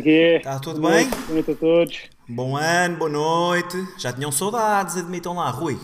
Aqui 0.00 0.40
Tá 0.42 0.58
tudo 0.58 0.80
bem? 0.80 1.08
Boa 1.08 1.34
noite 1.34 1.50
a 1.50 1.54
todos. 1.54 1.98
Bom 2.26 2.56
ano, 2.56 2.96
boa 2.96 3.10
noite. 3.10 3.76
Já 3.98 4.12
tinham 4.12 4.32
saudades, 4.32 4.96
admitam 4.96 5.34
lá, 5.34 5.50
Rui. 5.50 5.78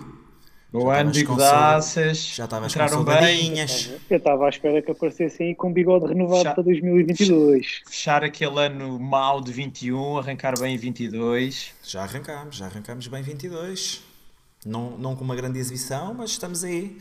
O 0.73 0.91
ano 0.91 1.11
de 1.11 1.25
com 1.25 1.35
godaças. 1.35 2.19
Já 2.35 2.45
estavas 2.45 2.75
com 2.75 2.89
saudadinhas. 2.89 3.93
Eu 4.11 4.17
estava 4.19 4.47
à 4.47 4.49
espera 4.49 4.81
que 4.83 4.91
aparecessem 4.91 5.49
aí 5.49 5.55
com 5.55 5.73
bigode 5.73 6.07
renovado 6.07 6.43
Já- 6.45 6.55
para 6.55 6.63
2022. 6.65 7.83
Fechar 7.87 8.25
aquele 8.25 8.59
ano 8.59 8.99
mau 8.99 9.41
de 9.41 9.53
21, 9.53 10.19
arrancar 10.19 10.59
bem 10.59 10.75
em 10.75 10.79
22. 10.79 11.73
Já 11.83 12.03
arrancámos, 12.03 12.57
já 12.57 12.67
arrancámos 12.67 13.07
bem 13.07 13.23
22. 13.23 14.03
Não, 14.65 14.99
não 14.99 15.15
com 15.15 15.25
uma 15.25 15.37
grande 15.37 15.59
exibição, 15.59 16.13
mas 16.15 16.31
estamos 16.31 16.65
aí. 16.65 16.99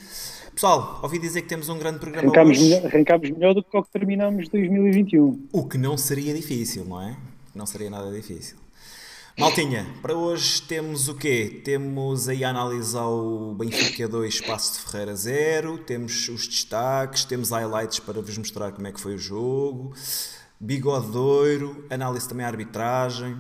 Pessoal, 0.56 1.02
ouvi 1.04 1.20
dizer 1.20 1.42
que 1.42 1.50
temos 1.50 1.68
um 1.68 1.78
grande 1.78 2.00
programa 2.00 2.28
Arrancámos 2.30 2.58
hoje. 2.58 2.70
melhor, 2.70 2.86
arrancámos 2.86 3.30
melhor 3.30 3.54
do 3.54 3.62
que 3.62 3.76
o 3.76 3.84
que 3.84 3.92
terminámos 3.92 4.48
2021. 4.48 5.50
O 5.52 5.68
que 5.68 5.78
não 5.78 5.98
seria 5.98 6.34
difícil, 6.34 6.86
não 6.86 7.02
é? 7.02 7.18
Não 7.54 7.66
seria 7.66 7.90
nada 7.90 8.10
difícil. 8.10 8.56
Maltinha, 9.38 9.86
para 10.02 10.16
hoje 10.16 10.62
temos 10.62 11.10
o 11.10 11.16
quê? 11.16 11.62
Temos 11.66 12.30
aí 12.30 12.42
a 12.46 12.52
analisar 12.52 13.06
o 13.06 13.54
Benfica 13.54 14.08
2, 14.08 14.40
Passo 14.42 14.80
de 14.80 14.90
Ferreira 14.90 15.14
0, 15.14 15.78
temos 15.80 16.30
os 16.30 16.48
destaques, 16.48 17.26
temos 17.26 17.50
highlights 17.50 18.00
para 18.00 18.22
vos 18.22 18.38
mostrar 18.38 18.72
como 18.72 18.88
é 18.88 18.94
que 18.94 19.02
foi 19.02 19.16
o 19.16 19.18
jogo, 19.18 19.94
bigodeiro, 20.58 21.84
análise 21.90 22.30
também 22.30 22.46
à 22.46 22.48
arbitragem. 22.50 23.36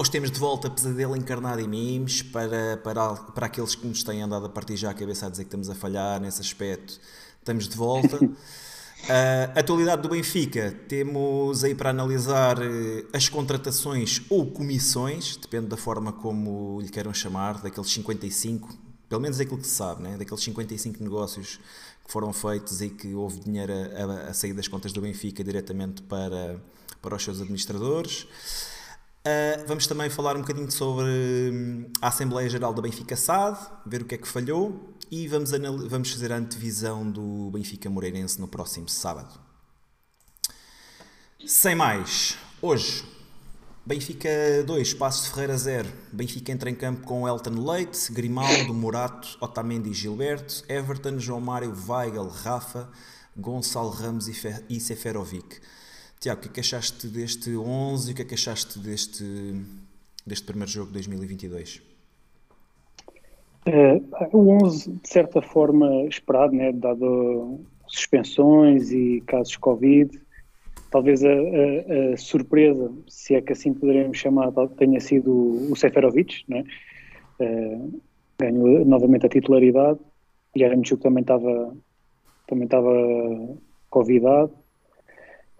Hoje 0.00 0.12
temos 0.12 0.30
de 0.30 0.38
volta 0.38 0.70
Pesadelo 0.70 1.16
Encarnado 1.16 1.60
em 1.60 1.66
Mimes 1.66 2.22
para, 2.22 2.76
para, 2.84 3.14
para 3.14 3.46
aqueles 3.46 3.74
que 3.74 3.84
nos 3.84 4.04
têm 4.04 4.22
andado 4.22 4.46
a 4.46 4.48
partir 4.48 4.76
já 4.76 4.90
a 4.90 4.94
cabeça 4.94 5.26
a 5.26 5.28
dizer 5.28 5.42
que 5.42 5.48
estamos 5.48 5.68
a 5.68 5.74
falhar 5.74 6.20
nesse 6.20 6.40
aspecto. 6.40 7.00
Estamos 7.40 7.68
de 7.68 7.76
volta. 7.76 8.16
A 9.08 9.58
atualidade 9.58 10.02
do 10.02 10.08
Benfica, 10.08 10.70
temos 10.86 11.64
aí 11.64 11.74
para 11.74 11.90
analisar 11.90 12.62
eh, 12.62 13.06
as 13.12 13.28
contratações 13.28 14.22
ou 14.30 14.46
comissões, 14.52 15.36
depende 15.36 15.66
da 15.66 15.76
forma 15.76 16.12
como 16.12 16.80
lhe 16.80 16.90
queiram 16.90 17.12
chamar, 17.12 17.60
daqueles 17.60 17.90
55, 17.90 18.68
pelo 19.08 19.20
menos 19.20 19.38
daquilo 19.38 19.58
que 19.58 19.66
se 19.66 19.74
sabe, 19.74 20.00
né? 20.00 20.16
daqueles 20.16 20.44
55 20.44 21.02
negócios 21.02 21.58
que 22.06 22.12
foram 22.12 22.32
feitos 22.32 22.80
e 22.80 22.88
que 22.88 23.14
houve 23.14 23.40
dinheiro 23.40 23.72
a, 23.72 24.04
a- 24.28 24.30
a 24.30 24.32
sair 24.32 24.52
das 24.52 24.68
contas 24.68 24.92
do 24.92 25.00
Benfica 25.00 25.42
diretamente 25.42 26.02
para, 26.02 26.60
para 27.02 27.16
os 27.16 27.24
seus 27.24 27.40
administradores. 27.40 28.28
Uh, 29.26 29.66
vamos 29.66 29.86
também 29.86 30.08
falar 30.08 30.36
um 30.36 30.40
bocadinho 30.40 30.70
sobre 30.70 31.04
hum, 31.52 31.90
a 32.00 32.08
Assembleia 32.08 32.48
Geral 32.48 32.72
da 32.72 32.80
Benfica 32.80 33.14
SAD, 33.16 33.58
ver 33.84 34.02
o 34.02 34.04
que 34.04 34.14
é 34.14 34.18
que 34.18 34.26
falhou 34.26 34.94
e 35.10 35.28
vamos, 35.28 35.50
vamos 35.88 36.10
fazer 36.12 36.32
a 36.32 36.36
antevisão 36.36 37.10
do 37.10 37.50
Benfica 37.50 37.90
Moreirense 37.90 38.40
no 38.40 38.48
próximo 38.48 38.88
sábado. 38.88 39.38
Sem 41.46 41.74
mais, 41.74 42.36
hoje, 42.60 43.04
Benfica 43.84 44.28
2, 44.66 44.94
Passos 44.94 45.24
de 45.24 45.30
Ferreira 45.30 45.56
0. 45.56 45.88
Benfica 46.12 46.52
entra 46.52 46.70
em 46.70 46.74
campo 46.74 47.06
com 47.06 47.26
Elton 47.28 47.64
Leite, 47.70 48.12
Grimaldo, 48.12 48.72
Morato, 48.74 49.36
Otamendi 49.40 49.90
e 49.90 49.94
Gilberto, 49.94 50.62
Everton, 50.68 51.18
João 51.18 51.40
Mário, 51.40 51.74
Weigl, 51.88 52.28
Rafa, 52.28 52.88
Gonçalo 53.36 53.90
Ramos 53.90 54.28
e, 54.28 54.34
Fe- 54.34 54.64
e 54.68 54.80
Seferovic. 54.80 55.60
Tiago, 56.20 56.40
o 56.40 56.42
que 56.42 56.48
é 56.48 56.52
que 56.54 56.60
achaste 56.60 57.06
deste 57.06 57.56
11 57.56 58.10
e 58.10 58.12
o 58.12 58.16
que 58.16 58.22
é 58.22 58.24
que 58.24 58.34
achaste 58.34 58.78
deste, 58.78 59.24
deste 60.26 60.44
primeiro 60.46 60.70
jogo 60.70 60.88
de 60.88 60.94
2022? 60.94 61.82
Eh, 63.66 64.00
o 64.32 64.50
11, 64.64 64.92
de 64.92 65.08
certa 65.08 65.40
forma, 65.42 66.04
esperado, 66.04 66.52
né, 66.54 66.72
dado 66.72 67.60
suspensões 67.86 68.90
e 68.90 69.22
casos 69.26 69.56
Covid. 69.56 70.18
Talvez 70.90 71.22
a, 71.22 71.28
a- 71.28 72.14
a 72.14 72.16
surpresa, 72.16 72.90
se 73.08 73.34
é 73.34 73.42
que 73.42 73.52
assim 73.52 73.74
poderemos 73.74 74.16
chamar, 74.16 74.50
tenha 74.78 75.00
sido 75.00 75.70
o 75.70 75.76
Seferovic, 75.76 76.44
né? 76.48 76.64
Eh, 77.38 77.78
ganhou 78.40 78.84
novamente 78.84 79.26
a 79.26 79.28
titularidade. 79.28 79.98
E 80.56 80.62
Yaramchuk 80.62 81.02
também 81.02 81.20
estava 81.22 81.76
também 82.46 82.64
estava 82.64 82.90
convidado. 83.90 84.50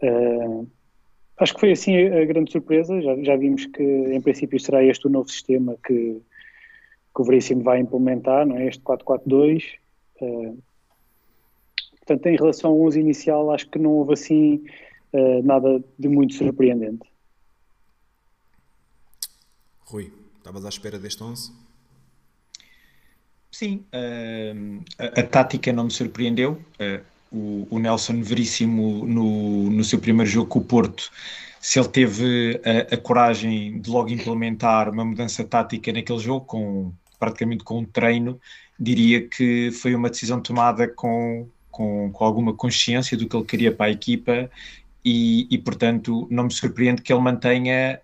Eh, 0.02 0.64
acho 1.38 1.54
que 1.54 1.60
foi 1.60 1.72
assim 1.72 1.96
a, 1.96 2.22
a 2.22 2.24
grande 2.24 2.52
surpresa. 2.52 3.00
Já, 3.00 3.16
já 3.22 3.36
vimos 3.36 3.66
que, 3.66 3.82
em 3.82 4.20
princípio, 4.20 4.58
será 4.60 4.82
este 4.82 5.06
o 5.06 5.10
novo 5.10 5.28
sistema 5.28 5.76
que, 5.84 6.20
que 7.14 7.22
o 7.22 7.24
Veríssimo 7.24 7.62
vai 7.62 7.80
implementar, 7.80 8.46
não 8.46 8.56
é? 8.56 8.66
Este 8.66 8.82
442. 8.82 9.76
Eh, 10.20 10.52
portanto, 11.98 12.26
em 12.26 12.36
relação 12.36 12.70
ao 12.70 12.80
11 12.82 13.00
inicial, 13.00 13.50
acho 13.50 13.68
que 13.68 13.78
não 13.78 13.90
houve 13.90 14.14
assim 14.14 14.64
eh, 15.12 15.42
nada 15.42 15.82
de 15.98 16.08
muito 16.08 16.34
surpreendente. 16.34 17.08
Rui, 19.80 20.12
estavas 20.36 20.64
à 20.64 20.68
espera 20.68 20.98
deste 20.98 21.22
11? 21.22 21.50
Sim, 23.50 23.84
a, 24.98 25.20
a 25.20 25.22
tática 25.22 25.72
não 25.72 25.84
me 25.84 25.90
surpreendeu. 25.90 26.60
O, 27.30 27.66
o 27.70 27.78
Nelson 27.78 28.22
Veríssimo, 28.22 29.04
no, 29.06 29.70
no 29.70 29.84
seu 29.84 29.98
primeiro 29.98 30.30
jogo 30.30 30.48
com 30.48 30.58
o 30.60 30.64
Porto, 30.64 31.10
se 31.60 31.78
ele 31.78 31.88
teve 31.88 32.60
a, 32.64 32.94
a 32.94 32.96
coragem 32.96 33.80
de 33.80 33.90
logo 33.90 34.08
implementar 34.08 34.88
uma 34.88 35.04
mudança 35.04 35.44
tática 35.44 35.92
naquele 35.92 36.18
jogo, 36.18 36.46
com, 36.46 36.92
praticamente 37.18 37.64
com 37.64 37.80
um 37.80 37.84
treino, 37.84 38.40
diria 38.78 39.26
que 39.26 39.70
foi 39.72 39.94
uma 39.94 40.08
decisão 40.08 40.40
tomada 40.40 40.88
com, 40.88 41.48
com, 41.70 42.10
com 42.12 42.24
alguma 42.24 42.54
consciência 42.54 43.16
do 43.16 43.28
que 43.28 43.36
ele 43.36 43.44
queria 43.44 43.72
para 43.72 43.86
a 43.86 43.90
equipa 43.90 44.50
e, 45.04 45.46
e, 45.50 45.58
portanto, 45.58 46.26
não 46.30 46.44
me 46.44 46.52
surpreende 46.52 47.02
que 47.02 47.12
ele 47.12 47.22
mantenha 47.22 48.00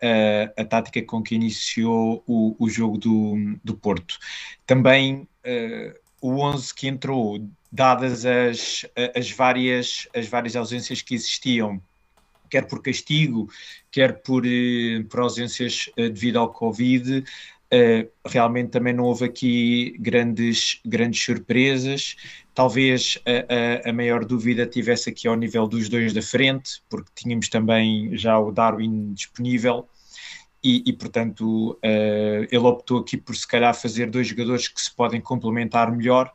a, 0.56 0.62
a 0.62 0.64
tática 0.64 1.02
com 1.02 1.22
que 1.22 1.34
iniciou 1.34 2.22
o, 2.26 2.56
o 2.58 2.68
jogo 2.68 2.98
do, 2.98 3.56
do 3.62 3.74
Porto. 3.74 4.18
Também 4.66 5.28
uh, 5.44 5.98
o 6.20 6.40
11 6.40 6.74
que 6.74 6.88
entrou, 6.88 7.46
dadas 7.74 8.24
as, 8.24 8.86
as, 9.16 9.30
várias, 9.32 10.08
as 10.14 10.28
várias 10.28 10.54
ausências 10.54 11.02
que 11.02 11.12
existiam, 11.12 11.82
quer 12.48 12.68
por 12.68 12.80
castigo, 12.80 13.50
quer 13.90 14.22
por, 14.22 14.44
uh, 14.46 15.04
por 15.10 15.20
ausências 15.20 15.90
uh, 15.98 16.08
devido 16.08 16.38
ao 16.38 16.52
Covid, 16.52 17.24
Uh, 17.72 18.08
realmente 18.24 18.70
também 18.70 18.92
não 18.92 19.02
houve 19.02 19.24
aqui 19.24 19.96
grandes, 19.98 20.80
grandes 20.84 21.24
surpresas. 21.24 22.14
Talvez 22.54 23.18
a, 23.26 23.88
a, 23.88 23.90
a, 23.90 23.92
maior 23.92 24.24
dúvida 24.24 24.64
tivesse 24.64 25.10
aqui 25.10 25.26
ao 25.26 25.34
nível 25.34 25.66
dos 25.66 25.88
dois 25.88 26.12
da 26.12 26.22
frente, 26.22 26.82
porque 26.88 27.10
tínhamos 27.16 27.48
também 27.48 28.16
já 28.16 28.38
o 28.38 28.52
Darwin 28.52 29.12
disponível. 29.14 29.88
E, 30.62 30.84
e 30.86 30.92
portanto, 30.92 31.72
uh, 31.72 32.46
ele 32.48 32.58
optou 32.58 33.00
aqui 33.00 33.16
por 33.16 33.34
se 33.34 33.48
calhar 33.48 33.74
fazer 33.74 34.08
dois 34.08 34.28
jogadores 34.28 34.68
que 34.68 34.80
se 34.80 34.94
podem 34.94 35.20
complementar 35.20 35.90
melhor. 35.90 36.32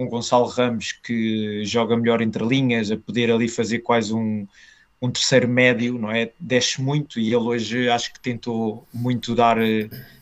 Um 0.00 0.08
Gonçalo 0.08 0.46
Ramos 0.46 0.92
que 0.92 1.62
joga 1.64 1.96
melhor 1.96 2.22
entre 2.22 2.42
linhas, 2.44 2.90
a 2.90 2.96
poder 2.96 3.30
ali 3.30 3.48
fazer 3.48 3.80
quase 3.80 4.14
um, 4.14 4.48
um 5.00 5.10
terceiro 5.10 5.46
médio, 5.46 5.98
não 5.98 6.10
é? 6.10 6.32
Desce 6.40 6.80
muito 6.80 7.20
e 7.20 7.26
ele 7.26 7.36
hoje 7.36 7.88
acho 7.90 8.12
que 8.12 8.18
tentou 8.18 8.86
muito 8.92 9.34
dar 9.34 9.58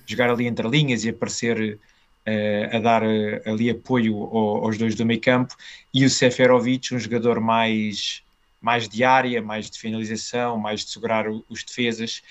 jogar 0.04 0.30
ali 0.30 0.46
entre 0.46 0.66
linhas 0.68 1.04
e 1.04 1.10
aparecer 1.10 1.78
uh, 2.26 2.76
a 2.76 2.78
dar 2.80 3.02
uh, 3.02 3.40
ali 3.44 3.70
apoio 3.70 4.16
ao, 4.16 4.64
aos 4.64 4.78
dois 4.78 4.94
do 4.94 5.06
meio 5.06 5.20
campo 5.20 5.54
e 5.92 6.04
o 6.04 6.10
Seferovic, 6.10 6.94
um 6.94 6.98
jogador 6.98 7.40
mais, 7.40 8.22
mais 8.60 8.88
de 8.88 9.04
área, 9.04 9.40
mais 9.42 9.70
de 9.70 9.78
finalização, 9.78 10.58
mais 10.58 10.84
de 10.84 10.90
segurar 10.90 11.28
o, 11.28 11.44
os 11.48 11.62
defesas. 11.62 12.22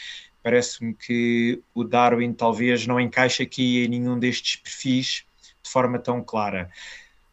Parece-me 0.41 0.93
que 0.93 1.61
o 1.73 1.83
Darwin 1.83 2.33
talvez 2.33 2.87
não 2.87 2.99
encaixe 2.99 3.43
aqui 3.43 3.85
em 3.85 3.87
nenhum 3.87 4.17
destes 4.17 4.55
perfis 4.57 5.23
de 5.63 5.69
forma 5.69 5.99
tão 5.99 6.23
clara. 6.23 6.69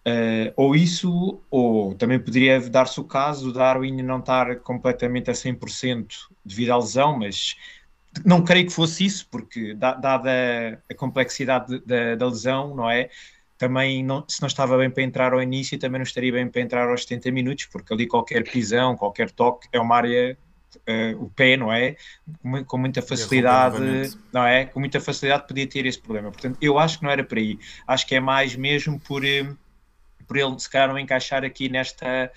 Uh, 0.06 0.52
ou 0.54 0.76
isso, 0.76 1.40
ou 1.50 1.94
também 1.94 2.18
poderia 2.18 2.61
dar-se 2.68 3.00
o 3.00 3.04
caso 3.04 3.46
do 3.46 3.54
Darwin 3.54 4.02
não 4.02 4.18
estar 4.18 4.56
completamente 4.56 5.30
a 5.30 5.32
100% 5.32 6.06
devido 6.44 6.73
à 6.73 6.76
lesão, 6.76 7.18
mas 7.18 7.56
não 8.23 8.44
creio 8.44 8.66
que 8.66 8.73
fosse 8.73 9.06
isso, 9.06 9.26
porque 9.30 9.75
dada 9.75 10.78
a 10.90 10.94
complexidade 10.94 11.80
da, 11.87 12.14
da 12.16 12.26
lesão, 12.26 12.75
não 12.75 12.90
é? 12.90 13.08
Também 13.56 14.04
não, 14.04 14.25
se 14.28 14.42
não 14.42 14.46
estava 14.46 14.76
bem 14.76 14.90
para 14.90 15.02
entrar 15.02 15.32
ao 15.32 15.42
início, 15.42 15.78
também 15.78 15.99
não 15.99 16.04
estaria 16.04 16.32
bem 16.32 16.49
para 16.49 16.61
entrar 16.61 16.88
aos 16.88 17.02
70 17.02 17.30
minutos, 17.30 17.64
porque 17.66 17.92
ali 17.92 18.06
qualquer 18.06 18.44
pisão, 18.44 18.96
qualquer 18.96 19.30
toque 19.30 19.68
é 19.73 19.80
uma 19.80 19.96
área, 19.96 20.37
uh, 20.76 21.25
o 21.25 21.30
pé, 21.30 21.56
não 21.56 21.73
é? 21.73 21.96
Com, 22.42 22.62
com 22.64 22.76
muita 22.76 23.00
facilidade, 23.00 23.78
não 24.30 24.44
é? 24.44 24.66
Com 24.66 24.80
muita 24.80 25.00
facilidade 25.00 25.49
podia 25.49 25.66
ter 25.66 25.87
esse 25.87 25.99
problema. 25.99 26.30
Portanto, 26.30 26.58
eu 26.61 26.78
acho 26.78 26.99
que 26.99 27.04
não 27.04 27.11
era 27.11 27.25
por 27.25 27.38
aí. 27.38 27.58
Acho 27.87 28.06
que 28.06 28.14
é 28.14 28.20
mais 28.20 28.54
mesmo 28.54 29.00
por, 29.00 29.23
por 30.26 30.37
ele, 30.37 30.59
se 30.59 30.71
calhar, 30.71 30.88
não 30.88 30.99
encaixar 30.99 31.45
aqui 31.45 31.69
nesta 31.69 32.31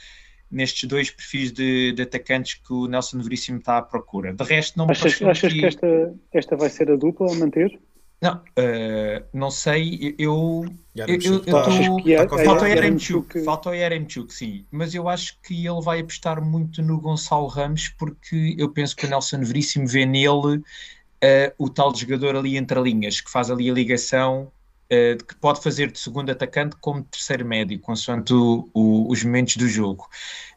nestes 0.49 0.87
dois 0.87 1.11
perfis 1.11 1.51
de, 1.51 1.91
de, 1.91 2.01
atacantes 2.03 2.53
que 2.53 2.71
o 2.71 2.87
Nelson 2.87 3.19
Veríssimo 3.19 3.57
está 3.57 3.77
à 3.77 3.81
procura. 3.81 4.33
De 4.33 4.43
resto, 4.45 4.77
não 4.77 4.85
me 4.85 4.91
Achas, 4.91 5.21
achas 5.21 5.51
que, 5.51 5.59
que 5.59 5.65
esta, 5.65 6.15
esta 6.33 6.55
vai 6.55 6.69
ser 6.69 6.89
a 6.89 6.95
dupla 6.95 7.29
a 7.29 7.35
manter? 7.35 7.77
Não, 8.19 8.37
uh, 8.37 9.23
não 9.31 9.51
sei, 9.51 10.15
eu... 10.17 10.65
é- 10.97 12.41
falta 12.43 12.63
o 12.63 12.67
Yaremchuk, 12.67 13.43
falta 13.43 13.69
o 13.69 13.73
Yaremchuk, 13.75 14.33
sim, 14.33 14.65
mas 14.71 14.95
eu 14.95 15.07
acho 15.07 15.39
que 15.41 15.67
ele 15.67 15.81
vai 15.81 15.99
apostar 15.99 16.43
muito 16.43 16.81
no 16.81 16.99
Gonçalo 16.99 17.45
Ramos 17.45 17.89
porque 17.89 18.55
eu 18.57 18.69
penso 18.71 18.95
que 18.95 19.05
o 19.05 19.09
Nelson 19.09 19.41
Veríssimo 19.41 19.85
vê 19.85 20.03
nele 20.03 20.57
uh, 20.57 20.63
o 21.59 21.69
tal 21.69 21.93
jogador 21.95 22.35
ali 22.35 22.57
entre 22.57 22.81
linhas, 22.81 23.21
que 23.21 23.29
faz 23.29 23.51
ali 23.51 23.69
a 23.69 23.73
ligação 23.73 24.51
uh, 24.91 25.23
que 25.23 25.35
pode 25.35 25.61
fazer 25.61 25.91
de 25.91 25.99
segundo 25.99 26.31
atacante 26.31 26.75
como 26.79 27.01
de 27.01 27.07
terceiro 27.07 27.45
médio, 27.45 27.79
consoante 27.79 28.33
o, 28.33 28.69
o, 28.73 29.11
os 29.11 29.23
momentos 29.23 29.57
do 29.57 29.67
jogo. 29.67 30.07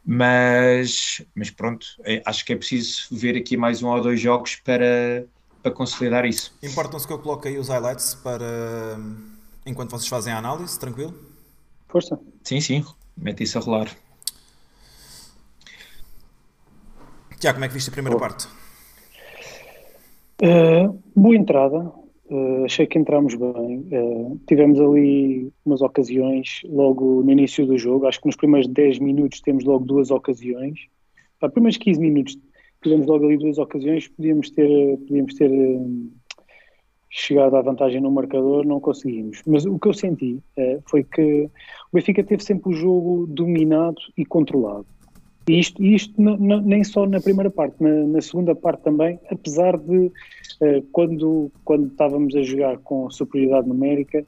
Mas, 0.05 1.21
mas 1.35 1.49
pronto, 1.49 1.85
é, 2.03 2.21
acho 2.25 2.43
que 2.45 2.53
é 2.53 2.55
preciso 2.55 3.07
ver 3.11 3.37
aqui 3.37 3.55
mais 3.55 3.83
um 3.83 3.89
ou 3.89 4.01
dois 4.01 4.19
jogos 4.19 4.55
para, 4.55 5.25
para 5.61 5.71
consolidar 5.71 6.25
isso. 6.25 6.53
Importam-se 6.63 7.05
que 7.05 7.13
eu 7.13 7.19
coloque 7.19 7.47
aí 7.47 7.57
os 7.57 7.69
highlights 7.69 8.15
para 8.15 8.97
enquanto 9.65 9.91
vocês 9.91 10.07
fazem 10.07 10.33
a 10.33 10.37
análise, 10.37 10.79
tranquilo? 10.79 11.13
Força. 11.87 12.19
Sim, 12.43 12.61
sim, 12.61 12.85
mete 13.15 13.43
isso 13.43 13.57
a 13.57 13.61
rolar. 13.61 13.89
Tiago, 17.39 17.55
como 17.55 17.65
é 17.65 17.67
que 17.67 17.73
viste 17.73 17.89
a 17.89 17.93
primeira 17.93 18.15
oh. 18.15 18.19
parte? 18.19 18.47
Uh, 20.41 20.99
boa 21.15 21.35
entrada, 21.35 21.91
uh, 22.31 22.65
achei 22.65 22.87
que 22.87 22.97
entramos 22.97 23.35
bem. 23.35 23.85
Uh, 23.91 24.39
tivemos 24.47 24.79
ali 24.79 25.51
umas 25.65 25.81
ocasiões 25.81 26.61
logo 26.65 27.21
no 27.21 27.31
início 27.31 27.65
do 27.67 27.77
jogo. 27.77 28.07
Acho 28.07 28.21
que 28.21 28.27
nos 28.27 28.35
primeiros 28.35 28.67
10 28.67 28.99
minutos 28.99 29.41
temos 29.41 29.63
logo 29.63 29.85
duas 29.85 30.09
ocasiões. 30.09 30.79
Para 31.39 31.49
primeiros 31.49 31.77
15 31.77 31.99
minutos 31.99 32.37
tivemos 32.81 33.05
logo 33.05 33.25
ali 33.25 33.37
duas 33.37 33.57
ocasiões. 33.57 34.07
Podíamos 34.07 34.49
ter, 34.49 34.97
podíamos 34.99 35.33
ter 35.35 35.51
chegado 37.09 37.57
à 37.57 37.61
vantagem 37.61 37.99
no 37.99 38.09
marcador, 38.09 38.65
não 38.65 38.79
conseguimos. 38.79 39.41
Mas 39.45 39.65
o 39.65 39.77
que 39.77 39.89
eu 39.89 39.93
senti 39.93 40.41
foi 40.87 41.03
que 41.03 41.43
o 41.43 41.49
Benfica 41.93 42.23
teve 42.23 42.41
sempre 42.41 42.69
o 42.69 42.73
jogo 42.73 43.27
dominado 43.27 44.01
e 44.17 44.25
controlado. 44.25 44.87
E 45.47 45.59
isto, 45.59 45.83
isto 45.83 46.13
nem 46.19 46.83
só 46.83 47.05
na 47.05 47.19
primeira 47.19 47.49
parte, 47.49 47.75
na, 47.81 47.89
na, 48.05 48.21
segunda 48.21 48.53
parte 48.53 48.83
também, 48.83 49.19
apesar 49.29 49.77
de 49.77 49.97
uh, 49.97 50.81
quando, 50.91 51.51
quando 51.65 51.87
estávamos 51.87 52.35
a 52.35 52.43
jogar 52.43 52.77
com 52.79 53.09
superioridade 53.09 53.67
numérica, 53.67 54.23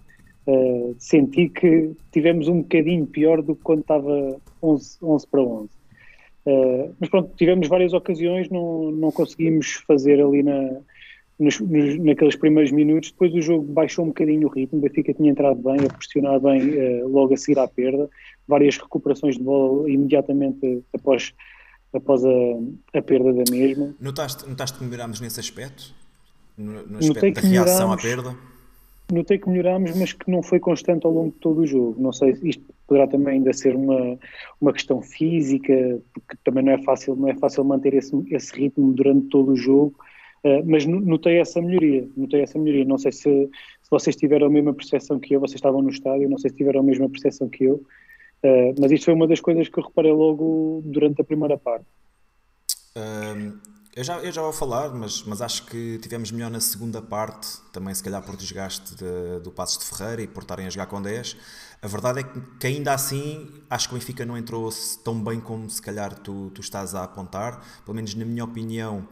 uh, 0.48 0.96
senti 0.98 1.50
que 1.50 1.92
tivemos 2.12 2.48
um 2.48 2.62
bocadinho 2.62 3.06
pior 3.06 3.42
do 3.42 3.56
que 3.56 3.62
quando 3.62 3.82
estava 3.82 4.38
11, 4.62 4.98
11 5.04 5.28
para 5.28 5.42
11. 5.42 5.66
Uh, 5.66 5.70
eh, 6.46 6.90
mas 7.00 7.10
pronto, 7.10 7.32
tivemos 7.38 7.68
várias 7.68 7.94
ocasiões, 7.94 8.50
não, 8.50 8.92
não 8.92 9.12
conseguimos 9.12 9.84
fazer 9.88 10.22
ali 10.22 10.44
na, 10.44 10.78
nos, 11.40 11.60
nos, 11.60 11.98
naqueles 12.00 12.36
primeiros 12.36 12.72
minutos. 12.72 13.12
Depois 13.12 13.34
o 13.34 13.42
jogo 13.42 13.72
baixou 13.72 14.06
um 14.06 14.10
bocadinho 14.10 14.48
o 14.48 14.52
ritmo, 14.52 14.80
o 14.80 14.82
Benfica 14.82 15.14
tinha 15.14 15.32
entrado 15.32 15.62
bem, 15.62 15.78
a 15.86 15.94
pressionar 15.94 16.40
bem 16.40 16.70
uh, 16.70 17.08
logo 17.08 17.34
a 17.34 17.38
seguir 17.38 17.60
à 17.60 17.68
perda, 17.68 18.10
várias 18.48 18.78
recuperações 18.78 19.38
de 19.38 19.44
bola 19.44 19.90
imediatamente 19.90 20.84
após, 20.94 21.34
após 21.94 22.24
a, 22.26 22.98
a 22.98 23.02
perda 23.02 23.34
da 23.34 23.44
mesma. 23.52 23.96
Notaste, 24.00 24.48
notaste 24.48 24.78
que 24.78 24.84
melhorámos 24.84 25.20
nesse 25.20 25.40
aspecto? 25.40 25.94
No, 26.58 26.86
no 26.86 27.00
aspecto 27.00 27.42
da 27.42 27.48
reação 27.48 27.92
à 27.92 27.98
perda? 27.98 28.36
Notei 29.12 29.38
que 29.38 29.50
melhorámos, 29.50 29.96
mas 29.96 30.14
que 30.14 30.32
não 30.32 30.42
foi 30.42 30.60
constante 30.60 31.06
ao 31.06 31.12
longo 31.12 31.32
de 31.32 31.38
todo 31.38 31.62
o 31.62 31.68
jogo. 31.68 31.96
Não 32.00 32.14
sei, 32.14 32.38
isto 32.44 32.64
poderá 32.88 33.08
também 33.08 33.36
ainda 33.36 33.54
ser 33.54 33.76
uma, 33.76 34.18
uma 34.62 34.72
questão 34.72 35.02
física, 35.02 36.00
porque 36.14 36.38
também 36.44 36.64
não 36.64 36.72
é 36.72 36.78
fácil, 36.84 37.16
não 37.16 37.28
é 37.28 37.36
fácil 37.36 37.64
manter 37.64 37.94
esse, 37.94 38.16
esse 38.32 38.54
ritmo 38.56 38.94
durante 38.94 39.28
todo 39.28 39.52
o 39.52 39.56
jogo 39.56 39.96
Uh, 40.44 40.62
mas 40.66 40.86
notei 40.86 41.40
essa 41.40 41.62
melhoria, 41.62 42.06
notei 42.18 42.42
essa 42.42 42.60
melhoria. 42.60 42.84
Não 42.84 42.98
sei 42.98 43.14
se, 43.14 43.22
se, 43.22 43.90
vocês 43.90 44.14
tiveram 44.14 44.48
a 44.48 44.50
mesma 44.50 44.74
percepção 44.74 45.18
que 45.18 45.34
eu, 45.34 45.40
vocês 45.40 45.56
estavam 45.56 45.82
no 45.82 45.90
estádio, 45.90 46.30
não 46.30 46.38
sei 46.38 46.50
se 46.50 46.58
tiveram 46.58 46.82
a 46.82 46.84
mesma 46.84 47.10
percepção 47.10 47.48
que 47.48 47.64
eu, 47.64 47.82
uh, 48.44 48.76
mas 48.80 48.92
isto 48.92 49.06
foi 49.06 49.14
uma 49.14 49.28
das 49.28 49.40
coisas 49.40 49.68
que 49.68 49.80
eu 49.80 49.84
reparei 49.84 50.12
logo 50.12 50.82
durante 50.86 51.22
a 51.22 51.24
primeira 51.24 51.58
parte. 51.58 51.86
Uh, 52.96 53.58
eu, 53.96 54.04
já, 54.04 54.20
eu 54.20 54.32
já 54.32 54.42
vou 54.42 54.54
falar, 54.54 54.94
mas, 54.94 55.24
mas 55.24 55.42
acho 55.42 55.66
que 55.66 55.98
tivemos 56.00 56.32
melhor 56.32 56.52
na 56.52 56.60
segunda 56.60 57.02
parte, 57.02 57.48
também 57.72 57.94
se 57.94 58.04
calhar 58.04 58.24
por 58.24 58.36
desgaste 58.36 58.96
de, 58.96 59.40
do 59.44 59.52
Passos 59.52 59.78
de 59.78 59.86
Ferreira 59.86 60.22
e 60.22 60.28
por 60.28 60.44
estarem 60.44 60.66
a 60.66 60.70
jogar 60.70 60.88
com 60.88 61.02
10. 61.02 61.38
A 61.82 61.88
verdade 61.88 62.20
é 62.20 62.24
que, 62.24 62.42
que 62.60 62.68
ainda 62.68 62.94
assim 62.94 63.50
acho 63.70 63.90
que 63.90 63.96
o 63.96 63.98
Benfica 63.98 64.26
não 64.26 64.38
entrou 64.38 64.70
tão 65.04 65.24
bem 65.24 65.40
como 65.40 65.70
se 65.70 65.82
calhar 65.82 66.18
tu, 66.20 66.52
tu 66.52 66.62
estás 66.62 66.96
a 66.96 67.04
apontar, 67.04 67.64
pelo 67.84 67.96
menos 67.96 68.16
na 68.16 68.26
minha 68.26 68.44
opinião 68.44 69.08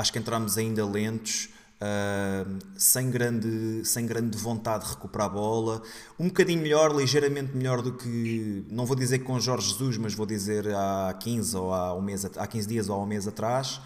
Acho 0.00 0.14
que 0.14 0.18
entramos 0.18 0.56
ainda 0.56 0.82
lentos, 0.86 1.50
uh, 1.80 2.58
sem, 2.76 3.10
grande, 3.10 3.84
sem 3.84 4.06
grande 4.06 4.36
vontade 4.36 4.84
de 4.84 4.90
recuperar 4.90 5.26
a 5.26 5.30
bola. 5.30 5.82
Um 6.18 6.28
bocadinho 6.28 6.62
melhor, 6.62 6.94
ligeiramente 6.94 7.56
melhor 7.56 7.82
do 7.82 7.92
que, 7.94 8.64
não 8.70 8.84
vou 8.84 8.96
dizer 8.96 9.20
com 9.20 9.38
Jorge 9.40 9.70
Jesus, 9.70 9.96
mas 9.96 10.14
vou 10.14 10.26
dizer 10.26 10.68
há 10.68 11.14
15, 11.18 11.56
ou 11.56 11.72
há, 11.72 11.94
um 11.94 12.02
mês, 12.02 12.24
há 12.24 12.46
15 12.46 12.68
dias 12.68 12.88
ou 12.88 12.96
há 12.96 13.02
um 13.02 13.06
mês 13.06 13.26
atrás. 13.26 13.80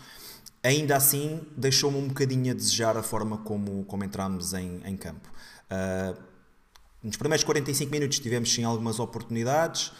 Ainda 0.62 0.96
assim, 0.96 1.40
deixou-me 1.56 1.98
um 1.98 2.08
bocadinho 2.08 2.50
a 2.50 2.54
desejar 2.54 2.96
a 2.96 3.02
forma 3.02 3.38
como, 3.38 3.84
como 3.84 4.02
entramos 4.02 4.54
em, 4.54 4.80
em 4.84 4.96
campo. 4.96 5.28
Uh, 5.70 6.18
nos 7.02 7.16
primeiros 7.16 7.44
45 7.44 7.90
minutos 7.90 8.18
tivemos 8.18 8.52
sim 8.52 8.64
algumas 8.64 8.98
oportunidades, 8.98 9.92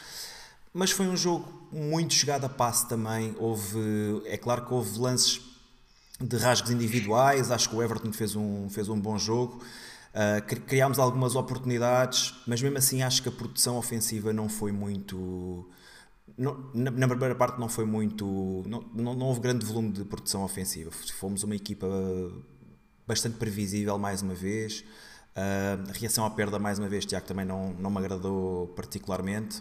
mas 0.73 0.91
foi 0.91 1.07
um 1.07 1.17
jogo 1.17 1.69
muito 1.71 2.15
chegado 2.15 2.47
a 2.47 2.49
passe 2.49 2.89
também. 2.89 3.37
Houve, 3.39 4.23
é 4.25 4.39
claro 4.39 4.65
que 4.65 4.73
houve 4.73 4.99
lances 4.99 5.39
de 6.21 6.37
rasgos 6.37 6.71
individuais. 6.71 7.51
Acho 7.51 7.69
que 7.69 7.77
o 7.77 7.83
Everton 7.83 8.13
fez 8.13 8.37
um, 8.37 8.69
fez 8.69 8.89
um 8.89 8.99
bom 8.99 9.19
jogo. 9.19 9.63
Uh, 10.15 10.41
criámos 10.67 10.99
algumas 10.99 11.35
oportunidades, 11.35 12.35
mas 12.47 12.63
mesmo 12.63 12.79
assim 12.79 13.03
acho 13.03 13.21
que 13.21 13.29
a 13.29 13.33
produção 13.33 13.77
ofensiva 13.77 14.33
não 14.33 14.49
foi 14.49 14.71
muito. 14.71 15.69
Não, 16.39 16.71
na, 16.73 16.91
na, 16.91 17.09
primeira 17.09 17.35
parte 17.35 17.59
não 17.59 17.69
foi 17.69 17.85
muito. 17.85 18.63
Não, 18.67 18.85
não, 18.95 19.15
não, 19.15 19.27
houve 19.27 19.41
grande 19.41 19.67
volume 19.67 19.91
de 19.91 20.05
produção 20.05 20.45
ofensiva. 20.45 20.91
Fomos 20.91 21.43
uma 21.43 21.57
equipa 21.57 21.87
bastante 23.07 23.37
previsível 23.37 23.99
mais 23.99 24.23
uma 24.23 24.35
vez. 24.35 24.85
Uh, 25.37 25.91
a 25.91 25.93
reação 25.93 26.25
à 26.25 26.31
perda, 26.31 26.61
mais 26.61 26.79
uma 26.79 26.89
vez, 26.89 27.05
Tiago, 27.05 27.27
também 27.27 27.45
não, 27.45 27.75
não 27.75 27.91
me 27.91 27.99
agradou 27.99 28.69
particularmente. 28.69 29.61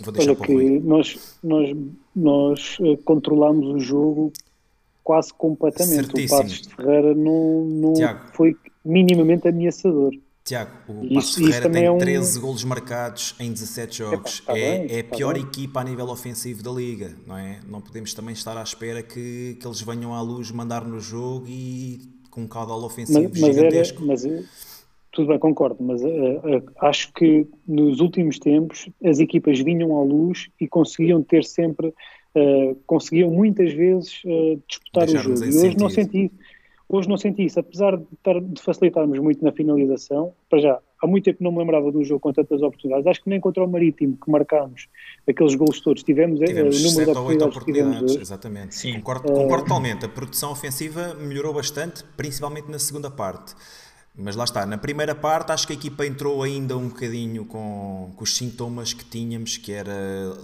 Vou 0.00 0.12
deixar 0.12 0.30
Olha 0.30 0.36
para 0.36 0.46
que 0.46 0.80
nós, 0.80 1.38
nós, 1.42 1.76
nós 2.14 2.78
eh, 2.80 2.96
controlamos 3.04 3.66
o 3.66 3.80
jogo 3.80 4.32
quase 5.08 5.32
completamente. 5.32 6.04
Certíssimo. 6.04 6.40
O 6.40 6.42
Passos 6.42 6.60
de 6.60 6.74
Ferreira 6.74 7.14
não, 7.14 7.64
não 7.64 7.94
foi 8.34 8.54
minimamente 8.84 9.48
ameaçador. 9.48 10.12
Tiago, 10.44 10.70
o 10.86 11.14
Passos 11.14 11.36
Ferreira 11.36 11.70
tem 11.70 11.84
é 11.86 11.90
um... 11.90 11.96
13 11.96 12.38
golos 12.40 12.62
marcados 12.62 13.34
em 13.40 13.50
17 13.50 13.96
jogos. 13.96 14.42
É, 14.46 14.52
é, 14.52 14.54
bem, 14.54 14.96
é 14.98 15.00
a 15.00 15.04
pior 15.04 15.32
bem. 15.32 15.44
equipa 15.44 15.80
a 15.80 15.84
nível 15.84 16.10
ofensivo 16.10 16.62
da 16.62 16.70
Liga, 16.70 17.16
não 17.26 17.38
é? 17.38 17.58
Não 17.66 17.80
podemos 17.80 18.12
também 18.12 18.34
estar 18.34 18.54
à 18.54 18.62
espera 18.62 19.02
que, 19.02 19.56
que 19.58 19.66
eles 19.66 19.80
venham 19.80 20.12
à 20.12 20.20
luz 20.20 20.50
mandar 20.50 20.84
no 20.84 21.00
jogo 21.00 21.46
e 21.48 22.02
com 22.30 22.42
um 22.42 22.46
caudal 22.46 22.82
ofensivo 22.84 23.30
mas, 23.30 23.40
mas 23.40 23.56
gigantesco. 23.56 23.98
Era, 24.00 24.06
mas, 24.08 24.24
eh, 24.26 24.44
tudo 25.12 25.28
bem, 25.28 25.38
concordo, 25.38 25.82
mas 25.82 26.02
uh, 26.02 26.06
uh, 26.06 26.62
acho 26.82 27.10
que 27.14 27.48
nos 27.66 27.98
últimos 28.00 28.38
tempos 28.38 28.90
as 29.02 29.20
equipas 29.20 29.58
vinham 29.58 29.98
à 29.98 30.04
luz 30.04 30.50
e 30.60 30.68
conseguiam 30.68 31.22
ter 31.22 31.44
sempre 31.44 31.94
uh, 32.34 32.74
conseguiam 32.86 33.30
muitas 33.30 33.72
vezes 33.72 34.22
uh, 34.24 34.60
disputar 34.66 35.08
o 35.08 35.16
jogo. 35.16 35.44
E 35.44 35.58
hoje 35.58 35.76
não 35.78 35.90
senti 35.90 36.26
isso. 36.26 36.34
Hoje 36.90 37.06
não 37.06 37.18
senti 37.18 37.44
isso, 37.44 37.60
apesar 37.60 37.98
de, 37.98 38.06
de, 38.40 38.62
facilitarmos 38.62 39.18
muito 39.18 39.44
na 39.44 39.52
finalização, 39.52 40.32
para 40.48 40.58
já, 40.58 40.78
há 41.02 41.06
muito 41.06 41.24
tempo 41.24 41.44
não 41.44 41.52
me 41.52 41.58
lembrava 41.58 41.92
de 41.92 41.98
um 41.98 42.02
jogo 42.02 42.18
com 42.18 42.32
tantas 42.32 42.62
oportunidades, 42.62 43.06
acho 43.06 43.22
que 43.22 43.28
nem 43.28 43.38
contra 43.38 43.62
o 43.62 43.68
Marítimo, 43.68 44.16
que 44.16 44.30
marcámos 44.30 44.88
aqueles 45.28 45.54
gols 45.54 45.82
todos, 45.82 46.02
tivemos, 46.02 46.40
eh, 46.40 46.46
tivemos 46.46 46.82
o 46.82 46.88
número 46.88 47.12
de 47.12 47.18
oportunidades, 47.18 47.56
oportunidades 47.56 48.16
Exatamente, 48.16 48.74
Sim. 48.74 48.94
concordo, 48.94 49.30
concordo 49.30 49.64
totalmente, 49.64 50.06
a 50.06 50.08
produção 50.08 50.50
ofensiva 50.50 51.12
melhorou 51.12 51.52
bastante, 51.52 52.02
principalmente 52.16 52.70
na 52.70 52.78
segunda 52.78 53.10
parte. 53.10 53.54
Mas 54.20 54.34
lá 54.34 54.42
está, 54.42 54.66
na 54.66 54.76
primeira 54.76 55.14
parte 55.14 55.52
acho 55.52 55.64
que 55.64 55.72
a 55.72 55.76
equipa 55.76 56.04
entrou 56.04 56.42
ainda 56.42 56.76
um 56.76 56.88
bocadinho 56.88 57.44
com, 57.44 58.10
com 58.16 58.24
os 58.24 58.36
sintomas 58.36 58.92
que 58.92 59.04
tínhamos, 59.04 59.56
que 59.56 59.70
era 59.70 59.94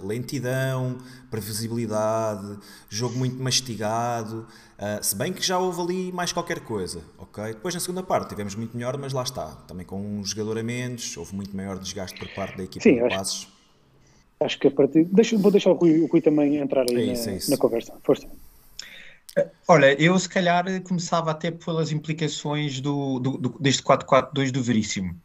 lentidão, 0.01 0.97
previsibilidade, 1.29 2.57
jogo 2.87 3.17
muito 3.17 3.35
mastigado, 3.35 4.47
uh, 4.79 5.03
se 5.03 5.13
bem 5.13 5.33
que 5.33 5.45
já 5.45 5.59
houve 5.59 5.81
ali 5.81 6.11
mais 6.13 6.31
qualquer 6.31 6.61
coisa, 6.61 7.01
ok? 7.17 7.47
Depois 7.47 7.73
na 7.73 7.81
segunda 7.81 8.01
parte 8.01 8.29
tivemos 8.29 8.55
muito 8.55 8.77
melhor, 8.77 8.97
mas 8.97 9.11
lá 9.11 9.23
está, 9.23 9.47
também 9.67 9.85
com 9.85 9.99
um 9.99 10.23
jogador 10.23 10.57
a 10.57 10.63
menos, 10.63 11.17
houve 11.17 11.35
muito 11.35 11.53
maior 11.53 11.77
desgaste 11.77 12.17
por 12.17 12.29
parte 12.29 12.55
da 12.55 12.63
equipa 12.63 12.81
Sim, 12.81 12.93
de 12.93 13.01
acho, 13.01 13.17
Passos. 13.17 13.47
Acho 14.39 14.57
que 14.57 14.67
a 14.67 14.71
partir... 14.71 15.03
Deixa, 15.03 15.37
vou 15.37 15.51
deixar 15.51 15.71
o 15.71 15.73
Rui, 15.73 15.99
o 15.99 16.05
Rui 16.05 16.21
também 16.21 16.55
entrar 16.55 16.85
aí 16.89 17.09
é 17.09 17.11
isso, 17.11 17.29
na, 17.29 17.35
é 17.35 17.39
na 17.49 17.57
conversa, 17.57 17.93
força. 18.03 18.25
Olha, 19.67 20.01
eu 20.01 20.17
se 20.17 20.29
calhar 20.29 20.65
começava 20.83 21.31
até 21.31 21.51
pelas 21.51 21.91
implicações 21.91 22.79
do, 22.79 23.19
do, 23.19 23.37
do, 23.37 23.59
deste 23.59 23.83
4-4-2 23.83 24.51
do 24.51 24.63
Veríssimo. 24.63 25.19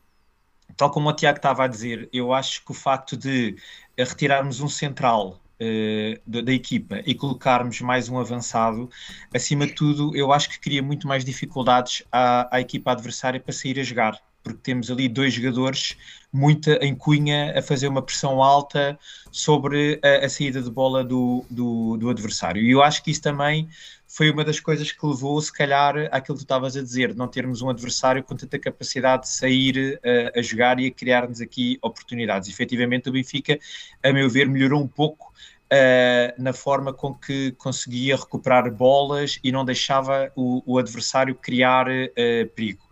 Tal 0.76 0.90
como 0.90 1.09
o 1.09 1.12
Tiago 1.12 1.37
estava 1.37 1.64
a 1.64 1.69
dizer, 1.69 2.09
eu 2.12 2.33
acho 2.33 2.64
que 2.64 2.73
o 2.73 2.75
facto 2.75 3.17
de 3.17 3.57
retirarmos 3.97 4.61
um 4.61 4.69
central 4.69 5.40
uh, 5.61 6.21
da, 6.26 6.40
da, 6.40 6.52
equipa 6.52 7.02
e 7.05 7.14
colocarmos 7.14 7.81
mais 7.81 8.09
um 8.09 8.19
avançado, 8.19 8.90
acima 9.33 9.67
de 9.67 9.75
tudo, 9.75 10.17
eu 10.17 10.33
acho 10.33 10.49
que 10.49 10.59
cria 10.59 10.83
muito 10.83 11.07
mais 11.07 11.25
dificuldades 11.25 12.02
à, 12.11 12.57
à 12.57 12.61
equipa 12.61 12.93
adversária 12.93 13.38
para 13.38 13.52
sair 13.52 13.79
a 13.79 13.85
jogar 13.85 14.19
porque 14.42 14.61
temos 14.62 14.90
ali 14.90 15.09
dois 15.09 15.35
jogadores 15.35 15.97
muito 16.32 16.70
em 16.70 16.94
cunha 16.94 17.59
a 17.59 17.62
fazer 17.62 17.88
uma 17.88 18.02
pressão 18.02 18.42
alta 18.42 18.99
sobre 19.30 20.00
a, 20.02 20.26
a 20.26 20.28
saída 20.28 20.62
de 20.62 20.70
bola 20.70 21.04
do, 21.04 21.44
do, 21.50 21.97
do, 21.97 22.11
adversário. 22.11 22.62
E 22.62 22.70
eu 22.70 22.82
acho 22.82 23.02
que 23.02 23.11
isso 23.11 23.23
também 23.23 23.68
foi 24.06 24.30
uma 24.30 24.44
das 24.44 24.59
coisas 24.59 24.90
que 24.90 25.06
levou, 25.06 25.40
se 25.40 25.52
calhar, 25.52 25.97
àquilo 26.11 26.37
que 26.37 26.42
tu 26.42 26.47
estavas 26.47 26.76
a 26.76 26.82
dizer, 26.82 27.12
de 27.12 27.18
não 27.18 27.28
termos 27.28 27.62
um 27.62 27.70
adversário 27.70 28.23
com 28.23 28.37
tanta 28.37 28.59
capacidade 28.59 29.23
de 29.23 29.28
sair 29.28 29.99
uh, 29.99 30.38
a 30.38 30.42
jogar 30.42 30.80
e 30.80 30.87
a 30.87 30.90
criar-nos 30.90 31.40
aqui 31.40 31.78
oportunidades. 31.82 32.49
E, 32.49 32.52
efetivamente, 32.52 33.09
o 33.09 33.12
Benfica, 33.12 33.59
a 34.02 34.12
meu 34.12 34.28
ver, 34.28 34.49
melhorou 34.49 34.82
um 34.82 34.88
pouco 34.88 35.30
Uh, 35.73 36.35
na 36.37 36.52
forma 36.52 36.92
com 36.92 37.14
que 37.14 37.52
conseguia 37.52 38.16
recuperar 38.16 38.68
bolas 38.75 39.38
e 39.44 39.52
não 39.52 39.64
deixava 39.64 40.32
o, 40.35 40.61
o 40.66 40.78
adversário 40.78 41.32
criar 41.32 41.87
uh, 41.87 42.49
perigo. 42.56 42.89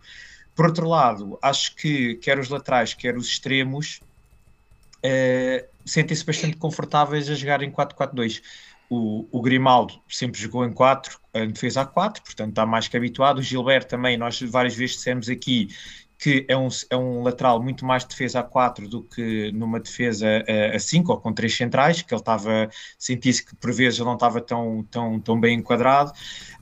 Por 0.59 0.65
outro 0.65 0.89
lado, 0.89 1.39
acho 1.41 1.73
que 1.73 2.15
quer 2.15 2.37
os 2.37 2.49
laterais, 2.49 2.93
quer 2.93 3.15
os 3.15 3.27
extremos 3.27 4.01
uh, 4.97 5.65
sentem-se 5.85 6.25
bastante 6.25 6.57
confortáveis 6.57 7.29
a 7.29 7.33
jogar 7.33 7.63
em 7.63 7.71
4-4-2. 7.71 8.41
O, 8.89 9.25
o, 9.31 9.41
Grimaldo 9.41 10.01
sempre 10.09 10.37
jogou 10.37 10.65
em 10.65 10.73
4, 10.73 11.17
em 11.35 11.51
defesa 11.51 11.83
a 11.83 11.85
4, 11.85 12.21
portanto 12.21 12.49
está 12.49 12.65
mais 12.65 12.89
que 12.89 12.97
habituado. 12.97 13.37
O 13.37 13.41
Gilberto 13.41 13.87
também, 13.87 14.17
nós 14.17 14.37
várias 14.41 14.75
vezes 14.75 14.97
dissemos 14.97 15.29
aqui 15.29 15.69
que 16.17 16.45
é 16.49 16.57
um, 16.57 16.67
é 16.89 16.97
um 16.97 17.23
lateral 17.23 17.63
muito 17.63 17.85
mais 17.85 18.03
defesa 18.03 18.41
a 18.41 18.43
4 18.43 18.89
do 18.89 19.01
que 19.01 19.53
numa 19.53 19.79
defesa 19.79 20.27
a, 20.45 20.75
a 20.75 20.79
5 20.79 21.09
ou 21.09 21.21
com 21.21 21.31
três 21.31 21.55
centrais, 21.55 22.01
que 22.01 22.13
ele 22.13 22.19
estava, 22.19 22.69
sentisse 22.97 23.45
que 23.45 23.55
por 23.55 23.71
vezes 23.71 23.97
ele 23.97 24.09
não 24.09 24.15
estava 24.15 24.41
tão, 24.41 24.85
tão, 24.91 25.21
tão 25.21 25.39
bem 25.39 25.57
enquadrado. 25.57 26.11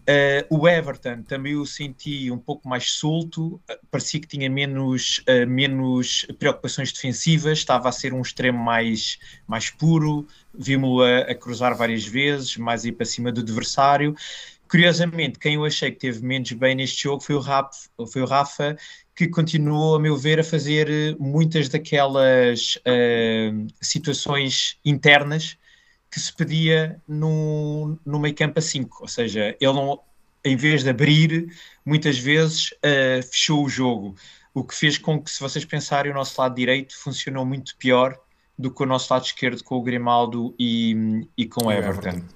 Uh, 0.09 0.57
o 0.57 0.67
Everton 0.69 1.21
também 1.23 1.57
o 1.57 1.65
senti 1.65 2.31
um 2.31 2.37
pouco 2.37 2.65
mais 2.65 2.91
solto, 2.91 3.61
parecia 3.91 4.21
que 4.21 4.27
tinha 4.27 4.49
menos, 4.49 5.21
uh, 5.27 5.45
menos 5.45 6.25
preocupações 6.39 6.93
defensivas, 6.93 7.57
estava 7.57 7.89
a 7.89 7.91
ser 7.91 8.13
um 8.13 8.21
extremo 8.21 8.57
mais, 8.57 9.19
mais 9.45 9.69
puro, 9.69 10.25
vimos-lo 10.53 11.03
a, 11.03 11.19
a, 11.31 11.35
cruzar 11.35 11.75
várias 11.75 12.05
vezes, 12.05 12.55
mais 12.55 12.85
ir 12.85 12.93
para 12.93 13.05
cima 13.05 13.33
do 13.33 13.41
adversário. 13.41 14.15
Curiosamente, 14.69 15.39
quem 15.39 15.55
eu 15.55 15.65
achei 15.65 15.91
que 15.91 15.99
teve 15.99 16.25
menos 16.25 16.53
bem 16.53 16.73
neste 16.73 17.03
jogo 17.03 17.21
foi 17.21 17.35
o 17.35 17.39
Rafa, 17.39 17.89
foi 18.09 18.21
o 18.21 18.25
Rafa 18.25 18.77
que 19.13 19.27
continuou, 19.27 19.95
a 19.95 19.99
meu 19.99 20.15
ver, 20.15 20.39
a 20.39 20.43
fazer 20.43 20.89
eh, 20.89 21.15
muitas 21.19 21.67
daquelas 21.67 22.77
uh, 22.77 23.67
situações 23.81 24.77
internas 24.85 25.57
que 26.11 26.19
se 26.19 26.33
pedia 26.33 27.01
no, 27.07 27.99
no 28.05 28.19
meio 28.19 28.35
campo 28.35 28.59
a 28.59 28.61
5, 28.61 28.97
ou 29.01 29.07
seja, 29.07 29.55
ele 29.59 29.73
não, 29.73 29.99
em 30.43 30.55
vez 30.55 30.83
de 30.83 30.89
abrir, 30.89 31.53
muitas 31.85 32.17
vezes 32.17 32.71
uh, 32.71 33.21
fechou 33.29 33.65
o 33.65 33.69
jogo, 33.69 34.15
o 34.53 34.63
que 34.63 34.73
fez 34.73 34.97
com 34.97 35.21
que, 35.21 35.29
se 35.29 35.39
vocês 35.39 35.65
pensarem, 35.65 36.11
o 36.11 36.15
nosso 36.15 36.39
lado 36.39 36.55
direito 36.55 36.97
funcionou 36.97 37.45
muito 37.45 37.75
pior 37.77 38.17
do 38.57 38.71
que 38.71 38.81
o 38.81 38.85
nosso 38.85 39.13
lado 39.13 39.25
esquerdo 39.25 39.63
com 39.63 39.75
o 39.75 39.83
Grimaldo 39.83 40.55
e, 40.57 41.25
e 41.37 41.45
com 41.45 41.67
o 41.67 41.71
Everton. 41.71 42.09
Everton. 42.09 42.27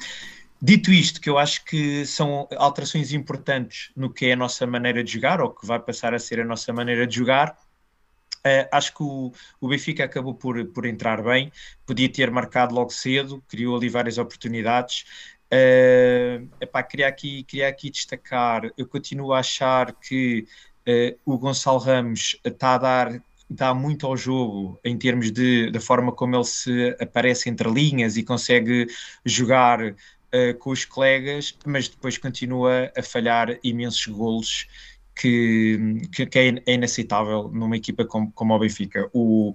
Dito 0.62 0.92
isto, 0.92 1.20
que 1.20 1.28
eu 1.28 1.40
acho 1.40 1.66
que 1.66 2.06
são 2.06 2.48
alterações 2.56 3.12
importantes 3.12 3.90
no 3.96 4.12
que 4.12 4.28
é 4.28 4.34
a 4.34 4.36
nossa 4.36 4.68
maneira 4.68 5.04
de 5.04 5.12
jogar, 5.12 5.42
ou 5.42 5.50
que 5.50 5.66
vai 5.66 5.80
passar 5.80 6.14
a 6.14 6.20
ser 6.20 6.40
a 6.40 6.46
nossa 6.46 6.72
maneira 6.72 7.08
de 7.08 7.16
jogar, 7.16 7.58
uh, 8.46 8.68
acho 8.72 8.94
que 8.94 9.04
o, 9.04 9.32
o, 9.60 9.68
Benfica 9.68 10.04
acabou 10.04 10.34
por, 10.34 10.64
por 10.68 10.86
entrar 10.86 11.24
bem, 11.24 11.52
podia 11.86 12.10
ter 12.10 12.32
marcado 12.32 12.74
logo 12.74 12.92
cedo, 12.92 13.44
criou 13.48 13.76
ali 13.76 13.90
várias 13.90 14.18
oportunidades. 14.18 15.06
Uh, 15.54 16.48
epá, 16.62 16.82
queria, 16.82 17.08
aqui, 17.08 17.44
queria 17.44 17.68
aqui 17.68 17.90
destacar, 17.90 18.72
eu 18.78 18.88
continuo 18.88 19.34
a 19.34 19.40
achar 19.40 19.94
que 19.94 20.46
uh, 20.88 21.20
o 21.26 21.38
Gonçalo 21.38 21.80
Ramos 21.80 22.40
está 22.44 22.76
a 22.76 22.78
dar 22.78 23.24
dá 23.54 23.74
muito 23.74 24.08
ao 24.08 24.16
jogo 24.16 24.80
em 24.82 24.98
termos 24.98 25.30
de, 25.30 25.70
da 25.72 25.82
forma 25.82 26.14
como 26.14 26.38
ele 26.38 26.46
se 26.46 26.96
aparece 27.02 27.50
entre 27.50 27.70
linhas 27.70 28.16
e 28.16 28.24
consegue 28.24 28.88
jogar 29.26 29.82
uh, 29.82 30.58
com 30.58 30.70
os 30.70 30.86
colegas, 30.86 31.58
mas 31.66 31.90
depois 31.90 32.18
continua 32.18 32.90
a 32.98 33.04
falhar 33.04 33.60
imensos 33.62 34.08
golos 34.08 34.68
que, 35.22 36.02
que, 36.12 36.26
que 36.26 36.40
é 36.40 36.74
inaceitável 36.74 37.50
numa 37.54 37.78
equipa 37.78 38.04
como, 38.06 38.32
como 38.32 38.56
o 38.56 38.60
Benfica. 38.60 39.08
O, 39.14 39.54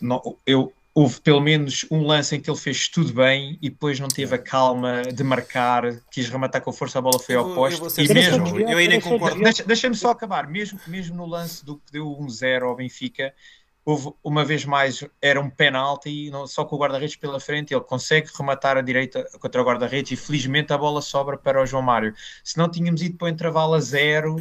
no, 0.00 0.38
eu, 0.46 0.72
houve 0.94 1.20
pelo 1.20 1.40
menos 1.40 1.84
um 1.90 2.06
lance 2.06 2.34
em 2.34 2.40
que 2.40 2.48
ele 2.48 2.58
fez 2.58 2.88
tudo 2.88 3.12
bem 3.12 3.58
e 3.60 3.68
depois 3.68 4.00
não 4.00 4.08
teve 4.08 4.34
a 4.34 4.38
calma 4.38 5.02
de 5.02 5.22
marcar, 5.22 6.00
quis 6.10 6.30
rematar 6.30 6.62
com 6.62 6.72
força, 6.72 6.98
a 6.98 7.02
bola 7.02 7.18
foi 7.18 7.34
ao 7.34 7.54
poste. 7.54 7.82
E 8.00 8.14
mesmo, 8.14 8.58
eu 8.58 8.76
nem 8.76 8.98
concordo. 8.98 9.38
Deixa-me 9.66 9.94
só 9.94 10.10
acabar, 10.10 10.48
mesmo, 10.48 10.80
mesmo 10.86 11.14
no 11.14 11.26
lance 11.26 11.62
do 11.62 11.76
que 11.76 11.92
deu 11.92 12.06
1-0 12.06 12.62
ao 12.62 12.74
Benfica, 12.74 13.34
houve 13.84 14.12
uma 14.24 14.44
vez 14.44 14.64
mais, 14.64 15.04
era 15.20 15.40
um 15.40 15.50
penalti, 15.50 16.30
só 16.46 16.64
com 16.64 16.76
o 16.76 16.78
guarda-redes 16.78 17.16
pela 17.16 17.38
frente, 17.38 17.74
ele 17.74 17.82
consegue 17.82 18.30
rematar 18.36 18.76
a 18.76 18.80
direita 18.80 19.28
contra 19.38 19.60
o 19.60 19.64
guarda-redes 19.64 20.12
e 20.12 20.16
felizmente 20.16 20.72
a 20.72 20.78
bola 20.78 21.02
sobra 21.02 21.36
para 21.36 21.62
o 21.62 21.66
João 21.66 21.82
Mário. 21.82 22.14
Se 22.42 22.56
não 22.56 22.68
tínhamos 22.68 23.02
ido 23.02 23.18
para 23.18 23.26
o 23.26 23.28
intervalo 23.28 23.74
a 23.74 23.80
zero 23.80 24.36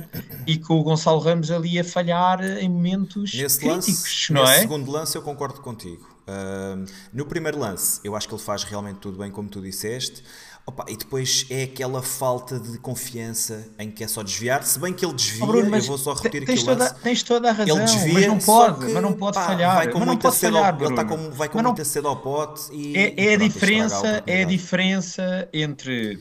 e 0.47 0.57
com 0.57 0.79
o 0.79 0.83
Gonçalo 0.83 1.19
Ramos 1.19 1.51
ali 1.51 1.77
a 1.77 1.83
falhar 1.83 2.41
em 2.41 2.69
momentos 2.69 3.33
nesse 3.33 3.59
críticos, 3.59 4.29
lance, 4.29 4.33
não 4.33 4.41
nesse 4.41 4.53
é? 4.53 4.59
segundo 4.59 4.91
lance 4.91 5.17
eu 5.17 5.21
concordo 5.21 5.59
contigo. 5.61 6.13
Uh, 6.23 6.89
no 7.11 7.25
primeiro 7.25 7.59
lance, 7.59 7.99
eu 8.01 8.15
acho 8.15 8.29
que 8.29 8.33
ele 8.33 8.41
faz 8.41 8.63
realmente 8.63 8.99
tudo 8.99 9.17
bem, 9.17 9.29
como 9.29 9.49
tu 9.49 9.61
disseste. 9.61 10.23
Opa, 10.65 10.85
e 10.87 10.95
depois 10.95 11.45
é 11.49 11.63
aquela 11.63 12.01
falta 12.01 12.57
de 12.57 12.77
confiança 12.77 13.67
em 13.77 13.91
que 13.91 14.01
é 14.01 14.07
só 14.07 14.23
desviar, 14.23 14.63
se 14.63 14.79
bem 14.79 14.93
que 14.93 15.05
ele 15.05 15.13
desvia, 15.13 15.43
oh, 15.43 15.47
Bruno, 15.47 15.75
eu 15.75 15.81
vou 15.81 15.97
só 15.97 16.13
repetir 16.13 16.45
tens 16.45 16.61
aquilo. 16.61 16.77
Toda, 16.77 16.89
tens 16.93 17.23
toda 17.23 17.49
a 17.49 17.51
razão, 17.51 17.75
ele 17.75 17.85
desvia, 17.85 18.13
mas 18.13 18.27
não 18.27 18.39
pode, 18.39 18.85
que, 18.85 18.93
mas 18.93 19.03
não 19.03 19.13
pode 19.13 19.35
pá, 19.35 19.45
falhar. 19.45 19.75
Vai 19.75 19.91
com 19.91 19.99
mas 19.99 20.07
não 20.07 20.17
pode 20.17 20.37
falhar, 20.37 20.77
ele 20.79 20.89
está 20.89 21.03
com, 21.03 21.31
vai 21.31 21.49
com 21.49 21.57
mas 21.57 21.65
muita 21.65 21.83
não, 21.83 21.85
sede 21.85 22.07
ao 22.07 22.15
pote 22.15 22.71
e, 22.71 22.95
é, 22.95 23.13
é, 23.17 23.33
a 23.33 23.37
diferença, 23.37 24.23
é 24.25 24.43
a 24.43 24.45
diferença 24.45 25.49
entre 25.51 26.17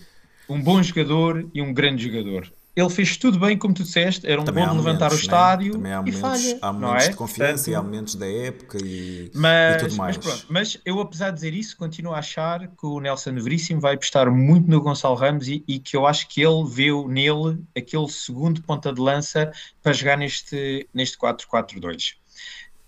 um 0.49 0.61
bom 0.61 0.83
jogador 0.83 1.49
e 1.55 1.63
um 1.63 1.73
grande 1.73 2.05
jogador 2.05 2.53
ele 2.75 2.89
fez 2.89 3.19
tudo 3.19 3.39
bem, 3.39 3.57
como 3.59 3.75
tu 3.75 3.83
disseste, 3.83 4.27
era 4.27 4.41
um 4.41 4.45
também 4.45 4.65
bom 4.65 4.71
de 4.71 4.77
levantar 4.79 5.11
momentos, 5.11 5.13
o 5.13 5.17
né? 5.17 5.23
estádio 5.23 5.79
né? 5.79 5.95
há 5.95 6.01
e 6.01 6.13
momentos, 6.13 6.21
falha. 6.21 6.59
Há 6.63 6.73
momentos 6.73 7.05
é? 7.05 7.09
de 7.11 7.17
confiança 7.17 7.53
Portanto, 7.53 7.69
e 7.69 7.75
há 7.75 7.83
momentos 7.83 8.15
da 8.15 8.27
época 8.27 8.79
e, 8.83 9.31
mas, 9.35 9.75
e 9.75 9.85
tudo 9.85 9.97
mais. 9.97 10.17
Mas, 10.17 10.27
pronto, 10.27 10.47
mas 10.49 10.81
eu, 10.87 11.01
apesar 11.01 11.29
de 11.29 11.35
dizer 11.35 11.53
isso, 11.53 11.77
continuo 11.77 12.15
a 12.15 12.19
achar 12.19 12.67
que 12.69 12.87
o 12.87 12.99
Nelson 12.99 13.35
Veríssimo 13.35 13.81
vai 13.81 13.95
apostar 13.95 14.31
muito 14.31 14.71
no 14.71 14.81
Gonçalo 14.81 15.15
Ramos 15.15 15.49
e, 15.49 15.63
e, 15.69 15.79
que 15.79 15.97
eu 15.97 16.07
acho 16.07 16.27
que 16.29 16.41
ele 16.41 16.65
viu 16.67 17.07
nele 17.09 17.63
aquele 17.77 18.09
segundo 18.09 18.63
ponta 18.63 18.91
de 18.91 19.01
lança 19.01 19.53
para 19.83 19.93
jogar 19.93 20.17
neste, 20.17 20.89
neste 20.95 21.19
4-4-2. 21.19 22.15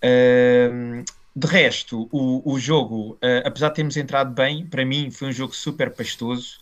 Uh, 0.03 1.03
de 1.35 1.47
resto, 1.47 2.07
o, 2.11 2.53
o 2.53 2.57
jogo, 2.57 3.13
uh, 3.15 3.45
apesar 3.45 3.69
de 3.69 3.75
termos 3.75 3.97
entrado 3.97 4.33
bem, 4.33 4.65
para 4.65 4.83
mim 4.83 5.11
foi 5.11 5.27
um 5.27 5.31
jogo 5.31 5.55
super 5.55 5.91
pastoso, 5.91 6.57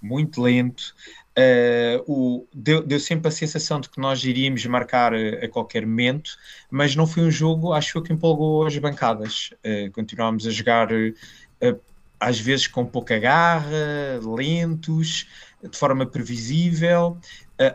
muito 0.00 0.40
lento. 0.40 0.94
Uh, 1.38 2.02
o, 2.12 2.48
deu, 2.52 2.82
deu, 2.82 2.98
sempre 2.98 3.28
a 3.28 3.30
sensação 3.30 3.80
de 3.80 3.88
que 3.88 4.00
nós 4.00 4.24
iríamos 4.24 4.66
marcar 4.66 5.14
a, 5.14 5.44
a, 5.44 5.48
qualquer 5.48 5.86
momento, 5.86 6.32
mas 6.68 6.96
não 6.96 7.06
foi 7.06 7.22
um 7.22 7.30
jogo, 7.30 7.72
acho 7.72 8.02
que 8.02 8.12
empolgou 8.12 8.66
as 8.66 8.76
bancadas. 8.76 9.50
Uh, 9.64 9.88
continuámos 9.92 10.48
a 10.48 10.50
jogar 10.50 10.88
uh, 10.90 11.80
às 12.18 12.40
vezes 12.40 12.66
com 12.66 12.84
pouca 12.84 13.20
garra, 13.20 14.18
lentos, 14.20 15.28
de 15.62 15.78
forma 15.78 16.04
previsível. 16.04 17.16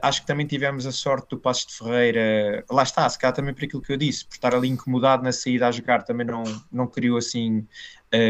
acho 0.02 0.22
que 0.22 0.28
também 0.28 0.46
tivemos 0.46 0.86
a 0.86 0.92
sorte 0.92 1.30
do 1.30 1.38
Passos 1.38 1.68
de 1.68 1.78
Ferreira, 1.78 2.66
lá 2.70 2.84
está, 2.84 3.08
se 3.08 3.18
calhar 3.18 3.34
também 3.34 3.54
por 3.54 3.64
aquilo 3.64 3.82
que 3.82 3.94
eu 3.94 3.98
disse, 3.98 4.26
por 4.26 4.34
estar 4.34 4.54
ali 4.54 4.68
incomodado 4.68 5.24
na 5.24 5.32
saída 5.32 5.68
a 5.70 5.72
jogar, 5.72 6.04
também 6.04 6.28
não, 6.28 6.44
não 6.70 6.88
criou 6.88 7.18
assim 7.18 7.66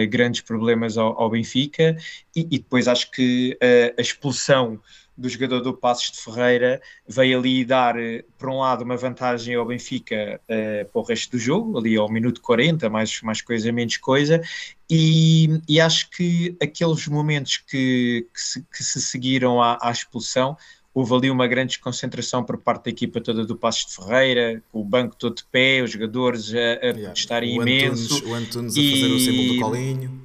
grandes 0.10 0.42
problemas 0.42 0.98
ao, 0.98 1.20
ao 1.20 1.30
Benfica. 1.30 1.98
E, 2.36 2.42
e, 2.42 2.60
depois 2.60 2.88
acho 2.88 3.12
que 3.12 3.58
a 3.98 4.02
expulsão 4.02 4.80
do 5.18 5.30
jogador 5.30 5.62
do 5.62 5.74
Passos 5.74 6.12
de 6.12 6.22
Ferreira 6.22 6.82
veio 7.08 7.40
ali 7.40 7.64
dar, 7.64 8.00
eh, 8.00 8.24
por 8.38 8.50
um 8.50 8.60
lado, 8.60 8.84
uma 8.84 8.98
vantagem 8.98 9.56
ao 9.56 9.66
Benfica 9.66 10.42
uh, 10.44 10.92
para 10.92 11.02
o 11.02 11.04
resto 11.04 11.32
do 11.32 11.40
jogo, 11.40 11.78
ali 11.78 11.96
ao 11.96 12.10
minuto 12.12 12.42
40, 12.42 12.90
mais, 12.90 13.22
mais 13.22 13.42
coisa, 13.42 13.72
menos 13.72 13.98
coisa, 13.98 14.42
e, 14.90 15.62
e 15.68 15.80
acho 15.80 16.10
que 16.10 16.56
aqueles 16.62 17.08
momentos 17.08 17.58
que, 17.58 18.28
que, 18.34 18.42
se, 18.42 18.62
que 18.64 18.84
se 18.84 19.02
seguiram 19.02 19.62
à, 19.62 19.78
à, 19.82 19.92
expulsão, 19.92 20.58
houve 20.94 21.14
ali 21.14 21.30
uma 21.30 21.48
grande 21.48 21.70
desconcentração 21.70 22.44
por 22.44 22.58
parte 22.58 22.86
da 22.86 22.92
equipa 22.92 23.22
toda 23.22 23.46
do 23.46 23.56
Passos 23.56 23.86
de 23.86 23.96
Ferreira, 23.96 24.64
o 24.72 24.84
banco 24.84 25.16
todo 25.16 25.36
de 25.36 25.44
pé, 25.46 25.82
os 25.84 25.92
jogadores 25.92 26.54
a, 26.54 26.58
a 26.58 26.86
yeah. 26.88 27.14
estarem 27.14 27.56
imenso. 27.56 28.16
Antunes, 28.16 28.32
o 28.32 28.34
Antunes 28.34 28.74
a 28.74 28.82
fazer 28.82 29.12
o 29.12 29.20
símbolo 29.20 29.54
do 29.54 29.60
colinho 29.60 30.23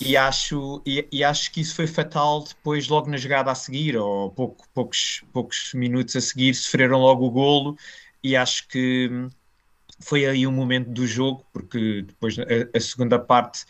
e 0.00 0.16
acho, 0.16 0.82
e, 0.86 1.06
e, 1.12 1.22
acho 1.22 1.52
que 1.52 1.60
isso 1.60 1.74
foi 1.74 1.86
fatal 1.86 2.42
depois, 2.42 2.88
logo 2.88 3.10
na 3.10 3.18
jogada 3.18 3.50
a 3.50 3.54
seguir, 3.54 3.96
ou 3.96 4.30
pouco, 4.30 4.66
poucos, 4.72 5.22
poucos 5.32 5.72
minutos 5.74 6.16
a 6.16 6.20
seguir, 6.20 6.54
sofreram 6.54 6.98
logo 6.98 7.26
o 7.26 7.30
golo, 7.30 7.76
e 8.22 8.34
acho 8.34 8.66
que 8.68 9.10
foi 10.00 10.24
aí 10.24 10.46
um 10.46 10.52
momento 10.52 10.88
do 10.90 11.06
jogo, 11.06 11.44
porque 11.52 12.02
depois 12.02 12.38
a, 12.38 12.44
a 12.74 12.80
segunda 12.80 13.18
parte. 13.18 13.64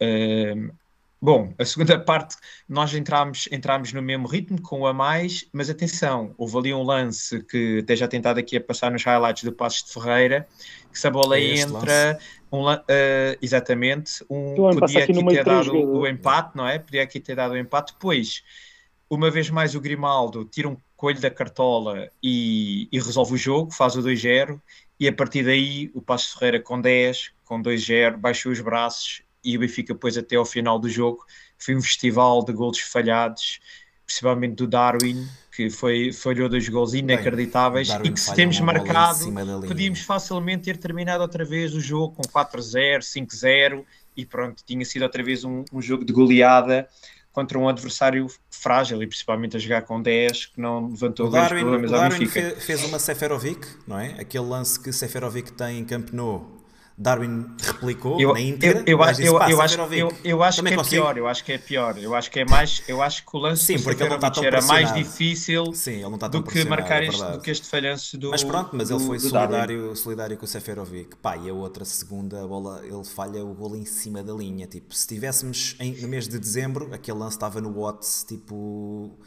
Uh, 0.00 0.72
bom, 1.20 1.52
a 1.58 1.64
segunda 1.64 1.98
parte 2.00 2.36
nós 2.66 2.94
entramos, 2.94 3.46
entramos 3.52 3.92
no 3.92 4.00
mesmo 4.00 4.26
ritmo, 4.26 4.60
com 4.62 4.80
o 4.80 4.86
a 4.86 4.94
mais, 4.94 5.46
mas 5.52 5.68
atenção, 5.68 6.34
houve 6.38 6.56
ali 6.56 6.74
um 6.74 6.82
lance 6.82 7.42
que 7.44 7.80
até 7.82 7.94
já 7.94 8.08
tentado 8.08 8.40
aqui 8.40 8.56
a 8.56 8.60
passar 8.60 8.90
nos 8.90 9.04
highlights 9.04 9.44
do 9.44 9.52
Passos 9.52 9.84
de 9.84 9.92
Ferreira, 9.92 10.48
que 10.90 10.98
se 10.98 11.06
a 11.06 11.10
bola 11.10 11.36
é 11.38 11.58
entra, 11.58 12.12
lance 12.12 12.35
um, 12.52 12.70
uh, 12.70 12.76
exatamente, 13.42 14.24
um, 14.30 14.54
podia 14.78 15.04
aqui, 15.04 15.12
aqui 15.12 15.26
ter 15.28 15.44
dado 15.44 15.72
o 15.74 16.06
empate, 16.06 16.56
não 16.56 16.66
é? 16.66 16.78
Podia 16.78 17.02
aqui 17.02 17.20
ter 17.20 17.34
dado 17.34 17.52
o 17.52 17.56
empate, 17.56 17.92
depois 17.92 18.42
uma 19.08 19.30
vez 19.30 19.50
mais 19.50 19.74
o 19.74 19.80
Grimaldo 19.80 20.44
tira 20.44 20.68
um 20.68 20.76
coelho 20.96 21.20
da 21.20 21.30
cartola 21.30 22.10
e, 22.22 22.88
e 22.90 22.98
resolve 22.98 23.34
o 23.34 23.36
jogo, 23.36 23.70
faz 23.70 23.96
o 23.96 24.02
2-0 24.02 24.60
e 24.98 25.06
a 25.06 25.12
partir 25.12 25.44
daí 25.44 25.90
o 25.94 26.00
Passos 26.00 26.32
Ferreira 26.32 26.60
com 26.60 26.80
10, 26.80 27.32
com 27.44 27.62
2-0, 27.62 28.16
baixou 28.16 28.50
os 28.50 28.60
braços 28.60 29.22
e 29.44 29.56
o 29.56 29.60
Benfica 29.60 29.94
depois 29.94 30.16
até 30.18 30.36
ao 30.36 30.44
final 30.44 30.78
do 30.78 30.88
jogo. 30.88 31.24
Foi 31.58 31.76
um 31.76 31.82
festival 31.82 32.44
de 32.44 32.52
golos 32.52 32.80
falhados, 32.80 33.60
principalmente 34.06 34.54
do 34.54 34.66
Darwin, 34.66 35.26
que 35.54 35.68
foi, 35.68 36.12
falhou 36.12 36.48
dois 36.48 36.68
gols 36.68 36.94
inacreditáveis 36.94 37.88
Darwin 37.88 38.08
e 38.08 38.12
que 38.12 38.20
se 38.20 38.34
temos 38.34 38.60
marcado, 38.60 39.24
podíamos 39.66 40.00
facilmente 40.00 40.64
ter 40.64 40.76
terminado 40.76 41.22
outra 41.22 41.44
vez 41.44 41.74
o 41.74 41.80
jogo 41.80 42.14
com 42.14 42.22
4-0, 42.22 43.00
5-0 43.00 43.84
e 44.16 44.24
pronto, 44.24 44.62
tinha 44.64 44.84
sido 44.84 45.02
outra 45.02 45.22
vez 45.22 45.44
um, 45.44 45.64
um 45.72 45.82
jogo 45.82 46.04
de 46.04 46.12
goleada 46.12 46.88
contra 47.32 47.58
um 47.58 47.68
adversário 47.68 48.26
frágil 48.50 49.02
e 49.02 49.06
principalmente 49.06 49.56
a 49.56 49.60
jogar 49.60 49.82
com 49.82 50.00
10 50.00 50.46
que 50.46 50.60
não 50.60 50.88
levantou 50.88 51.26
O 51.26 51.30
grandes 51.30 51.50
Darwin, 51.50 51.62
problemas 51.64 51.90
o 51.90 51.94
ao 51.94 52.00
Darwin 52.00 52.18
Benfica. 52.20 52.50
fe- 52.54 52.60
fez 52.60 52.84
uma 52.84 52.98
Seferovic, 52.98 53.66
não 53.86 53.98
é? 53.98 54.14
Aquele 54.18 54.44
lance 54.46 54.80
que 54.80 54.90
Seferovic 54.92 55.52
tem 55.52 55.78
em 55.78 55.84
Camp 55.84 56.10
Nou. 56.12 56.55
Darwin 56.98 57.46
replicou 57.60 58.18
Eu, 58.18 58.32
na 58.32 58.40
íntegra. 58.40 58.78
eu, 58.86 58.96
eu, 58.98 59.02
acho- 59.02 59.14
disse, 59.20 59.26
eu, 59.28 59.38
"Pá, 59.38 59.50
eu 59.50 59.60
acho, 59.60 59.80
eu, 59.92 60.12
eu 60.24 60.42
acho 60.42 60.56
que 60.56 60.60
também 60.62 60.72
é 60.72 60.76
consigo." 60.76 61.02
pior, 61.02 61.18
eu 61.18 61.28
acho 61.28 61.44
que 61.44 61.52
é 61.52 61.58
pior, 61.58 61.98
eu 61.98 62.14
acho 62.14 62.30
que 62.30 62.40
é 62.40 62.44
mais, 62.46 62.82
eu 62.88 63.02
acho 63.02 63.22
que 63.26 63.36
o 63.36 63.38
lance 63.38 63.64
Sim, 63.64 63.78
porque 63.82 64.02
ele 64.02 64.08
não 64.08 64.16
está 64.16 64.30
tão 64.30 64.42
era 64.44 64.62
mais 64.62 64.90
pressionado. 64.90 65.02
difícil 65.10 65.74
Sim, 65.74 65.90
ele 65.92 66.02
não 66.04 66.14
está 66.14 66.28
tão 66.30 66.40
do 66.40 66.46
que 66.46 66.52
pressionado, 66.52 66.80
marcar 66.82 67.02
é 67.02 67.06
este, 67.08 67.22
do 67.32 67.40
que 67.40 67.50
este 67.50 67.66
falhanço 67.68 68.16
do 68.18 68.30
Mas 68.30 68.42
pronto, 68.44 68.70
mas 68.72 68.88
ele 68.90 68.98
do- 68.98 69.04
foi 69.06 69.18
do 69.18 69.30
Darwin. 69.30 69.46
solidário, 69.50 69.96
solidário 69.96 70.36
com 70.38 70.44
o 70.44 70.48
Seferovic. 70.48 71.16
Pá, 71.16 71.36
e 71.36 71.50
a 71.50 71.52
outra 71.52 71.84
segunda 71.84 72.42
a 72.42 72.46
bola, 72.46 72.80
ele 72.82 73.04
falha 73.04 73.44
o 73.44 73.52
golo 73.52 73.76
em 73.76 73.84
cima 73.84 74.22
da 74.22 74.32
linha. 74.32 74.66
Tipo, 74.66 74.94
se 74.94 75.00
estivéssemos 75.00 75.76
em- 75.78 76.00
no 76.00 76.08
mês 76.08 76.26
de 76.26 76.38
dezembro, 76.38 76.88
aquele 76.94 77.18
lance 77.18 77.36
estava 77.36 77.60
no 77.60 77.72
Watts, 77.78 78.24
tipo, 78.26 79.18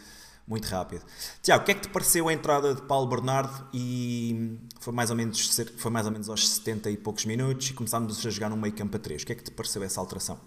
muito 0.49 0.65
rápido. 0.65 1.03
Tiago, 1.43 1.61
o 1.61 1.65
que 1.65 1.71
é 1.71 1.75
que 1.75 1.81
te 1.81 1.89
pareceu 1.89 2.27
a 2.27 2.33
entrada 2.33 2.73
de 2.73 2.81
Paulo 2.81 3.07
Bernardo? 3.07 3.67
E 3.73 4.57
foi 4.79 4.91
mais 4.91 5.09
ou 5.11 5.15
menos, 5.15 5.59
foi 5.77 5.91
mais 5.91 6.05
ou 6.07 6.11
menos 6.11 6.29
aos 6.29 6.49
70 6.49 6.89
e 6.89 6.97
poucos 6.97 7.25
minutos 7.25 7.69
e 7.69 7.73
começámos 7.73 8.25
a 8.25 8.29
jogar 8.29 8.49
no 8.49 8.57
meio 8.57 8.73
campo 8.73 8.97
a 8.97 8.99
3. 8.99 9.21
O 9.21 9.25
que 9.27 9.31
é 9.33 9.35
que 9.35 9.43
te 9.43 9.51
pareceu 9.51 9.83
essa 9.83 10.01
alteração? 10.01 10.37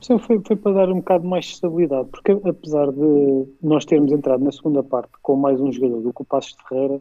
Sim, 0.00 0.18
foi, 0.18 0.40
foi 0.44 0.56
para 0.56 0.72
dar 0.72 0.88
um 0.90 0.96
bocado 0.96 1.24
mais 1.26 1.44
de 1.44 1.52
estabilidade, 1.52 2.08
porque 2.10 2.32
apesar 2.32 2.90
de 2.90 3.46
nós 3.62 3.84
termos 3.84 4.10
entrado 4.10 4.42
na 4.42 4.50
segunda 4.50 4.82
parte 4.82 5.10
com 5.22 5.36
mais 5.36 5.60
um 5.60 5.70
jogador 5.72 6.00
do 6.00 6.12
que 6.12 6.22
o 6.22 6.24
Passos 6.24 6.56
de 6.56 6.68
Ferreira, 6.68 6.98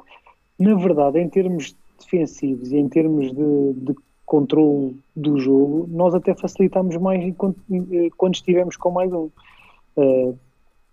na 0.60 0.76
verdade, 0.76 1.20
em 1.20 1.28
termos 1.28 1.76
defensivos 2.00 2.72
e 2.72 2.78
em 2.78 2.88
termos 2.88 3.32
de, 3.32 3.74
de 3.74 3.96
controle 4.26 4.96
do 5.16 5.40
jogo, 5.40 5.88
nós 5.92 6.14
até 6.14 6.36
facilitámos 6.36 6.96
mais 6.98 7.24
enquanto- 7.24 7.60
eh, 7.72 8.10
quando 8.18 8.36
estivemos 8.36 8.78
com 8.78 8.92
mais 8.92 9.12
um. 9.12 9.30
Eh, 9.98 10.34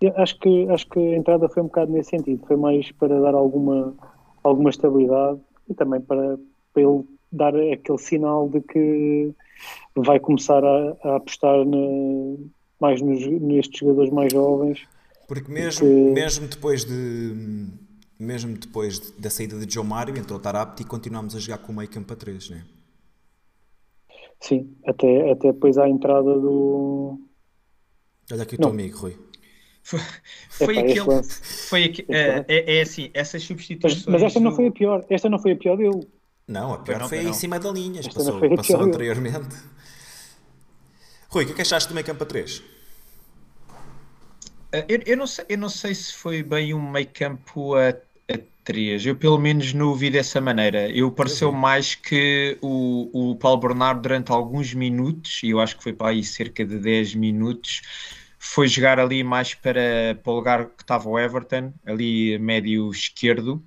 eu 0.00 0.12
acho, 0.16 0.38
que, 0.38 0.68
acho 0.68 0.88
que 0.88 0.98
a 0.98 1.16
entrada 1.16 1.48
foi 1.48 1.62
um 1.62 1.66
bocado 1.66 1.92
nesse 1.92 2.10
sentido, 2.10 2.46
foi 2.46 2.56
mais 2.56 2.90
para 2.92 3.20
dar 3.20 3.34
alguma, 3.34 3.94
alguma 4.42 4.70
estabilidade 4.70 5.40
e 5.68 5.74
também 5.74 6.00
para, 6.00 6.38
para 6.72 6.82
ele 6.82 7.04
dar 7.32 7.54
aquele 7.54 7.98
sinal 7.98 8.48
de 8.48 8.60
que 8.60 9.34
vai 9.96 10.18
começar 10.20 10.64
a, 10.64 10.96
a 11.04 11.16
apostar 11.16 11.64
na- 11.64 12.36
mais 12.80 13.00
nos, 13.02 13.26
nestes 13.26 13.80
jogadores 13.80 14.10
mais 14.12 14.32
jovens. 14.32 14.86
Porque 15.26 15.50
mesmo, 15.52 15.86
Porque- 15.86 16.10
mesmo 16.12 16.48
depois 16.48 16.84
de 16.84 17.66
mesmo 18.20 18.56
depois 18.56 18.98
de- 18.98 19.12
da 19.20 19.30
saída 19.30 19.56
de 19.64 19.72
João 19.72 19.86
Mário, 19.86 20.16
entrou 20.16 20.40
Tarapti 20.40 20.82
e 20.82 20.86
continuámos 20.86 21.36
a 21.36 21.38
jogar 21.38 21.58
com 21.58 21.72
o 21.72 21.76
meio 21.76 21.88
campo 21.90 22.12
a 22.12 22.16
3, 22.16 22.50
né? 22.50 22.64
Sim, 24.40 24.74
até, 24.86 25.30
até 25.32 25.52
depois 25.52 25.76
à 25.78 25.88
entrada 25.88 26.22
do. 26.38 27.20
Olha 28.32 28.42
aqui 28.42 28.54
o 28.54 28.60
Não. 28.60 28.68
teu 28.68 28.74
amigo, 28.74 28.98
Rui. 28.98 29.16
Foi, 29.88 30.00
foi 30.50 30.78
Epá, 30.78 30.84
esse 30.84 31.00
aquele. 31.00 31.22
Foi 31.68 32.06
é, 32.10 32.20
lance. 32.24 32.48
é, 32.48 32.78
é 32.78 32.82
assim, 32.82 33.10
essas 33.14 33.42
Mas, 33.82 33.94
substituições. 33.94 34.06
mas 34.10 34.22
esta 34.22 34.40
não 34.40 34.52
do- 34.52 34.56
foi 34.56 34.66
a 34.68 34.72
pior. 34.72 35.04
Esta 35.10 35.28
não 35.28 35.38
foi 35.42 35.52
a 35.52 35.56
pior 35.56 35.76
dele. 35.76 36.00
Não, 36.48 36.72
a 36.74 36.78
pior 36.82 36.98
não, 36.98 37.08
foi 37.08 37.18
foi 37.18 37.26
em 37.28 37.32
não. 37.32 37.32
cima 37.32 37.58
da 37.60 37.70
linha, 37.70 38.02
Esta 38.04 38.12
passou, 38.12 38.32
não 38.32 38.38
foi 38.38 38.48
passou 38.50 38.80
anteriormente. 38.82 39.56
Rui, 41.32 41.42
o 41.44 41.46
que 41.46 41.52
é 41.52 41.56
que 41.56 41.62
achaste 41.62 41.88
do 41.88 41.94
meio 41.94 42.06
campo 42.06 42.22
a 42.24 42.26
3? 42.26 42.52
Eh, 44.72 44.86
Eu, 44.88 45.00
eu 45.06 45.16
não 45.16 45.26
sei, 45.26 45.44
eu 45.48 45.58
não 45.58 45.68
sei 45.68 45.94
se 45.94 46.12
foi 46.14 46.42
bem 46.42 46.74
um 46.74 46.90
meio 46.90 47.08
campo 47.12 47.74
a, 47.74 47.90
a 47.90 48.38
3. 48.64 49.04
Eu 49.06 49.16
pelo 49.16 49.38
menos 49.38 49.72
não 49.72 49.88
o 49.88 49.94
vi 49.96 50.10
dessa 50.10 50.40
maneira. 50.40 50.90
Eu 50.90 51.10
pareceu 51.12 51.50
mais 51.52 51.94
que 51.94 52.58
o, 52.62 53.30
o 53.32 53.36
Paulo 53.36 53.58
Bernardo 53.60 54.02
durante 54.02 54.30
alguns 54.32 54.74
minutos, 54.74 55.40
e 55.42 55.50
eu 55.50 55.60
acho 55.60 55.76
que 55.76 55.82
foi 55.82 55.92
para 55.92 56.10
aí 56.10 56.22
cerca 56.24 56.64
de 56.64 56.78
10 56.78 57.14
minutos, 57.14 57.82
foi 58.38 58.68
jogar 58.68 58.98
ali 59.00 59.22
mais 59.24 59.54
para, 59.54 59.80
para 60.22 60.32
o 60.32 60.36
lugar 60.36 60.66
que 60.66 60.82
estava 60.82 61.08
o 61.08 61.18
Everton, 61.18 61.72
ali 61.84 62.38
médio 62.38 62.90
esquerdo, 62.90 63.62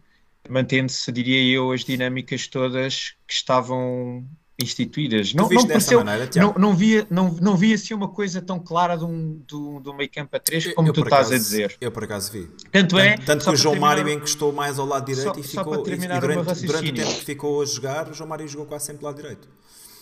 mantendo-se, 0.49 1.11
diria 1.11 1.43
eu, 1.55 1.71
as 1.71 1.83
dinâmicas 1.83 2.47
todas 2.47 3.13
que 3.27 3.33
estavam 3.33 4.25
instituídas. 4.61 5.33
Não, 5.33 5.49
não 5.49 5.67
pareceu, 5.67 6.03
maneira, 6.03 6.29
não, 6.35 6.53
não 6.53 6.75
via, 6.75 7.05
não, 7.09 7.31
não 7.41 7.57
via 7.57 7.73
assim 7.75 7.93
uma 7.95 8.07
coisa 8.07 8.41
tão 8.41 8.59
clara 8.59 8.95
de 8.95 9.03
um, 9.03 9.41
do, 9.47 9.79
do 9.79 9.93
meio 9.93 10.09
campo 10.09 10.35
a 10.35 10.39
3 10.39 10.73
como 10.75 10.87
Eu, 10.89 10.93
tu 10.93 11.01
por 11.01 11.07
estás 11.07 11.27
acaso- 11.27 11.33
a 11.33 11.37
dizer. 11.37 11.77
Eu 11.81 11.91
por 11.91 12.03
acaso 12.03 12.31
vi. 12.31 12.47
Tanto 12.71 12.99
é, 12.99 13.17
Tanto, 13.17 13.43
que 13.45 13.49
o 13.51 13.55
João 13.55 13.73
terminar- 13.73 13.95
Mário 13.97 14.09
encostou 14.13 14.51
mais 14.53 14.77
ao 14.77 14.85
lado 14.85 15.05
direito 15.07 15.33
Só- 15.33 15.39
e 15.39 15.43
só 15.43 15.49
ficou. 15.63 15.73
para 15.73 15.81
e- 15.81 15.85
terminar 15.85 16.21
e 16.21 16.25
o 16.25 16.27
meu 16.27 16.43
durante, 16.43 16.65
durante 16.65 16.91
o 16.91 16.93
tempo 16.93 17.13
que 17.19 17.25
ficou 17.25 17.61
a 17.61 17.65
jogar, 17.65 18.09
o 18.09 18.13
João 18.13 18.29
Mário 18.29 18.47
jogou 18.47 18.67
quase 18.67 18.85
sempre 18.85 19.03
lado 19.03 19.15
direito. 19.15 19.47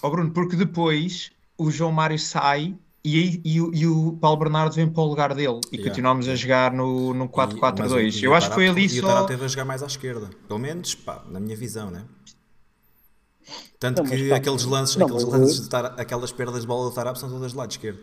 Ó 0.02 0.10
Bruno, 0.10 0.32
porque 0.32 0.56
depois 0.58 1.32
o 1.58 1.72
João 1.72 1.92
Mário 1.94 2.20
sai 2.20 2.76
e, 3.04 3.42
e 3.46 3.62
o- 3.62 3.74
e 3.74 3.88
o 3.88 4.14
Paulo 4.20 4.38
Bernardo 4.38 4.74
vem 4.76 4.88
para 4.90 5.02
o 5.02 5.06
lugar 5.08 5.34
dele 5.34 5.60
e 5.72 5.76
Yeah. 5.78 5.90
continuamos 5.90 6.28
a 6.28 6.36
jogar 6.36 6.74
no, 6.74 7.14
no 7.14 7.26
E- 7.26 7.30
mas 7.36 7.54
o- 7.54 7.58
4-4-2. 7.58 8.22
e 8.22 8.26
Eu 8.26 8.34
acho 8.34 8.50
que 8.50 8.56
foi 8.56 8.68
ali 8.68 8.86
E 8.88 9.00
o 9.00 9.02
Tarap 9.04 9.20
só. 9.22 9.26
teve 9.28 9.46
a 9.46 9.48
jogar 9.48 9.66
mais 9.66 9.82
à 9.84 9.86
esquerda. 9.88 10.30
Pelo 10.48 10.60
menos, 10.60 10.96
pá, 10.96 11.24
na 11.30 11.40
minha 11.40 11.56
visão, 11.56 11.90
né? 11.90 12.04
Tanto 13.80 14.04
Não, 14.04 14.10
que 14.10 14.30
tá. 14.30 14.36
aqueles 14.36 14.66
lances, 14.66 14.96
Não, 14.98 15.06
aqueles 15.08 15.24
lances 15.24 15.62
de 15.62 15.70
Tarap- 15.70 16.00
aquelas 16.00 16.32
perdas 16.32 16.62
de 16.62 16.68
bola 16.68 16.90
do 16.90 16.94
Tarap 16.94 17.18
são 17.18 17.30
todas 17.30 17.54
do 17.54 17.58
lado 17.58 17.72
esquerdo. 17.72 18.00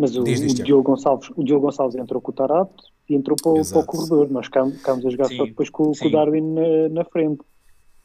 Mas 0.00 0.16
o, 0.16 0.22
Diz, 0.24 0.40
diz, 0.40 0.52
o. 0.52 0.62
Diogo 0.62 0.82
Gonçalves, 0.84 1.30
o 1.36 1.42
Diogo 1.44 1.66
Gonçalves 1.66 1.96
entrou 1.96 2.20
com 2.20 2.30
o 2.30 2.34
Tarap 2.34 2.70
e 3.08 3.14
entrou 3.14 3.36
para, 3.42 3.52
o- 3.52 3.66
para 3.68 3.78
o 3.80 3.84
corredor. 3.84 4.30
Nós 4.30 4.46
ficámos 4.46 5.04
a 5.06 5.10
jogar 5.10 5.26
Sim, 5.28 5.36
só 5.36 5.44
depois 5.44 5.68
com, 5.70 5.92
com 5.92 6.06
o 6.06 6.10
Darwin 6.10 6.40
na, 6.40 6.88
na 6.90 7.04
frente. 7.04 7.40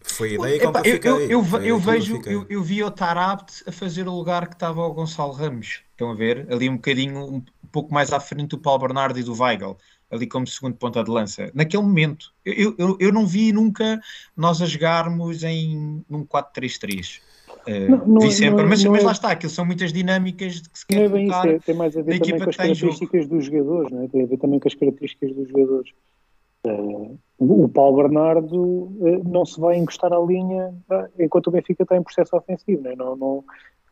Foi 0.04 0.32
a 0.32 0.34
ideia 0.34 0.60
que 0.60 0.66
eu 0.66 0.72
eu, 0.74 0.84
fiquei. 0.84 1.12
eu, 1.12 1.30
eu, 1.64 1.80
vejo, 1.80 2.22
eu, 2.26 2.46
eu 2.50 2.62
vi 2.62 2.84
o 2.84 2.92
Tarabt 2.92 3.64
a 3.66 3.72
fazer 3.72 4.08
o 4.08 4.16
lugar 4.16 4.48
que 4.48 4.54
estava 4.56 4.82
o 4.86 4.94
Gonçalo 4.94 5.32
Ramos. 5.32 5.82
Estão 5.92 6.12
a 6.12 6.16
ver? 6.16 6.46
Ali 6.52 6.70
um 6.70 6.76
bocadinho, 6.76 7.24
um 7.36 7.44
pouco 7.72 7.94
mais 7.94 8.12
à 8.12 8.20
frente 8.20 8.50
do 8.50 8.58
Paulo 8.58 8.80
Bernardo 8.80 9.18
e 9.18 9.24
do 9.24 9.34
Weigl, 9.34 9.78
ali 10.12 10.28
como 10.28 10.46
segundo 10.46 10.76
ponta 10.76 11.04
de 11.04 11.10
lança. 11.10 11.50
Naquele 11.54 11.84
momento, 11.84 12.34
eu, 12.46 12.76
eu, 12.78 12.98
eu 13.00 13.12
não 13.12 13.26
vi 13.26 13.52
nunca 13.52 14.00
nós 14.36 14.62
a 14.62 14.66
jogarmos 14.66 15.44
em 15.44 16.04
num 16.10 16.26
4-3-3. 16.26 17.22
Eh, 17.66 17.88
Não, 17.88 18.06
não 18.06 18.22
vi 18.22 18.32
sempre, 18.32 18.62
não 18.64 18.70
mas, 18.70 18.84
não 18.84 18.92
mas 18.92 19.04
é- 19.04 19.06
lá 19.06 19.12
está, 19.12 19.32
aquilo 19.32 19.52
são 19.52 19.66
muitas 19.66 19.94
dinâmicas 19.94 20.62
de 20.62 20.70
que 20.70 20.80
se 20.80 20.86
Não 20.90 20.98
quer 20.98 21.06
é 21.06 21.10
bem 21.10 21.28
isso, 21.28 21.48
é- 21.48 21.60
tem 21.60 21.76
mais 21.76 21.96
a 21.96 22.02
ver 22.02 22.20
também 22.20 22.40
com 22.40 22.50
as 22.50 22.56
características 22.58 23.28
dos 23.28 23.46
jogadores, 23.46 23.92
não 23.92 24.04
é? 24.04 24.08
tem 24.08 24.24
a 24.24 24.26
ver 24.26 24.38
também 24.38 24.60
com 24.60 24.68
as 24.68 24.74
características 24.76 25.34
dos 25.34 25.48
jogadores. 25.50 25.92
Eh, 26.66 27.16
o 27.40 27.68
Paulo 27.68 27.98
Bernardo 27.98 28.92
eh, 29.02 29.22
não 29.26 29.46
se 29.46 29.60
vai 29.60 29.78
encostar 29.78 30.14
à 30.14 30.20
linha 30.20 30.74
ah, 30.90 31.10
enquanto 31.20 31.48
o 31.48 31.52
Benfica 31.52 31.84
está 31.84 31.98
em 31.98 32.04
processo 32.04 32.36
ofensivo, 32.36 32.82
não 32.84 32.92
é, 32.92 32.96
não, 32.96 33.16
não, 33.16 33.44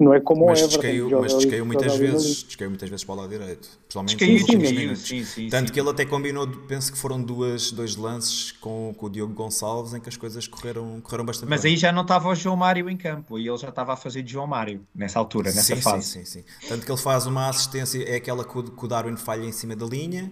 não 0.02 0.14
é 0.14 0.20
como 0.20 0.46
Mas 0.46 0.60
o 0.60 0.64
Everton. 0.66 0.82
descaiu, 0.82 1.10
joga 1.10 1.22
mas 1.22 1.34
descaiu 1.36 1.66
muitas 1.66 1.96
vezes, 1.96 2.44
descaiu 2.44 2.70
muitas 2.70 2.90
vezes 2.90 3.04
para 3.06 3.14
o 3.14 3.18
lado 3.18 3.30
direito. 3.30 3.70
Principalmente 3.80 4.18
Descaiu, 4.18 4.34
nos 4.34 4.42
últimos 4.42 4.70
sim, 4.70 4.76
minutos. 4.76 5.02
sim, 5.08 5.24
sim, 5.26 5.50
Tanto 5.50 5.68
sim. 5.68 5.74
que 5.74 5.80
ele 5.80 5.90
até 5.90 6.06
combinou, 6.06 6.48
penso 6.68 6.92
que 6.92 6.98
foram 6.98 7.22
duas, 7.22 7.72
dois 7.72 7.96
lances 7.96 8.52
com, 8.54 8.94
com 8.98 9.06
o 9.06 9.10
Diogo 9.10 9.34
Gonçalves 9.34 9.94
em 9.94 10.00
que 10.00 10.10
as 10.10 10.18
coisas 10.18 10.48
correram, 10.48 11.00
correram 11.02 11.26
bastante 11.26 11.50
Mas 11.50 11.62
bem. 11.62 11.72
aí 11.72 11.78
já 11.78 11.92
não 11.92 12.02
estava 12.02 12.30
o 12.30 12.36
João 12.36 12.56
Mário 12.56 12.90
em 12.90 12.98
campo, 12.98 13.38
e 13.38 13.48
ele 13.48 13.58
já 13.58 13.70
estava 13.70 13.94
a 13.94 13.96
fazer 13.96 14.22
de 14.24 14.32
João 14.32 14.48
Mário 14.48 14.86
nessa 14.94 15.20
altura, 15.20 15.52
nessa 15.54 15.76
sim, 15.76 15.82
fase. 15.82 16.08
Sim, 16.08 16.26
sim, 16.26 16.42
sim. 16.42 16.68
Tanto 16.68 16.86
que 16.86 16.92
ele 16.92 17.02
faz 17.02 17.26
uma 17.28 17.48
assistência, 17.50 18.04
é 18.04 18.16
aquela 18.16 18.44
que 18.44 18.58
o, 18.58 18.64
que 18.64 18.86
o 18.86 18.88
Darwin 18.88 19.16
falha 19.18 19.46
em 19.46 19.52
cima 19.52 19.76
da 19.76 19.86
linha 19.86 20.32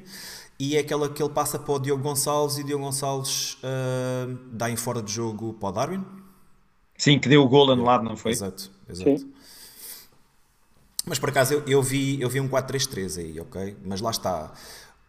e 0.59 0.75
é 0.75 0.79
aquela 0.79 1.07
que 1.09 1.21
ele 1.23 1.31
passa 1.31 1.57
para 1.57 1.73
o 1.73 1.79
Diogo 1.79 2.03
Gonçalves 2.03 2.57
e 2.57 2.61
o 2.61 2.63
Diogo 2.65 2.83
Gonçalves 2.83 3.57
ah, 3.63 4.27
dá 4.51 4.69
em 4.69 4.75
fora 4.75 5.01
de 5.01 5.11
jogo 5.11 5.53
para 5.53 5.69
o 5.69 5.71
Darwin. 5.71 6.05
Sim, 6.97 7.17
que 7.17 7.29
deu 7.29 7.43
o 7.43 7.47
gol 7.47 7.71
anulado, 7.71 8.03
não 8.03 8.17
foi? 8.17 8.31
Exato, 8.31 8.69
exato. 8.89 9.17
Sim. 9.19 9.31
Mas 11.09 11.17
por 11.17 11.29
acaso 11.29 11.55
eu, 11.55 11.63
eu 11.65 11.81
vi, 11.81 12.21
eu 12.21 12.29
vi 12.29 12.39
um 12.39 12.47
4-3-3 12.47 13.17
aí, 13.17 13.39
ok? 13.39 13.75
Mas 13.83 13.99
lá 13.99 14.11
está. 14.11 14.53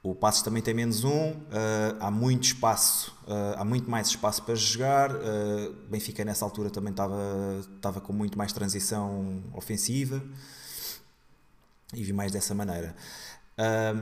O 0.03 0.15
Passos 0.15 0.41
também 0.41 0.63
tem 0.63 0.73
menos 0.73 1.05
um, 1.05 1.35
ah, 1.53 2.07
há 2.07 2.11
muito 2.11 2.45
espaço, 2.45 3.15
ah, 3.29 3.57
há 3.59 3.65
muito 3.67 3.89
mais 3.91 4.09
espaço 4.09 4.43
para 4.43 4.55
jogar. 4.55 5.11
ah, 5.15 5.73
Benfica 5.91 6.25
nessa 6.25 6.43
altura 6.43 6.71
também 6.71 6.91
estava, 6.91 7.21
estava 7.77 8.01
com 8.01 8.15
muito 8.15 8.39
mais 8.39 8.51
transição 8.51 9.45
ofensiva 9.53 10.23
e 11.93 12.03
vi 12.03 12.15
mais 12.15 12.33
dessa 12.33 12.55
maneira. 12.55 12.97
Ah, 13.59 13.95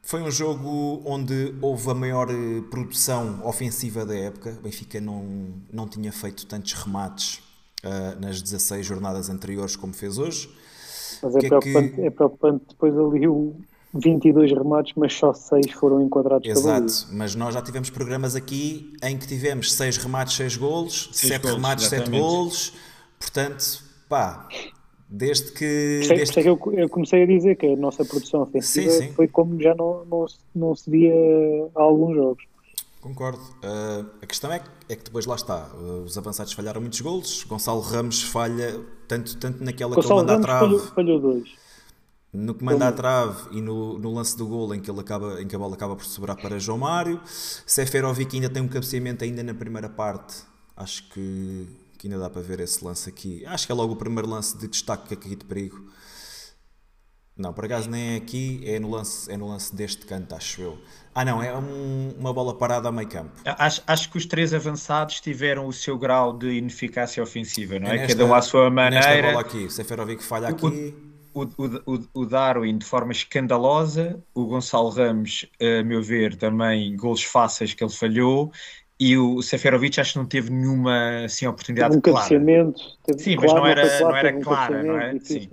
foi 0.00 0.22
um 0.22 0.30
jogo 0.30 1.02
onde 1.04 1.54
houve 1.60 1.90
a 1.90 1.94
maior 1.94 2.30
eh, 2.30 2.62
produção 2.70 3.44
ofensiva 3.44 4.06
da 4.06 4.16
época. 4.16 4.56
O 4.60 4.62
Benfica 4.62 5.00
não, 5.00 5.52
não 5.70 5.86
tinha 5.88 6.12
feito 6.12 6.46
tantos 6.46 6.72
remates 6.72 7.42
nas 8.20 8.40
16 8.40 8.86
jornadas 8.86 9.28
anteriores 9.28 9.74
como 9.76 9.92
fez 9.92 10.16
hoje. 10.16 10.48
Mas 11.22 11.34
é, 11.36 11.38
que 11.40 11.46
é 11.46 11.48
preocupante, 11.48 11.88
que- 11.94 12.00
é 12.02 12.10
preocupante 12.10 12.64
depois 12.68 12.98
ali 12.98 13.28
o 13.28 13.54
22 13.94 14.52
remates, 14.52 14.92
mas 14.96 15.14
só 15.14 15.32
6 15.32 15.70
foram 15.72 16.02
enquadrados. 16.02 16.48
Exato, 16.48 16.92
mas 17.12 17.34
nós 17.34 17.54
já 17.54 17.62
tivemos 17.62 17.88
programas 17.90 18.34
aqui 18.36 18.92
em 19.02 19.16
que 19.16 19.26
tivemos 19.26 19.72
6 19.72 19.96
remates, 19.96 20.36
6 20.36 20.56
golos, 20.56 21.08
Seis 21.12 21.32
7 21.32 21.42
golos, 21.42 21.56
remates, 21.56 21.84
7 21.86 21.94
exatamente. 22.02 22.20
golos. 22.22 22.72
Portanto, 23.18 23.82
pá, 24.08 24.46
desde 25.08 25.52
que. 25.52 26.00
Isso 26.02 26.12
é- 26.12 26.16
por 26.16 26.18
Desde 26.18 26.38
é 26.38 26.42
que 26.42 26.48
eu, 26.48 26.60
eu 26.74 26.88
comecei 26.88 27.22
a 27.22 27.26
dizer 27.26 27.56
que 27.56 27.66
a 27.66 27.76
nossa 27.76 28.04
produção 28.04 28.42
ofensiva 28.42 28.90
Sim, 28.90 29.00
sim. 29.06 29.12
foi 29.12 29.26
como 29.28 29.58
já 29.60 29.74
não, 29.74 30.04
não, 30.04 30.28
se- 30.28 30.38
não 30.54 30.74
se 30.74 30.90
via 30.90 31.14
há 31.74 31.80
alguns 31.82 32.14
jogos. 32.16 32.44
Concordo. 33.06 33.38
Uh, 33.38 34.10
a 34.20 34.26
questão 34.26 34.52
é 34.52 34.58
que, 34.58 34.68
é 34.88 34.96
que 34.96 35.04
depois 35.04 35.26
lá 35.26 35.36
está. 35.36 35.70
uh, 35.74 36.02
os 36.02 36.18
avançados 36.18 36.52
falharam 36.52 36.80
muitos 36.80 37.00
golos. 37.00 37.44
Gonçalo 37.44 37.80
Ramos 37.80 38.20
falha 38.20 38.84
tanto, 39.06 39.36
tanto 39.36 39.62
naquela 39.62 39.94
que 39.94 40.00
ele 40.00 40.08
Gonçalo 40.08 40.20
manda 40.26 40.32
à 40.32 40.34
Ramos 40.34 40.46
trave, 40.46 40.66
falhou, 40.66 40.80
falhou 40.80 41.20
dois. 41.20 41.48
no 42.32 42.52
que 42.52 42.64
manda 42.64 42.88
à 42.88 42.92
trave 42.92 43.56
e 43.56 43.60
no, 43.60 43.96
no 43.96 44.12
lance 44.12 44.36
do 44.36 44.44
golo 44.44 44.74
em 44.74 44.80
que, 44.80 44.90
ele 44.90 44.98
acaba, 44.98 45.40
em 45.40 45.46
que 45.46 45.54
a 45.54 45.58
bola 45.58 45.76
acaba 45.76 45.94
por 45.94 46.04
sobrar 46.04 46.36
para 46.36 46.58
João 46.58 46.78
Mário. 46.78 47.20
Seferovic 47.24 48.34
ainda 48.34 48.50
tem 48.50 48.60
um 48.60 48.66
cabeceamento 48.68 49.22
ainda 49.22 49.40
na 49.40 49.54
primeira 49.54 49.88
parte. 49.88 50.42
Acho 50.76 51.08
que, 51.10 51.68
que 51.96 52.08
ainda 52.08 52.18
dá 52.18 52.28
para 52.28 52.42
ver 52.42 52.58
esse 52.58 52.84
lance 52.84 53.08
aqui. 53.08 53.46
Acho 53.46 53.66
que 53.66 53.72
é 53.72 53.74
logo 53.74 53.92
o 53.92 53.96
primeiro 53.96 54.28
lance 54.28 54.58
de 54.58 54.66
destaque 54.66 55.14
aqui 55.14 55.36
de 55.36 55.44
perigo. 55.44 55.80
Não, 57.36 57.52
por 57.52 57.66
acaso 57.66 57.90
nem 57.90 58.14
é 58.14 58.16
aqui, 58.16 58.62
é 58.64 58.78
no 58.78 58.90
lance, 58.90 59.30
é 59.30 59.36
no 59.36 59.46
lance 59.48 59.74
deste 59.76 60.06
canto, 60.06 60.34
acho 60.34 60.62
eu. 60.62 60.78
Ah 61.14 61.22
não, 61.24 61.42
é 61.42 61.54
um- 61.54 62.14
uma 62.18 62.32
bola 62.32 62.56
parada 62.56 62.88
a 62.88 62.92
meio 62.92 63.08
campo. 63.08 63.30
Acho, 63.44 63.82
acho 63.86 64.10
que 64.10 64.16
os 64.16 64.24
três 64.24 64.54
avançados 64.54 65.20
tiveram 65.20 65.66
o 65.66 65.72
seu 65.72 65.98
grau 65.98 66.32
de 66.36 66.52
ineficácia 66.52 67.22
ofensiva, 67.22 67.78
não 67.78 67.88
é? 67.88 67.96
nesta- 67.98 68.14
Cada 68.14 68.24
um 68.24 68.34
à 68.34 68.40
sua 68.40 68.70
Nesta 68.70 69.00
bola 69.00 69.22
maneira. 69.22 69.40
aqui, 69.40 69.70
Seferovic 69.70 70.22
falha 70.24 70.48
aqui. 70.48 70.94
O, 71.34 71.42
o, 71.42 71.94
o, 71.94 72.20
o 72.22 72.26
Darwin 72.26 72.78
de 72.78 72.86
forma 72.86 73.12
escandalosa, 73.12 74.18
o 74.34 74.46
Gonçalo 74.46 74.88
Ramos, 74.88 75.44
a 75.60 75.84
meu 75.84 76.02
ver, 76.02 76.36
também 76.36 76.96
golos 76.96 77.22
fáceis 77.22 77.74
que 77.74 77.84
ele 77.84 77.92
falhou, 77.92 78.50
e 78.98 79.18
o 79.18 79.42
Seferovic 79.42 80.00
acho 80.00 80.14
que 80.14 80.18
não 80.18 80.24
teve 80.24 80.50
nenhuma 80.50 81.24
assim, 81.26 81.46
oportunidade 81.46 82.00
Teve 82.00 82.10
um 82.10 82.12
clara. 82.14 82.28
Teve, 83.04 83.18
Sim, 83.22 83.36
mas 83.36 83.52
não 83.52 83.66
era- 83.66 84.00
não 84.00 84.16
era 84.16 84.40
clara, 84.40 84.82
não 84.82 84.98
é? 84.98 85.12
difícil. 85.12 85.50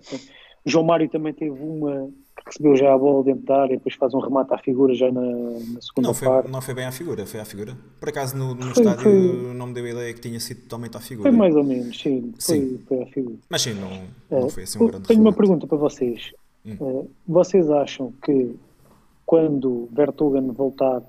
João 0.66 0.86
Mário 0.86 1.10
também 1.10 1.34
teve 1.34 1.52
uma 1.52 2.10
que 2.36 2.44
recebeu 2.48 2.76
já 2.76 2.94
a 2.94 2.98
bola 2.98 3.24
dentro 3.24 3.44
da 3.46 3.62
área, 3.62 3.78
depois 3.78 3.96
faz 3.96 4.14
um 4.14 4.20
remate 4.20 4.54
à 4.54 4.58
figura 4.58 4.94
já 4.96 5.12
na, 5.12 5.22
na 5.22 5.82
segunda 5.82 6.08
Não 6.08 6.14
foi, 6.14 6.28
parte. 6.28 6.52
não 6.52 6.62
foi 6.62 6.74
bem 6.74 6.86
à 6.86 6.92
figura, 6.92 7.26
foi 7.26 7.40
à 7.40 7.46
figura. 7.46 7.78
Por 8.00 8.10
acaso 8.10 8.36
no, 8.36 8.56
no 8.56 8.74
Foi- 8.74 8.84
estádio 8.84 9.02
foi- 9.04 9.54
não 9.54 9.68
me 9.68 9.74
deu 9.74 9.86
a 9.86 9.90
ideia 9.90 10.14
que 10.14 10.20
tinha 10.22 10.40
sido 10.40 10.62
totalmente 10.64 10.98
à 10.98 11.00
figura. 11.00 11.30
Foi 11.30 11.38
mais 11.38 11.56
ou 11.56 11.64
menos, 11.64 12.00
sim. 12.00 12.34
Foi, 12.40 12.60
Sim. 12.60 12.80
foi 12.88 13.04
à 13.04 13.06
figura. 13.08 13.36
Mas 13.50 13.62
sim, 13.62 13.74
não, 13.76 13.90
É, 14.38 14.42
não 14.42 14.50
foi 14.50 14.64
assim 14.64 14.78
um 14.84 14.88
grande 14.88 15.08
Tenho 15.08 15.20
uma 15.20 15.30
remate. 15.32 15.38
pergunta 15.38 15.68
para 15.68 15.78
vocês. 15.78 16.32
Hum. 16.66 16.76
Eh, 16.82 17.06
vocês 17.28 17.70
acham 17.70 18.12
que 18.24 18.56
quando 19.26 19.88
Vertogen 19.92 20.48
voltar 20.52 21.02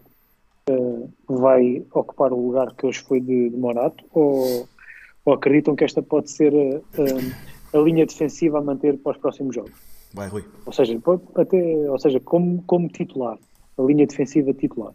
eh, 0.69 1.03
vai 1.29 1.85
ocupar 1.93 2.33
o 2.33 2.47
lugar 2.47 2.75
que 2.75 2.87
hoje 2.87 3.01
foi 3.01 3.21
de, 3.21 3.51
de 3.51 3.57
Morato? 3.57 4.05
Ou, 4.13 4.69
ou 5.25 5.33
acreditam 5.33 5.75
que 5.75 5.85
esta 5.85 6.03
pode 6.03 6.31
ser 6.31 6.53
eh, 6.55 6.81
eh, 6.99 7.35
a 7.75 7.79
linha 7.79 8.07
defensiva 8.07 8.59
a 8.59 8.63
manter 8.63 8.97
para 8.99 9.13
os 9.13 9.19
próximos 9.19 9.55
jogos? 9.55 9.73
Vai, 10.13 10.29
Rui. 10.29 10.45
Ou 10.65 10.73
seja, 10.73 10.97
até, 11.35 11.91
ou 11.91 11.99
seja 11.99 12.21
como, 12.21 12.63
como 12.63 12.89
titular, 12.89 13.37
a 13.77 13.83
linha 13.83 14.07
defensiva 14.07 14.53
titular. 14.55 14.93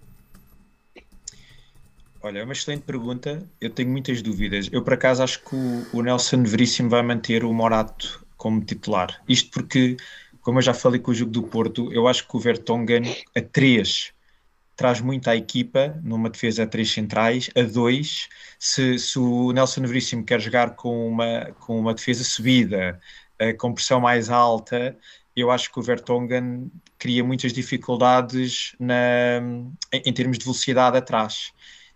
Olha, 2.22 2.40
é 2.40 2.44
uma 2.44 2.54
excelente 2.54 2.84
pergunta. 2.84 3.44
Eu 3.62 3.70
tenho 3.70 3.90
muitas 3.90 4.22
dúvidas. 4.22 4.70
Eu, 4.72 4.84
por 4.84 4.94
acaso, 4.94 5.24
acho 5.24 5.44
que 5.44 5.56
o, 5.56 5.86
o 5.94 6.02
Nelson 6.02 6.44
Veríssimo 6.44 6.90
vai 6.90 7.02
manter 7.02 7.44
o 7.44 7.54
Morato 7.54 8.26
como 8.38 8.62
titular. 8.62 9.22
Isto 9.28 9.52
porque, 9.52 9.98
como 10.42 10.60
eu 10.60 10.64
já 10.64 10.74
falei 10.74 11.00
com 11.00 11.12
o 11.12 11.14
jogo 11.14 11.32
do 11.32 11.44
Porto, 11.44 11.92
eu 11.94 12.08
acho 12.08 12.28
que 12.28 12.36
o 12.36 12.40
Vertonghen 12.40 13.04
a 13.36 13.42
3 13.42 14.14
traz 14.80 15.02
muito 15.02 15.30
à 15.30 15.36
equipa, 15.36 16.00
numa 16.02 16.30
defesa 16.30 16.64
a 16.64 16.68
3 16.68 16.90
centrais, 16.90 17.50
a 17.54 17.64
2, 17.64 18.30
se, 18.58 18.98
se 18.98 19.20
o 19.20 19.52
Nelson 19.52 19.82
Veríssimo 19.82 20.24
quer 20.24 20.40
jogar 20.40 20.76
com 20.76 21.06
uma, 21.06 21.52
com 21.60 21.78
uma 21.78 21.94
defesa 21.94 22.24
subida, 22.24 22.98
com 23.58 23.74
pressão 23.74 24.00
mais 24.00 24.30
alta, 24.30 24.98
eu 25.36 25.52
acho 25.52 25.70
que 25.70 25.80
o 25.80 25.82
Vertonghen 25.82 26.72
cria 26.98 27.22
muitas 27.26 27.52
dificuldades 27.52 28.74
na, 28.80 29.42
em, 29.92 30.02
em 30.06 30.14
termos 30.14 30.38
de 30.38 30.46
velocidade 30.46 30.98
atrás 30.98 31.52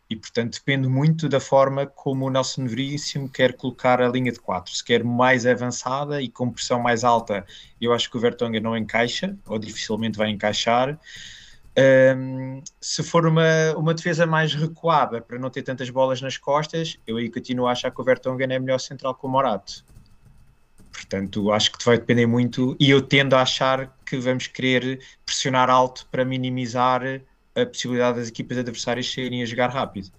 e 0.10 0.16
portanto 0.18 0.56
depende 0.56 0.90
muito 0.90 1.30
da 1.30 1.40
forma 1.40 1.88
como 1.88 2.26
o 2.26 2.30
Nelson 2.30 2.68
Veríssimo 2.68 3.30
quer 3.30 3.54
colocar 3.54 4.02
a 4.02 4.10
linha 4.10 4.32
de 4.32 4.40
4. 4.40 4.76
Se 4.76 4.84
quer 4.84 5.06
mais 5.06 5.46
avançada 5.46 6.22
e 6.22 6.30
com 6.30 6.52
pressão 6.52 6.82
mais 6.82 7.06
alta, 7.06 7.46
eu 7.80 7.94
acho 7.94 8.12
que 8.12 8.18
o 8.18 8.20
Vertonghen 8.20 8.60
não 8.60 8.76
encaixa, 8.76 9.38
ou 9.48 9.58
dificilmente 9.58 10.18
vai 10.18 10.30
encaixar. 10.30 11.00
Um, 11.76 12.62
se 12.80 13.02
for 13.02 13.26
uma, 13.26 13.76
uma 13.76 13.94
defesa 13.94 14.28
mais 14.28 14.54
recuada 14.54 15.20
para 15.20 15.40
não 15.40 15.50
ter 15.50 15.64
tantas 15.64 15.90
bolas 15.90 16.22
nas 16.22 16.38
costas, 16.38 17.00
eu 17.08 17.18
aí 17.18 17.30
continuo 17.30 17.66
a 17.66 17.72
achar 17.72 17.90
que 17.90 18.00
o 18.00 18.04
Vertonghen 18.04 18.54
é 18.54 18.60
melhor 18.60 18.80
central 18.80 19.16
que 19.16 19.26
o 19.26 19.30
Morato. 19.30 19.84
Portanto, 20.92 21.52
acho 21.52 21.72
que 21.72 21.84
vai 21.84 21.98
depender 21.98 22.28
muito 22.28 22.76
e 22.80 22.92
eu 22.92 23.02
tendo 23.02 23.36
a 23.36 23.42
achar 23.42 23.92
que 24.06 24.18
vamos 24.18 24.46
querer 24.46 25.00
pressionar 25.26 25.70
alto 25.70 26.08
para 26.12 26.24
minimizar 26.24 27.02
a 27.56 27.66
possibilidade 27.66 28.20
das 28.20 28.30
equipas 28.30 28.60
adversárias 28.60 29.12
saírem 29.12 29.42
a 29.42 29.46
jogar 29.46 29.70
rápido. 29.70 30.10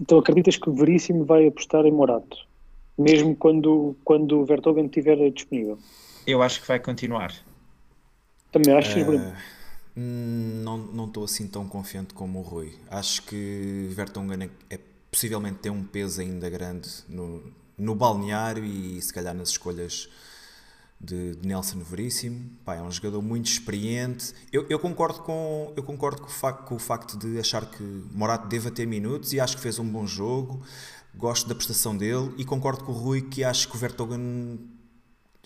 Então 0.00 0.18
acreditas 0.18 0.56
que 0.56 0.70
o 0.70 0.74
Veríssimo 0.74 1.24
vai 1.24 1.46
apostar 1.46 1.84
em 1.84 1.92
Morato? 1.92 2.36
Mesmo 2.96 3.36
quando, 3.36 3.94
quando 4.04 4.40
o 4.40 4.44
Vertogen 4.46 4.86
estiver 4.86 5.30
disponível? 5.30 5.78
Eu 6.26 6.42
acho 6.42 6.60
que 6.62 6.68
vai 6.68 6.78
continuar. 6.78 7.34
Também 8.50 8.74
achas, 8.74 9.02
Bruno? 9.02 9.24
Eh, 9.24 9.61
hum, 9.96 10.62
não 10.64 10.78
não 10.78 11.06
estou 11.06 11.24
assim 11.24 11.46
tão 11.46 11.66
confiante 11.68 12.14
como 12.14 12.38
o 12.38 12.42
Rui. 12.42 12.78
Acho 12.90 13.22
que 13.22 13.88
Vertonghen 13.90 14.50
é, 14.70 14.74
é 14.74 14.80
possivelmente 15.10 15.58
tem 15.58 15.70
um 15.70 15.84
peso 15.84 16.20
ainda 16.20 16.48
grande 16.48 16.88
no, 17.08 17.42
no 17.76 17.94
balneário 17.94 18.64
e 18.64 19.00
se 19.02 19.12
calhar 19.12 19.34
nas 19.34 19.50
escolhas 19.50 20.08
de, 21.02 21.34
de 21.34 21.46
Nelson 21.46 21.80
Veríssimo. 21.80 22.50
Pá, 22.64 22.76
é 22.76 22.82
um 22.82 22.90
jogador 22.90 23.20
muito 23.20 23.46
experiente. 23.46 24.32
Eu, 24.52 24.66
eu 24.70 24.78
concordo, 24.78 25.20
com, 25.20 25.72
eu 25.76 25.82
concordo 25.82 26.22
com, 26.22 26.28
o 26.28 26.30
facto, 26.30 26.64
com 26.64 26.74
o 26.76 26.78
facto 26.78 27.18
de 27.18 27.38
achar 27.38 27.66
que 27.66 27.82
Morato 28.12 28.46
deva 28.48 28.70
ter 28.70 28.86
minutos 28.86 29.32
e 29.32 29.40
acho 29.40 29.56
que 29.56 29.62
fez 29.62 29.78
um 29.78 29.88
bom 29.88 30.06
jogo. 30.06 30.62
Gosto 31.14 31.46
da 31.46 31.54
prestação 31.54 31.94
dele 31.94 32.32
e 32.38 32.44
concordo 32.44 32.84
com 32.84 32.92
o 32.92 32.94
Rui 32.94 33.20
que 33.20 33.44
acho 33.44 33.68
que 33.68 33.76
o 33.76 33.78
Vertonghen 33.78 34.58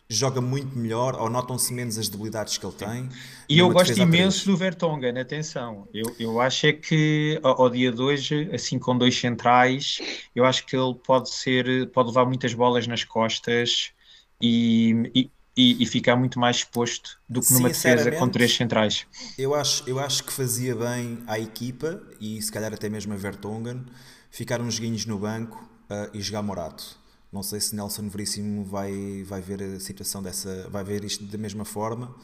joga 0.08 0.40
muito 0.40 0.76
melhor 0.78 1.16
ou 1.20 1.28
notam-se 1.28 1.72
menos 1.72 1.98
as 1.98 2.08
debilidades 2.08 2.58
que 2.58 2.66
ele 2.66 2.74
tem. 2.74 3.08
E 3.48 3.58
eu 3.58 3.70
gosto 3.70 3.98
imenso 4.00 4.46
do 4.46 4.56
Vertonghen, 4.56 5.18
atenção. 5.18 5.88
Eu, 5.94 6.16
eu 6.18 6.40
acho 6.40 6.66
é 6.66 6.72
que 6.72 7.38
ao, 7.42 7.62
ao 7.62 7.70
dia 7.70 7.92
de 7.92 8.02
hoje, 8.02 8.50
assim 8.52 8.78
com 8.78 8.96
dois 8.98 9.16
centrais, 9.18 10.02
eu 10.34 10.44
acho 10.44 10.66
que 10.66 10.76
ele 10.76 10.94
pode 10.96 11.30
ser, 11.30 11.90
pode 11.92 12.08
levar 12.08 12.26
muitas 12.26 12.54
bolas 12.54 12.86
nas 12.86 13.04
costas 13.04 13.92
e, 14.40 14.92
e, 15.14 15.32
e- 15.56 15.82
e 15.82 15.86
ficar 15.86 16.16
muito 16.16 16.40
mais 16.40 16.56
exposto 16.58 17.18
do 17.28 17.42
que 17.44 17.52
numa 17.52 17.70
defesa 17.70 18.10
com 18.12 18.28
três 18.28 18.52
centrais. 18.54 19.06
Eu 19.38 19.54
acho, 19.54 19.82
eu 19.88 19.98
acho 19.98 20.24
que 20.24 20.32
fazia 20.32 20.74
bem 20.74 21.22
à 21.26 21.38
equipa 21.38 22.02
e 22.20 22.40
se 22.42 22.50
calhar 22.52 22.72
até 22.72 22.88
mesmo 22.88 23.12
a 23.12 23.16
Vertonghen 23.16 23.84
ficar 24.30 24.60
uns 24.60 24.74
joguinhos 24.74 25.06
no 25.06 25.18
banco 25.18 25.66
ah, 25.88 26.08
e 26.12 26.20
jogar 26.20 26.42
Morato. 26.42 26.98
Não 27.32 27.42
sei 27.42 27.60
se 27.60 27.74
Nelson 27.74 28.08
Veríssimo 28.08 28.64
vai, 28.64 29.24
vai 29.24 29.40
ver 29.40 29.62
a 29.62 29.80
situação 29.80 30.22
dessa, 30.22 30.68
vai 30.70 30.84
ver 30.84 31.04
isto 31.04 31.24
da 31.24 31.38
mesma 31.38 31.64
forma. 31.64 32.14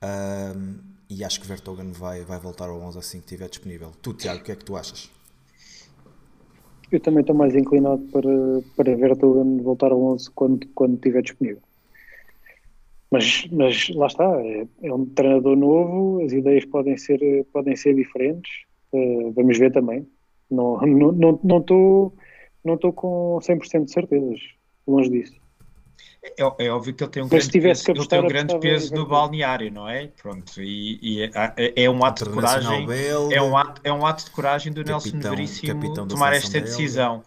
Ahm, 0.00 0.78
e 1.08 1.24
acho 1.24 1.40
que 1.40 1.46
Vertonghen 1.46 1.92
vai, 1.92 2.24
vai 2.24 2.38
voltar 2.38 2.68
ao 2.68 2.80
11 2.80 2.98
assim 2.98 3.18
que 3.18 3.26
estiver 3.26 3.48
disponível. 3.48 3.92
Tu, 4.02 4.12
Tiago, 4.14 4.40
o 4.40 4.44
que 4.44 4.52
é 4.52 4.56
que 4.56 4.64
tu 4.64 4.76
achas? 4.76 5.10
Eu 6.90 7.00
também 7.00 7.20
estou 7.20 7.34
mais 7.34 7.54
inclinado 7.54 8.02
para, 8.12 8.28
para 8.76 8.96
Vertogen 8.96 9.60
voltar 9.62 9.92
ao 9.92 10.02
11 10.02 10.30
quando, 10.30 10.66
quando 10.68 10.94
estiver 10.94 11.22
disponível. 11.22 11.62
Mas, 13.10 13.46
mas 13.52 13.88
lá 13.90 14.06
está, 14.06 14.24
é, 14.42 14.66
é 14.82 14.92
um 14.92 15.06
treinador 15.06 15.56
novo, 15.56 16.24
as 16.24 16.32
ideias 16.32 16.64
podem 16.64 16.96
ser, 16.96 17.20
podem 17.52 17.76
ser 17.76 17.94
diferentes, 17.94 18.64
eh, 18.92 19.30
vamos 19.34 19.58
ver 19.58 19.72
também. 19.72 20.06
Não 20.50 20.74
estou 20.74 20.86
não, 20.86 21.12
não, 21.12 21.40
não 21.42 22.12
não 22.66 22.74
estou 22.74 22.92
com 22.92 23.38
100% 23.40 23.84
de 23.86 23.92
certezas, 23.92 24.40
longe 24.86 25.10
disso. 25.10 25.34
É, 26.22 26.66
é 26.66 26.70
óbvio 26.70 26.92
que 26.94 27.04
ele 27.04 27.10
tem 27.10 27.22
um 27.22 27.28
Mas 27.30 27.46
grande 27.46 27.60
peso, 27.60 27.90
ele 27.90 28.06
tem 28.06 28.20
um 28.20 28.26
grande 28.28 28.58
peso 28.58 28.94
no 28.94 29.06
balneário, 29.06 29.70
não 29.70 29.88
é? 29.88 30.08
Pronto, 30.08 30.60
e, 30.60 30.98
e 31.00 31.22
é, 31.22 31.30
é- 31.56 31.84
é 31.84 31.90
um 31.90 32.04
ato 32.04 32.24
de 32.24 32.30
coragem. 32.30 32.86
belga. 32.86 33.34
É 33.34 33.40
um 33.42 33.56
ato, 33.56 33.80
é 33.84 33.92
um 33.92 34.04
ato 34.06 34.24
de 34.24 34.30
coragem 34.32 34.72
do 34.72 34.82
Nelson 34.84 35.10
Capitão- 35.12 35.30
Veríssimo 35.36 35.80
capitão 35.80 36.06
da 36.06 36.14
tomar 36.14 36.32
esta 36.34 36.50
belga. 36.50 36.66
decisão. 36.66 37.24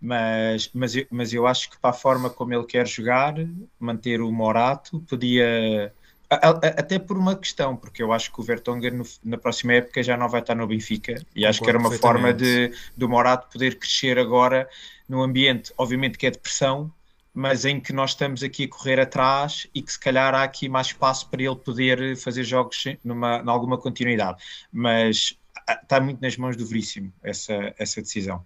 Mas, 0.00 0.68
mas, 0.74 0.96
eu, 0.96 1.06
mas 1.10 1.32
eu 1.32 1.46
acho 1.46 1.70
que 1.70 1.78
para 1.78 1.90
a 1.90 1.92
forma 1.92 2.28
como 2.28 2.52
ele 2.52 2.64
quer 2.66 2.86
jogar, 2.86 3.34
manter 3.78 4.20
o 4.20 4.30
Morato, 4.32 5.00
podia. 5.08 5.94
A- 6.34 6.50
a- 6.50 6.80
Até 6.80 6.98
por 6.98 7.16
uma 7.18 7.36
questão, 7.36 7.76
porque 7.76 8.02
eu 8.02 8.12
acho 8.12 8.32
que 8.32 8.40
o 8.40 8.42
Vertonghen 8.44 8.90
no- 8.92 9.04
na 9.24 9.36
próxima 9.38 9.74
época 9.74 10.02
já 10.02 10.16
não 10.16 10.28
vai 10.28 10.40
estar 10.40 10.54
no 10.54 10.66
Benfica 10.66 11.24
e 11.34 11.44
acho 11.46 11.60
que 11.62 11.68
era 11.68 11.78
uma 11.78 11.90
Concordo 11.90 12.02
forma 12.20 12.32
de 12.34 12.72
do 12.96 13.08
Morato 13.08 13.50
poder 13.52 13.78
crescer 13.78 14.18
agora 14.18 14.68
num 15.08 15.22
ambiente, 15.22 15.72
obviamente 15.76 16.16
que 16.18 16.26
é 16.26 16.30
de 16.30 16.38
pressão, 16.38 16.92
mas 17.34 17.64
em 17.64 17.80
que 17.80 17.92
nós 17.92 18.10
estamos 18.10 18.42
aqui 18.42 18.64
a 18.64 18.68
correr 18.68 19.00
atrás 19.00 19.66
e 19.74 19.80
que 19.82 19.92
se 19.92 19.98
calhar 19.98 20.34
há 20.34 20.42
aqui 20.42 20.68
mais 20.68 20.88
espaço 20.88 21.28
para 21.28 21.42
ele 21.42 21.56
poder 21.56 22.16
fazer 22.16 22.44
jogos 22.44 22.84
numa, 23.04 23.38
em 23.38 23.48
alguma 23.48 23.78
continuidade. 23.78 24.42
Mas 24.72 25.36
está 25.82 26.00
muito 26.00 26.20
nas 26.20 26.36
mãos 26.36 26.56
do 26.56 26.66
Veríssimo 26.66 27.12
essa, 27.22 27.74
essa 27.78 28.00
decisão. 28.02 28.44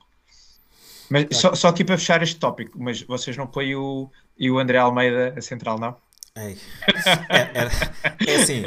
Mas 1.09 1.27
só, 1.33 1.55
só 1.55 1.69
aqui 1.69 1.85
para 1.85 1.97
fechar 1.97 2.23
este 2.23 2.37
tópico, 2.37 2.79
mas 2.81 3.03
vocês 3.03 3.37
não 3.37 3.47
põem 3.47 3.75
o, 3.77 4.11
e 4.39 4.51
o 4.51 4.59
André 4.59 4.79
Almeida 4.79 5.35
a 5.37 5.41
central, 5.41 5.79
não? 5.79 5.97
Ei, 6.37 6.59
é, 7.31 7.41
é, 7.41 8.31
é 8.31 8.37
assim, 8.43 8.63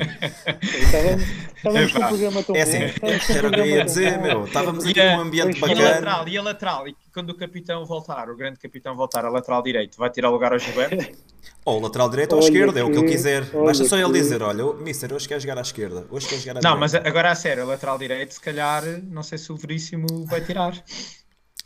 Estávamos, 0.73 1.23
estávamos 1.55 1.91
com 1.91 1.99
o 1.99 2.07
programa 2.07 2.43
tão 2.43 2.55
é 2.55 2.65
bom. 2.65 2.71
assim, 2.71 3.33
o 3.33 3.37
era 3.37 3.47
o 3.47 3.51
que 3.51 3.59
eu 3.59 3.65
ia 3.67 3.85
dizer, 3.85 4.17
bom. 4.17 4.23
meu. 4.23 4.45
Estávamos 4.45 4.85
aqui 4.85 4.97
E 4.99 5.01
a- 5.03 5.11
com 5.11 5.17
um 5.17 5.21
ambiente 5.21 5.59
e 5.59 5.63
a 5.63 5.67
E 5.67 5.71
a 5.71 5.75
bacana. 5.75 5.89
lateral, 5.91 6.27
e 6.27 6.37
a 6.37 6.41
lateral, 6.41 6.87
e 6.87 6.95
quando 7.13 7.29
o 7.29 7.35
capitão 7.35 7.85
voltar, 7.85 8.27
o 8.27 8.35
grande 8.35 8.57
capitão 8.57 8.95
voltar 8.95 9.23
a 9.23 9.29
lateral 9.29 9.61
direito, 9.61 9.97
vai 9.99 10.09
tirar 10.09 10.29
lugar 10.31 10.51
ao 10.51 10.57
Gilberto? 10.57 10.97
Ou 11.63 11.79
lateral 11.79 12.09
direito 12.09 12.33
ou 12.33 12.39
Olha 12.39 12.47
esquerda, 12.47 12.79
é 12.79 12.83
o 12.83 12.91
que 12.91 12.97
ele 12.97 13.07
quiser. 13.09 13.43
Basta 13.51 13.85
só 13.85 13.97
ele 13.97 14.11
dizer: 14.13 14.41
olha, 14.41 14.73
Mister, 14.73 15.13
hoje 15.13 15.27
quer 15.27 15.39
jogar 15.39 15.57
à 15.57 15.61
esquerda, 15.61 16.05
hoje 16.09 16.27
quer 16.27 16.37
jogar 16.39 16.57
à 16.57 16.61
Não, 16.61 16.77
mas 16.77 16.95
agora 16.95 17.31
a 17.31 17.35
sério, 17.35 17.63
a 17.63 17.65
lateral 17.67 17.97
direito, 17.99 18.33
se 18.33 18.41
calhar, 18.41 18.83
não 19.03 19.21
sei 19.23 19.37
se 19.37 19.51
o 19.51 19.55
Veríssimo 19.55 20.25
vai 20.25 20.41
tirar. 20.41 20.73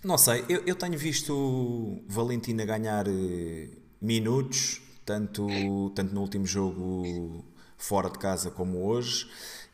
Não 0.04 0.18
sei, 0.18 0.44
eu, 0.50 0.62
eu 0.66 0.76
tenho 0.76 0.98
visto 0.98 1.34
o 1.34 2.04
Valentim 2.10 2.60
a 2.62 2.66
ganhar 2.66 3.08
eh, 3.08 3.70
minutos, 4.02 4.82
tanto, 5.06 5.92
tanto 5.96 6.14
no 6.14 6.22
último 6.22 6.46
jogo 6.46 7.46
fora 7.78 8.10
de 8.10 8.18
casa 8.18 8.50
como 8.50 8.86
hoje, 8.86 9.30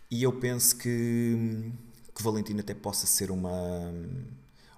e 0.10 0.24
eu 0.24 0.34
penso 0.34 0.76
que, 0.78 1.72
que 2.16 2.24
Valentim 2.24 2.58
até 2.60 2.74
possa 2.74 3.06
ser 3.06 3.30
uma, 3.30 3.94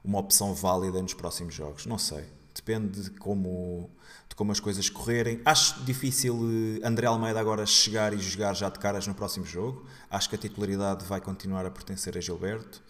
uma 0.03 0.19
opção 0.19 0.53
válida 0.53 1.01
nos 1.01 1.13
próximos 1.13 1.53
jogos. 1.53 1.85
Não 1.85 1.97
sei, 1.97 2.25
depende 2.53 3.03
de 3.03 3.09
como, 3.11 3.89
de 4.27 4.35
como 4.35 4.51
as 4.51 4.59
coisas 4.59 4.89
correrem. 4.89 5.41
Acho 5.45 5.81
difícil 5.83 6.37
eh, 6.81 6.87
André 6.87 7.07
Almeida 7.07 7.39
agora 7.39 7.65
chegar 7.65 8.13
e 8.13 8.19
jogar 8.19 8.53
já 8.53 8.69
de 8.69 8.79
caras 8.79 9.07
no 9.07 9.15
próximo 9.15 9.45
jogo. 9.45 9.85
Acho 10.09 10.29
que 10.29 10.35
a 10.35 10.39
titularidade 10.39 11.05
vai 11.05 11.21
continuar 11.21 11.65
a 11.65 11.71
pertencer 11.71 12.17
a 12.17 12.21
Gilberto. 12.21 12.83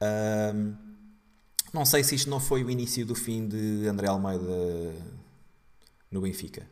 Ahm, 0.00 0.74
não 1.72 1.84
sei 1.84 2.02
se 2.04 2.14
isto 2.14 2.30
não 2.30 2.40
foi 2.40 2.62
o 2.64 2.70
início 2.70 3.06
do 3.06 3.14
fim 3.14 3.48
de 3.48 3.86
André 3.88 4.08
Almeida 4.08 4.44
no 6.14 6.22
Benfica. 6.22 6.62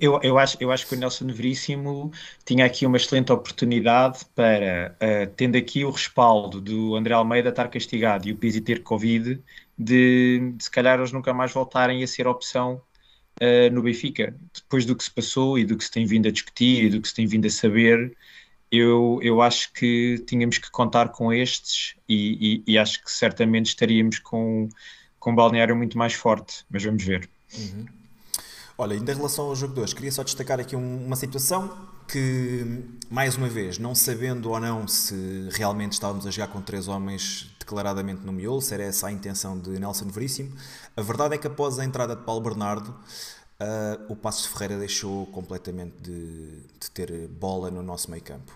Eu, 0.00 0.20
eu, 0.22 0.38
acho, 0.38 0.56
eu 0.60 0.72
acho 0.72 0.86
que 0.86 0.94
o 0.94 0.98
Nelson 0.98 1.26
Veríssimo 1.28 2.10
tinha 2.44 2.64
aqui 2.66 2.84
uma 2.86 2.96
excelente 2.96 3.32
oportunidade 3.32 4.24
para, 4.34 4.96
eh, 5.00 5.26
tendo 5.26 5.56
aqui 5.56 5.84
o 5.84 5.90
respaldo 5.90 6.60
do 6.60 6.94
André 6.96 7.14
Almeida 7.14 7.50
estar 7.50 7.68
castigado 7.68 8.28
e 8.28 8.32
o 8.32 8.36
Pizzi 8.38 8.60
ter 8.60 8.82
Covid, 8.82 9.42
de, 9.78 10.52
de 10.56 10.64
se 10.64 10.70
calhar 10.70 10.98
eles 10.98 11.12
nunca 11.12 11.32
mais 11.32 11.52
voltarem 11.52 12.02
a 12.02 12.06
ser 12.06 12.26
opção 12.26 12.82
eh, 13.40 13.70
no 13.70 13.82
Benfica. 13.82 14.36
Depois 14.54 14.86
do 14.86 14.96
que 14.96 15.04
se 15.04 15.10
passou 15.12 15.58
e 15.58 15.64
do 15.64 15.76
que 15.76 15.84
se 15.84 15.90
tem 15.90 16.06
vindo 16.06 16.28
a 16.28 16.32
discutir 16.32 16.84
e 16.86 16.90
do 16.90 17.00
que 17.02 17.08
se 17.08 17.14
tem 17.14 17.26
vindo 17.26 17.46
a 17.46 17.50
saber, 17.50 18.16
eu, 18.70 19.20
eu 19.22 19.42
acho 19.42 19.72
que 19.72 20.18
tínhamos 20.26 20.58
que 20.58 20.70
contar 20.70 21.10
com 21.10 21.32
estes 21.32 21.96
e, 22.08 22.62
e- 22.66 22.72
e 22.74 22.78
acho 22.78 23.02
que 23.04 23.10
certamente 23.12 23.68
estaríamos 23.68 24.18
com, 24.20 24.68
com 25.18 25.32
um 25.32 25.34
balneário 25.36 25.76
muito 25.76 25.98
mais 25.98 26.14
forte, 26.14 26.64
mas 26.70 26.84
vamos 26.84 27.04
ver. 27.04 27.30
Olha, 28.76 28.94
ainda 28.94 29.12
em 29.12 29.14
relação 29.14 29.46
ao 29.46 29.54
jogo 29.56 29.72
2, 29.74 29.92
queria 29.92 30.10
só 30.10 30.24
destacar 30.24 30.58
aqui 30.58 30.74
um- 30.74 31.06
uma 31.06 31.14
situação 31.14 31.70
que, 32.08 32.84
mais 33.08 33.36
uma 33.36 33.48
vez, 33.48 33.78
não 33.78 33.94
sabendo 33.94 34.50
ou 34.50 34.58
não 34.60 34.86
se 34.88 35.48
realmente 35.52 35.92
estávamos 35.92 36.26
a 36.26 36.30
jogar 36.30 36.48
com 36.48 36.60
três 36.60 36.88
homens 36.88 37.50
declaradamente 37.58 38.22
no 38.22 38.32
miolo, 38.32 38.60
se 38.60 38.74
era 38.74 38.82
essa 38.82 39.06
a 39.06 39.12
intenção 39.12 39.58
de 39.58 39.70
Nelson 39.78 40.08
Veríssimo, 40.08 40.52
a 40.96 41.00
verdade 41.02 41.34
é 41.34 41.38
que 41.38 41.46
após 41.46 41.78
a 41.78 41.84
entrada 41.84 42.16
de 42.16 42.22
Paulo 42.24 42.40
Bernardo, 42.42 42.94
ah, 43.60 44.00
o 44.08 44.16
Passos 44.16 44.42
de 44.42 44.48
Ferreira 44.50 44.76
deixou 44.78 45.26
completamente 45.26 45.94
de, 46.02 46.60
de 46.80 46.90
ter 46.92 47.28
bola 47.28 47.70
no 47.70 47.82
nosso 47.82 48.10
meio 48.10 48.22
campo. 48.22 48.52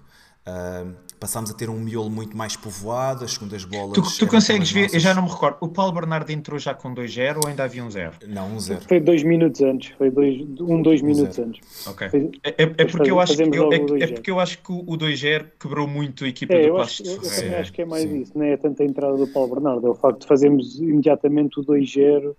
Passámos 1.21 1.51
a 1.51 1.55
ter 1.55 1.69
um 1.69 1.81
miolo 1.81 2.09
muito 2.09 2.37
mais 2.37 2.55
povoado, 2.55 3.25
as 3.25 3.33
segundas 3.33 3.65
bolas. 3.65 3.95
Tu, 3.95 4.03
tu 4.21 4.27
consegues 4.29 4.71
ver, 4.71 4.95
eu 4.95 5.01
já 5.01 5.13
não 5.13 5.25
me 5.25 5.29
recordo, 5.29 5.57
o 5.61 5.67
Paulo 5.69 5.91
Bernardo 5.93 6.31
entrou 6.31 6.61
já 6.61 6.73
com 6.75 6.95
2-0 6.95 7.39
ou 7.43 7.49
ainda 7.49 7.65
havia 7.65 7.85
um 7.85 7.91
0? 7.91 8.13
Não, 8.29 8.53
um 8.55 8.61
zero. 8.61 8.83
Foi 8.87 9.01
dois 9.01 9.25
minutos 9.25 9.61
antes, 9.63 9.91
foi 9.99 10.13
dois, 10.13 10.41
um, 10.61 10.81
dois 10.81 11.03
minutos 11.03 11.35
zero. 11.35 11.49
antes. 11.49 11.87
Ok. 11.89 12.09
Foi- 12.09 12.31
É, 12.45 12.51
é- 12.63 12.75
é 12.79 12.85
porque 12.85 13.11
eu 13.11 13.19
acho 13.19 13.37
que, 13.37 13.43
eu- 13.43 13.53
é, 13.53 13.59
o 13.69 13.73
é 13.73 13.79
2-0. 13.81 14.15
porque 14.15 14.31
eu 14.31 14.39
acho 14.39 14.59
que 14.63 14.71
o 14.71 14.97
2-0 14.97 15.47
quebrou 15.59 15.89
muito 15.89 16.25
a 16.25 16.29
equipa 16.29 16.55
É, 16.55 16.61
do 16.63 16.69
eu, 16.69 16.77
Passos 16.77 17.01
acho, 17.01 17.03
de 17.03 17.27
eu, 17.27 17.33
eu 17.33 17.37
também 17.43 17.55
acho 17.57 17.73
que 17.73 17.83
é 17.83 17.85
mais 17.85 18.03
sim. 18.05 18.21
isso, 18.21 18.39
não 18.39 18.45
é 18.45 18.57
tanto 18.57 18.81
a 18.81 18.87
entrada 18.87 19.17
do 19.17 19.27
Paulo 19.27 19.55
Bernardo, 19.57 19.87
é 19.89 19.91
o 19.91 19.95
facto 19.97 20.21
de 20.21 20.27
fazermos 20.29 20.79
imediatamente 20.79 21.59
o 21.59 21.65
2-0 21.65 22.37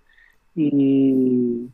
e, 0.56 1.66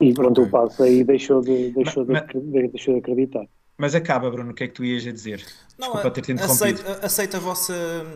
e 0.00 0.14
pronto, 0.14 0.40
Ok. 0.40 0.44
o 0.44 0.50
passo 0.50 0.82
aí 0.82 1.04
deixou 1.04 1.42
de, 1.42 1.72
deixou, 1.72 2.06
Ma- 2.06 2.20
de, 2.20 2.40
de- 2.40 2.68
deixou 2.68 2.94
de 2.94 3.00
acreditar. 3.00 3.44
Mas 3.78 3.94
acaba, 3.94 4.30
Bruno, 4.30 4.50
o 4.52 4.54
que 4.54 4.64
é 4.64 4.68
que 4.68 4.74
tu 4.74 4.84
ias 4.84 5.06
a 5.06 5.12
dizer? 5.12 5.44
Não, 5.78 5.88
Desculpa 5.92 6.10
ter-te 6.10 6.32
interrompido. 6.32 6.82
aceito, 6.82 7.04
aceito 7.04 7.36
a 7.36 7.40
vossa, 7.40 7.74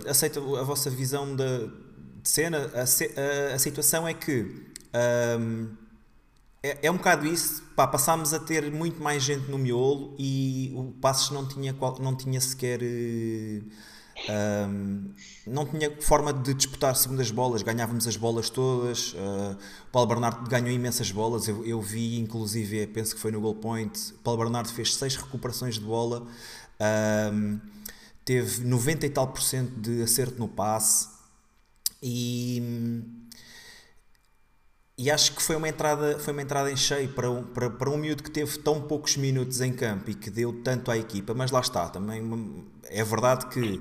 aceito 0.09 0.57
a 0.57 0.62
vossa 0.64 0.90
visão 0.90 1.35
da, 1.37 1.44
de 2.22 2.29
cena. 2.29 2.70
A, 2.75 2.81
a- 2.83 3.55
a 3.55 3.59
situação 3.59 4.07
é 4.07 4.14
que 4.14 4.66
ahm, 4.92 5.68
é, 6.62 6.79
é 6.87 6.90
um 6.90 6.96
bocado 6.96 7.27
isso. 7.27 7.62
Pá, 7.77 7.87
passámos 7.87 8.35
a 8.35 8.40
ter 8.40 8.70
muito 8.72 9.03
mais 9.03 9.22
gente 9.22 9.51
no 9.51 9.59
miolo 9.59 10.14
e 10.18 10.72
o 10.77 10.92
Passos 11.01 11.31
não 11.31 11.46
tinha, 11.48 11.72
qual- 11.75 11.98
não 12.01 12.16
tinha 12.16 12.40
sequer. 12.40 12.81
eh, 12.83 13.62
ahm, 14.28 15.12
não 15.46 15.66
tinha 15.66 15.90
forma 16.00 16.32
de 16.32 16.54
disputar 16.54 16.94
segundas 16.96 17.30
bolas, 17.30 17.62
ganhávamos 17.62 18.06
as 18.06 18.16
bolas 18.16 18.48
todas. 18.50 19.14
o 19.14 19.56
Paulo 19.90 20.08
Bernardo 20.08 20.48
ganhou 20.48 20.70
imensas 20.70 21.11
bolas. 21.11 21.48
Eu, 21.48 21.64
eu 21.64 21.80
vi, 21.80 22.18
inclusive, 22.18 22.87
penso 22.88 23.14
que 23.14 23.20
foi 23.20 23.30
no 23.32 23.40
goal 23.40 23.54
point. 23.56 24.12
Paulo 24.22 24.40
Bernardo 24.42 24.68
fez 24.72 24.94
seis 24.94 25.16
recuperações 25.16 25.74
de 25.74 25.80
bola, 25.80 26.26
ahm, 26.80 27.58
teve 28.24 28.64
90 28.64 29.06
e 29.06 29.11
tal 29.11 29.28
por 29.28 29.42
cento 29.42 29.72
de 29.80 30.02
acerto 30.02 30.38
no 30.38 30.48
passe 30.48 31.08
e, 32.02 32.62
e 34.96 35.11
acho 35.11 35.35
que 35.35 35.42
foi 35.42 35.56
uma 35.56 35.68
entrada, 35.68 36.18
foi 36.18 36.32
uma 36.32 36.42
entrada 36.42 36.70
em 36.70 36.76
cheio 36.76 37.08
para 37.12 37.30
um, 37.30 37.42
para, 37.42 37.70
para 37.70 37.90
um 37.90 37.96
miúdo 37.96 38.23
que 38.23 38.31
teve 38.31 38.58
tão 38.58 38.81
poucos 38.83 39.16
minutos 39.16 39.60
em 39.60 39.73
campo 39.73 40.10
e 40.10 40.14
que 40.14 40.31
deu 40.31 40.52
tanto 40.62 40.90
à 40.90 40.98
equipa, 40.98 41.35
mas 41.35 41.50
lá 41.50 41.60
está, 41.60 41.88
também 41.88 42.20
uma- 42.20 42.64
é 42.85 43.02
verdade 43.02 43.46
que 43.46 43.81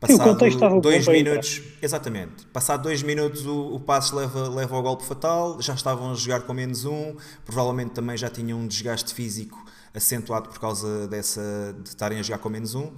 passado 0.00 0.30
contexto 0.30 0.56
estava 0.56 0.74
bom 0.74 0.80
dois 0.80 1.04
para 1.04 1.18
entrar. 1.18 1.30
minutos, 1.30 1.62
exatamente, 1.82 2.46
passado 2.46 2.82
dois 2.82 3.02
minutos 3.02 3.46
o, 3.46 3.74
o 3.74 3.80
Passos 3.80 4.12
leva, 4.12 4.48
leva 4.48 4.76
ao 4.76 4.82
golpe 4.82 5.04
fatal, 5.04 5.60
já 5.60 5.74
estavam 5.74 6.10
a 6.10 6.14
jogar 6.14 6.40
com 6.42 6.54
menos 6.54 6.84
um, 6.84 7.14
provavelmente 7.44 7.90
também 7.90 8.16
já 8.16 8.30
tinham 8.30 8.58
um 8.58 8.66
desgaste 8.66 9.12
físico 9.12 9.62
acentuado 9.94 10.48
por 10.48 10.58
causa 10.58 11.06
dessa, 11.08 11.76
de 11.82 11.88
estarem 11.88 12.18
a 12.18 12.22
jogar 12.22 12.38
com 12.38 12.48
menos 12.48 12.74
um. 12.74 12.92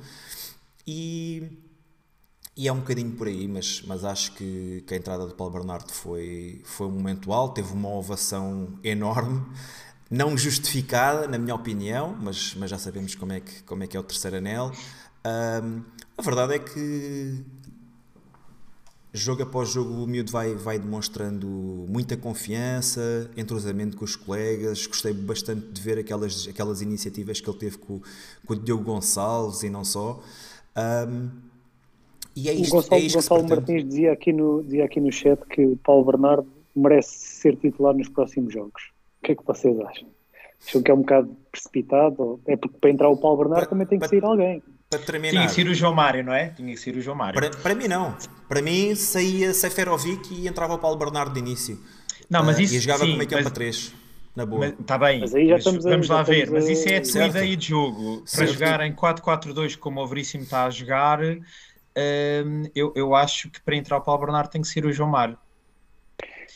E, 0.86 1.59
e 2.57 2.68
é 2.68 2.72
um 2.72 2.78
bocadinho 2.78 3.12
por 3.12 3.26
aí, 3.26 3.48
mas, 3.48 3.82
mas 3.86 4.05
acho 4.05 4.32
que, 4.32 4.84
que 4.86 4.94
a 4.94 4.96
entrada 4.96 5.26
de 5.26 5.34
Paulo 5.34 5.53
Bernardo 5.53 5.92
foi, 5.92 6.61
foi 6.64 6.86
um 6.86 6.90
momento 6.90 7.32
alto, 7.32 7.55
teve 7.55 7.72
uma 7.72 7.88
ovação 7.88 8.78
enorme, 8.84 9.42
não 10.11 10.36
justificada, 10.36 11.26
na 11.26 11.38
minha 11.38 11.55
opinião, 11.55 12.16
mas, 12.20 12.55
mas 12.55 12.70
já 12.70 12.78
sabemos 12.78 13.14
como 13.14 13.32
é 13.32 13.40
que, 13.40 13.62
como 13.62 13.82
é, 13.82 13.86
que 13.86 13.96
é 13.96 14.00
o 14.00 14.03
terceiro 14.03 14.36
anel. 14.36 14.72
Ahm, 15.24 15.82
a 16.16 16.22
verdade 16.22 16.54
é 16.54 16.58
que 16.58 17.44
jogo 19.12 19.42
após 19.42 19.70
jogo 19.70 20.02
o 20.02 20.06
miúdo 20.06 20.32
vai, 20.32 20.54
vai 20.54 20.78
demonstrando 20.78 21.46
muita 21.46 22.16
confiança, 22.16 23.30
entrosamento 23.36 23.96
com 23.96 24.04
os 24.04 24.16
colegas. 24.16 24.86
Gostei 24.86 25.12
bastante 25.12 25.66
de 25.66 25.80
ver 25.80 25.98
aquelas, 25.98 26.48
aquelas 26.48 26.80
iniciativas 26.80 27.40
que 27.40 27.48
ele 27.48 27.58
teve 27.58 27.78
com, 27.78 28.00
com 28.46 28.54
o 28.54 28.56
Diogo 28.56 28.84
Gonçalves 28.84 29.62
e 29.62 29.70
não 29.70 29.84
só. 29.84 30.20
Ahm, 30.74 31.28
e 32.34 32.48
é 32.48 32.52
O 32.52 32.60
isto, 32.60 32.72
Gonçalo, 32.72 33.00
é 33.00 33.04
isto 33.04 33.16
Gonçalo. 33.16 33.48
Martins 33.48 33.84
dizia 33.84 34.12
aqui, 34.12 34.32
no, 34.32 34.62
dizia 34.62 34.84
aqui 34.84 35.00
no 35.00 35.12
chat 35.12 35.38
que 35.46 35.64
o 35.64 35.76
Paulo 35.76 36.04
Bernardo 36.04 36.46
merece 36.74 37.10
ser 37.10 37.56
titular 37.56 37.94
nos 37.94 38.08
próximos 38.08 38.52
jogos. 38.52 38.90
O 39.20 39.26
que 39.26 39.32
é 39.32 39.34
que 39.34 39.44
vocês 39.44 39.78
acham? 39.80 40.08
Acham 40.66 40.82
que 40.82 40.90
é 40.90 40.94
um 40.94 41.00
bocado 41.00 41.36
precipitado? 41.50 42.40
É 42.46 42.56
porque 42.56 42.78
para 42.78 42.90
entrar 42.90 43.08
o 43.10 43.16
Paulo 43.16 43.38
Bernardo 43.38 43.68
também 43.68 43.86
tem 43.86 43.98
que 43.98 44.08
sair 44.08 44.24
alguém. 44.24 44.62
Para 44.93 44.99
Tinha 45.05 45.20
terminar, 45.20 45.47
que 45.47 45.53
ser 45.55 45.66
o 45.68 45.74
João 45.74 45.95
Mário, 45.95 46.22
não 46.24 46.34
é? 46.34 46.49
Tinha 46.51 46.72
que 46.74 46.80
ser 46.80 46.95
o 46.97 47.01
João 47.01 47.16
Mário. 47.16 47.34
para, 47.40 47.51
para 47.51 47.74
mim 47.74 47.88
não. 47.88 48.14
Para 48.49 48.61
mim 48.61 48.95
saía 48.95 49.55
Seferovic 49.55 50.34
e 50.34 50.47
entrava 50.47 50.74
o 50.74 50.78
Paulo 50.78 50.97
Bernardo 50.99 51.32
de 51.32 51.38
início. 51.40 51.78
Não, 52.28 52.45
mas 52.45 52.59
Ah, 52.59 52.62
isso 52.62 52.74
E 52.74 52.78
jogava 52.80 53.05
sim, 53.05 53.11
com 53.11 53.14
uma 53.16 53.24
equipa 53.24 53.40
mas- 53.43 53.53
3. 53.53 53.95
Na 54.34 54.47
boa. 54.47 54.66
Está 54.68 54.97
bem, 54.97 55.20
Mas 55.20 55.34
aí 55.34 55.47
já 55.49 55.57
estamos 55.57 55.84
a- 55.86 55.90
vamos 55.90 56.07
já 56.07 56.14
lá 56.14 56.22
ver. 56.22 56.45
estamos 56.45 56.61
Mas 56.61 56.68
a- 56.68 56.72
isso 56.72 56.88
é 56.88 56.97
a 56.97 57.01
tua 57.03 57.11
Certo. 57.11 57.30
ideia 57.36 57.57
de 57.57 57.66
jogo. 57.68 58.16
Para 58.18 58.26
Certo. 58.26 58.53
jogar 58.55 58.80
em 58.86 58.93
4-4-2 58.95 59.76
como 59.76 60.01
o 60.03 60.07
Veríssimo 60.07 60.45
está 60.45 60.64
a 60.64 60.70
jogar, 60.70 61.20
hum, 61.22 62.62
eu, 62.74 62.93
eu 62.97 63.14
acho 63.14 63.51
que 63.51 63.61
para 63.61 63.76
entrar 63.76 63.99
o 63.99 64.01
Paulo 64.01 64.20
Bernardo 64.22 64.49
tem 64.51 64.62
que 64.62 64.68
ser 64.68 64.84
o 64.86 64.93
João 64.93 65.11
Mário. 65.11 65.36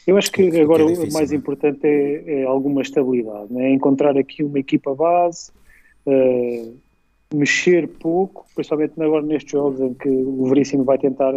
Eu 0.07 0.17
acho 0.17 0.31
que 0.31 0.43
O 0.49 0.51
que 0.51 0.59
é 0.59 0.63
agora 0.63 0.85
o 0.85 0.89
difícil, 0.89 1.13
mais 1.13 1.31
não 1.31 1.37
é? 1.37 1.39
importante 1.39 1.81
é, 1.85 2.41
é 2.41 2.45
alguma 2.45 2.81
estabilidade, 2.81 3.53
né? 3.53 3.71
encontrar 3.71 4.17
aqui 4.17 4.43
uma 4.45 4.59
equipa 4.59 4.95
base, 4.95 5.51
eh, 6.07 6.69
mexer 7.35 7.89
pouco, 7.89 8.47
principalmente 8.55 9.01
agora 9.01 9.23
nestes 9.25 9.53
jogos 9.53 9.81
em 9.81 9.95
que 9.95 10.09
o 10.09 10.47
Veríssimo 10.47 10.85
vai 10.85 10.99
tentar 10.99 11.33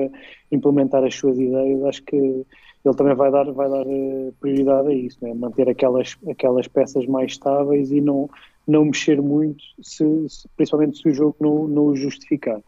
implementar 0.52 1.04
as 1.04 1.16
suas 1.16 1.38
ideias. 1.40 1.84
Acho 1.84 2.04
que 2.04 2.46
ele 2.86 2.96
também 2.96 3.16
vai 3.16 3.32
dar, 3.32 3.52
vai 3.52 3.70
dar 3.70 3.86
uh, 3.86 4.34
prioridade 4.40 4.88
a 4.88 4.94
isso, 4.94 5.18
né? 5.22 5.34
manter 5.34 5.68
aquelas, 5.68 6.18
aquelas 6.30 6.68
peças 6.68 7.06
mais 7.06 7.34
estáveis 7.34 7.92
e 7.92 8.00
não, 8.00 8.30
não 8.66 8.86
mexer 8.86 9.22
muito, 9.22 9.62
se, 9.82 10.06
se, 10.30 10.48
principalmente 10.56 10.98
se 10.98 11.10
o 11.10 11.14
jogo 11.14 11.36
não, 11.40 11.68
não 11.68 11.86
o 11.88 11.96
justificar. 11.96 12.62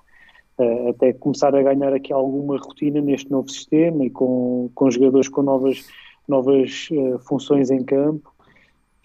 Uh, 0.57 0.89
até 0.89 1.13
começar 1.13 1.55
a 1.55 1.63
ganhar 1.63 1.93
aqui 1.93 2.11
alguma 2.11 2.57
rotina 2.57 2.99
neste 2.99 3.31
novo 3.31 3.49
sistema 3.49 4.03
e 4.03 4.09
com, 4.09 4.69
com 4.75 4.91
jogadores 4.91 5.29
com 5.29 5.41
novas, 5.41 5.87
novas 6.27 6.89
uh, 6.91 7.17
funções 7.19 7.71
em 7.71 7.83
campo. 7.83 8.30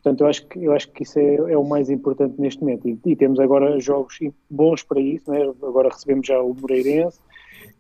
Portanto, 0.06 0.20
eu 0.20 0.26
acho 0.28 0.46
que, 0.46 0.64
eu 0.64 0.72
acho 0.72 0.88
que 0.92 1.02
isso 1.02 1.18
é, 1.18 1.34
é 1.34 1.58
o 1.58 1.64
mais 1.64 1.90
importante 1.90 2.40
neste 2.40 2.60
momento. 2.60 2.86
E, 2.86 2.96
e, 3.04 3.16
temos 3.16 3.40
agora 3.40 3.80
jogos 3.80 4.20
bons 4.48 4.84
para 4.84 5.00
isso, 5.00 5.28
né? 5.28 5.42
agora 5.64 5.88
recebemos 5.88 6.28
já 6.28 6.40
o 6.40 6.54
Moreirense 6.54 7.18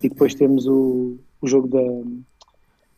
e 0.02 0.08
depois 0.08 0.34
temos 0.34 0.66
o, 0.66 1.18
o 1.40 1.46
jogo 1.46 1.68
da. 1.68 1.78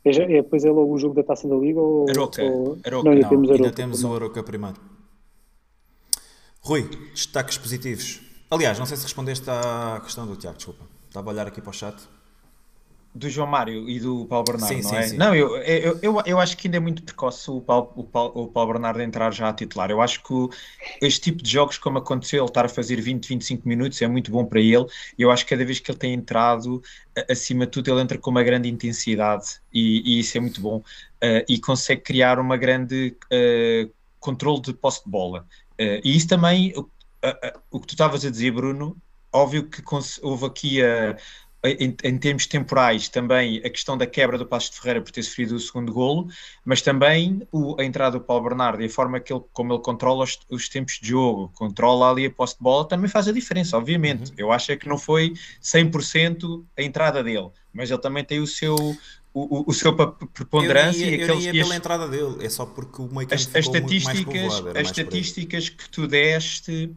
É, 0.03 0.12
já, 0.14 0.22
é, 0.22 0.41
depois 0.41 0.64
é 0.64 0.70
logo 0.70 0.95
o 0.95 0.99
jogo 0.99 1.14
da 1.14 1.22
taça 1.22 1.47
da 1.47 1.55
Liga? 1.57 1.79
Ou, 1.79 2.09
Aroca. 2.09 2.43
Ou, 2.43 2.79
Aroca. 2.83 3.05
Não, 3.05 3.12
ainda 3.12 3.22
não, 3.22 3.29
temos, 3.29 3.49
Aroca, 3.51 3.64
ainda 3.64 3.76
temos 3.76 4.03
o 4.03 4.14
Aroca 4.14 4.43
primeiro. 4.43 4.76
Rui, 6.62 6.89
destaques 7.12 7.59
positivos. 7.59 8.22
Aliás, 8.51 8.79
não 8.79 8.87
sei 8.87 8.97
se 8.97 9.03
respondeste 9.03 9.45
à 9.51 10.01
questão 10.03 10.26
do 10.26 10.37
Tiago, 10.37 10.57
desculpa. 10.57 10.87
Estava 11.07 11.29
a 11.29 11.33
olhar 11.35 11.47
aqui 11.47 11.61
para 11.61 11.68
o 11.68 11.74
chat. 11.74 12.03
Do 13.18 13.28
João 13.28 13.46
Mário 13.48 13.88
e 13.88 13.98
do 13.98 14.26
Paulo 14.26 14.46
Bernardo, 14.46 14.76
Sim, 14.76 14.82
não 14.82 14.90
sim, 14.90 14.96
é? 14.96 15.06
sim. 15.08 15.16
Não, 15.16 15.34
eu, 15.34 15.56
eu, 15.58 15.98
eu, 16.02 16.22
eu 16.24 16.38
acho 16.38 16.56
que 16.56 16.68
ainda 16.68 16.76
é 16.76 16.80
muito 16.80 17.02
precoce 17.02 17.50
o 17.50 17.60
Paulo, 17.60 17.92
o, 17.96 18.04
Paulo, 18.04 18.32
o 18.42 18.48
Paulo 18.48 18.72
Bernardo 18.72 19.00
entrar 19.00 19.32
já 19.32 19.48
a 19.48 19.52
titular. 19.52 19.90
Eu 19.90 20.00
acho 20.00 20.22
que 20.22 20.34
este 21.02 21.20
tipo 21.20 21.42
de 21.42 21.50
jogos, 21.50 21.78
como 21.78 21.98
aconteceu, 21.98 22.42
ele 22.42 22.50
estar 22.50 22.64
a 22.64 22.68
fazer 22.68 23.00
20, 23.00 23.28
25 23.28 23.68
minutos, 23.68 24.00
é 24.02 24.06
muito 24.08 24.30
bom 24.30 24.44
para 24.44 24.60
ele. 24.60 24.86
Eu 25.18 25.30
acho 25.30 25.44
que 25.44 25.50
cada 25.50 25.64
vez 25.64 25.80
que 25.80 25.90
ele 25.90 25.98
tem 25.98 26.14
entrado, 26.14 26.80
acima 27.30 27.66
de 27.66 27.72
tudo, 27.72 27.90
ele 27.90 28.00
entra 28.00 28.18
com 28.18 28.30
uma 28.30 28.42
grande 28.42 28.68
intensidade 28.68 29.60
e, 29.72 30.16
e 30.16 30.20
isso 30.20 30.36
é 30.36 30.40
muito 30.40 30.60
bom. 30.60 30.78
Uh, 30.78 31.42
e 31.48 31.58
consegue 31.60 32.02
criar 32.02 32.38
uma 32.38 32.56
grande 32.56 33.16
uh, 33.32 33.92
controle 34.20 34.60
de 34.60 34.72
posse 34.72 35.04
de 35.04 35.10
bola. 35.10 35.46
Uh, 35.80 36.00
e 36.04 36.16
isso 36.16 36.28
também, 36.28 36.72
o- 36.76 37.80
que 37.80 37.86
tu 37.86 37.92
estavas 37.92 38.24
a 38.24 38.30
dizer, 38.30 38.52
Bruno, 38.52 38.96
óbvio 39.32 39.68
que 39.68 39.82
houve 40.22 40.46
aqui 40.46 40.82
a 40.82 41.16
em, 41.64 41.96
em 42.04 42.18
termos 42.18 42.46
temporais, 42.46 43.09
também 43.09 43.59
a 43.59 43.70
questão 43.70 43.96
da 43.98 44.06
quebra 44.06 44.38
do 44.38 44.46
Passos 44.46 44.70
de 44.70 44.76
Ferreira 44.80 45.02
por 45.02 45.11
ter 45.11 45.22
sofrido 45.22 45.56
o 45.56 45.61
segundo 45.61 45.92
golo, 45.92 46.28
mas 46.64 46.80
também 46.82 47.42
o- 47.50 47.74
a 47.80 47.84
entrada 47.84 48.18
do 48.18 48.24
Paulo 48.24 48.44
Bernardo 48.44 48.80
e 48.82 48.86
a 48.86 48.90
forma 48.90 49.18
que 49.20 49.32
ele, 49.32 49.42
como 49.52 49.72
ele 49.72 49.82
controla 49.82 50.24
os, 50.24 50.38
os 50.50 50.68
tempos 50.68 50.98
de 51.02 51.09
jogo, 51.09 51.50
controla 51.54 52.11
ali 52.11 52.26
a 52.26 52.30
posse 52.30 52.56
de 52.56 52.62
bola, 52.62 52.86
também 52.86 53.09
faz 53.09 53.26
a 53.28 53.32
diferença, 53.32 53.76
obviamente. 53.76 54.32
Eu 54.36 54.52
acho 54.52 54.70
é 54.72 54.76
que 54.76 54.88
não 54.88 54.98
foi 54.98 55.32
100% 55.61 56.64
a 56.76 56.82
entrada 56.82 57.22
dele, 57.22 57.50
mas 57.72 57.90
ele 57.90 58.00
também 58.00 58.24
tem 58.24 58.40
o 58.40 58.46
seu, 58.46 58.76
o, 58.76 59.61
o- 59.61 59.64
o 59.68 59.72
seu 59.72 59.94
preponderância 59.94 61.04
eu, 61.04 61.11
e 61.11 61.16
ia- 61.16 61.18
eu 61.18 61.24
aqueles, 61.24 61.44
nem 61.44 61.54
e 61.54 61.56
ia 61.56 61.62
as- 61.62 61.68
pela 61.68 61.76
entrada 61.76 62.09
dele, 62.09 62.44
é 62.44 62.48
só 62.48 62.66
porque 62.66 63.02
o 63.02 63.06
meio 63.09 63.28
as, 63.30 63.40
as 63.54 63.64
estatísticas, 63.64 64.52
as 64.74 64.86
estatísticas 64.88 65.68
que 65.68 65.88
tu 65.90 66.06
deste 66.06 66.94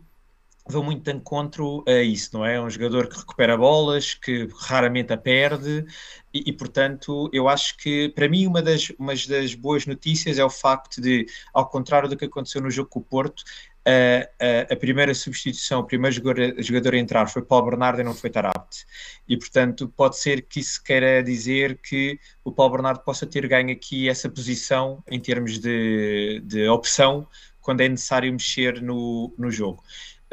vão 0.71 0.83
muito 0.83 1.03
de 1.03 1.11
encontro 1.15 1.83
a 1.87 2.01
isso, 2.01 2.31
não 2.33 2.45
é? 2.45 2.55
É 2.55 2.61
um 2.61 2.69
jogador 2.69 3.07
que 3.07 3.17
recupera 3.17 3.57
bolas, 3.57 4.13
que 4.13 4.47
raramente 4.59 5.13
a 5.13 5.17
perde, 5.17 5.85
e, 6.33 6.49
e, 6.49 6.53
portanto 6.53 7.29
eu 7.33 7.47
acho 7.49 7.77
que 7.77 8.09
para 8.09 8.27
mim 8.29 8.47
uma 8.47 8.61
das, 8.61 8.91
uma 8.97 9.13
das 9.13 9.53
boas 9.53 9.85
notícias 9.85 10.39
é 10.39 10.45
o 10.45 10.49
facto 10.49 11.01
de, 11.01 11.25
ao 11.53 11.67
contrário 11.69 12.09
do 12.09 12.17
que 12.17 12.25
aconteceu 12.25 12.61
no 12.61 12.71
jogo 12.71 12.89
com 12.89 12.99
o 12.99 13.03
Porto, 13.03 13.43
a, 13.85 14.69
a, 14.69 14.73
a 14.73 14.75
primeira 14.75 15.13
substituição, 15.13 15.79
o 15.79 15.83
primeiro 15.83 16.15
jogador, 16.15 16.61
jogador 16.61 16.93
a 16.93 16.97
entrar 16.97 17.27
foi 17.27 17.41
Paulo 17.41 17.69
Bernardo 17.69 18.01
e 18.01 18.03
não 18.03 18.13
foi 18.13 18.29
Tarapte. 18.29 18.85
E 19.27 19.37
portanto 19.37 19.87
pode 19.95 20.17
ser 20.17 20.43
que 20.43 20.59
isso 20.59 20.81
queira 20.83 21.23
dizer 21.23 21.79
que 21.81 22.19
o 22.43 22.51
Paulo 22.51 22.73
Bernardo 22.73 23.03
possa 23.03 23.25
ter 23.25 23.47
ganho 23.47 23.71
aqui 23.71 24.07
essa 24.07 24.29
posição 24.29 25.03
em 25.09 25.19
termos 25.19 25.59
de, 25.59 26.41
de 26.45 26.67
opção 26.67 27.27
quando 27.59 27.81
é 27.81 27.89
necessário 27.89 28.31
mexer 28.31 28.81
no, 28.81 29.33
no 29.37 29.51
jogo. 29.51 29.83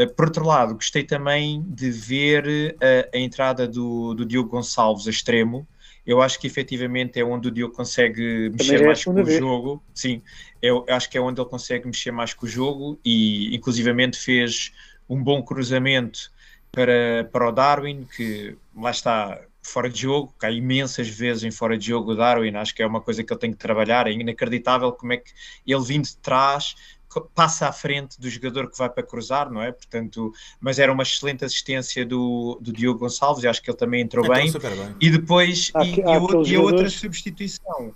Uh, 0.01 0.09
Por 0.15 0.27
outro 0.27 0.47
lado, 0.47 0.75
gostei 0.75 1.05
também 1.05 1.63
de 1.67 1.91
ver 1.91 2.77
uh, 2.77 3.17
a 3.17 3.19
entrada 3.19 3.67
do, 3.67 4.15
do 4.15 4.25
Diogo 4.25 4.51
Gonçalves 4.51 5.07
a 5.07 5.11
extremo. 5.11 5.67
Eu 6.07 6.23
acho 6.23 6.41
que 6.41 6.47
efetivamente 6.47 7.21
é 7.21 7.25
onde 7.25 7.49
o 7.49 7.51
Diogo 7.51 7.75
consegue 7.75 8.49
mexer 8.51 8.81
é 8.81 8.85
a 8.85 8.87
mais 8.87 9.05
com 9.05 9.11
o 9.11 9.25
vez. 9.25 9.39
jogo. 9.39 9.83
Sim, 9.93 10.23
eu 10.63 10.87
acho 10.89 11.11
que 11.11 11.19
é 11.19 11.21
onde 11.21 11.41
ele 11.41 11.49
consegue 11.49 11.87
mexer 11.87 12.11
mais 12.11 12.33
com 12.33 12.47
o 12.47 12.49
jogo 12.49 12.99
e, 13.05 13.55
inclusivamente, 13.55 14.19
fez 14.19 14.73
um 15.09 15.23
bom 15.23 15.43
cruzamento 15.43 16.31
para, 16.73 17.29
para 17.31 17.49
o 17.49 17.53
Darwin, 17.53 18.07
que 18.17 18.57
lá 18.75 18.91
está 18.91 19.39
fora 19.63 19.91
de 19.91 20.01
jogo, 20.01 20.35
cai 20.39 20.55
imensas 20.55 21.09
vezes 21.09 21.45
em 21.45 21.51
fora 21.51 21.77
de 21.77 21.87
jogo 21.87 22.13
o 22.13 22.15
Darwin, 22.15 22.55
acho 22.57 22.75
que 22.75 22.83
é 22.83 22.87
uma 22.87 23.01
coisa 23.01 23.23
que 23.23 23.31
ele 23.31 23.41
tem 23.41 23.53
que 23.53 23.59
trabalhar, 23.59 24.07
é 24.07 24.13
inacreditável 24.13 24.93
como 24.93 25.13
é 25.13 25.19
que 25.19 25.31
ele 25.67 25.85
vindo 25.85 26.05
de 26.05 26.17
trás 26.17 26.75
passa 27.21 27.69
à 27.69 27.73
frente 27.73 28.21
do 28.21 28.29
jogador 28.29 28.71
que 28.71 28.77
vai 28.79 28.89
para 28.89 29.03
cruzar, 29.03 29.51
não 29.51 29.62
é? 29.62 29.73
Portanto, 29.73 30.33
mas 30.61 30.79
era 30.79 30.93
uma 30.93 31.03
excelente 31.03 31.45
assistência 31.45 32.05
do, 32.05 32.59
do 32.61 32.73
Diogo 32.73 33.01
Gonçalves, 33.01 33.45
e 33.45 33.49
acho 33.49 33.62
que 33.62 33.71
ele 33.71 33.77
também 33.79 34.01
entrou 34.03 34.25
Entrou 34.25 34.37
bem. 34.37 34.53
bem. 34.77 34.97
E 35.01 35.11
depois, 35.11 35.71
Há 35.75 35.85
e, 35.85 35.95
e 35.97 36.03
há 36.03 36.21
e 36.47 36.57
a 36.57 36.61
outra 36.61 36.89
substituição, 36.91 37.93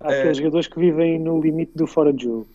Há 0.00 0.08
aqueles 0.08 0.38
jogadores 0.38 0.66
que 0.66 0.78
vivem 0.80 1.18
no 1.18 1.40
limite 1.40 1.72
do 1.74 1.86
fora 1.86 2.10
de 2.12 2.24
jogo, 2.24 2.48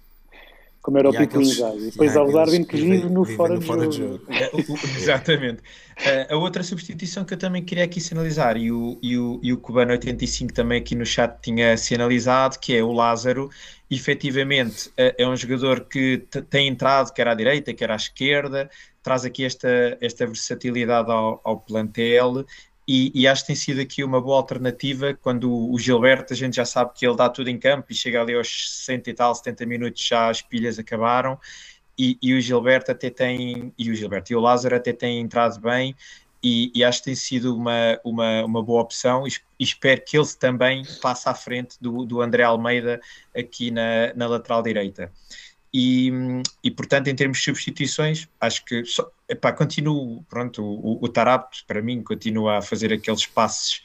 como 0.82 0.98
era 0.98 1.10
o 1.10 1.14
E 1.14 1.18
Pipo 1.18 1.42
Inzaghi. 1.42 1.78
e 1.88 1.92
Depois 1.92 2.16
há 2.18 2.24
o 2.24 2.32
Darwin 2.32 2.64
que 2.64 2.76
vive 2.78 3.08
no 3.10 3.24
fora, 3.26 3.54
no 3.54 3.60
de, 3.60 3.66
fora 3.66 3.88
de 3.88 3.98
jogo. 3.98 4.14
jogo. 4.20 4.34
É, 4.34 4.50
o- 4.54 4.74
o- 4.74 4.80
Exatamente. 4.98 5.62
Uh, 5.98 6.34
a 6.34 6.38
outra 6.38 6.62
substituição 6.64 7.24
que 7.24 7.34
eu 7.34 7.38
também 7.38 7.64
queria 7.64 7.84
aqui 7.86 8.02
sinalizar, 8.02 8.58
e 8.58 8.72
o, 8.72 8.98
e 9.02 9.18
o, 9.18 9.40
e 9.44 9.54
o 9.54 9.58
Cubano85 9.58 10.52
também 10.52 10.80
aqui 10.82 10.94
no 10.96 11.06
chat 11.06 11.40
tinha 11.42 11.78
sinalizado, 11.78 12.60
que 12.60 12.76
é 12.76 12.84
o 12.84 12.92
Lázaro, 12.92 13.50
efetivamente 13.90 14.90
uh, 14.90 15.14
é 15.18 15.28
um 15.28 15.36
jogador 15.36 15.86
que 15.86 16.26
tem 16.50 16.68
entrado 16.68 17.14
quer 17.14 17.28
à 17.28 17.34
direita, 17.34 17.74
quer 17.74 17.92
à 17.92 17.96
esquerda, 17.96 18.70
traz 19.04 19.26
aqui 19.26 19.44
esta, 19.46 19.98
esta 20.02 20.26
versatilidade 20.26 21.12
ao, 21.12 21.40
ao 21.44 21.60
plantel. 21.60 22.46
E, 22.88 23.12
e 23.16 23.28
acho 23.28 23.42
que 23.42 23.48
tem 23.48 23.56
sido 23.56 23.82
aqui 23.82 24.04
uma 24.04 24.22
boa 24.22 24.38
alternativa 24.38 25.18
quando 25.20 25.52
o, 25.52 25.74
o 25.74 25.80
Gilberto, 25.80 26.34
a 26.34 26.36
gente 26.36 26.56
já 26.58 26.66
sabe 26.66 26.92
que 26.94 27.06
ele 27.06 27.16
dá 27.16 27.28
tudo 27.28 27.50
em 27.50 27.58
campo 27.58 27.88
e 27.90 27.96
chega 27.96 28.22
ali 28.22 28.36
aos 28.36 28.78
60 28.86 29.10
e 29.10 29.14
tal, 29.14 29.34
70 29.34 29.66
minutos 29.66 30.06
já 30.06 30.30
as 30.30 30.42
pilhas 30.42 30.78
acabaram 30.78 31.40
e, 31.98 32.18
e 32.22 32.34
o 32.34 32.42
Gilberto 32.42 32.92
até 32.92 33.10
tem, 33.10 33.74
e 33.78 33.90
o 33.90 33.96
Gilberto 33.96 34.32
e 34.32 34.36
o 34.36 34.40
Lázaro 34.40 34.76
até 34.76 34.94
têm 34.94 35.20
entrado 35.20 35.60
bem 35.60 35.96
e, 36.46 36.72
e 36.76 36.84
acho 36.84 37.00
que 37.00 37.06
tem 37.06 37.16
sido 37.16 37.56
uma, 37.58 38.00
uma, 38.04 38.46
uma 38.46 38.64
boa 38.64 38.82
opção 38.84 39.26
e, 39.26 39.30
es- 39.30 39.42
espero 39.60 40.02
que 40.06 40.18
ele 40.18 40.28
também 40.40 40.84
passe 41.02 41.28
à 41.30 41.34
frente 41.34 41.78
do, 41.82 42.06
do 42.06 42.22
André 42.22 42.44
Almeida 42.44 43.02
aqui 43.36 43.72
na, 43.72 44.14
na 44.16 44.28
lateral 44.28 44.62
direita. 44.62 45.12
E, 45.74 46.10
e, 46.64 46.72
portanto, 46.72 47.08
em 47.10 47.16
termos 47.16 47.40
de 47.40 47.44
substituições, 47.46 48.30
acho 48.40 48.64
que 48.64 48.86
só, 48.86 49.12
epá, 49.28 49.52
continuo, 49.52 50.24
pronto, 50.26 50.64
o, 50.64 51.04
o 51.04 51.10
Tarapto 51.10 51.66
para 51.68 51.82
mim 51.82 52.02
continua 52.04 52.60
a 52.60 52.62
fazer 52.62 52.94
aqueles 52.94 53.26
passes 53.26 53.84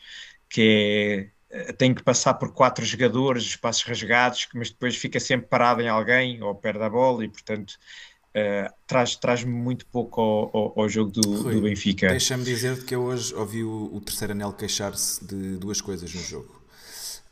que 0.48 1.30
é 1.50 1.72
tem 1.72 1.92
que 1.92 2.02
passar 2.04 2.34
por 2.34 2.52
quatro 2.52 2.84
jogadores, 2.84 3.44
os 3.44 3.56
passos 3.56 3.82
rasgados, 3.82 4.48
mas 4.54 4.70
depois 4.70 4.94
fica 4.96 5.18
sempre 5.18 5.48
parado 5.48 5.82
em 5.82 5.88
alguém 5.88 6.40
ou 6.42 6.54
perde 6.54 6.82
a 6.84 6.88
bola 6.88 7.24
e, 7.24 7.28
portanto, 7.28 7.74
uh, 8.37 8.72
traz, 8.87 9.16
traz-me 9.16 9.53
muito 9.53 9.87
pouco 9.87 10.20
ao, 10.20 10.57
ao, 10.57 10.81
ao 10.81 10.89
jogo 10.89 11.11
do, 11.11 11.43
Rui, 11.43 11.55
do 11.55 11.62
Benfica. 11.62 12.09
Deixa-me 12.09 12.45
dizer 12.45 12.85
que 12.85 12.95
eu 12.95 13.03
hoje 13.03 13.35
ouvi 13.35 13.62
o, 13.62 13.91
o 13.93 14.01
terceiro 14.01 14.33
anel 14.33 14.53
queixar-se 14.53 15.24
de 15.24 15.57
duas 15.57 15.81
coisas 15.81 16.12
no 16.12 16.20
jogo. 16.20 16.61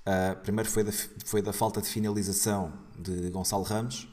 Uh, 0.06 0.36
primeiro 0.42 0.70
foi 0.70 0.84
da, 0.84 0.92
foi 1.24 1.42
da 1.42 1.52
falta 1.52 1.82
de 1.82 1.88
finalização 1.88 2.72
de 2.98 3.28
Gonçalo 3.30 3.62
Ramos 3.62 4.08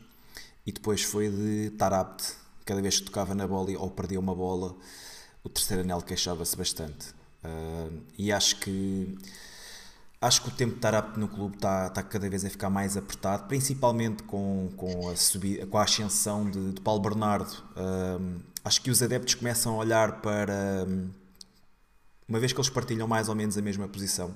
e 0.65 0.71
depois 0.71 1.01
foi 1.03 1.29
de 1.29 1.69
Tarapte. 1.71 2.33
Cada 2.65 2.81
vez 2.81 2.99
que 2.99 3.05
tocava 3.05 3.35
na 3.35 3.47
bola 3.47 3.77
ou 3.77 3.89
perdia 3.91 4.19
uma 4.19 4.33
bola, 4.33 4.75
o 5.43 5.49
terceiro 5.49 5.83
anel 5.83 6.01
queixava-se 6.01 6.57
bastante. 6.57 7.09
Uh, 7.43 8.01
e 8.17 8.31
acho 8.31 8.59
que 8.59 9.15
acho 10.25 10.41
que 10.41 10.47
o 10.49 10.51
tempo 10.51 10.73
de 10.73 10.79
Tarapte 10.79 11.19
no 11.19 11.27
clube 11.27 11.55
está, 11.55 11.85
está 11.85 12.01
cada 12.01 12.27
vez 12.27 12.43
a 12.43 12.49
ficar 12.49 12.69
mais 12.69 12.97
apertado, 12.97 13.47
principalmente 13.47 14.23
com, 14.23 14.71
com, 14.75 15.09
a, 15.09 15.15
subida, 15.15 15.67
com 15.67 15.77
a 15.77 15.83
ascensão 15.83 16.49
de, 16.49 16.71
de 16.71 16.81
Paulo 16.81 16.99
Bernardo. 16.99 17.53
Um, 17.77 18.39
acho 18.63 18.81
que 18.81 18.89
os 18.89 19.03
adeptos 19.03 19.35
começam 19.35 19.75
a 19.75 19.77
olhar 19.77 20.21
para. 20.21 20.87
Uma 22.27 22.39
vez 22.39 22.51
que 22.51 22.59
eles 22.59 22.69
partilham 22.69 23.07
mais 23.07 23.29
ou 23.29 23.35
menos 23.35 23.55
a 23.55 23.61
mesma 23.61 23.87
posição, 23.87 24.33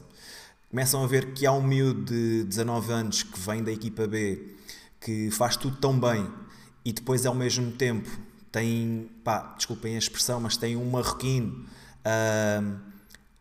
começam 0.69 1.03
a 1.03 1.07
ver 1.07 1.33
que 1.33 1.47
há 1.47 1.51
um 1.51 1.63
miúdo 1.63 2.03
de 2.05 2.43
19 2.43 2.93
anos 2.93 3.23
que 3.23 3.39
vem 3.39 3.63
da 3.63 3.71
equipa 3.71 4.05
B 4.05 4.57
que 5.01 5.31
faz 5.31 5.57
tudo 5.57 5.77
tão 5.77 5.99
bem 5.99 6.29
e 6.85 6.93
depois 6.93 7.25
ao 7.25 7.33
mesmo 7.33 7.71
tempo 7.71 8.07
tem, 8.51 9.09
pá, 9.23 9.55
desculpem 9.57 9.95
a 9.95 9.97
expressão, 9.97 10.39
mas 10.39 10.55
tem 10.55 10.75
um 10.77 10.87
marroquino. 10.87 11.65
Uh, 12.05 12.88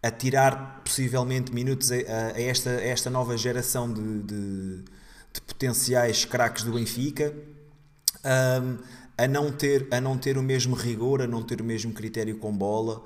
a 0.03 0.11
tirar 0.11 0.81
possivelmente 0.85 1.53
minutos 1.53 1.91
a, 1.91 1.95
a, 1.97 2.41
esta, 2.41 2.71
a 2.71 2.85
esta 2.85 3.11
nova 3.11 3.37
geração 3.37 3.93
de, 3.93 4.23
de, 4.23 4.85
de 5.33 5.41
potenciais 5.47 6.25
craques 6.25 6.63
do 6.63 6.73
Benfica, 6.73 7.35
um, 8.25 8.79
a, 9.17 9.27
não 9.27 9.51
ter, 9.51 9.89
a 9.91 10.01
não 10.01 10.17
ter 10.17 10.39
o 10.39 10.43
mesmo 10.43 10.75
rigor, 10.75 11.23
a 11.23 11.27
não 11.27 11.43
ter 11.43 11.61
o 11.61 11.65
mesmo 11.65 11.93
critério 11.93 12.39
com 12.39 12.57
bola, 12.57 13.05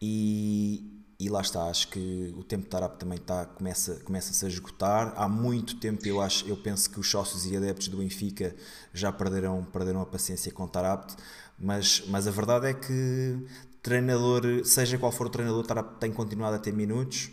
e, 0.00 1.04
e 1.18 1.28
lá 1.28 1.40
está, 1.40 1.68
acho 1.68 1.86
que 1.86 2.34
o 2.36 2.42
tempo 2.42 2.64
de 2.64 2.70
Tarap 2.70 2.98
também 2.98 3.18
está, 3.18 3.46
começa, 3.46 4.00
começa-se 4.04 4.44
a 4.44 4.48
esgotar. 4.48 5.14
Há 5.16 5.28
muito 5.28 5.78
tempo 5.78 6.04
eu, 6.04 6.20
acho, 6.20 6.44
eu 6.48 6.56
penso 6.56 6.90
que 6.90 6.98
os 6.98 7.08
sócios 7.08 7.46
e 7.46 7.56
adeptos 7.56 7.86
do 7.86 7.98
Benfica 7.98 8.56
já 8.92 9.12
perderam, 9.12 9.64
perderam 9.64 10.00
a 10.00 10.06
paciência 10.06 10.50
com 10.50 10.66
Tarap, 10.66 11.12
mas, 11.56 12.02
mas 12.08 12.26
a 12.26 12.32
verdade 12.32 12.66
é 12.66 12.74
que 12.74 13.46
treinador, 13.82 14.64
seja 14.64 14.96
qual 14.96 15.10
for 15.10 15.26
o 15.26 15.30
treinador, 15.30 15.66
tem 15.98 16.12
continuado 16.12 16.56
a 16.56 16.58
ter 16.58 16.72
minutos 16.72 17.30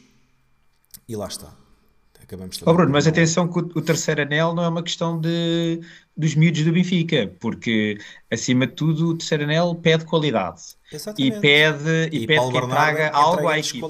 e 1.07 1.15
lá 1.15 1.27
está. 1.27 1.53
Acabamos 2.21 2.61
oh 2.63 2.73
Bruno, 2.73 2.91
mas 2.91 3.07
atenção 3.07 3.47
que 3.47 3.57
o, 3.57 3.81
terceiro 3.81 4.21
anel 4.21 4.53
não 4.53 4.63
é 4.63 4.67
uma 4.67 4.83
questão 4.83 5.19
de, 5.19 5.81
dos 6.15 6.35
miúdos 6.35 6.63
do 6.63 6.71
Benfica, 6.71 7.33
porque 7.39 7.97
acima 8.31 8.67
de 8.67 8.73
tudo 8.73 9.09
o 9.09 9.17
terceiro 9.17 9.45
anel 9.45 9.73
pede 9.73 10.05
qualidade 10.05 10.61
Exatamente. 10.91 11.37
e 11.37 11.41
pede, 11.41 12.09
e, 12.11 12.23
e 12.23 12.27
pede 12.27 12.51
que 12.51 12.67
traga 12.67 13.09
algo 13.09 13.47
à 13.47 13.57
equipa. 13.57 13.87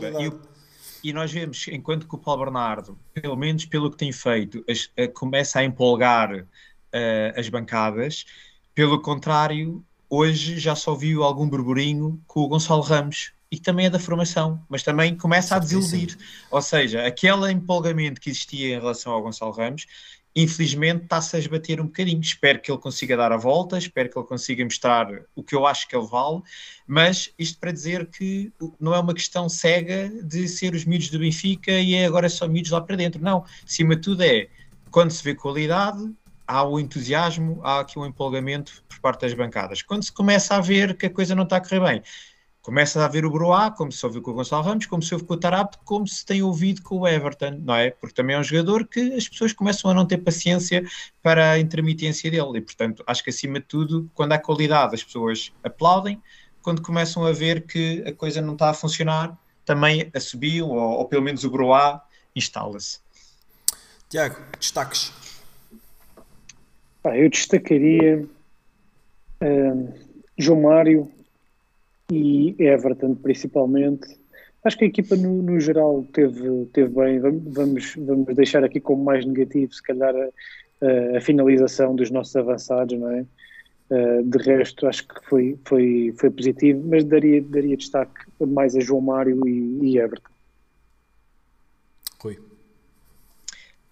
E, 1.04 1.10
e, 1.10 1.12
nós 1.12 1.30
vemos, 1.34 1.68
enquanto 1.68 2.08
que 2.08 2.16
o 2.16 2.18
Paulo 2.18 2.46
Bernardo, 2.46 2.98
pelo 3.14 3.36
menos 3.36 3.66
pelo 3.66 3.92
que 3.92 3.98
tem 3.98 4.12
feito, 4.14 4.64
as, 4.70 4.90
a, 4.98 5.10
começa 5.10 5.60
a 5.60 5.64
empolgar 5.66 6.34
uh, 6.34 7.38
as 7.40 7.50
bancadas, 7.50 8.26
pelo 8.74 9.02
contrário, 9.02 9.84
hoje 10.10 10.58
já 10.58 10.76
só 10.76 10.96
viu 10.96 11.24
algum 11.24 11.48
burburinho 11.48 12.22
com 12.26 12.42
o 12.42 12.48
Gonçalo 12.48 12.82
Ramos 12.82 13.34
e 13.52 13.60
também 13.60 13.88
é 13.88 13.90
da 13.90 14.00
formação, 14.00 14.64
mas 14.70 14.84
também 14.84 15.16
começa 15.16 15.56
a 15.56 15.60
desiludir. 15.60 16.18
Ou 16.52 16.62
seja, 16.62 17.06
aquele 17.06 17.52
empolgamento 17.52 18.22
que 18.22 18.30
existia 18.30 18.76
em 18.76 18.80
relação 18.80 19.12
ao 19.12 19.22
Gonçalo 19.22 19.52
Ramos, 19.52 19.88
infelizmente 20.36 21.04
está-se 21.04 21.36
a 21.36 21.40
esbater 21.40 21.82
um 21.82 21.86
bocadinho. 21.86 22.22
Espero 22.22 22.62
que 22.62 22.72
ele 22.72 22.80
consiga 22.80 23.18
dar 23.18 23.32
a 23.32 23.38
volta, 23.38 23.78
espero 23.78 24.10
que 24.10 24.18
ele 24.18 24.28
consiga 24.28 24.64
mostrar 24.64 25.08
o 25.36 25.44
que 25.44 25.56
eu 25.56 25.66
acho 25.66 25.88
que 25.88 25.96
ele 25.96 26.06
vale, 26.06 26.42
mas 26.88 27.34
isto 27.38 27.60
para 27.60 27.72
dizer 27.72 28.06
que 28.08 28.52
não 28.80 28.94
é 28.94 29.00
uma 29.00 29.14
questão 29.14 29.50
cega 29.50 30.10
de 30.24 30.48
ser 30.48 30.74
os 30.74 30.86
miúdos 30.86 31.10
do 31.10 31.20
Benfica 31.20 31.72
e 31.72 31.96
é 31.96 32.06
agora 32.06 32.30
só 32.30 32.48
miúdos 32.48 32.72
lá 32.72 32.82
para 32.82 32.96
dentro. 32.96 33.22
Não, 33.22 33.44
acima 33.66 33.96
de 33.96 34.02
tudo 34.02 34.22
é 34.22 34.48
quando 34.92 35.12
se 35.12 35.24
vê 35.24 35.36
qualidade, 35.36 36.12
há 36.50 36.64
o 36.64 36.80
entusiasmo, 36.80 37.62
há 37.64 37.82
aqui 37.82 38.00
um 38.00 38.06
empolgamento 38.08 38.84
por 38.90 39.00
parte 39.00 39.22
das 39.22 39.36
bancadas. 39.36 39.84
Quando 39.84 40.04
se 40.04 40.12
começa 40.12 40.56
a 40.56 40.60
ver 40.60 40.98
que 40.98 41.06
a 41.06 41.10
coisa 41.10 41.36
não 41.36 41.44
está 41.44 41.58
a 41.58 41.62
correr 41.62 41.80
bem, 41.80 42.04
começa 42.60 43.06
a 43.06 43.08
ver 43.08 43.24
o 43.24 43.30
Broá, 43.30 43.70
como 43.70 43.92
se 43.92 44.04
ouviu 44.04 44.20
com 44.24 44.32
o 44.32 44.34
Gonçalo 44.34 44.64
Ramos, 44.64 44.88
como 44.88 45.04
se 45.04 45.14
ouve 45.14 45.28
com 45.28 45.36
o 45.36 45.38
Tarap, 45.38 45.76
como 45.86 46.08
se 46.08 46.26
tem 46.26 46.42
ouvido 46.42 46.82
com 46.82 47.02
o 47.02 47.08
Everton, 47.08 47.62
não 47.62 47.76
é? 47.76 47.92
Porque 47.92 48.16
também 48.16 48.36
é 48.36 48.40
um 48.40 48.44
jogador 48.44 48.88
que 48.88 49.14
as 49.14 49.30
pessoas 49.30 49.54
começam 49.54 49.92
a 49.92 49.94
não 49.94 50.08
ter 50.08 50.18
paciência 50.18 50.84
para 51.22 51.52
a 51.52 51.60
intermitência 51.60 52.32
dele 52.32 52.58
e, 52.58 52.62
portanto, 52.62 53.04
acho 53.06 53.24
que 53.24 53.30
acima 53.30 53.60
de 53.60 53.68
tudo, 53.68 54.10
quando 54.16 54.32
há 54.32 54.40
qualidade, 54.40 54.96
as 54.96 55.04
pessoas 55.04 55.54
aplaudem, 55.64 56.20
quando 56.64 56.82
começam 56.82 57.24
a 57.26 57.32
ver 57.32 57.68
que 57.68 58.04
a 58.08 58.12
coisa 58.12 58.42
não 58.42 58.54
está 58.54 58.72
a 58.72 58.74
funcionar, 58.74 59.38
também 59.64 60.12
a 60.16 60.66
ou, 60.66 60.72
ou 60.72 61.06
pelo 61.06 61.22
menos 61.22 61.44
o 61.44 61.52
Broá 61.52 62.02
instala-se. 62.36 63.00
Tiago, 64.10 64.38
destaques. 64.60 65.29
Eu 67.18 67.30
destacaria 67.30 68.26
uh, 69.42 69.94
João 70.38 70.62
Mário 70.62 71.12
e 72.12 72.56
Everton 72.60 73.16
principalmente. 73.16 74.18
Acho 74.64 74.78
que 74.78 74.86
a 74.86 74.88
equipa 74.88 75.16
no, 75.16 75.42
no 75.42 75.60
geral 75.60 76.06
teve, 76.12 76.66
teve 76.74 76.90
bem. 76.94 77.20
Vamos, 77.20 77.96
vamos 77.96 78.36
deixar 78.36 78.64
aqui 78.64 78.80
como 78.80 79.04
mais 79.04 79.26
negativo, 79.26 79.74
se 79.74 79.82
calhar, 79.82 80.14
a, 80.16 81.18
a 81.18 81.22
finalização 81.22 81.96
dos 81.96 82.12
nossos 82.12 82.36
avançados, 82.36 82.98
não 83.00 83.12
é? 83.12 83.26
Uh, 83.90 84.24
de 84.24 84.38
resto, 84.38 84.86
acho 84.86 85.08
que 85.08 85.16
foi, 85.26 85.58
foi, 85.66 86.14
foi 86.16 86.30
positivo, 86.30 86.84
mas 86.88 87.04
daria, 87.04 87.42
daria 87.42 87.76
destaque 87.76 88.14
mais 88.40 88.76
a 88.76 88.80
João 88.80 89.02
Mário 89.02 89.48
e, 89.48 89.80
e 89.82 89.98
Everton. 89.98 90.30
Rui. 92.20 92.49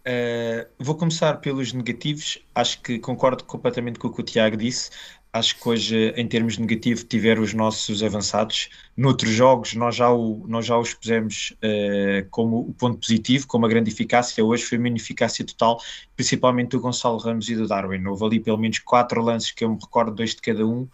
Uh, 0.08 0.66
vou 0.80 0.96
começar 0.96 1.34
pelos 1.42 1.74
negativos. 1.74 2.40
Acho 2.56 2.82
que 2.82 2.98
concordo 2.98 3.44
completamente 3.44 4.00
com 4.00 4.08
o 4.08 4.14
que 4.14 4.22
o 4.22 4.24
Tiago 4.24 4.56
disse. 4.56 4.90
Acho 5.34 5.60
que 5.60 5.68
hoje, 5.68 6.14
em 6.16 6.26
termos 6.26 6.58
negativos, 6.58 7.04
tiveram 7.04 7.44
os 7.44 7.54
nossos 7.54 8.02
avançados. 8.02 8.70
Noutros 8.96 9.32
jogos, 9.32 9.74
nós 9.74 9.96
já, 9.98 10.10
o, 10.10 10.46
nós 10.48 10.66
já 10.66 10.78
os 10.78 10.94
pusemos 10.94 11.54
uh, 11.58 12.26
como 12.32 12.60
o 12.70 12.74
ponto 12.74 13.00
positivo, 13.00 13.46
como 13.48 13.66
a 13.66 13.70
grande 13.70 13.92
eficácia. 13.92 14.44
Hoje 14.44 14.64
foi 14.64 14.78
uma 14.78 14.88
ineficácia 14.88 15.46
total, 15.46 15.82
principalmente 16.16 16.70
do 16.70 16.80
Gonçalo 16.80 17.18
Ramos 17.18 17.50
e 17.50 17.56
do 17.56 17.68
Darwin. 17.68 18.06
Houve 18.06 18.26
ali 18.26 18.40
pelo 18.40 18.58
menos 18.58 18.80
quatro 18.80 19.22
lances 19.22 19.52
que 19.52 19.66
eu 19.66 19.70
me 19.70 19.78
recordo, 19.80 20.16
dois 20.16 20.34
de 20.34 20.42
cada 20.42 20.66
um, 20.66 20.88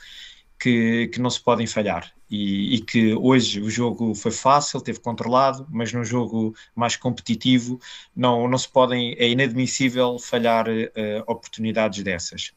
que, 0.59 1.07
que 1.13 1.21
não 1.21 1.29
se 1.29 1.39
podem 1.39 1.67
falhar. 1.67 2.11
E, 2.35 2.77
e, 2.77 2.81
que 2.81 3.13
hoje 3.13 3.61
o 3.61 3.69
jogo 3.69 4.15
foi 4.15 4.31
fácil, 4.31 4.81
teve 4.81 4.99
controlado, 4.99 5.67
mas 5.69 5.93
num 5.93 6.03
jogo 6.03 6.55
mais 6.73 6.95
competitivo 6.95 7.79
não, 8.15 8.47
não 8.47 8.57
se 8.57 8.67
podem, 8.67 9.13
é 9.19 9.29
inadmissível 9.29 10.17
falhar 10.17 10.67
uh, 10.67 11.23
oportunidades 11.27 12.03
dessas. 12.03 12.51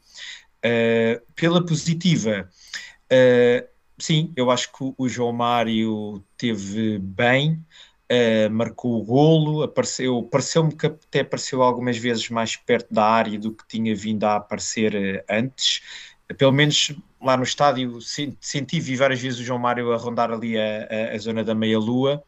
Uh, 0.65 1.21
pela 1.35 1.63
positiva, 1.63 2.49
uh, 3.13 3.67
sim, 3.99 4.33
eu 4.35 4.49
acho 4.49 4.71
que 4.73 4.95
o 4.97 5.07
João 5.07 5.31
Mário 5.31 6.23
teve 6.35 6.97
bem, 6.97 7.63
uh, 8.11 8.49
marcou 8.49 8.99
o 8.99 9.05
golo, 9.05 9.61
apareceu, 9.61 10.23
pareceu-me 10.23 10.75
que 10.75 10.87
até 10.87 11.19
apareceu 11.19 11.61
algumas 11.61 11.99
vezes 11.99 12.27
mais 12.31 12.55
perto 12.55 12.91
da 12.91 13.05
área 13.05 13.37
do 13.37 13.53
que 13.53 13.67
tinha 13.67 13.95
vindo 13.95 14.23
a 14.23 14.37
aparecer 14.37 15.23
antes. 15.29 15.83
Pelo 16.35 16.51
menos 16.51 16.93
lá 17.21 17.37
no 17.37 17.43
estádio 17.43 17.99
senti, 18.01 18.79
vi 18.79 18.95
várias 18.95 19.21
vezes 19.21 19.39
o 19.39 19.43
João 19.43 19.59
Mário 19.59 19.93
a 19.93 19.97
rondar 19.97 20.31
ali 20.31 20.57
a, 20.57 20.87
a, 20.89 21.15
a 21.15 21.17
zona 21.17 21.43
da 21.43 21.55
meia-lua. 21.55 22.23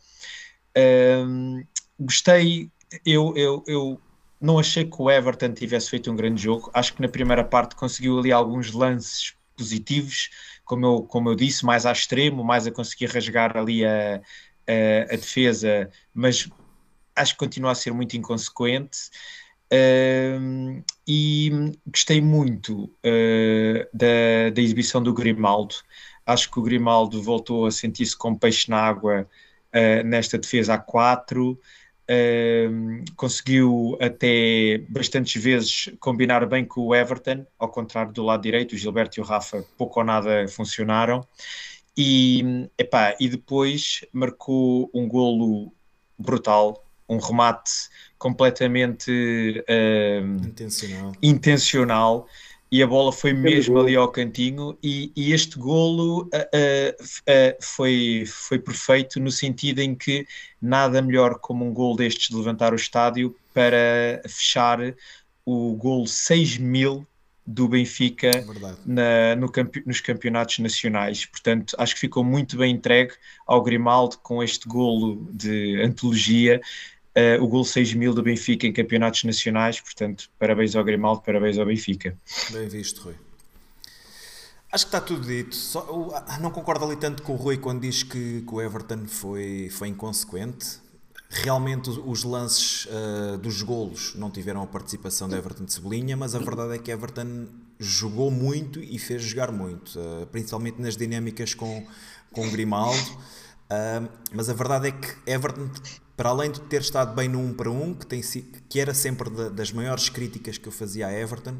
gostei, 1.99 2.71
eu, 3.05 3.35
eu, 3.35 3.63
eu 3.67 4.01
não 4.39 4.57
achei 4.57 4.85
que 4.85 5.01
o 5.01 5.11
Everton 5.11 5.53
tivesse 5.53 5.89
feito 5.89 6.11
um 6.11 6.15
grande 6.15 6.41
jogo. 6.41 6.71
Acho 6.73 6.93
que 6.93 7.01
na 7.01 7.09
primeira 7.09 7.43
parte 7.43 7.75
conseguiu 7.75 8.19
ali 8.19 8.31
alguns 8.31 8.71
lances 8.71 9.33
positivos, 9.55 10.29
como 10.63 10.85
eu, 10.85 11.03
como 11.03 11.29
eu 11.29 11.35
disse, 11.35 11.65
mais 11.65 11.85
a 11.85 11.91
extremo, 11.91 12.43
mais 12.43 12.65
a 12.65 12.71
conseguir 12.71 13.07
rasgar 13.07 13.57
ali 13.57 13.85
a, 13.85 14.21
a, 14.67 15.13
a 15.13 15.15
defesa, 15.17 15.89
mas 16.13 16.49
acho 17.15 17.33
que 17.33 17.39
continua 17.39 17.71
a 17.71 17.75
ser 17.75 17.91
muito 17.91 18.15
inconsequente. 18.15 18.97
Uh, 19.71 20.83
e 21.07 21.51
gostei 21.85 22.19
muito 22.19 22.85
uh, 22.85 23.87
da, 23.93 24.49
da 24.53 24.61
exibição 24.61 25.01
do 25.01 25.13
Grimaldo. 25.13 25.75
Acho 26.25 26.49
que 26.49 26.59
o 26.59 26.63
Grimaldo 26.63 27.21
voltou 27.21 27.65
a 27.67 27.71
sentir-se 27.71 28.17
como 28.17 28.39
peixe 28.39 28.69
na 28.69 28.81
água 28.81 29.27
uh, 29.73 30.03
nesta 30.03 30.37
defesa 30.37 30.73
a 30.75 30.77
4 30.77 31.59
conseguiu 33.15 33.95
até 34.01 34.79
bastantes 34.89 35.39
vezes 35.39 35.91
combinar 35.99 36.43
bem 36.47 36.65
com 36.65 36.87
o 36.87 36.95
Everton, 36.95 37.45
ao 37.59 37.69
contrário 37.69 38.11
do 38.11 38.23
lado 38.23 38.41
direito, 38.41 38.73
o 38.73 38.77
Gilberto 38.77 39.19
e 39.19 39.21
o 39.21 39.23
Rafa 39.23 39.63
pouco 39.77 39.99
ou 39.99 40.05
nada 40.07 40.47
funcionaram. 40.47 41.23
E, 41.95 42.67
epá, 42.79 43.15
e 43.19 43.29
depois 43.29 44.03
marcou 44.11 44.89
um 44.91 45.07
golo 45.07 45.71
brutal, 46.17 46.83
um 47.09 47.17
remate 47.17 47.89
completamente 48.17 49.63
uh, 49.67 50.45
intencional. 50.45 51.11
intencional 51.21 52.27
e 52.71 52.83
a 52.83 52.87
bola 52.87 53.11
foi 53.11 53.33
mesmo 53.33 53.79
ali 53.79 53.95
ao 53.95 54.07
cantinho 54.09 54.77
e, 54.83 55.11
e 55.15 55.33
este 55.33 55.57
golo 55.57 56.23
uh, 56.23 56.27
uh, 56.27 57.03
uh, 57.03 57.57
foi, 57.59 58.25
foi 58.27 58.59
perfeito 58.59 59.19
no 59.19 59.31
sentido 59.31 59.79
em 59.79 59.95
que 59.95 60.27
nada 60.61 61.01
melhor 61.01 61.39
como 61.39 61.65
um 61.65 61.73
golo 61.73 61.95
destes 61.95 62.29
de 62.29 62.35
levantar 62.35 62.73
o 62.73 62.75
estádio 62.75 63.35
para 63.53 64.21
fechar 64.27 64.79
o 65.43 65.75
golo 65.75 66.05
6 66.05 66.57
mil 66.57 67.07
do 67.45 67.67
Benfica 67.67 68.29
na, 68.85 69.35
no 69.35 69.51
campe, 69.51 69.81
nos 69.83 69.99
campeonatos 69.99 70.59
nacionais. 70.59 71.25
Portanto, 71.25 71.75
acho 71.79 71.95
que 71.95 72.01
ficou 72.01 72.23
muito 72.23 72.55
bem 72.55 72.75
entregue 72.75 73.13
ao 73.47 73.63
Grimaldo 73.63 74.19
com 74.19 74.43
este 74.43 74.67
golo 74.67 75.27
de 75.31 75.81
antologia 75.81 76.61
uh, 77.39 77.43
o 77.43 77.47
gol 77.47 77.63
6 77.63 77.93
mil 77.93 78.13
do 78.13 78.23
Benfica 78.23 78.65
em 78.65 78.73
campeonatos 78.73 79.23
nacionais. 79.23 79.79
Portanto, 79.79 80.29
parabéns 80.39 80.75
ao 80.75 80.83
Grimaldo, 80.83 81.21
parabéns 81.21 81.57
ao 81.57 81.65
Benfica. 81.65 82.17
Bem 82.51 82.67
visto, 82.67 83.01
Rui. 83.01 83.15
Acho 84.71 84.85
que 84.85 84.89
está 84.89 85.01
tudo 85.01 85.25
dito. 85.25 85.55
Só, 85.55 85.85
não 86.39 86.51
concordo 86.51 86.85
ali 86.85 86.95
tanto 86.95 87.23
com 87.23 87.33
o 87.33 87.35
Rui 87.35 87.57
quando 87.57 87.81
diz 87.81 88.03
que, 88.03 88.41
que 88.41 88.53
o 88.53 88.61
Everton 88.61 89.07
foi, 89.07 89.69
foi 89.71 89.87
inconsequente. 89.87 90.79
Realmente 91.27 91.89
os 91.89 92.23
lances 92.23 92.85
uh, 92.85 93.37
dos 93.37 93.61
golos 93.61 94.15
não 94.15 94.31
tiveram 94.31 94.63
a 94.63 94.67
participação 94.67 95.27
do 95.29 95.35
Everton 95.35 95.65
de 95.65 95.73
Cebolinha, 95.73 96.17
mas 96.17 96.33
a 96.33 96.39
verdade 96.39 96.73
é 96.75 96.77
que 96.79 96.91
Everton 96.91 97.47
jogou 97.79 98.29
muito 98.29 98.79
e 98.79 98.97
fez 98.99 99.23
jogar 99.23 99.51
muito, 99.51 99.99
uh, 99.99 100.25
principalmente 100.27 100.81
nas 100.81 100.97
dinâmicas 100.97 101.53
com, 101.53 101.85
com 102.31 102.49
Grimaldo. 102.49 103.11
Uh, 103.71 104.09
mas 104.33 104.49
a 104.49 104.53
verdade 104.53 104.87
é 104.87 104.91
que 104.91 105.15
Everton 105.27 105.69
para 106.19 106.31
além 106.31 106.51
de 106.51 106.59
ter 106.59 106.81
estado 106.81 107.15
bem 107.15 107.29
no 107.29 107.39
1 107.39 107.53
para 107.53 107.71
1, 107.71 107.93
que, 107.93 108.05
tem, 108.05 108.21
que 108.67 108.77
era 108.77 108.93
sempre 108.93 109.29
das 109.51 109.71
maiores 109.71 110.09
críticas 110.09 110.57
que 110.57 110.67
eu 110.67 110.71
fazia 110.71 111.07
a 111.07 111.13
Everton, 111.13 111.55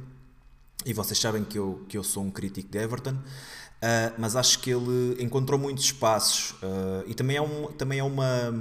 e 0.85 0.91
vocês 0.91 1.17
sabem 1.17 1.45
que 1.45 1.57
eu, 1.57 1.85
que 1.87 1.97
eu 1.97 2.03
sou 2.03 2.25
um 2.25 2.29
crítico 2.29 2.69
de 2.69 2.77
Everton, 2.77 3.11
uh, 3.13 4.13
mas 4.17 4.35
acho 4.35 4.59
que 4.59 4.69
ele 4.69 5.15
encontrou 5.23 5.57
muitos 5.57 5.85
espaços 5.85 6.51
uh, 6.61 7.05
e 7.07 7.13
também 7.13 7.37
é, 7.37 7.41
um, 7.41 7.67
também 7.67 7.99
é 7.99 8.03
uma. 8.03 8.53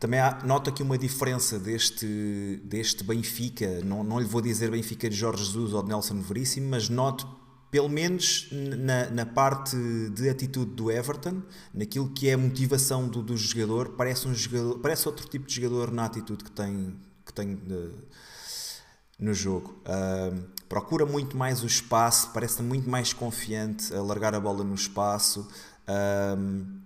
Também 0.00 0.18
há, 0.18 0.40
noto 0.42 0.70
aqui 0.70 0.82
uma 0.82 0.96
diferença 0.96 1.58
deste, 1.58 2.58
deste 2.64 3.04
Benfica, 3.04 3.82
não, 3.84 4.02
não 4.02 4.18
lhe 4.18 4.26
vou 4.26 4.40
dizer 4.40 4.70
Benfica 4.70 5.06
de 5.10 5.14
Jorge 5.14 5.44
Jesus 5.44 5.74
ou 5.74 5.82
de 5.82 5.90
Nelson 5.90 6.18
Veríssimo, 6.22 6.70
mas 6.70 6.88
noto 6.88 7.28
pelo 7.72 7.88
menos 7.88 8.48
na, 8.52 9.08
na, 9.08 9.24
parte 9.24 9.74
de 10.10 10.28
atitude 10.28 10.72
do 10.72 10.90
Everton, 10.90 11.42
naquilo 11.72 12.10
que 12.10 12.28
é 12.28 12.34
a 12.34 12.38
motivação 12.38 13.08
do, 13.08 13.22
do 13.22 13.34
jogador, 13.34 13.94
parece 13.96 14.28
um 14.28 14.34
jogador, 14.34 14.78
parece 14.80 15.08
outro 15.08 15.26
tipo 15.26 15.46
de 15.46 15.54
jogador 15.54 15.90
na 15.90 16.04
atitude 16.04 16.44
que 16.44 16.50
tem, 16.50 16.94
que 17.24 17.32
tem 17.32 17.56
de, 17.56 17.90
no 19.18 19.32
jogo. 19.32 19.80
Uh, 19.86 20.44
procura 20.68 21.06
muito 21.06 21.34
mais 21.34 21.62
o 21.62 21.66
espaço, 21.66 22.30
parece 22.34 22.62
muito 22.62 22.90
mais 22.90 23.14
confiante 23.14 23.94
a 23.94 24.02
largar 24.02 24.34
a 24.34 24.40
bola 24.40 24.62
no 24.62 24.74
espaço. 24.74 25.48
Uh, 25.88 26.82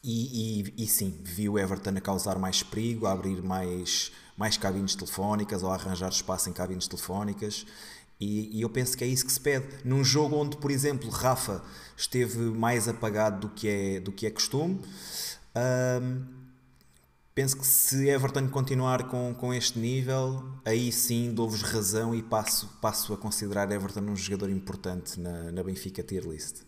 e, 0.00 0.60
e, 0.76 0.84
e, 0.84 0.86
sim, 0.86 1.18
vi 1.24 1.48
o 1.48 1.58
Everton 1.58 1.90
a 1.96 2.00
causar 2.00 2.38
mais 2.38 2.62
perigo, 2.62 3.06
a 3.06 3.12
abrir 3.12 3.42
mais, 3.42 4.12
mais 4.36 4.56
cabines 4.56 4.94
telefónicas 4.94 5.64
ou 5.64 5.70
a 5.70 5.74
arranjar 5.74 6.10
espaço 6.10 6.48
em 6.48 6.52
cabines 6.52 6.86
telefónicas. 6.86 7.66
E, 8.24 8.58
e, 8.58 8.62
eu 8.62 8.70
penso 8.70 8.96
que 8.96 9.04
é 9.04 9.06
isso 9.06 9.26
que 9.26 9.32
se 9.32 9.40
pede. 9.40 9.66
Num 9.84 10.02
jogo 10.02 10.36
onde, 10.36 10.56
por 10.56 10.70
exemplo, 10.70 11.10
Rafa 11.10 11.62
esteve 11.96 12.38
mais 12.38 12.88
apagado 12.88 13.48
do 13.48 13.54
que 13.54 13.68
é, 13.68 14.00
do 14.00 14.10
que 14.10 14.26
é 14.26 14.30
costume, 14.30 14.80
penso 17.34 17.56
que 17.56 17.66
se 17.66 18.08
Everton 18.08 18.48
continuar 18.48 19.08
com, 19.08 19.34
com 19.34 19.52
este 19.52 19.78
nível, 19.78 20.42
aí 20.64 20.90
sim 20.90 21.32
dou-vos 21.34 21.62
razão 21.62 22.14
e 22.14 22.22
passo, 22.22 22.68
passo 22.80 23.12
a 23.12 23.16
considerar 23.16 23.70
Everton 23.70 24.00
um 24.00 24.16
jogador 24.16 24.50
importante 24.50 25.20
na, 25.20 25.52
na 25.52 25.62
Benfica 25.62 26.02
tier 26.02 26.24
list. 26.24 26.62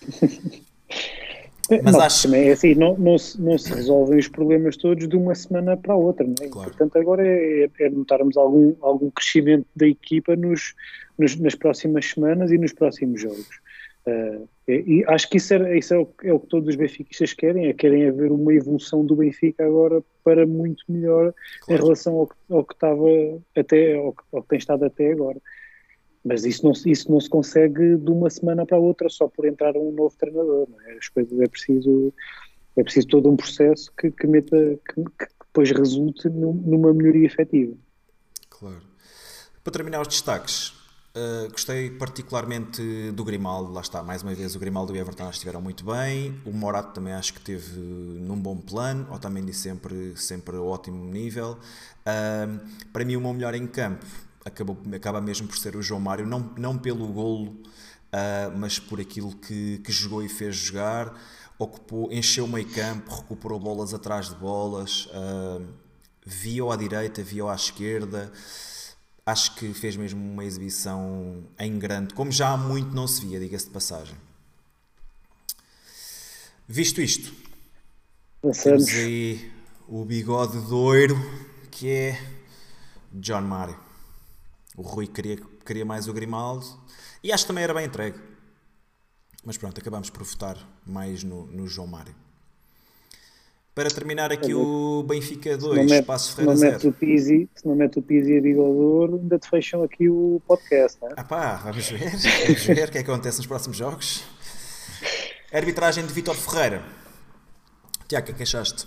Mas 1.70 1.92
não, 1.92 2.00
acho 2.00 2.22
também 2.22 2.48
é 2.48 2.52
assim, 2.52 2.74
não, 2.74 2.96
não, 2.96 3.18
se, 3.18 3.40
não 3.40 3.58
se 3.58 3.72
resolvem 3.72 4.18
os 4.18 4.28
problemas 4.28 4.76
todos 4.76 5.06
de 5.06 5.16
uma 5.16 5.34
semana 5.34 5.76
para 5.76 5.94
a 5.94 5.96
outra, 5.96 6.26
não 6.26 6.34
é? 6.40 6.48
Claro. 6.48 6.70
Portanto, 6.70 6.96
agora 6.96 7.26
é, 7.26 7.68
é, 7.78 7.90
notarmos 7.90 8.36
algum, 8.36 8.74
algum 8.80 9.10
crescimento 9.10 9.66
da 9.76 9.86
equipa 9.86 10.34
nos, 10.34 10.74
nos, 11.18 11.36
nas 11.36 11.54
próximas 11.54 12.06
semanas 12.06 12.50
e 12.50 12.58
nos 12.58 12.72
próximos 12.72 13.20
jogos. 13.20 13.60
Uh, 14.06 14.48
e 14.66 15.02
acho 15.06 15.28
que 15.30 15.38
isso, 15.38 15.54
é, 15.54 15.78
isso 15.78 15.94
é, 15.94 15.98
o, 15.98 16.08
é, 16.24 16.32
o, 16.32 16.38
que 16.38 16.46
todos 16.46 16.68
os 16.68 16.76
benfiquistas 16.76 17.32
querem, 17.32 17.68
é 17.68 17.72
querem 17.72 18.06
haver 18.06 18.30
uma 18.30 18.52
evolução 18.52 19.04
do 19.04 19.16
Benfica 19.16 19.64
agora 19.64 20.02
para 20.22 20.46
muito 20.46 20.84
melhor 20.88 21.34
claro. 21.60 21.82
em 21.82 21.84
relação 21.84 22.16
ao 22.16 22.26
que, 22.26 22.34
ao 22.50 22.64
que 22.64 22.74
estava 22.74 23.06
até, 23.56 23.94
ao 23.94 24.14
ao 24.32 24.42
que 24.42 24.48
tem 24.48 24.58
estado 24.58 24.84
até 24.84 25.10
agora. 25.10 25.38
Mas 26.28 26.44
isso 26.44 26.62
não, 26.62 26.72
isso 26.72 27.10
não 27.10 27.18
se 27.18 27.30
consegue 27.30 27.96
de 27.96 28.10
uma 28.10 28.28
semana 28.28 28.66
para 28.66 28.76
a 28.76 28.80
outra 28.80 29.08
só 29.08 29.26
por 29.28 29.46
entrar 29.46 29.74
um 29.78 29.90
novo 29.90 30.14
treinador. 30.18 30.68
É? 30.86 30.98
As 30.98 31.08
coisas 31.08 31.40
é 31.40 31.48
preciso, 31.48 32.12
é 32.76 32.82
preciso 32.82 33.08
todo 33.08 33.30
um 33.30 33.36
processo 33.36 33.90
que, 33.98 34.10
que, 34.10 34.26
meta, 34.26 34.78
que, 34.86 35.02
que 35.02 35.26
depois 35.46 35.70
resulte 35.70 36.28
numa 36.28 36.92
melhoria 36.92 37.24
efetiva. 37.24 37.74
Claro. 38.50 38.82
Para 39.64 39.72
terminar 39.72 40.02
os 40.02 40.08
destaques, 40.08 40.68
uh, 41.16 41.50
gostei 41.50 41.88
particularmente 41.92 43.10
do 43.12 43.24
Grimaldo, 43.24 43.72
lá 43.72 43.80
está, 43.80 44.02
mais 44.02 44.22
uma 44.22 44.34
vez 44.34 44.54
o 44.54 44.58
Grimaldo 44.58 44.94
e 44.94 44.98
o 44.98 45.00
Everton 45.00 45.30
estiveram 45.30 45.62
muito 45.62 45.82
bem, 45.82 46.38
o 46.44 46.52
Morato 46.52 46.92
também 46.92 47.14
acho 47.14 47.32
que 47.32 47.40
teve 47.40 47.74
num 47.74 48.36
bom 48.36 48.58
plano, 48.58 49.06
ou 49.10 49.18
também 49.18 49.42
de 49.42 49.54
sempre, 49.54 50.14
sempre 50.14 50.56
ótimo 50.56 51.10
nível. 51.10 51.56
Uh, 52.02 52.60
para 52.92 53.02
mim 53.02 53.16
o 53.16 53.20
meu 53.22 53.32
melhor 53.32 53.54
em 53.54 53.66
campo 53.66 54.04
acabou, 54.48 54.76
acaba 54.94 55.20
mesmo 55.20 55.46
por 55.46 55.56
ser 55.56 55.76
o 55.76 55.82
João 55.82 56.00
Mário, 56.00 56.26
não, 56.26 56.52
não 56.56 56.76
pelo 56.76 57.06
golo, 57.08 57.50
uh, 58.12 58.56
mas 58.56 58.78
por 58.78 59.00
aquilo 59.00 59.34
que, 59.36 59.78
que 59.78 59.92
jogou 59.92 60.22
e 60.22 60.28
fez 60.28 60.56
jogar. 60.56 61.14
Ocupou, 61.58 62.12
encheu 62.12 62.44
o 62.44 62.48
meio 62.48 62.68
campo, 62.68 63.14
recuperou 63.14 63.58
bolas 63.58 63.92
atrás 63.92 64.28
de 64.28 64.34
bolas, 64.36 65.06
uh, 65.06 65.66
viu 66.24 66.70
à 66.70 66.76
direita, 66.76 67.22
viu 67.22 67.48
à 67.48 67.54
esquerda. 67.54 68.30
Acho 69.26 69.54
que 69.56 69.74
fez 69.74 69.96
mesmo 69.96 70.20
uma 70.20 70.44
exibição 70.44 71.44
em 71.58 71.78
grande, 71.78 72.14
como 72.14 72.32
já 72.32 72.50
há 72.50 72.56
muito 72.56 72.94
não 72.94 73.06
se 73.06 73.26
via, 73.26 73.38
diga-se 73.38 73.66
de 73.66 73.72
passagem. 73.72 74.16
Visto 76.66 77.00
isto, 77.00 77.32
Passamos. 78.42 78.86
temos 78.86 78.88
aí 78.94 79.52
o 79.88 80.04
bigode 80.04 80.60
doiro 80.68 81.16
que 81.70 81.88
é 81.88 82.20
John 83.12 83.42
Mário. 83.42 83.87
O 84.78 84.82
Rui 84.82 85.08
queria, 85.08 85.36
queria 85.66 85.84
mais 85.84 86.06
o 86.06 86.12
Grimaldo 86.12 86.64
e 87.20 87.32
acho 87.32 87.42
que 87.42 87.48
também 87.48 87.64
era 87.64 87.74
bem 87.74 87.86
entregue. 87.86 88.16
Mas 89.44 89.58
pronto, 89.58 89.76
acabamos 89.80 90.08
por 90.08 90.22
votar 90.22 90.56
mais 90.86 91.24
no, 91.24 91.46
no 91.48 91.66
João 91.66 91.88
Mário. 91.88 92.14
Para 93.74 93.90
terminar 93.90 94.30
aqui 94.30 94.54
o 94.54 95.02
Benfica 95.02 95.56
2, 95.56 95.90
Espaço 95.90 96.36
Ferreira 96.36 96.56
se 96.56 96.64
não 96.64 96.70
mete 96.70 96.82
0. 96.82 96.90
O 96.90 96.92
Pizzi, 96.92 97.48
se 97.56 97.66
não 97.66 97.74
mete 97.74 97.98
o 97.98 98.02
Pizzi 98.02 98.38
a 98.38 98.40
Bigodor, 98.40 99.14
ainda 99.14 99.36
te 99.36 99.50
fecham 99.50 99.82
aqui 99.82 100.08
o 100.08 100.40
podcast, 100.46 101.00
não 101.00 101.08
é? 101.08 101.14
Ah 101.16 101.24
pá, 101.24 101.56
vamos 101.56 101.88
ver, 101.90 102.10
vamos 102.10 102.64
ver 102.64 102.88
o 102.88 102.92
que 102.92 102.98
é 102.98 103.02
que 103.02 103.10
acontece 103.10 103.38
nos 103.38 103.46
próximos 103.48 103.76
jogos. 103.76 104.22
Arbitragem 105.52 106.06
de 106.06 106.12
Vitor 106.12 106.36
Ferreira. 106.36 106.84
Tiago, 108.06 108.28
o 108.28 108.30
é 108.30 108.34
que 108.34 108.42
achaste? 108.44 108.86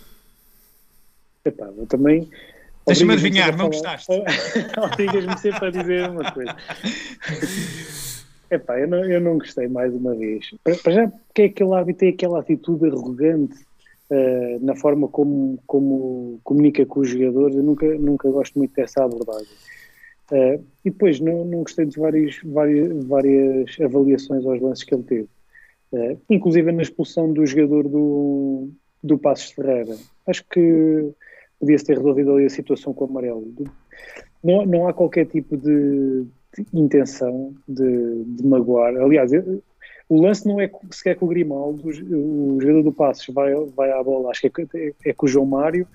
Epá, 1.43 1.65
eu 1.65 1.85
também 1.85 2.29
Deixa-me 2.85 3.13
adivinhar, 3.13 3.55
não 3.55 3.67
gostaste? 3.67 4.11
Obrigas-me 4.77 5.37
sempre 5.37 5.67
a 5.67 5.71
dizer 5.71 6.09
uma 6.09 6.31
coisa. 6.31 6.55
Epá, 8.49 8.79
eu 8.79 8.87
não, 8.87 9.05
eu 9.05 9.21
não 9.21 9.37
gostei 9.37 9.67
mais 9.67 9.93
uma 9.93 10.13
vez. 10.15 10.49
Para 10.83 10.91
já, 10.91 11.07
porque 11.07 11.43
é 11.43 11.47
que 11.49 11.63
aquele 11.63 11.73
árbitro 11.73 11.99
tem 11.99 12.09
aquela 12.09 12.39
atitude 12.39 12.87
arrogante 12.87 13.55
uh, 14.09 14.65
na 14.65 14.75
forma 14.75 15.07
como, 15.07 15.57
como 15.65 16.39
comunica 16.43 16.85
com 16.85 16.99
os 16.99 17.09
jogadores? 17.09 17.55
Eu 17.55 17.63
nunca, 17.63 17.85
nunca 17.95 18.29
gosto 18.29 18.57
muito 18.57 18.73
dessa 18.73 19.05
abordagem. 19.05 19.47
Uh, 20.31 20.63
e 20.83 20.89
depois, 20.89 21.19
não, 21.19 21.45
não 21.45 21.59
gostei 21.59 21.85
de 21.85 21.97
várias, 21.97 22.39
várias, 22.43 23.05
várias 23.05 23.79
avaliações 23.79 24.45
aos 24.45 24.59
lances 24.59 24.83
que 24.83 24.93
ele 24.93 25.03
teve. 25.03 25.29
Uh, 25.93 26.19
inclusive 26.29 26.71
na 26.71 26.81
expulsão 26.81 27.31
do 27.31 27.45
jogador 27.45 27.87
do, 27.87 28.69
do 29.03 29.17
Passos 29.17 29.51
Ferreira. 29.51 29.95
Acho 30.27 30.43
que 30.49 31.13
podia-se 31.61 31.85
ter 31.85 31.97
resolvido 31.97 32.33
ali 32.33 32.45
a 32.45 32.49
situação 32.49 32.91
com 32.91 33.05
o 33.05 33.07
amarelo. 33.07 33.47
Não, 34.43 34.65
não 34.65 34.87
há 34.87 34.93
qualquer 34.93 35.27
tipo 35.27 35.55
de, 35.55 36.25
de 36.57 36.65
intenção 36.73 37.53
de, 37.67 38.23
de, 38.25 38.45
magoar. 38.45 38.95
Aliás, 38.97 39.31
o 40.09 40.19
lance 40.19 40.47
não 40.47 40.59
é 40.59 40.69
sequer 40.89 41.15
com 41.15 41.27
o 41.27 41.29
Grimaldo, 41.29 41.87
o, 41.87 42.59
jogador 42.59 42.81
do 42.81 42.91
Passos 42.91 43.33
vai, 43.33 43.53
vai 43.77 43.91
à 43.91 44.03
bola, 44.03 44.31
acho 44.31 44.41
que 44.41 44.47
é, 44.47 44.87
é, 44.87 44.93
é 45.05 45.13
com 45.13 45.27
o 45.27 45.29
João 45.29 45.45
Mário, 45.45 45.87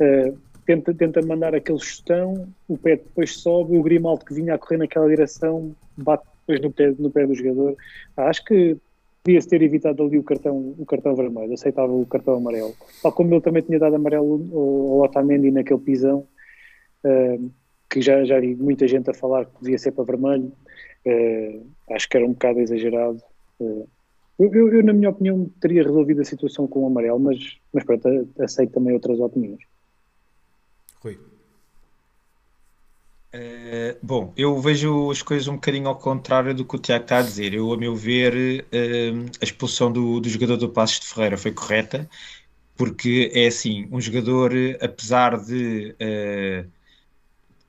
uh, 0.00 0.36
tenta, 0.64 0.94
tenta 0.94 1.20
mandar 1.20 1.54
aquele 1.54 1.78
chutão, 1.78 2.48
o 2.66 2.78
pé 2.78 2.96
depois 2.96 3.36
sobe, 3.36 3.76
o 3.76 3.82
Grimaldo 3.82 4.24
que 4.24 4.34
vinha 4.34 4.54
a 4.54 4.58
correr 4.58 4.78
naquela 4.78 5.08
direção 5.08 5.76
bate 5.96 6.24
depois 6.46 6.60
no 6.62 6.72
pé, 6.72 6.94
no 6.98 7.10
pé 7.10 7.26
do 7.26 7.34
jogador. 7.34 7.76
Acho 8.16 8.44
que 8.44 8.76
podia-se 9.26 9.48
ter 9.48 9.60
evitado 9.60 10.04
ali 10.04 10.16
o 10.16 10.22
cartão, 10.22 10.76
o 10.78 10.86
cartão 10.86 11.16
vermelho, 11.16 11.52
aceitava 11.52 11.92
o 11.92 12.06
cartão 12.06 12.34
amarelo. 12.34 12.72
Tal 13.02 13.10
como 13.10 13.34
ele 13.34 13.40
também 13.40 13.60
tinha 13.60 13.78
dado 13.78 13.96
amarelo 13.96 14.48
ao, 14.52 15.00
Otamendi 15.00 15.50
naquele 15.50 15.80
pisão, 15.80 16.28
uh, 17.04 17.50
que 17.90 18.00
já, 18.00 18.24
já 18.24 18.38
vi 18.38 18.54
muita 18.54 18.86
gente 18.86 19.10
a 19.10 19.14
falar 19.14 19.46
que 19.46 19.60
devia 19.60 19.78
ser 19.78 19.90
para 19.90 20.04
vermelho, 20.04 20.52
uh, 21.04 21.66
acho 21.90 22.08
que 22.08 22.16
era 22.16 22.24
um 22.24 22.32
bocado 22.32 22.60
exagerado. 22.60 23.20
Uh, 23.58 23.88
eu, 24.38 24.54
eu, 24.54 24.74
eu, 24.74 24.84
na 24.84 24.92
minha 24.92 25.10
opinião, 25.10 25.50
teria 25.60 25.82
resolvido 25.82 26.20
a 26.20 26.24
situação 26.24 26.68
com 26.68 26.84
o 26.84 26.86
amarelo, 26.86 27.18
mas, 27.18 27.58
mas 27.72 27.82
pronto, 27.82 28.28
aceito 28.38 28.74
também 28.74 28.94
outras 28.94 29.18
opiniões. 29.18 29.58
Rui. 31.00 31.18
Uh, 33.36 33.98
bom, 34.02 34.32
eu 34.34 34.58
vejo 34.60 35.10
as 35.10 35.20
coisas 35.20 35.46
um 35.46 35.56
bocadinho 35.56 35.88
ao 35.88 35.98
contrário 35.98 36.54
do 36.54 36.64
que 36.64 36.76
o 36.76 36.78
Tiago 36.78 37.04
está 37.04 37.18
a 37.18 37.22
dizer. 37.22 37.52
Eu, 37.52 37.72
a 37.72 37.76
meu 37.76 37.94
ver, 37.94 38.64
uh, 38.72 39.30
a 39.40 39.44
expulsão 39.44 39.92
do, 39.92 40.20
do, 40.20 40.28
jogador 40.28 40.56
do 40.56 40.70
Passos 40.70 41.00
de 41.00 41.06
Ferreira 41.06 41.36
foi 41.36 41.52
correta, 41.52 42.08
porque 42.76 43.30
é 43.34 43.46
assim, 43.48 43.88
um 43.92 44.00
jogador, 44.00 44.52
apesar 44.80 45.38
de 45.38 45.94
uh, 46.00 46.70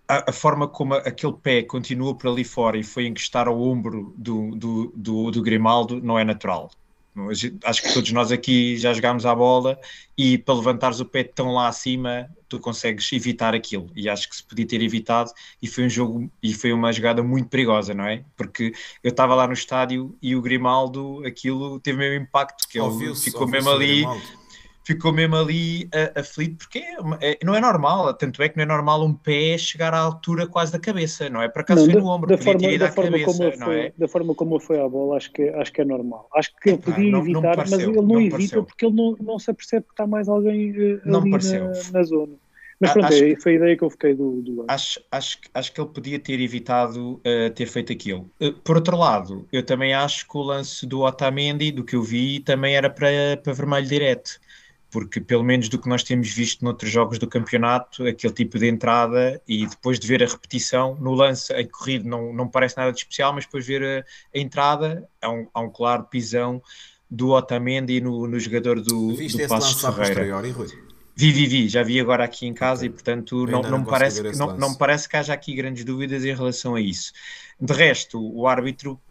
a, 0.08 0.30
a, 0.30 0.34
forma 0.34 0.68
como 0.70 0.94
aquele 0.94 1.34
pé 1.34 1.64
continua 1.64 2.16
por 2.16 2.30
ali 2.30 2.46
fora 2.46 2.78
e 2.78 2.84
foi 2.84 3.08
encostar 3.08 3.48
ao 3.48 3.62
ombro 3.62 4.14
do, 4.18 4.56
do, 4.56 4.94
do, 4.96 5.32
do 5.32 5.42
Grimaldo, 5.42 6.02
não 6.02 6.18
é 6.18 6.24
natural. 6.24 6.72
Acho 7.66 7.82
que 7.82 7.94
todos 7.94 8.12
nós 8.12 8.32
aqui 8.32 8.78
já 8.78 8.94
jogámos 8.94 9.26
à 9.26 9.34
bola 9.34 9.80
e 10.18 10.38
para 10.38 10.54
levantares 10.56 11.00
o 11.00 11.06
pé 11.06 11.24
tão 11.24 11.52
lá 11.52 11.68
acima, 11.68 12.30
tu 12.48 12.60
consegues 12.60 13.12
evitar 13.12 13.54
aquilo. 13.54 13.90
E 13.96 14.10
acho 14.10 14.30
que 14.30 14.36
se 14.36 14.44
podia 14.44 14.66
ter 14.66 14.82
evitado 14.82 15.32
e 15.62 15.68
foi 15.68 15.86
um 15.86 15.90
jogo 15.90 16.30
e 16.42 16.54
foi 16.54 16.74
uma 16.74 16.92
jogada 16.92 17.22
muito 17.24 17.50
perigosa, 17.50 17.94
não 17.94 18.06
é? 18.06 18.24
Porque 18.36 18.74
eu 19.04 19.10
estava 19.10 19.36
lá 19.36 19.48
no 19.48 19.54
estádio 19.54 20.16
e 20.22 20.36
o 20.36 20.42
Grimaldo, 20.42 21.24
aquilo 21.26 21.80
teve 21.80 21.98
o 21.98 22.00
mesmo 22.00 22.24
impacto, 22.24 22.68
que 22.68 22.80
ele 22.80 23.16
ficou 23.16 23.48
mesmo 23.48 23.70
ali. 23.70 24.04
Ficou 24.88 25.12
mesmo 25.14 25.36
ali 25.36 25.86
uh, 25.88 26.20
aflito, 26.20 26.58
porque 26.58 26.80
é, 26.80 26.96
é, 27.34 27.40
não 27.44 27.54
é 27.54 27.60
normal, 27.62 28.14
tanto 28.14 28.42
é 28.42 28.50
que 28.50 28.56
não 28.58 28.64
é 28.64 28.66
normal 28.66 29.04
um 29.06 29.14
pé 29.14 29.58
chegar 29.58 29.94
à 29.94 30.00
altura 30.00 30.48
quase 30.48 30.72
da 30.72 30.80
cabeça, 30.80 31.30
não 31.30 31.42
é? 31.42 31.50
Por 31.50 31.62
acaso 31.62 31.82
Não, 31.82 31.86
foi 31.86 31.96
no 31.96 32.08
ombro, 32.08 32.30
da 32.30 32.38
podia 32.38 32.54
forma, 32.54 32.62
ter 32.68 32.74
ido 32.74 32.84
da 32.84 32.88
à 32.88 32.92
forma 32.92 33.12
cabeça, 33.12 33.26
como 33.34 33.58
não 33.58 33.68
foi, 33.68 33.80
é? 33.82 33.94
da 33.98 34.08
forma 34.08 34.36
como 34.36 34.60
foi 34.60 34.80
à 34.80 34.88
bola, 34.88 35.18
acho 35.18 35.32
que, 35.34 35.50
acho 35.50 35.74
que 35.74 35.82
é 35.82 35.86
normal. 35.86 36.30
Acho 36.34 36.52
que 36.62 36.70
ele 36.70 36.78
podia 36.82 37.12
não- 37.12 37.20
evitar, 37.20 37.56
mas 37.58 37.72
pareceu, 37.72 37.90
ele 37.90 38.02
não, 38.02 38.22
evita 38.22 38.32
pareceu. 38.32 38.64
porque 38.64 38.86
ele 38.86 38.96
não, 38.96 39.16
não 39.20 39.40
se 39.40 39.52
apercebe 39.52 39.86
que 39.86 39.92
está 39.94 40.08
mais 40.08 40.30
alguém 40.30 40.74
Não 41.06 41.22
me 41.22 41.30
ali 41.30 41.32
pareceu. 41.32 41.66
na, 41.66 42.00
na 42.00 42.04
zona. 42.04 42.36
Mas 42.80 42.92
A- 42.92 42.94
pronto, 42.94 43.08
acho 43.08 43.24
é- 43.24 43.36
foi 43.42 43.54
a 43.54 43.56
ideia 43.56 43.78
que 43.78 43.84
eu 43.84 43.90
fiquei 43.90 44.14
do, 44.14 44.42
do. 44.42 44.66
Acho, 44.70 45.00
acho, 45.12 45.42
que- 45.42 45.50
acho 45.54 45.74
que 45.74 45.80
ele 45.82 45.90
podia 45.90 46.20
ter 46.20 46.40
evitado 46.42 47.16
uh, 47.26 47.50
ter 47.56 47.66
feito 47.68 47.92
aquilo. 47.94 48.30
Uh, 48.42 48.54
por 48.62 48.76
outro 48.76 48.98
lado, 48.98 49.48
eu 49.52 49.66
também 49.66 49.94
acho 49.94 50.28
que 50.28 50.38
o 50.38 50.42
lance 50.42 50.86
do 50.86 51.02
Otamendi, 51.02 51.72
do 51.72 51.84
que 51.86 51.96
eu 51.96 52.04
vi, 52.04 52.40
também 52.42 52.76
era 52.76 52.90
para, 52.90 53.38
para 53.42 53.54
vermelho 53.54 53.88
direto. 53.88 54.40
Porque, 54.90 55.20
pelo 55.20 55.44
menos 55.44 55.68
do 55.70 55.80
que 55.82 55.90
nós 55.90 56.02
temos 56.04 56.30
visto 56.34 56.64
noutros 56.64 56.90
jogos 56.90 57.20
do 57.20 57.28
campeonato, 57.28 58.06
aquele 58.06 58.34
tipo 58.34 58.58
de 58.58 58.68
entrada 58.68 59.42
e 59.48 59.68
depois 59.68 60.00
de 60.00 60.08
ver 60.08 60.24
a 60.24 60.28
repetição, 60.28 60.96
no 60.96 61.14
lance 61.14 61.54
em 61.54 61.68
corrido 61.68 62.08
não, 62.08 62.32
não 62.34 62.48
parece 62.48 62.78
nada 62.78 62.92
de 62.92 63.00
especial, 63.00 63.34
mas 63.34 63.46
depois 63.46 63.66
ver 63.68 63.84
a, 63.84 64.38
a 64.38 64.40
entrada, 64.40 65.08
há 65.22 65.30
um, 65.30 65.48
há 65.54 65.62
um 65.62 65.70
claro 65.70 66.04
pisão 66.06 66.62
do 67.10 67.30
Otamendi 67.30 68.00
no, 68.02 68.28
no 68.28 68.40
jogador 68.40 68.82
do, 68.82 69.08
Viste 69.10 69.38
do 69.38 69.48
Passos 69.48 69.84
a 69.84 69.92
Ferreira. 69.92 70.22
Vi, 71.16 71.32
vi, 71.32 71.48
vi, 71.48 71.68
já 71.68 71.82
vi 71.84 72.00
agora 72.00 72.24
aqui 72.24 72.46
em 72.46 72.54
casa 72.54 72.86
e 72.86 72.90
portanto 72.90 73.46
não, 73.46 73.64
não, 73.64 73.72
não 73.72 73.78
me 73.80 73.86
parece, 73.86 74.22
que- 74.22 74.38
não, 74.38 74.48
não 74.58 74.70
me 74.70 74.78
parece 74.78 75.10
que 75.10 75.18
haja 75.18 75.34
aqui 75.34 75.54
grandes 75.56 75.84
dúvidas 75.84 76.24
em 76.24 76.34
relação 76.34 76.76
a 76.76 76.82
isso. 76.82 77.12
De 77.60 77.74
resto, 77.74 78.20
o 78.22 78.48
árbitro 78.48 79.02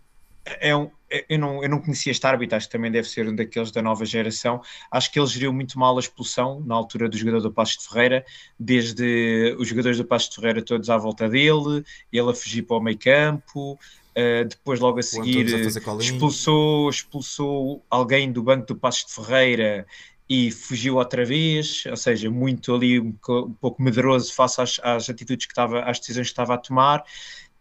é 0.45 0.75
um. 0.77 0.91
Eu 1.29 1.39
não, 1.39 1.63
eu 1.63 1.69
não 1.69 1.81
conhecia 1.81 2.11
este 2.11 2.27
árbitro, 2.27 2.57
acho 2.57 2.67
que 2.67 2.73
também 2.73 2.91
deve 2.91 3.09
ser 3.09 3.29
um 3.29 3.35
daqueles 3.35 3.71
da 3.71 3.81
nova 3.81 4.05
geração. 4.05 4.61
Acho 4.91 5.13
que 5.13 5.19
ele 5.19 5.27
geriu 5.29 5.53
muito 5.53 5.79
mal 5.79 5.97
a 5.97 6.01
expulsão 6.01 6.61
na 6.67 6.75
altura 6.75 7.09
do 7.09 7.17
jogador 7.17 7.41
do 7.41 7.53
Passos 7.53 7.79
de 7.79 7.89
Ferreira, 7.89 8.25
desde 8.59 9.55
os 9.59 9.69
jogadores 9.69 9.99
do 9.99 10.05
Passos 10.05 10.31
de 10.31 10.37
Ferreira 10.37 10.63
todos 10.63 10.91
à 10.91 10.97
volta 10.97 11.29
dele, 11.29 11.85
ele 12.13 12.31
a 12.31 12.35
fugir 12.35 12.63
para 12.63 12.77
o 12.77 12.81
meio 12.81 12.99
campo, 12.99 13.73
uh, 13.73 14.49
depois 14.49 14.81
logo 14.81 14.99
a 14.99 15.03
seguir 15.03 15.47
a 15.55 16.01
expulsou, 16.01 16.91
expulsou 16.91 17.85
alguém 17.89 18.33
do 18.33 18.43
banco 18.43 18.67
do 18.67 18.77
Passos 18.77 19.07
de 19.07 19.15
Ferreira 19.15 19.87
e 20.29 20.51
fugiu 20.51 20.97
outra 20.97 21.25
vez, 21.25 21.85
ou 21.87 21.97
seja, 21.97 22.29
muito 22.29 22.75
ali 22.75 22.99
um, 22.99 23.15
um 23.29 23.53
pouco 23.53 23.81
medroso 23.81 24.35
face 24.35 24.61
às, 24.61 24.81
às 24.83 25.09
atitudes 25.09 25.47
que 25.47 25.53
estava, 25.53 25.83
às 25.83 26.01
decisões 26.01 26.27
que 26.27 26.33
estava 26.33 26.55
a 26.55 26.59
tomar. 26.59 27.05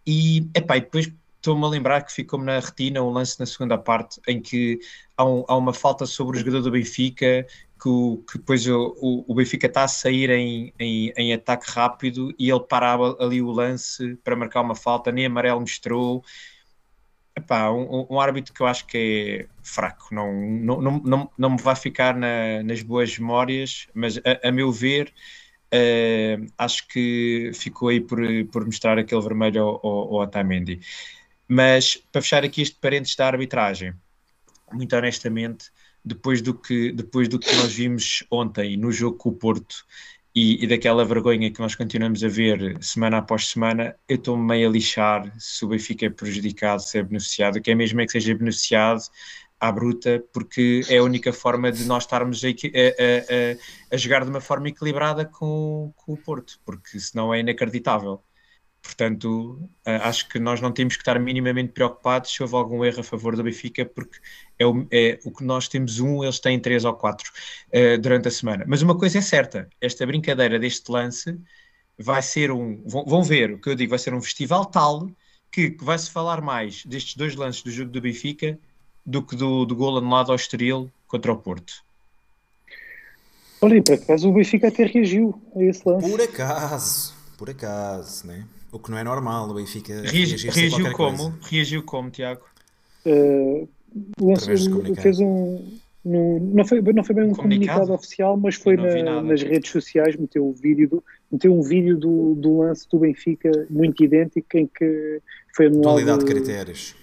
E, 0.06 0.48
epá, 0.54 0.78
e 0.78 0.82
depois 0.82 1.12
estou-me 1.46 1.64
a 1.66 1.70
lembrar 1.70 2.02
que 2.04 2.12
ficou-me 2.14 2.46
na 2.46 2.60
retina 2.60 3.02
um 3.04 3.10
lance 3.10 3.40
na 3.40 3.46
segunda 3.46 3.78
parte 3.78 4.20
em 4.28 4.42
que 4.42 4.80
há, 5.18 5.24
um- 5.26 5.46
há 5.48 5.56
uma 5.58 5.74
falta 5.74 6.06
sobre 6.06 6.38
o 6.38 6.40
jogador 6.40 6.62
do 6.62 6.72
Benfica 6.72 7.46
que, 7.82 7.90
o- 7.90 8.24
que 8.30 8.38
depois 8.40 8.66
o, 8.68 8.96
o- 9.00 9.26
o 9.32 9.36
Benfica 9.36 9.68
está 9.68 9.84
a 9.84 9.88
sair 9.88 10.30
em, 10.32 10.74
em, 10.80 11.14
em 11.18 11.34
ataque 11.34 11.70
rápido 11.72 12.34
e 12.40 12.50
ele 12.50 12.62
parava 12.68 13.16
ali 13.20 13.42
o 13.42 13.52
lance 13.52 14.16
para 14.24 14.36
marcar 14.36 14.62
uma 14.62 14.76
falta, 14.76 15.12
nem 15.12 15.26
amarelo 15.26 15.60
mostrou. 15.62 16.24
Epá, 17.38 17.70
um, 17.72 18.08
um 18.10 18.20
árbitro 18.20 18.54
que 18.54 18.62
eu 18.62 18.68
acho 18.68 18.88
que 18.88 18.98
é 19.44 19.50
fraco, 19.62 20.08
não, 20.16 20.32
não, 20.34 20.82
não, 20.82 21.00
não, 21.04 21.32
não 21.38 21.50
me 21.52 21.62
vai 21.62 21.76
ficar 21.76 22.16
na- 22.16 22.64
nas 22.64 22.82
boas 22.82 23.18
memórias, 23.20 23.88
mas 23.94 24.18
a, 24.20 24.48
a 24.48 24.52
meu 24.54 24.72
ver, 24.72 25.14
eh, 25.72 26.38
acho 26.58 26.88
que 26.88 27.52
ficou 27.54 27.90
aí 27.90 28.00
por, 28.02 28.20
por 28.52 28.66
mostrar 28.66 28.98
aquele 29.00 29.22
vermelho 29.22 29.64
ao, 29.64 29.76
ao, 29.86 30.16
ao 30.16 30.22
Otamendi. 30.24 30.80
Mas 31.48 31.96
para 32.12 32.22
fechar 32.22 32.44
aqui 32.44 32.62
este 32.62 32.78
parênteses 32.80 33.16
da 33.16 33.28
arbitragem, 33.28 33.94
muito 34.72 34.96
honestamente, 34.96 35.70
depois 36.04 36.42
do 36.42 36.54
que, 36.54 36.92
depois 36.92 37.28
do 37.28 37.40
que 37.40 37.54
nós 37.56 37.74
vimos 37.74 38.24
ontem 38.32 38.78
no 38.78 38.92
jogo 38.92 39.18
com 39.18 39.30
o 39.30 39.34
Porto 39.34 39.86
e, 40.34 40.64
e 40.64 40.68
daquela 40.68 41.06
vergonha 41.06 41.52
que 41.52 41.60
nós 41.60 41.76
continuamos 41.76 42.24
a 42.24 42.28
ver 42.28 42.78
semana 42.84 43.18
após 43.20 43.48
semana, 43.48 43.96
eu 44.08 44.16
estou 44.18 44.38
meio 44.38 44.68
a 44.70 44.72
lixar 44.72 45.32
se 45.40 45.64
o 45.66 45.70
Benfica 45.70 46.06
é 46.08 46.10
prejudicado, 46.10 46.82
se 46.82 46.98
é 46.98 47.04
beneficiado, 47.04 47.58
o 47.58 47.62
que 47.62 47.72
é 47.72 47.76
mesmo 47.76 48.02
é 48.02 48.06
que 48.06 48.12
seja 48.12 48.36
beneficiado 48.36 49.02
à 49.60 49.72
bruta, 49.72 50.24
porque 50.34 50.82
é 50.90 50.98
a 50.98 51.04
única 51.04 51.32
forma 51.32 51.72
de 51.72 51.86
nós 51.86 52.04
estarmos 52.04 52.44
a- 52.44 52.48
a- 52.50 52.52
a- 52.52 53.96
a 53.96 53.98
jogar 53.98 54.24
de 54.26 54.30
uma 54.30 54.42
forma 54.42 54.68
equilibrada 54.70 55.26
com, 55.26 55.94
com 55.96 56.14
o 56.14 56.18
Porto, 56.18 56.60
porque 56.66 57.00
senão 57.00 57.34
é 57.34 57.40
inacreditável. 57.40 58.22
Portanto, 58.86 59.68
ah, 59.84 60.08
acho 60.08 60.30
que 60.30 60.40
nós 60.40 60.62
não 60.62 60.72
temos 60.72 60.96
que 60.96 61.02
estar 61.02 61.20
minimamente 61.20 61.74
preocupados 61.74 62.32
se 62.32 62.44
houve 62.44 62.56
algum 62.56 62.86
erro 62.86 63.00
a 63.00 63.04
favor 63.04 63.36
do 63.36 63.44
Benfica, 63.44 63.84
porque 63.84 64.20
é 64.60 64.66
o, 64.66 64.88
é 64.92 65.20
o 65.26 65.32
que 65.32 65.44
nós 65.44 65.68
temos 65.68 66.00
um, 66.00 66.24
eles 66.24 66.40
têm 66.40 66.60
três 66.60 66.86
ou 66.86 66.94
quatro 66.94 67.32
ah, 67.74 67.98
durante 68.00 68.28
a 68.28 68.32
semana. 68.32 68.64
Mas 68.68 68.82
uma 68.82 68.98
coisa 68.98 69.18
é 69.18 69.22
certa: 69.22 69.68
esta 69.82 70.06
brincadeira 70.06 70.60
deste 70.60 70.92
lance 70.92 71.38
vai 71.98 72.22
ser 72.22 72.52
um. 72.52 72.82
Vão, 72.86 73.06
vão 73.06 73.24
ver 73.24 73.54
o 73.54 73.60
que 73.60 73.70
eu 73.70 73.76
digo, 73.76 73.90
vai 73.90 74.00
ser 74.00 74.14
um 74.14 74.22
festival 74.22 74.66
tal 74.66 75.10
que, 75.52 75.72
que 75.72 75.84
vai-se 75.84 76.12
falar 76.12 76.42
mais 76.42 76.86
destes 76.86 77.16
dois 77.16 77.36
lances 77.36 77.64
do 77.64 77.72
jogo 77.72 77.92
do 77.92 78.02
Benfica 78.02 78.60
do 79.06 79.22
que 79.22 79.36
do, 79.36 79.66
do 79.66 79.76
gol 79.76 79.98
anulado 79.98 80.32
ao 80.32 80.36
Estoril 80.36 80.92
contra 81.08 81.32
o 81.32 81.38
Porto. 81.38 81.84
Olha, 83.62 83.78
e 83.78 83.82
por 83.82 83.96
acaso 83.96 84.30
o 84.30 84.34
Benfica 84.34 84.68
até 84.68 84.86
reagiu 84.86 85.42
a 85.56 85.64
esse 85.64 85.82
lance. 85.88 86.10
Por 86.10 86.22
acaso, 86.22 87.16
por 87.38 87.50
acaso, 87.50 88.28
né? 88.28 88.46
O 88.76 88.80
que 88.80 88.92
não 88.92 88.98
é 88.98 89.04
normal, 89.06 89.50
o 89.50 89.54
Benfica 89.54 90.02
Reagi- 90.02 90.50
reagiu 90.50 90.92
como? 90.92 91.18
coisa. 91.18 91.34
Reagiu 91.50 91.84
como, 91.84 92.10
Tiago? 92.10 92.42
Uh, 93.06 93.70
lançou- 94.20 94.96
fez 94.96 95.18
um. 95.22 95.78
no- 96.04 96.40
não, 96.42 96.66
foi, 96.66 96.82
não 96.82 97.02
foi 97.04 97.16
bem 97.16 97.24
um 97.24 97.34
Comunicado? 97.34 97.80
comunicado, 97.80 97.94
oficial, 97.94 98.36
mas 98.36 98.56
foi 98.56 98.76
na- 98.76 99.22
nas 99.22 99.42
redes 99.42 99.72
sociais, 99.72 100.18
meteu, 100.18 100.46
o 100.46 100.52
vídeo 100.52 100.90
do, 100.90 101.04
meteu 101.32 101.58
um 101.58 101.62
vídeo 101.62 101.98
do, 101.98 102.36
do 102.36 102.58
lance 102.60 102.86
do 102.92 103.00
Benfica 103.00 103.50
muito 103.70 104.04
idêntico 104.04 104.58
em 104.58 104.68
que 104.68 105.22
foi 105.56 105.68
anulado 105.68 105.84
Dualidade 105.94 106.20
de 106.20 106.26
critérios. 106.26 106.96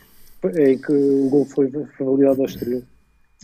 em 0.58 0.76
que 0.78 0.92
o 0.92 1.28
gol 1.30 1.46
foi, 1.46 1.70
foi 1.70 2.06
validado 2.06 2.40
ao 2.42 2.46
exterior. 2.46 2.82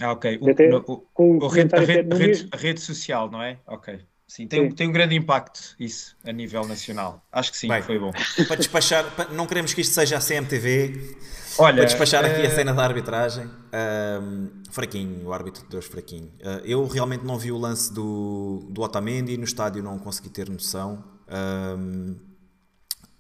Ah, 0.01 0.13
ok. 0.13 0.39
O, 0.43 0.51
Até 0.51 0.69
no- 0.69 0.85
o- 0.87 0.99
com 1.15 1.39
o 1.39 1.47
a, 1.47 1.51
rede, 1.55 1.75
a 1.75 1.81
rede- 1.81 2.49
a 2.53 2.57
rede 2.59 2.81
social, 2.81 3.31
não 3.31 3.43
é? 3.43 3.57
Ok. 3.67 3.99
Sim, 4.29 4.47
tem, 4.47 4.61
um- 4.61 4.69
Sim. 4.69 4.75
tem 4.77 4.89
um 4.89 4.93
grande 4.93 5.17
impacto 5.17 5.75
isso 5.81 6.15
a 6.23 6.31
nível 6.31 6.63
nacional. 6.69 7.27
Acho 7.33 7.51
que 7.51 7.57
sim, 7.57 7.67
Bem. 7.67 7.81
foi 7.83 7.99
bom. 7.99 8.13
Para 8.47 8.57
despachar, 8.57 9.11
para- 9.17 9.31
não 9.31 9.47
queremos 9.47 9.73
que 9.73 9.81
isto 9.81 9.95
seja 9.95 10.19
a 10.19 10.21
CMTV. 10.21 11.17
Olha, 11.59 11.77
Para 11.77 11.85
despachar 11.87 12.25
aqui 12.25 12.43
a 12.43 12.45
eh, 12.45 12.51
cena 12.51 12.75
da 12.75 12.85
arbitragem, 12.85 13.51
ahm, 13.73 14.49
fraquinho, 14.71 15.27
o 15.27 15.33
árbitro 15.33 15.63
de 15.65 15.71
Deus 15.71 15.87
fraquinho. 15.87 16.31
Ah, 16.45 16.61
eu 16.63 16.87
realmente 16.87 17.25
não 17.25 17.39
vi 17.39 17.51
o 17.51 17.57
lance 17.59 17.93
do, 17.93 18.67
do 18.71 18.83
Otamendi, 18.83 19.37
no 19.39 19.45
estádio 19.45 19.83
não 19.83 19.99
consegui 19.99 20.29
ter 20.29 20.49
noção. 20.51 21.03
Ahm, 21.27 22.15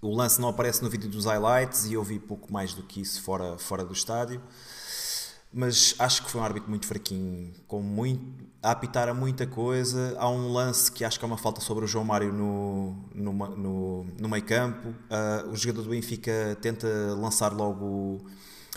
o 0.01 0.15
lance 0.15 0.41
não 0.41 0.49
aparece 0.51 0.83
no 0.83 0.91
vídeo 0.91 1.09
dos 1.09 1.25
highlights 1.25 1.87
e 1.87 1.95
eu 1.95 2.05
vi 2.05 2.19
pouco 2.19 2.53
mais 2.53 2.75
do 2.75 2.83
que 2.83 3.01
isso 3.01 3.23
fora, 3.23 3.57
fora 3.59 3.83
do 3.85 3.93
estádio. 3.95 4.41
Mas 5.53 5.95
acho 5.99 6.25
que 6.25 6.31
foi 6.31 6.41
um 6.41 6.45
árbitro 6.45 6.69
muito 6.69 6.87
fraquinho, 6.87 7.53
com 7.67 7.81
muito, 7.81 8.45
a 8.63 8.71
apitar 8.73 9.09
a 9.09 9.15
muita 9.15 9.47
coisa. 9.47 10.15
Há 10.19 10.29
um 10.29 10.53
lance 10.53 10.93
que 10.93 11.05
acho 11.05 11.19
que 11.19 11.25
é 11.25 11.29
uma 11.29 11.39
falta 11.39 11.61
sobre 11.61 11.85
o 11.85 11.89
João 11.89 12.05
Mário 12.05 12.33
no, 12.33 12.95
no, 13.15 13.33
no, 13.33 14.05
no 14.19 14.29
meio 14.29 14.45
campo. 14.45 14.95
Ah, 15.11 15.45
o 15.51 15.57
jogador 15.57 15.83
do 15.83 15.91
Benfica 15.91 16.57
tenta 16.61 16.87
lançar 17.15 17.53
logo, 17.53 18.27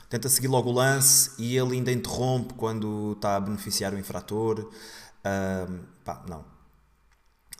tenta 0.09 0.29
seguir 0.29 0.47
logo 0.47 0.69
o 0.69 0.73
lance 0.73 1.31
e 1.37 1.57
ele 1.57 1.75
ainda 1.75 1.91
interrompe 1.91 2.53
quando 2.53 3.13
está 3.13 3.35
a 3.35 3.39
beneficiar 3.39 3.93
o 3.93 3.99
infrator. 3.99 4.71
Ah, 5.23 5.67
pá, 6.05 6.23
não. 6.27 6.45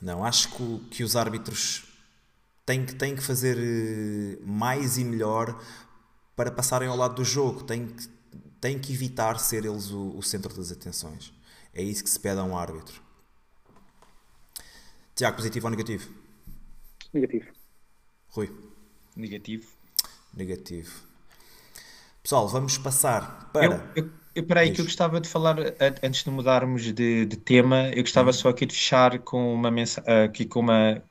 Não, 0.01 0.23
acho 0.25 0.49
que, 0.49 0.79
que 0.89 1.03
os 1.03 1.15
árbitros 1.15 1.83
têm 2.65 2.85
que, 2.85 2.95
têm 2.95 3.15
que 3.15 3.21
fazer 3.21 3.57
eh, 3.59 4.39
mais 4.43 4.97
e 4.97 5.03
melhor 5.03 5.59
para 6.35 6.49
passarem 6.51 6.87
ao 6.89 6.97
lado 6.97 7.15
do 7.15 7.23
jogo. 7.23 7.63
Têm 7.63 7.87
que, 7.87 8.09
têm 8.61 8.79
que 8.79 8.93
evitar 8.93 9.39
ser 9.39 9.65
eles 9.65 9.91
o, 9.91 10.17
o 10.17 10.23
centro 10.23 10.53
das 10.55 10.71
atenções. 10.71 11.33
É 11.73 11.83
isso 11.83 12.03
que 12.03 12.09
se 12.09 12.19
pede 12.19 12.39
a 12.39 12.43
um 12.43 12.57
árbitro. 12.57 13.01
Tiago, 15.15 15.37
positivo 15.37 15.67
ou 15.67 15.71
negativo? 15.71 16.07
Negativo. 17.13 17.51
Rui, 18.35 18.49
Negativo. 19.15 19.67
negativo. 20.33 20.91
Pessoal, 22.23 22.47
vamos 22.47 22.77
passar 22.77 23.49
para. 23.51 23.79
Eu, 23.95 24.03
eu, 24.05 24.11
eu, 24.35 24.45
peraí, 24.47 24.71
Diz. 24.71 24.71
que 24.71 24.81
eu 24.81 24.85
gostava 24.85 25.19
de 25.21 25.29
falar, 25.29 25.57
antes 26.03 26.23
de 26.23 26.29
mudarmos 26.29 26.83
de, 26.93 27.25
de 27.25 27.37
tema, 27.37 27.89
eu 27.95 28.01
gostava 28.03 28.33
só 28.33 28.49
aqui 28.49 28.65
de 28.65 28.73
fechar 28.73 29.19
com 29.19 29.53
uma 29.53 29.71
mensa- 29.71 30.01
aqui 30.25 30.45
com 30.45 30.59
uma 30.59 31.03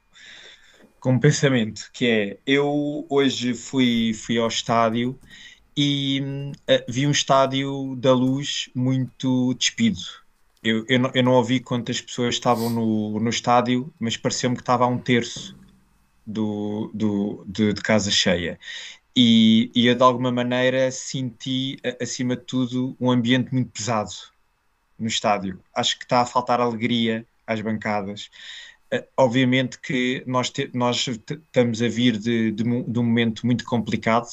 com 1.00 1.12
um 1.12 1.18
pensamento, 1.20 1.90
que 1.92 2.06
é, 2.06 2.38
eu 2.46 3.06
hoje 3.08 3.54
fui, 3.54 4.12
fui 4.14 4.38
ao 4.38 4.48
estádio 4.48 5.18
e 5.76 6.52
eh, 6.66 6.84
vi 6.88 7.06
um 7.06 7.10
estádio 7.10 7.96
da 7.96 8.12
luz 8.12 8.70
muito 8.74 9.54
despido. 9.54 10.00
Eu, 10.62 10.84
eu, 10.88 10.98
não, 10.98 11.10
eu 11.14 11.22
não 11.22 11.32
ouvi 11.32 11.60
quantas 11.60 12.00
pessoas 12.00 12.34
estavam 12.34 12.68
no, 12.70 13.18
no 13.20 13.30
estádio, 13.30 13.92
mas 13.98 14.16
pareceu-me 14.16 14.56
que 14.56 14.62
estava 14.62 14.84
a 14.84 14.88
um 14.88 14.98
terço 14.98 15.56
do, 16.26 16.90
do, 16.94 17.44
de, 17.46 17.72
de 17.74 17.82
casa 17.82 18.10
cheia. 18.10 18.58
E, 19.16 19.70
e 19.74 19.86
eu, 19.86 19.94
de 19.94 20.02
alguma 20.02 20.32
maneira, 20.32 20.90
senti, 20.92 21.78
a- 21.84 22.04
acima 22.04 22.36
de 22.36 22.44
tudo, 22.44 22.96
um 23.00 23.10
ambiente 23.10 23.52
muito 23.54 23.70
pesado 23.72 24.12
no 24.98 25.06
estádio. 25.06 25.60
Acho 25.74 25.98
que 25.98 26.04
está 26.04 26.20
a 26.20 26.26
faltar 26.26 26.60
alegria 26.60 27.26
às 27.46 27.60
bancadas. 27.60 28.30
Uh, 28.92 29.04
obviamente 29.16 29.78
que 29.80 30.22
nós, 30.26 30.50
te, 30.50 30.70
nós 30.74 31.06
estamos 31.08 31.82
a 31.82 31.88
vir 31.88 32.18
de, 32.18 32.50
de, 32.52 32.64
de, 32.64 32.98
um 32.98 33.04
momento 33.04 33.46
muito 33.46 33.64
complicado, 33.64 34.26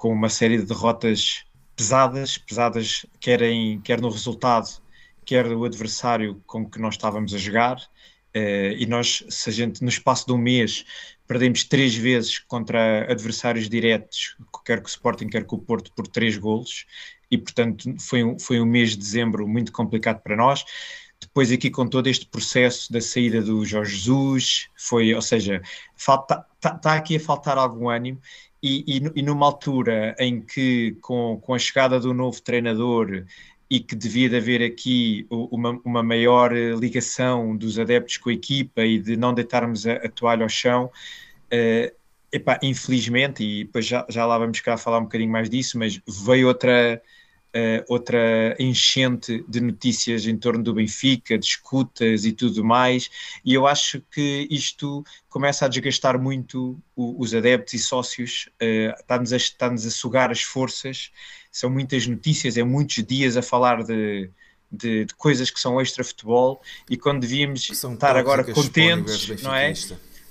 com 0.00 0.10
uma 0.14 0.30
série 0.30 0.56
de 0.56 0.64
derrotas 0.64 1.44
pesadas, 1.76 2.38
pesadas 2.38 3.04
quer, 3.20 3.42
em, 3.42 3.78
quer 3.82 4.00
no 4.00 4.08
resultado, 4.08 4.66
quer 5.26 5.46
o 5.52 5.62
adversário 5.62 6.42
com 6.46 6.64
que 6.64 6.80
nós 6.80 6.94
estávamos 6.94 7.34
a 7.34 7.38
jogar. 7.38 7.76
Uh, 8.34 8.72
e 8.78 8.86
nós, 8.86 9.22
se 9.28 9.50
a 9.50 9.52
gente 9.52 9.82
no 9.82 9.90
espaço 9.90 10.24
de 10.26 10.32
um 10.32 10.38
mês 10.38 10.86
perdemos 11.28 11.64
três 11.64 11.94
vezes 11.94 12.38
contra 12.38 13.12
adversários 13.12 13.68
diretos, 13.68 14.38
quer 14.64 14.80
que 14.80 14.86
o 14.86 14.88
Sporting, 14.88 15.26
quer 15.26 15.46
que 15.46 15.54
o 15.54 15.58
Porto, 15.58 15.92
por 15.94 16.06
três 16.06 16.38
golos, 16.38 16.86
e 17.30 17.36
portanto 17.36 17.94
foi 17.98 18.24
um, 18.24 18.38
foi 18.38 18.58
um 18.58 18.64
mês 18.64 18.92
de 18.92 18.96
dezembro 18.96 19.46
muito 19.46 19.70
complicado 19.70 20.22
para 20.22 20.34
nós. 20.34 20.64
Depois 21.20 21.52
aqui 21.52 21.68
com 21.68 21.86
todo 21.86 22.06
este 22.06 22.24
processo 22.24 22.90
da 22.90 23.02
saída 23.02 23.42
do 23.42 23.66
Jorge 23.66 23.96
Jesus, 23.96 24.68
foi, 24.78 25.12
ou 25.14 25.20
seja, 25.20 25.60
está 25.94 26.16
tá 26.80 26.94
aqui 26.94 27.16
a 27.16 27.20
faltar 27.20 27.58
algum 27.58 27.90
ânimo 27.90 28.18
e, 28.62 28.84
e, 28.86 29.20
e, 29.20 29.22
numa 29.22 29.46
altura 29.46 30.14
em 30.18 30.40
que 30.40 30.96
com, 31.00 31.38
com 31.40 31.54
a 31.54 31.58
chegada 31.58 31.98
do 31.98 32.12
novo 32.12 32.40
treinador 32.42 33.24
e 33.70 33.80
que 33.80 33.94
devia 33.94 34.28
de 34.28 34.36
haver 34.36 34.62
aqui 34.62 35.26
uma, 35.30 35.80
uma 35.84 36.02
maior 36.02 36.52
ligação 36.52 37.56
dos 37.56 37.78
adeptos 37.78 38.16
com 38.16 38.28
a 38.28 38.32
equipa 38.32 38.82
e 38.82 38.98
de 38.98 39.16
não 39.16 39.32
deitarmos 39.32 39.86
a, 39.86 39.92
a 39.94 40.08
toalha 40.08 40.42
ao 40.42 40.48
chão, 40.48 40.86
uh, 40.86 41.96
epá, 42.32 42.58
infelizmente, 42.62 43.44
e 43.44 43.64
depois 43.64 43.86
já, 43.86 44.04
já 44.08 44.26
lá 44.26 44.36
vamos 44.38 44.60
cá 44.60 44.76
falar 44.76 44.98
um 44.98 45.04
bocadinho 45.04 45.30
mais 45.30 45.48
disso, 45.48 45.78
mas 45.78 46.00
veio 46.06 46.48
outra 46.48 47.00
uh, 47.54 47.84
outra 47.88 48.56
enchente 48.58 49.44
de 49.48 49.60
notícias 49.60 50.26
em 50.26 50.36
torno 50.36 50.62
do 50.62 50.74
Benfica, 50.74 51.38
de 51.38 51.46
escutas 51.46 52.24
e 52.24 52.32
tudo 52.32 52.64
mais, 52.64 53.10
e 53.44 53.54
eu 53.54 53.66
acho 53.66 54.02
que 54.10 54.46
isto 54.50 55.04
começa 55.28 55.64
a 55.64 55.68
desgastar 55.68 56.20
muito 56.20 56.80
o, 56.94 57.20
os 57.20 57.34
adeptos 57.34 57.74
e 57.74 57.78
sócios, 57.78 58.48
uh, 58.62 58.98
está-nos 59.00 59.32
a, 59.32 59.36
está 59.36 59.66
a 59.66 59.78
sugar 59.78 60.30
as 60.30 60.42
forças, 60.42 61.10
são 61.50 61.70
muitas 61.70 62.06
notícias, 62.06 62.56
é 62.56 62.62
muitos 62.62 63.04
dias 63.04 63.36
a 63.36 63.42
falar 63.42 63.82
de, 63.82 64.30
de, 64.70 65.04
de, 65.04 65.14
coisas 65.14 65.50
que 65.50 65.58
são 65.58 65.80
extra 65.80 66.04
futebol 66.04 66.62
e 66.88 66.96
quando 66.96 67.20
devíamos 67.20 67.68
estar 67.68 68.16
agora 68.16 68.44
contentes, 68.44 69.42
não 69.42 69.54
é? 69.54 69.72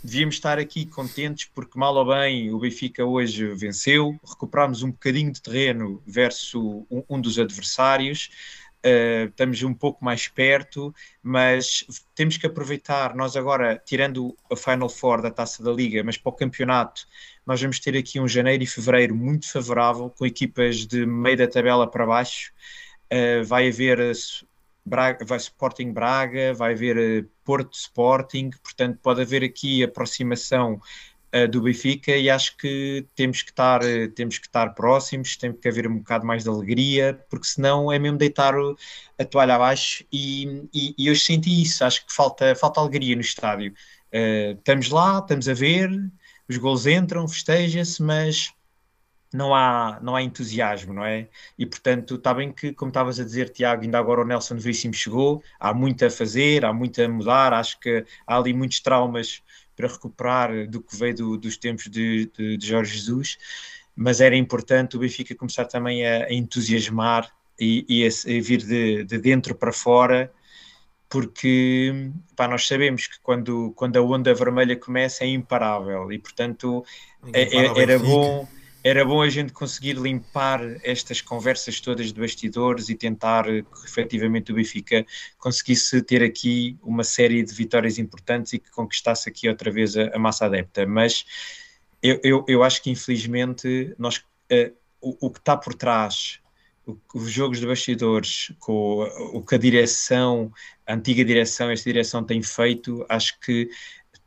Devíamos 0.03 0.35
estar 0.35 0.57
aqui 0.57 0.85
contentes 0.85 1.49
porque, 1.53 1.77
mal 1.77 1.95
ou 1.95 2.05
bem, 2.05 2.51
o 2.51 2.59
Benfica 2.59 3.05
hoje 3.05 3.53
venceu, 3.53 4.19
recuperámos 4.27 4.83
um 4.83 4.91
bocadinho 4.91 5.31
de 5.31 5.41
terreno 5.41 6.01
versus 6.05 6.53
um, 6.55 7.03
um 7.09 7.19
dos 7.21 7.37
adversários. 7.37 8.29
Uh, 8.85 9.27
estamos 9.27 9.61
um 9.63 9.73
pouco 9.73 10.03
mais 10.05 10.29
perto, 10.29 10.95
mas 11.21 11.85
temos 12.15 12.37
que 12.37 12.47
aproveitar. 12.47 13.13
Nós 13.13 13.35
agora, 13.35 13.81
tirando 13.85 14.37
a 14.49 14.55
Final 14.55 14.87
Four 14.87 15.21
da 15.21 15.29
Taça 15.29 15.61
da 15.61 15.71
Liga, 15.71 16.01
mas 16.01 16.17
para 16.17 16.29
o 16.29 16.33
campeonato, 16.33 17.05
nós 17.45 17.61
vamos 17.61 17.79
ter 17.79 17.97
aqui 17.97 18.21
um 18.21 18.27
janeiro 18.27 18.63
e 18.63 18.67
fevereiro 18.67 19.13
muito 19.13 19.51
favorável, 19.51 20.09
com 20.09 20.25
equipas 20.25 20.87
de 20.87 21.05
meio 21.05 21.35
da 21.35 21.47
tabela 21.47 21.89
para 21.89 22.05
baixo. 22.05 22.53
Uh, 23.11 23.43
vai 23.43 23.67
haver 23.67 23.99
Braga, 24.89 25.23
vai 25.25 25.37
Sporting 25.37 25.93
Braga, 25.93 26.53
vai 26.53 26.73
haver 26.73 26.97
eh, 26.97 27.25
Porto 27.45 27.73
Sporting, 27.75 28.49
portanto 28.63 28.99
pode 29.01 29.21
haver 29.21 29.43
aqui 29.43 29.83
aproximação 29.83 30.81
uh, 31.33 31.47
do 31.47 31.61
Benfica 31.61 32.15
e 32.15 32.29
acho 32.29 32.57
que 32.57 33.05
temos 33.15 33.41
que 33.41 33.51
estar 33.51 33.81
uh, 33.83 34.09
temos 34.15 34.37
que 34.37 34.47
estar 34.47 34.73
próximos, 34.73 35.37
tem 35.37 35.53
que 35.53 35.67
haver 35.67 35.87
um 35.87 35.99
bocado 35.99 36.25
mais 36.25 36.43
de 36.43 36.49
alegria, 36.49 37.23
porque 37.29 37.45
senão 37.47 37.91
é 37.91 37.99
mesmo 37.99 38.17
deitar 38.17 38.53
a 39.17 39.25
toalha 39.25 39.55
abaixo 39.55 40.03
e, 40.11 40.67
e, 40.73 40.95
e 40.97 41.07
eu 41.07 41.15
senti 41.15 41.61
isso, 41.61 41.83
acho 41.83 42.05
que 42.05 42.13
falta, 42.13 42.55
falta 42.55 42.79
alegria 42.79 43.15
no 43.15 43.21
estádio. 43.21 43.73
Uh, 44.13 44.57
estamos 44.57 44.89
lá, 44.89 45.19
estamos 45.19 45.47
a 45.47 45.53
ver, 45.53 45.89
os 46.49 46.57
gols 46.57 46.87
entram, 46.87 47.27
festeja-se, 47.27 48.01
mas 48.01 48.51
não 49.33 49.53
há, 49.53 49.99
não 50.01 50.15
há 50.15 50.23
entusiasmo, 50.23 50.93
não 50.93 51.05
é? 51.05 51.27
E 51.57 51.65
portanto, 51.65 52.15
está 52.15 52.33
bem 52.33 52.51
que, 52.51 52.73
como 52.73 52.89
estavas 52.89 53.19
a 53.19 53.23
dizer, 53.23 53.49
Tiago, 53.49 53.83
ainda 53.83 53.99
agora 53.99 54.21
o 54.21 54.25
Nelson 54.25 54.57
Veríssimo 54.57 54.93
chegou, 54.93 55.43
há 55.59 55.73
muito 55.73 56.03
a 56.03 56.09
fazer, 56.09 56.65
há 56.65 56.73
muito 56.73 57.01
a 57.01 57.07
mudar, 57.07 57.53
acho 57.53 57.79
que 57.79 58.03
há 58.25 58.37
ali 58.37 58.53
muitos 58.53 58.79
traumas 58.79 59.41
para 59.75 59.87
recuperar 59.87 60.67
do 60.67 60.81
que 60.81 60.95
veio 60.95 61.15
do, 61.15 61.37
dos 61.37 61.57
tempos 61.57 61.85
de, 61.85 62.29
de, 62.37 62.57
de, 62.57 62.67
Jorge 62.67 62.97
Jesus, 62.97 63.37
mas 63.95 64.19
era 64.19 64.35
importante 64.35 64.97
o 64.97 64.99
Benfica 64.99 65.35
começar 65.35 65.65
também 65.65 66.05
a, 66.05 66.25
a 66.25 66.33
entusiasmar 66.33 67.31
e, 67.59 67.85
e 67.87 68.05
a, 68.05 68.09
a, 68.09 68.41
vir 68.41 68.63
de, 68.63 69.03
de 69.03 69.17
dentro 69.19 69.53
para 69.53 69.71
fora, 69.71 70.31
porque 71.07 72.11
pá, 72.35 72.47
nós 72.47 72.67
sabemos 72.67 73.07
que 73.07 73.19
quando, 73.21 73.71
quando 73.75 73.95
a 73.97 74.01
onda 74.01 74.33
vermelha 74.33 74.75
começa 74.75 75.23
é 75.23 75.27
imparável 75.27 76.11
e 76.11 76.19
portanto 76.19 76.83
é, 77.33 77.43
é, 77.43 77.81
era 77.81 77.99
bom 77.99 78.47
era 78.83 79.03
bom 79.03 79.21
a 79.21 79.29
gente 79.29 79.51
conseguir 79.51 79.93
limpar 79.93 80.61
estas 80.83 81.21
conversas 81.21 81.81
todas 81.81 82.13
de 82.13 82.19
bastidores 82.19 82.89
e 82.89 82.95
tentar 82.95 83.43
que 83.43 83.85
efetivamente 83.85 84.51
o 84.51 84.55
Benfica 84.55 85.05
conseguisse 85.37 86.01
ter 86.01 86.23
aqui 86.23 86.77
uma 86.81 87.03
série 87.03 87.43
de 87.43 87.53
vitórias 87.53 87.97
importantes 87.97 88.53
e 88.53 88.59
que 88.59 88.71
conquistasse 88.71 89.27
aqui 89.27 89.49
outra 89.49 89.69
vez 89.69 89.97
a, 89.97 90.15
a 90.15 90.19
massa 90.19 90.45
adepta. 90.45 90.85
Mas 90.85 91.25
eu, 92.01 92.19
eu, 92.23 92.45
eu, 92.47 92.63
acho 92.63 92.81
que 92.81 92.89
infelizmente 92.89 93.93
nós, 93.97 94.17
uh, 94.17 94.73
o, 95.01 95.27
o, 95.27 95.29
que 95.29 95.39
está 95.39 95.57
por 95.57 95.73
trás, 95.73 96.39
o, 96.85 96.97
os 97.13 97.29
jogos 97.29 97.59
de 97.59 97.67
bastidores, 97.67 98.53
com 98.59 98.71
o, 98.71 99.39
o 99.39 99.45
que 99.45 99.55
a 99.55 99.57
direção, 99.57 100.53
a 100.87 100.93
antiga 100.93 101.25
direção, 101.25 101.69
esta 101.69 101.89
direção 101.89 102.23
tem 102.23 102.41
feito, 102.41 103.05
acho 103.09 103.37
que 103.41 103.69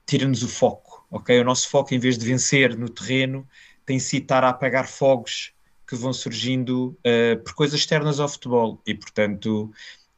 tira-nos 0.04 0.42
o 0.42 0.48
foco. 0.48 1.06
ok? 1.10 1.40
O 1.40 1.44
nosso 1.44 1.70
foco, 1.70 1.94
em 1.94 1.98
vez 1.98 2.18
de 2.18 2.26
vencer 2.26 2.76
no 2.76 2.90
terreno, 2.90 3.48
tem 3.84 3.98
sido 3.98 4.22
estar 4.22 4.44
a 4.44 4.50
apagar 4.50 4.86
fogos 4.86 5.52
que 5.86 5.96
vão 5.96 6.12
surgindo 6.12 6.96
uh, 7.00 7.42
por 7.42 7.54
coisas 7.54 7.78
externas 7.78 8.18
ao 8.18 8.28
futebol 8.28 8.80
e, 8.86 8.94
portanto, 8.94 9.70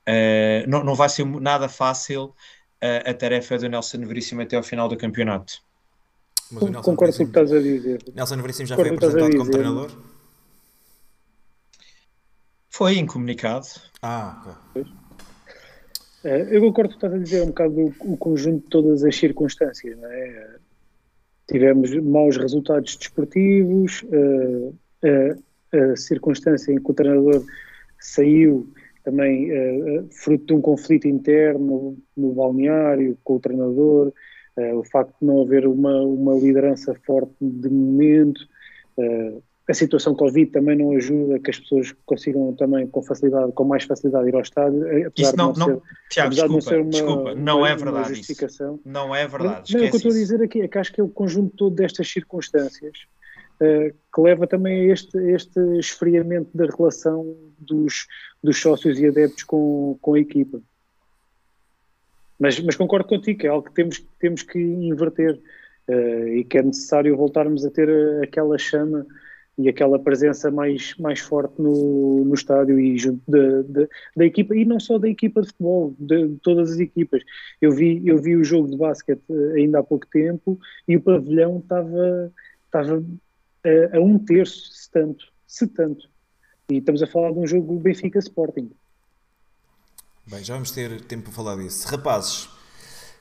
uh, 0.09 0.69
não, 0.69 0.85
não 0.85 0.95
vai 0.95 1.09
ser 1.09 1.25
nada 1.27 1.69
fácil 1.69 2.27
uh, 2.27 3.11
a 3.11 3.15
tarefa 3.15 3.59
do 3.59 3.69
Nelson 3.69 4.07
Veríssimo 4.07 4.43
até 4.43 4.57
ao 4.57 4.63
final 4.63 4.89
do 4.89 4.97
campeonato. 4.97 5.63
Concordo 6.49 6.83
com 6.83 6.93
o 6.93 7.09
que 7.11 7.23
estás 7.23 7.53
a 7.53 7.59
dizer. 7.61 8.03
Nelson 8.15 8.37
Veríssimo 8.37 8.67
já 8.67 8.77
foi 8.77 8.91
apresentado 8.91 9.37
como 9.37 9.51
treinador? 9.51 9.91
Foi 12.69 12.99
incomunicado. 12.99 13.67
Ah, 14.03 14.57
ok. 14.75 14.85
Eu 16.25 16.61
concordo 16.63 16.91
com 16.91 16.97
o 16.97 17.01
que 17.01 17.07
estás 17.07 17.13
a 17.15 17.19
dizer, 17.19 17.43
um 17.43 17.49
bocado 17.49 17.79
o, 17.79 17.95
o 18.01 18.17
conjunto 18.17 18.65
de 18.65 18.71
todas 18.71 19.05
as 19.05 19.17
circunstâncias, 19.17 19.99
não 19.99 20.11
é? 20.11 20.57
Tivemos 21.47 21.95
maus 21.97 22.37
resultados 22.37 22.97
desportivos, 22.97 24.03
uh, 24.05 24.75
uh, 25.05 25.93
a 25.93 25.97
circunstância 25.97 26.73
em 26.73 26.77
que 26.77 26.91
o 26.91 26.95
treinador 26.95 27.45
saiu 28.01 28.69
também 29.05 29.51
uh, 29.51 30.09
fruto 30.11 30.47
de 30.47 30.55
um 30.55 30.61
conflito 30.61 31.07
interno 31.07 31.97
no 32.17 32.33
balneário 32.33 33.19
com 33.23 33.37
o 33.37 33.41
treinador, 33.41 34.13
o 34.77 34.85
facto 34.85 35.13
de 35.21 35.27
não 35.27 35.43
haver 35.43 35.67
uma, 35.67 36.01
uma 36.03 36.33
liderança 36.35 36.95
forte 37.05 37.35
de 37.41 37.69
momento, 37.69 38.41
a 39.69 39.73
situação 39.73 40.15
Covid 40.15 40.51
também 40.51 40.77
não 40.77 40.93
ajuda 40.93 41.39
que 41.39 41.51
as 41.51 41.59
pessoas 41.59 41.95
consigam 42.05 42.55
também 42.55 42.87
com 42.87 43.03
facilidade, 43.03 43.53
com 43.53 43.65
mais 43.65 43.85
facilidade 43.85 44.29
ir 44.29 44.35
ao 44.35 44.43
estádio. 44.43 44.87
Eh, 44.87 45.11
Isso 45.17 45.35
não, 45.37 45.53
não, 45.55 45.67
não, 45.67 45.67
ser, 45.67 45.83
Tiago, 46.11 46.31
desculpa, 46.31 46.53
não 46.53 46.61
ser 46.61 46.81
uma, 46.81 46.91
desculpa, 46.91 47.35
não 47.35 47.59
uma, 47.59 47.69
é 47.71 47.77
verdade 47.77 48.09
justificação. 48.11 48.75
Isso. 48.75 48.83
Não 48.85 49.15
é 49.15 49.27
verdade. 49.27 49.73
Não, 49.73 49.81
não, 49.81 49.87
o 49.87 49.91
que 49.91 49.95
eu 49.95 49.97
estou 49.97 50.13
a 50.13 50.15
dizer 50.15 50.43
aqui 50.43 50.61
é 50.61 50.69
que 50.69 50.79
acho 50.79 50.93
que 50.93 51.01
é 51.01 51.05
o 51.05 51.09
conjunto 51.09 51.57
todo 51.57 51.75
destas 51.75 52.07
circunstâncias 52.11 53.07
uh, 53.63 53.95
que 54.15 54.21
leva 54.21 54.47
também 54.47 54.91
a 54.91 54.93
este, 54.93 55.17
este 55.31 55.59
esfriamento 55.79 56.51
da 56.55 56.67
relação 56.67 57.35
dos, 57.59 58.07
dos 58.43 58.61
sócios 58.61 58.99
e 58.99 59.07
adeptos 59.07 59.45
com, 59.45 59.97
com 60.03 60.13
a 60.13 60.21
equipa. 60.21 60.61
Mas, 62.39 62.61
mas 62.61 62.77
concordo 62.77 63.09
contigo, 63.09 63.39
que 63.39 63.47
é 63.47 63.51
algo 63.51 63.67
que 63.67 63.73
temos, 63.73 64.05
temos 64.19 64.43
que 64.43 64.59
inverter 64.59 65.41
uh, 65.89 66.29
e 66.29 66.45
que 66.45 66.59
é 66.59 66.63
necessário 66.63 67.17
voltarmos 67.17 67.65
a 67.65 67.71
ter 67.71 67.89
aquela 68.23 68.59
chama 68.59 69.07
e 69.57 69.69
aquela 69.69 69.99
presença 69.99 70.51
mais, 70.51 70.95
mais 70.99 71.21
forte 71.21 71.61
no, 71.61 72.25
no 72.25 72.35
estádio 72.35 72.79
e 72.79 72.99
junto 72.99 73.23
da, 73.29 73.63
da, 73.63 73.89
da, 74.17 74.25
equipa, 74.25 74.55
e 74.57 74.65
não 74.65 74.81
só 74.81 74.99
da 74.99 75.09
equipa 75.09 75.41
de 75.43 75.49
futebol, 75.49 75.95
de, 75.99 76.29
de, 76.29 76.37
todas 76.39 76.73
as 76.73 76.79
equipas. 76.79 77.23
Eu 77.61 77.71
vi, 77.73 78.03
eu 78.05 78.19
vi 78.19 78.37
o 78.37 78.45
jogo 78.45 78.69
de 78.69 78.77
basquete 78.77 79.23
eh, 79.31 79.61
ainda 79.61 79.79
há 79.79 79.83
pouco 79.83 80.07
tempo 80.09 80.59
e 80.89 80.97
o 80.97 81.01
pavilhão 81.01 81.59
estava, 81.59 82.33
estava 82.67 83.05
a, 83.65 83.97
a 83.97 84.01
um 84.01 84.19
terço, 84.19 84.73
se 84.73 84.91
tanto, 84.91 85.27
se 85.47 85.67
tanto. 85.69 86.09
E 86.69 86.79
estamos 86.79 87.03
a 87.03 87.07
falar 87.07 87.31
de 87.31 87.39
um 87.39 87.47
jogo 87.47 87.79
Benfica 87.79 88.19
Sporting. 88.19 88.71
Bem, 90.27 90.43
já 90.43 90.55
vamos 90.55 90.73
ter 90.73 91.01
tempo 91.03 91.25
para 91.25 91.33
falar 91.33 91.57
disso. 91.57 91.87
Rapazes, 91.89 92.49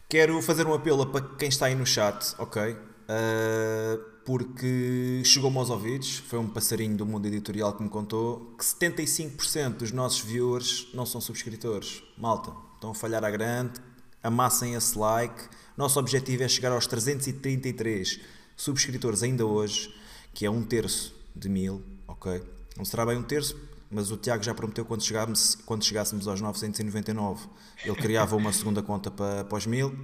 quero 0.10 0.42
fazer 0.42 0.66
um 0.66 0.74
apelo 0.74 1.06
para 1.12 1.22
quem 1.36 1.50
está 1.50 1.68
aí 1.68 1.76
no 1.76 1.86
chat, 1.86 2.34
ok? 2.40 2.72
Uh 2.72 4.13
porque 4.26 5.22
chegou-me 5.26 5.58
aos 5.58 5.70
ouvidos, 5.70 6.18
foi 6.18 6.40
um 6.40 6.48
passarinho 6.48 6.96
do 6.96 7.06
mundo 7.06 7.26
editorial 7.26 7.74
que 7.74 7.84
me 7.84 7.90
contou 7.90 8.54
que 8.58 8.64
75% 8.64 9.78
dos 9.78 9.92
nossos 9.92 10.22
viewers 10.22 10.88
não 10.94 11.06
são 11.06 11.20
subscritores. 11.20 12.02
Malta, 12.18 12.52
estão 12.76 12.92
a 12.92 12.96
falhar 12.96 13.24
à 13.24 13.30
grande, 13.30 13.74
amassem 14.22 14.76
esse 14.76 14.98
like. 14.98 15.44
Nosso 15.76 16.00
objetivo 16.00 16.44
é 16.44 16.48
chegar 16.48 16.72
aos 16.72 16.88
333 16.88 18.22
subscritores 18.56 19.24
ainda 19.24 19.46
hoje, 19.46 19.94
que 20.34 20.46
é 20.46 20.50
um 20.50 20.64
terço 20.64 21.14
de 21.36 21.50
mil, 21.50 21.84
ok? 22.08 22.42
Não 22.78 22.86
será 22.86 23.06
bem 23.06 23.18
um 23.18 23.24
terço, 23.24 23.58
mas 23.92 24.10
o 24.10 24.18
Tiago 24.18 24.44
já 24.44 24.54
prometeu 24.54 24.86
quando, 24.86 25.04
chegássemos, 25.04 25.56
quando 25.66 25.84
chegássemos 25.84 26.28
aos 26.28 26.42
999, 26.42 27.48
ele 27.84 27.96
criava 27.96 28.36
uma 28.36 28.54
segunda 28.54 28.82
conta 28.82 29.12
para, 29.12 29.44
para 29.44 29.58
os 29.58 29.66
mil. 29.66 29.96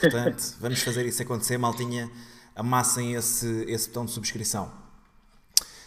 Portanto, 0.00 0.56
vamos 0.58 0.80
fazer 0.82 1.06
isso 1.06 1.22
acontecer, 1.22 1.58
maltinha. 1.58 2.10
Amassem 2.58 3.14
esse, 3.14 3.46
esse 3.68 3.86
botão 3.86 4.04
de 4.04 4.10
subscrição. 4.10 4.68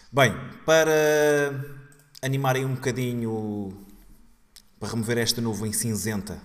Bem, 0.09 0.33
para 0.65 1.53
animarem 2.21 2.65
um 2.65 2.75
bocadinho, 2.75 3.77
para 4.79 4.87
remover 4.87 5.17
esta 5.17 5.41
nuvem 5.41 5.73
cinzenta 5.73 6.41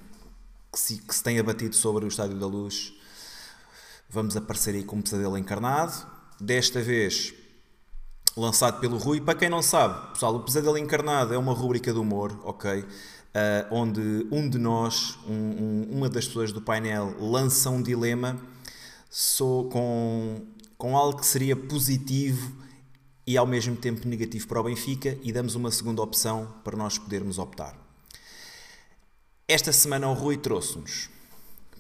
que 0.72 0.80
se, 0.80 0.98
que 0.98 1.14
se 1.14 1.22
tem 1.22 1.38
abatido 1.38 1.76
sobre 1.76 2.04
o 2.04 2.08
Estádio 2.08 2.36
da 2.40 2.46
Luz, 2.46 2.92
vamos 4.10 4.36
aparecer 4.36 4.74
aí 4.74 4.82
com 4.82 4.96
um 4.96 5.00
pesadelo 5.00 5.38
encarnado. 5.38 5.94
Desta 6.40 6.82
vez 6.82 7.32
lançado 8.36 8.80
pelo 8.80 8.98
Rui. 8.98 9.20
Para 9.20 9.38
quem 9.38 9.48
não 9.48 9.62
sabe, 9.62 10.12
pessoal, 10.12 10.34
o 10.34 10.40
Pesadelo 10.40 10.76
Encarnado 10.76 11.32
é 11.32 11.38
uma 11.38 11.54
rúbrica 11.54 11.92
de 11.92 12.00
humor, 12.00 12.36
ok? 12.42 12.80
Uh, 12.80 12.86
onde 13.70 14.26
um 14.32 14.50
de 14.50 14.58
nós, 14.58 15.16
um, 15.24 15.32
um, 15.32 15.88
uma 15.92 16.08
das 16.08 16.26
pessoas 16.26 16.50
do 16.50 16.60
painel, 16.60 17.14
lança 17.20 17.70
um 17.70 17.80
dilema 17.80 18.36
so, 19.16 19.66
com, 19.72 20.42
com 20.76 20.94
algo 20.94 21.18
que 21.18 21.24
seria 21.24 21.56
positivo 21.56 22.54
e 23.26 23.38
ao 23.38 23.46
mesmo 23.46 23.74
tempo 23.74 24.06
negativo 24.06 24.46
para 24.46 24.60
o 24.60 24.64
Benfica 24.64 25.16
e 25.22 25.32
damos 25.32 25.54
uma 25.54 25.70
segunda 25.70 26.02
opção 26.02 26.54
para 26.62 26.76
nós 26.76 26.98
podermos 26.98 27.38
optar. 27.38 27.74
Esta 29.48 29.72
semana 29.72 30.06
o 30.10 30.12
Rui 30.12 30.36
trouxe-nos 30.36 31.08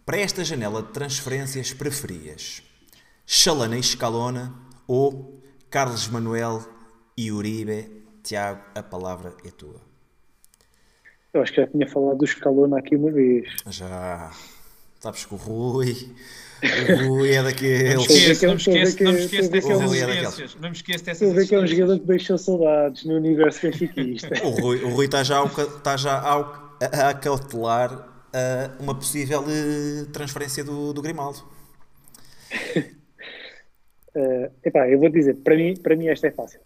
para 0.06 0.16
esta 0.16 0.42
janela 0.42 0.82
de 0.82 0.92
transferências 0.92 1.74
preferias 1.74 2.62
Chalana 3.26 3.76
e 3.76 3.80
Escalona 3.80 4.54
ou 4.88 5.38
Carlos 5.68 6.08
Manuel 6.08 6.64
e 7.18 7.30
Uribe. 7.30 8.02
Tiago, 8.22 8.62
a 8.74 8.82
palavra 8.82 9.36
é 9.44 9.50
tua. 9.50 9.80
Eu 11.34 11.42
acho 11.42 11.52
que 11.52 11.60
já 11.60 11.66
tinha 11.66 11.86
falado 11.86 12.16
do 12.16 12.24
Escalona 12.24 12.78
aqui 12.78 12.96
uma 12.96 13.10
vez. 13.10 13.56
Já. 13.66 14.32
Sabes 15.00 15.26
que 15.26 15.34
o 15.34 15.36
Rui. 15.36 16.16
O 16.62 17.08
Rui 17.08 17.32
é. 17.32 17.42
Não 17.42 17.46
me 17.46 18.06
esqueço, 18.06 18.46
não 18.46 18.54
me 18.54 18.58
esqueço, 18.58 19.04
não 19.04 19.12
me 19.12 19.18
a 19.18 19.20
esqueço 19.20 19.50
que 19.50 19.56
é 19.56 19.76
um- 19.76 19.78
dessas 19.78 19.92
é 19.92 19.96
experiências. 19.96 20.56
Não 20.60 20.68
me 20.70 20.76
esqueço 20.76 21.04
dessas 21.04 21.30
a 21.30 21.34
ver 21.34 21.46
que 21.46 21.54
é 21.54 21.60
um 21.60 21.66
jogador 21.66 21.98
que 22.00 22.06
deixou 22.06 22.38
saudades 22.38 23.04
no 23.04 23.16
universo 23.16 23.62
benfiquista. 23.62 24.30
O 24.42 24.50
Rui, 24.50 24.82
o 24.82 24.88
Rui 24.88 25.04
está 25.04 25.22
já, 25.22 25.36
ao, 25.36 25.46
está 25.46 25.96
já 25.96 26.18
ao, 26.18 26.76
a, 26.80 27.10
a 27.10 27.14
cautelar 27.14 28.16
ah, 28.32 28.70
uma 28.78 28.94
possível 28.94 29.44
eh, 29.48 30.06
transferência 30.12 30.62
do, 30.62 30.92
do 30.92 31.02
Grimaldo. 31.02 31.38
Eh, 34.18 34.50
epá, 34.64 34.88
eu 34.88 34.98
vou 34.98 35.10
dizer, 35.10 35.34
para 35.44 35.54
mim, 35.54 35.74
para 35.76 35.94
mim 35.94 36.08
esta 36.08 36.26
é 36.26 36.30
fácil. 36.30 36.58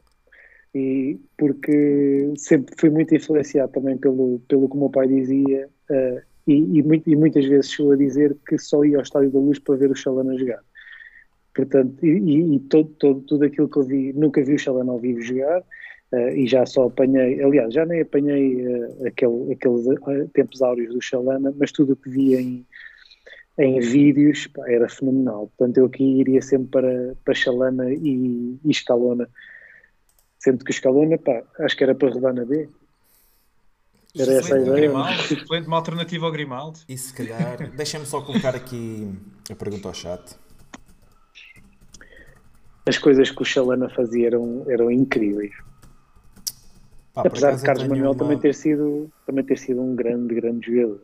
E 0.72 1.18
porque 1.36 2.32
sempre 2.36 2.76
fui 2.78 2.90
muito 2.90 3.12
influenciado 3.12 3.72
também 3.72 3.98
pelo, 3.98 4.38
pelo 4.46 4.68
que 4.68 4.76
o 4.76 4.78
meu 4.78 4.88
pai 4.88 5.08
dizia 5.08 5.68
eh, 5.90 6.22
e, 6.52 6.80
e, 6.80 7.02
e 7.06 7.16
muitas 7.16 7.44
vezes 7.46 7.70
chegou 7.70 7.92
a 7.92 7.96
dizer 7.96 8.36
que 8.46 8.58
só 8.58 8.84
ia 8.84 8.96
ao 8.96 9.02
Estádio 9.02 9.30
da 9.30 9.38
Luz 9.38 9.58
para 9.58 9.76
ver 9.76 9.90
o 9.90 9.94
Chalana 9.94 10.36
jogar. 10.36 10.60
Portanto, 11.54 12.04
e, 12.04 12.56
e- 12.56 12.60
todo, 12.60 12.88
todo, 12.98 13.20
tudo 13.22 13.44
aquilo 13.44 13.68
que 13.68 13.78
eu 13.78 13.82
vi, 13.82 14.12
nunca 14.12 14.42
vi 14.42 14.54
o 14.54 14.58
Chalana 14.58 14.92
ao 14.92 14.98
vivo 14.98 15.20
jogar 15.20 15.62
eh, 16.12 16.40
e 16.40 16.46
já 16.46 16.64
só 16.66 16.86
apanhei, 16.86 17.42
aliás, 17.42 17.72
já 17.72 17.84
nem 17.86 18.00
apanhei 18.02 18.66
eh, 18.66 19.08
aquele, 19.08 19.52
aqueles 19.52 19.86
eh, 19.86 20.26
tempos 20.32 20.62
áureos 20.62 20.94
do 20.94 21.00
Chalana, 21.00 21.52
mas 21.56 21.72
tudo 21.72 21.92
o 21.92 21.96
que 21.96 22.10
vi 22.10 22.34
em, 22.34 22.66
em 23.58 23.80
vídeos 23.80 24.46
pá, 24.48 24.68
era 24.70 24.88
fenomenal. 24.88 25.50
Portanto, 25.56 25.78
eu 25.78 25.86
aqui 25.86 26.04
iria 26.20 26.42
sempre 26.42 26.68
para, 26.68 27.16
para 27.24 27.34
Chalana 27.34 27.92
e, 27.92 28.58
e 28.64 28.70
Escalona. 28.70 29.28
Sendo 30.38 30.64
que 30.64 30.70
o 30.70 30.74
Escalona, 30.74 31.18
pá, 31.18 31.42
acho 31.60 31.76
que 31.76 31.84
era 31.84 31.94
para 31.94 32.10
rodar 32.10 32.34
na 32.34 32.44
B. 32.44 32.68
Era 34.18 34.32
essa 34.32 34.54
a 34.54 34.58
Excelente. 34.58 34.68
ideia. 34.86 35.18
Suplente, 35.28 35.66
uma 35.68 35.76
alternativa 35.76 36.26
ao 36.26 36.32
Grimaldo. 36.32 36.78
E 36.88 36.98
se 36.98 37.12
calhar, 37.14 37.70
deixa-me 37.76 38.04
só 38.06 38.20
colocar 38.20 38.54
aqui 38.56 39.08
a 39.50 39.54
pergunta 39.54 39.88
ao 39.88 39.94
chat. 39.94 40.36
As 42.86 42.98
coisas 42.98 43.30
que 43.30 43.42
o 43.42 43.44
Chalana 43.44 43.88
fazia 43.90 44.26
eram, 44.28 44.64
eram 44.68 44.90
incríveis. 44.90 45.52
Pá, 47.14 47.22
Apesar 47.26 47.54
de 47.54 47.62
Carlos 47.62 47.86
Manuel 47.86 48.12
uma- 48.12 48.16
também, 48.18 48.38
ter 48.38 48.54
sido, 48.54 49.10
também 49.26 49.44
ter 49.44 49.58
sido 49.58 49.80
um 49.80 49.94
grande, 49.94 50.34
grande 50.34 50.66
jogador. 50.74 51.02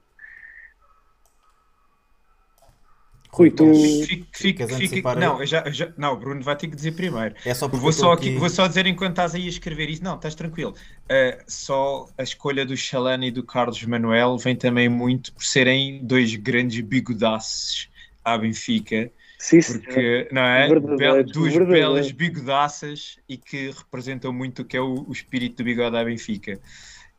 Rui, 3.37 3.51
tu. 3.51 3.65
queres- 3.65 4.07
Fique, 4.07 4.27
fique, 4.33 4.53
Queres 4.55 4.73
fique, 4.73 4.87
antecipar 4.87 5.19
não, 5.19 5.41
eu 5.41 5.47
já, 5.47 5.61
eu 5.67 5.73
já- 5.73 5.93
não, 5.99 6.15
o 6.15 6.17
Bruno 6.17 6.41
vai 6.43 6.57
ter 6.57 6.69
que 6.69 6.75
dizer 6.77 6.93
primeiro. 6.93 7.35
É 7.45 7.53
só 7.53 7.69
porque 7.69 7.81
Vou 7.81 7.91
eu 7.91 7.93
só, 7.93 8.15
estou 8.15 8.29
aqui, 8.31 8.39
vou 8.39 8.49
só 8.49 8.67
dizer 8.67 8.87
enquanto 8.87 9.11
estás 9.11 9.35
aí 9.35 9.45
a 9.47 9.49
escrever 9.49 9.91
isso. 9.91 10.03
Não, 10.03 10.15
estás 10.17 10.35
tranquilo. 10.35 10.75
Uh, 11.05 11.43
só 11.47 12.09
a 12.17 12.23
escolha 12.23 12.65
do 12.65 12.77
Chalana 12.77 13.27
e 13.27 13.31
do 13.31 13.43
Carlos 13.43 13.83
Manuel 13.85 14.39
vem 14.39 14.57
também 14.57 14.89
muito 14.89 15.33
por 15.35 15.45
serem 15.45 16.05
dois 16.05 16.35
grandes 16.35 16.81
bigodaços 16.81 17.89
à 18.25 18.39
Benfica, 18.39 19.11
Sim, 19.39 19.61
porque 19.61 20.29
não 20.33 20.43
é? 20.43 20.67
Verdadeiro, 20.69 21.25
Be- 21.25 21.33
duas 21.33 21.53
verdadeiro. 21.53 21.89
belas 21.93 22.11
bigodaças 22.11 23.19
e 23.29 23.37
que 23.37 23.71
representam 23.71 24.33
muito 24.33 24.63
o 24.63 24.65
que 24.65 24.77
é 24.77 24.81
o, 24.81 25.05
o 25.07 25.13
espírito 25.13 25.59
do 25.59 25.65
bigode 25.65 25.95
à 25.97 26.03
Benfica. 26.03 26.59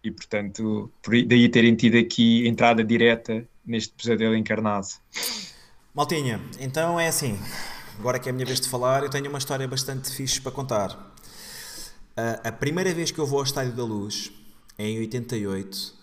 E 0.04 0.10
portanto, 0.12 0.92
por 1.04 1.14
aí- 1.14 1.26
daí 1.26 1.48
terem 1.50 1.76
tido 1.76 1.98
aqui 1.98 2.48
entrada 2.48 2.84
direta 2.84 3.46
neste 3.66 3.94
pesadelo 3.94 4.36
encarnado. 4.36 4.88
Maltinha, 5.98 6.40
então 6.60 7.00
é 7.00 7.08
assim. 7.08 7.40
Agora 7.98 8.20
que 8.20 8.30
é 8.30 8.32
a 8.32 8.34
minha 8.34 8.46
vez 8.46 8.62
de 8.62 8.70
falar, 8.70 9.02
eu 9.02 9.10
tenho 9.10 9.28
uma 9.30 9.40
história 9.40 9.68
bastante 9.68 10.12
fixe 10.12 10.40
para 10.40 10.52
contar. 10.52 11.12
A- 12.16 12.50
a 12.50 12.52
primeira 12.52 12.94
vez 12.94 13.10
que 13.10 13.18
eu 13.18 13.26
vou 13.26 13.40
ao 13.40 13.44
Estádio 13.46 13.74
da 13.74 13.84
Luz, 13.84 14.32
é 14.78 14.88
em 14.88 15.00
88, 15.00 15.96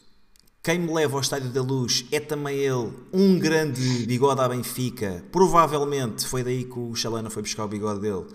quem 0.64 0.80
me 0.80 0.92
leva 0.92 1.14
ao 1.14 1.20
Estádio 1.20 1.49
da 1.51 1.62
Luz 1.62 2.07
é 2.11 2.18
também 2.18 2.57
ele, 2.57 2.92
um 3.12 3.38
grande 3.38 4.05
bigode 4.05 4.40
à 4.40 4.49
Benfica. 4.49 5.24
Provavelmente 5.30 6.26
foi 6.26 6.42
daí 6.42 6.64
que 6.64 6.76
o 6.76 6.92
Chalana 6.97 7.30
foi 7.30 7.42
buscar 7.42 7.64
o 7.64 7.68
bigode 7.68 8.01
dele, 8.01 8.26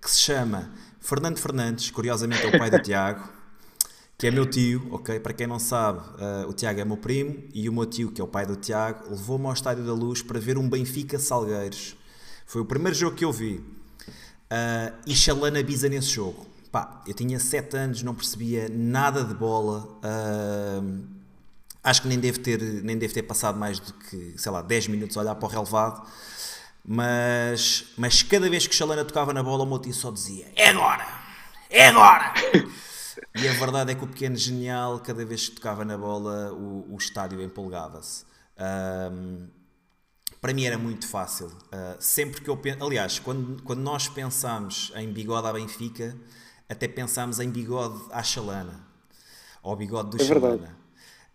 que 0.00 0.08
se 0.08 0.18
chama 0.20 0.70
Fernando 1.00 1.38
Fernandes, 1.38 1.90
curiosamente 1.90 2.44
é 2.46 2.48
o 2.54 2.56
pai 2.56 2.70
do 2.70 2.78
Tiago, 2.82 3.28
que 4.18 4.26
é 4.26 4.32
meu 4.32 4.44
tio, 4.44 4.88
ok? 4.90 5.20
Para 5.20 5.32
quem 5.32 5.46
não 5.46 5.60
sabe, 5.60 6.00
eh, 6.18 6.44
o 6.48 6.52
Tiago 6.52 6.80
é 6.80 6.84
meu 6.84 6.96
primo 6.96 7.44
e 7.54 7.68
o 7.68 7.72
meu 7.72 7.86
tio, 7.86 8.10
que 8.10 8.20
é 8.20 8.24
o 8.24 8.26
pai 8.26 8.44
do 8.44 8.56
Tiago, 8.56 9.08
levou-me 9.10 9.46
ao 9.46 9.52
Estádio 9.52 9.84
da 9.84 9.92
Luz 9.92 10.22
para 10.22 10.40
ver 10.40 10.58
um 10.58 10.68
Benfica 10.68 11.20
Salgueiros. 11.20 11.96
Foi 12.44 12.60
o 12.60 12.64
primeiro 12.64 12.98
jogo 12.98 13.14
que 13.14 13.24
eu 13.24 13.30
vi. 13.30 13.64
Ah, 14.50 14.92
e 15.06 15.14
Chalana 15.14 15.62
Bisa 15.62 15.88
nesse 15.88 16.08
jogo. 16.08 16.44
Pá, 16.72 17.00
eu 17.06 17.14
tinha 17.14 17.38
7 17.38 17.76
anos, 17.76 18.02
não 18.02 18.12
percebia 18.12 18.68
nada 18.68 19.22
de 19.22 19.34
bola. 19.34 19.88
ah, 20.02 20.82
acho 21.84 22.02
que 22.02 22.08
nem 22.08 22.18
devo, 22.18 22.40
ter, 22.40 22.60
nem 22.60 22.98
devo 22.98 23.14
ter 23.14 23.22
passado 23.22 23.56
mais 23.56 23.78
do 23.78 23.92
que, 23.92 24.34
sei 24.36 24.50
lá, 24.50 24.62
10 24.62 24.88
minutos 24.88 25.16
a 25.16 25.20
olhar 25.20 25.36
para 25.36 25.46
o 25.46 25.48
relevado. 25.48 26.04
Mas, 26.84 27.84
mas 27.96 28.22
cada 28.24 28.50
vez 28.50 28.66
que 28.66 28.74
Chalana 28.74 29.04
tocava 29.04 29.32
na 29.32 29.44
bola, 29.44 29.62
o 29.62 29.66
meu 29.66 29.78
tio 29.78 29.94
só 29.94 30.10
dizia: 30.10 30.50
É 30.56 30.70
agora! 30.70 31.06
É 31.70 31.86
agora! 31.86 32.34
E 33.40 33.48
a 33.48 33.52
verdade 33.52 33.92
é 33.92 33.94
que 33.94 34.02
o 34.02 34.08
pequeno 34.08 34.36
genial, 34.36 34.98
cada 34.98 35.24
vez 35.24 35.48
que 35.48 35.54
tocava 35.54 35.84
na 35.84 35.96
bola, 35.96 36.52
o, 36.52 36.92
o 36.92 36.96
estádio 36.96 37.40
empolgava-se. 37.40 38.24
Ahm, 38.56 39.46
para 40.40 40.52
mim 40.52 40.64
era 40.64 40.76
muito 40.76 41.06
fácil. 41.06 41.52
Ah, 41.70 41.96
sempre 42.00 42.40
que 42.40 42.50
eu 42.50 42.56
penso. 42.56 42.84
Aliás, 42.84 43.18
quando, 43.20 43.62
quando 43.62 43.80
nós 43.80 44.08
pensamos 44.08 44.92
em 44.96 45.12
bigode 45.12 45.46
à 45.46 45.52
Benfica, 45.52 46.16
até 46.68 46.88
pensamos 46.88 47.38
em 47.38 47.48
bigode 47.48 48.00
à 48.10 48.22
Chalana. 48.24 48.84
Ou 49.62 49.76
bigode 49.76 50.16
do 50.16 50.22
É. 50.22 50.26
Chalana. 50.26 50.76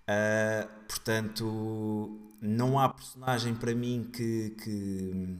Ah, 0.06 0.68
portanto, 0.88 2.20
não 2.42 2.78
há 2.78 2.90
personagem 2.90 3.56
para 3.56 3.74
mim 3.74 4.10
que, 4.12 4.50
que, 4.62 5.40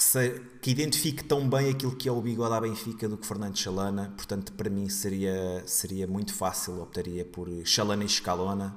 que, 0.00 0.04
se- 0.04 0.40
que 0.62 0.70
identifique 0.70 1.22
tão 1.22 1.46
bem 1.46 1.68
aquilo 1.68 1.94
que 1.94 2.08
é 2.08 2.12
o 2.12 2.22
bigode 2.22 2.54
à 2.54 2.60
Benfica 2.62 3.06
do 3.06 3.18
que 3.18 3.26
Fernando 3.26 3.58
Chalana. 3.58 4.10
Portanto, 4.16 4.50
para 4.54 4.70
mim 4.70 4.88
seria, 4.88 5.62
seria 5.66 6.06
muito 6.06 6.32
fácil, 6.32 6.80
optaria 6.80 7.22
por 7.22 7.46
Chalana 7.66 8.02
e 8.02 8.06
Escalona. 8.06 8.74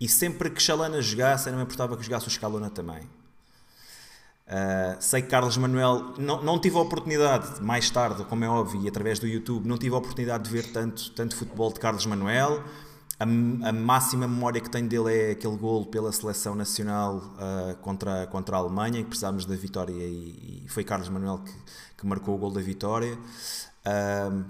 E 0.00 0.08
sempre 0.08 0.50
que 0.50 0.60
Chalana 0.60 1.00
jogasse, 1.00 1.48
não 1.48 1.58
me 1.58 1.62
importava 1.62 1.96
que 1.96 2.02
jogasse 2.02 2.26
o 2.26 2.28
Escalona 2.28 2.70
também. 2.70 3.02
Uh, 4.46 4.96
sei 4.98 5.22
que 5.22 5.28
Carlos 5.28 5.56
Manuel 5.56 6.14
não, 6.18 6.42
não 6.42 6.58
tive 6.58 6.76
a 6.76 6.80
oportunidade, 6.80 7.62
mais 7.62 7.88
tarde, 7.88 8.24
como 8.24 8.44
é 8.44 8.48
óbvio, 8.48 8.82
e 8.82 8.88
através 8.88 9.20
do 9.20 9.28
YouTube, 9.28 9.68
não 9.68 9.78
tive 9.78 9.94
a 9.94 9.98
oportunidade 9.98 10.42
de 10.42 10.50
ver 10.50 10.72
tanto, 10.72 11.12
tanto 11.12 11.36
futebol 11.36 11.72
de 11.72 11.78
Carlos 11.78 12.04
Manuel. 12.04 12.64
A, 13.18 13.24
a 13.24 13.72
máxima 13.72 14.26
memória 14.26 14.60
que 14.60 14.68
tenho 14.68 14.88
dele 14.88 15.14
é 15.14 15.30
aquele 15.32 15.56
gol 15.56 15.86
pela 15.86 16.12
seleção 16.12 16.54
nacional 16.54 17.16
uh, 17.36 17.76
contra, 17.76 18.26
contra 18.26 18.56
a 18.56 18.58
Alemanha, 18.58 19.02
que 19.02 19.08
precisámos 19.08 19.46
da 19.46 19.54
vitória 19.54 19.92
e, 19.92 20.64
e 20.64 20.68
foi 20.68 20.82
Carlos 20.84 21.08
Manuel 21.08 21.38
que, 21.38 21.52
que, 21.98 22.06
marcou 22.06 22.34
o 22.34 22.38
gol 22.38 22.50
da 22.50 22.60
vitória. 22.60 23.16
Uh, 23.86 24.44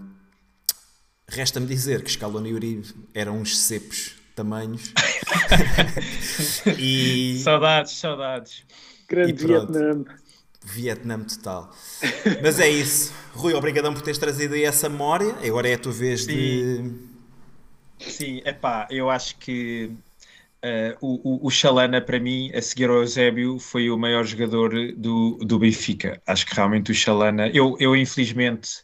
Resta-me 1.26 1.66
dizer 1.66 2.02
que 2.02 2.10
Scaloni 2.10 2.50
e 2.50 2.54
Uribe 2.54 2.94
eram 3.14 3.38
uns 3.38 3.58
cepos 3.58 4.14
tamanhos. 4.36 4.92
e... 6.78 7.40
Saudades, 7.42 7.92
saudades. 7.92 8.62
Grande 9.08 9.32
Vietnã. 9.32 10.04
Vietnã 10.62 11.20
total. 11.20 11.70
Mas 12.42 12.58
é 12.60 12.68
isso. 12.68 13.12
Rui, 13.34 13.54
obrigadão 13.54 13.92
por 13.92 14.02
teres 14.02 14.18
trazido 14.18 14.54
aí 14.54 14.64
essa 14.64 14.88
memória. 14.88 15.34
Agora 15.46 15.68
é 15.68 15.74
a 15.74 15.78
tua 15.78 15.92
vez 15.92 16.24
Sim. 16.24 16.26
de. 16.26 17.13
Sim, 18.08 18.42
é 18.44 18.52
pá, 18.52 18.86
eu 18.90 19.10
acho 19.10 19.36
que 19.38 19.90
uh, 20.64 20.96
o, 21.00 21.46
o, 21.46 21.46
o 21.46 21.50
Chalana, 21.50 22.00
para 22.00 22.18
mim, 22.18 22.50
a 22.54 22.62
seguir 22.62 22.88
ao 22.88 22.96
Eusébio, 22.96 23.58
foi 23.58 23.90
o 23.90 23.98
maior 23.98 24.24
jogador 24.24 24.70
do, 24.96 25.38
do 25.38 25.58
Benfica. 25.58 26.20
Acho 26.26 26.46
que 26.46 26.54
realmente 26.54 26.90
o 26.90 26.94
Chalana. 26.94 27.48
Eu, 27.48 27.76
eu 27.78 27.94
infelizmente. 27.96 28.82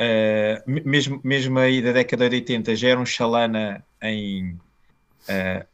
Uh, 0.00 0.82
mesmo, 0.86 1.20
mesmo 1.22 1.58
aí 1.58 1.82
da 1.82 1.92
década 1.92 2.26
de 2.30 2.36
80 2.36 2.74
já 2.74 2.88
era 2.88 2.98
um 2.98 3.04
Chalana 3.04 3.84
em, 4.00 4.52
uh, 5.28 5.66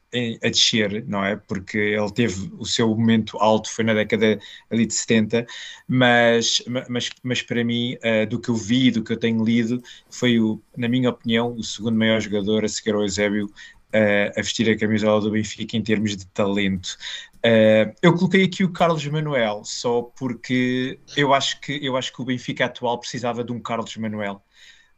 a 0.42 0.48
descer, 0.48 1.04
não 1.06 1.24
é? 1.24 1.36
Porque 1.36 1.76
ele 1.78 2.12
teve 2.12 2.50
o 2.58 2.64
seu 2.64 2.88
momento 2.88 3.36
alto, 3.38 3.70
foi 3.70 3.84
na 3.84 3.94
década 3.94 4.38
ali 4.70 4.86
de 4.86 4.94
70, 4.94 5.46
mas, 5.88 6.62
mas, 6.88 7.10
mas 7.22 7.42
para 7.42 7.64
mim, 7.64 7.96
uh, 7.96 8.26
do 8.26 8.40
que 8.40 8.48
eu 8.48 8.54
vi, 8.54 8.90
do 8.90 9.02
que 9.02 9.12
eu 9.12 9.16
tenho 9.18 9.44
lido, 9.44 9.82
foi, 10.10 10.38
o, 10.40 10.60
na 10.76 10.88
minha 10.88 11.10
opinião, 11.10 11.54
o 11.54 11.62
segundo 11.62 11.98
maior 11.98 12.20
jogador 12.20 12.64
a 12.64 12.68
seguir 12.68 12.94
ao 12.94 13.02
Eusébio 13.02 13.46
uh, 13.46 14.32
a 14.38 14.42
vestir 14.42 14.68
a 14.70 14.78
camisola 14.78 15.20
do 15.20 15.30
Benfica 15.30 15.76
em 15.76 15.82
termos 15.82 16.16
de 16.16 16.26
talento. 16.26 16.96
Uh, 17.38 17.94
eu 18.02 18.14
coloquei 18.14 18.44
aqui 18.44 18.64
o 18.64 18.72
Carlos 18.72 19.06
Manuel 19.06 19.62
só 19.64 20.02
porque 20.02 20.98
eu 21.16 21.32
acho 21.32 21.60
que 21.60 21.78
eu 21.84 21.96
acho 21.96 22.12
que 22.12 22.20
o 22.20 22.24
Benfica 22.24 22.64
atual 22.64 22.98
precisava 22.98 23.44
de 23.44 23.52
um 23.52 23.60
Carlos 23.60 23.96
Manuel 23.96 24.42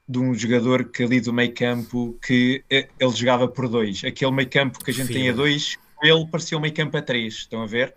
de 0.08 0.18
um 0.18 0.34
jogador 0.34 0.84
que 0.84 1.02
ali 1.02 1.20
do 1.20 1.32
meio 1.32 1.52
campo 1.54 2.18
que 2.24 2.64
eh, 2.70 2.88
ele 2.98 3.12
jogava 3.12 3.46
por 3.46 3.68
dois. 3.68 4.02
Aquele 4.04 4.32
meio 4.32 4.48
campo 4.48 4.82
que 4.82 4.90
a 4.90 4.94
gente 4.94 5.08
Filho. 5.08 5.20
tem 5.20 5.28
a 5.28 5.32
dois, 5.32 5.76
ele 6.02 6.26
parecia 6.26 6.56
um 6.56 6.60
meio 6.60 6.74
campo 6.74 6.96
a 6.96 7.02
três, 7.02 7.34
estão 7.34 7.62
a 7.62 7.66
ver? 7.66 7.94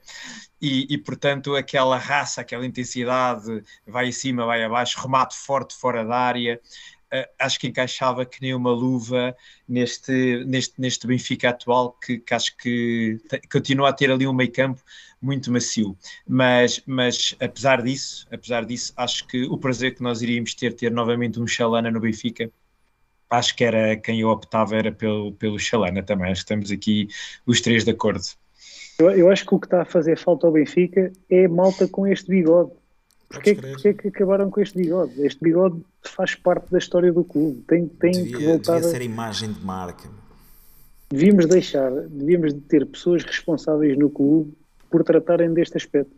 E, 0.61 0.85
e, 0.93 0.97
portanto 0.97 1.55
aquela 1.55 1.97
raça, 1.97 2.41
aquela 2.41 2.65
intensidade, 2.65 3.63
vai 3.87 4.09
acima, 4.09 4.45
vai 4.45 4.63
abaixo, 4.63 4.99
remate 5.01 5.35
forte 5.35 5.73
fora 5.73 6.03
da 6.03 6.15
área, 6.15 6.59
uh, 7.13 7.29
acho 7.39 7.59
que 7.59 7.67
encaixava 7.67 8.25
que 8.25 8.41
nem 8.41 8.53
uma 8.53 8.71
luva 8.71 9.35
neste, 9.67 10.43
neste, 10.45 10.79
neste 10.79 11.07
Benfica 11.07 11.49
atual, 11.49 11.93
que, 11.93 12.19
que 12.19 12.33
acho 12.33 12.55
que 12.57 13.19
continua 13.51 13.89
a 13.89 13.93
ter 13.93 14.11
ali 14.11 14.27
um 14.27 14.33
meio 14.33 14.51
campo 14.51 14.81
muito 15.21 15.51
macio. 15.51 15.95
Mas, 16.27 16.81
mas 16.85 17.35
apesar 17.39 17.81
disso, 17.81 18.27
apesar 18.31 18.65
disso, 18.65 18.91
acho 18.97 19.27
que 19.27 19.43
o 19.43 19.57
prazer 19.57 19.93
que 19.93 20.01
nós 20.01 20.21
iríamos 20.21 20.55
ter 20.55 20.73
ter 20.73 20.91
novamente 20.91 21.39
um 21.39 21.45
Chalana 21.45 21.91
no 21.91 21.99
Benfica, 21.99 22.49
acho 23.29 23.55
que 23.55 23.63
era 23.63 23.95
quem 23.95 24.21
eu 24.21 24.29
optava 24.29 24.75
era 24.75 24.91
pelo, 24.91 25.31
pelo 25.33 25.59
Chalana 25.59 26.01
também. 26.01 26.31
Acho 26.31 26.41
que 26.41 26.45
estamos 26.45 26.71
aqui 26.71 27.07
os 27.45 27.61
três 27.61 27.85
de 27.85 27.91
acordo. 27.91 28.23
Eu, 28.97 29.11
eu 29.11 29.29
acho 29.31 29.45
que 29.45 29.53
o 29.53 29.59
que 29.59 29.67
está 29.67 29.83
a 29.83 29.85
fazer 29.85 30.17
falta 30.17 30.47
ao 30.47 30.53
Benfica 30.53 31.11
é 31.29 31.47
malta 31.47 31.87
com 31.87 32.07
este 32.07 32.29
bigode. 32.29 32.71
Porquê, 33.29 33.55
porquê 33.55 33.93
que 33.93 34.07
acabaram 34.09 34.49
com 34.49 34.59
este 34.59 34.77
bigode? 34.77 35.13
Este 35.25 35.41
bigode 35.41 35.81
faz 36.03 36.35
parte 36.35 36.69
da 36.69 36.77
história 36.77 37.13
do 37.13 37.23
clube. 37.23 37.63
Tem, 37.65 37.87
tem 37.87 38.11
devia, 38.11 38.37
que 38.37 38.45
voltar. 38.45 38.75
Devia 38.75 38.89
ser 38.89 39.01
a 39.01 39.05
imagem 39.05 39.53
de 39.53 39.61
marca. 39.63 40.09
Devíamos 41.09 41.45
deixar, 41.45 41.91
devíamos 41.91 42.53
ter 42.67 42.85
pessoas 42.85 43.23
responsáveis 43.23 43.97
no 43.97 44.09
clube 44.09 44.53
por 44.91 45.03
tratarem 45.03 45.53
deste 45.53 45.77
aspecto. 45.77 46.11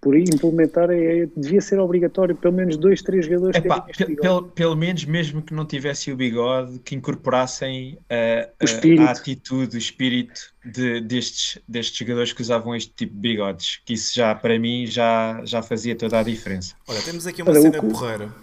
Por 0.00 0.18
implementar, 0.18 0.90
é, 0.90 1.28
devia 1.36 1.60
ser 1.60 1.78
obrigatório, 1.78 2.34
pelo 2.34 2.52
menos 2.52 2.76
dois, 2.76 3.00
três 3.02 3.24
jogadores 3.24 3.56
Epá, 3.56 3.86
pelo, 4.20 4.48
pelo 4.48 4.74
menos, 4.74 5.04
mesmo 5.04 5.40
que 5.40 5.54
não 5.54 5.64
tivesse 5.64 6.10
o 6.10 6.16
bigode, 6.16 6.80
que 6.80 6.96
incorporassem 6.96 7.94
uh, 7.94 9.00
a, 9.00 9.04
a, 9.04 9.10
atitude, 9.12 9.76
o 9.76 9.78
espírito 9.78 10.52
de, 10.64 11.00
destes, 11.02 11.62
destes 11.68 11.96
jogadores 11.96 12.32
que 12.32 12.42
usavam 12.42 12.74
este 12.74 12.92
tipo 12.92 13.14
de 13.14 13.20
bigodes, 13.20 13.80
que 13.86 13.92
isso 13.92 14.12
já, 14.12 14.34
para 14.34 14.58
mim, 14.58 14.86
já, 14.88 15.40
já 15.44 15.62
fazia 15.62 15.94
toda 15.94 16.18
a 16.18 16.22
diferença. 16.24 16.74
Olha, 16.88 17.00
temos 17.00 17.24
aqui 17.24 17.40
uma 17.40 17.52
Olha, 17.52 17.60
cena 17.60 17.80
porreira. 17.80 18.34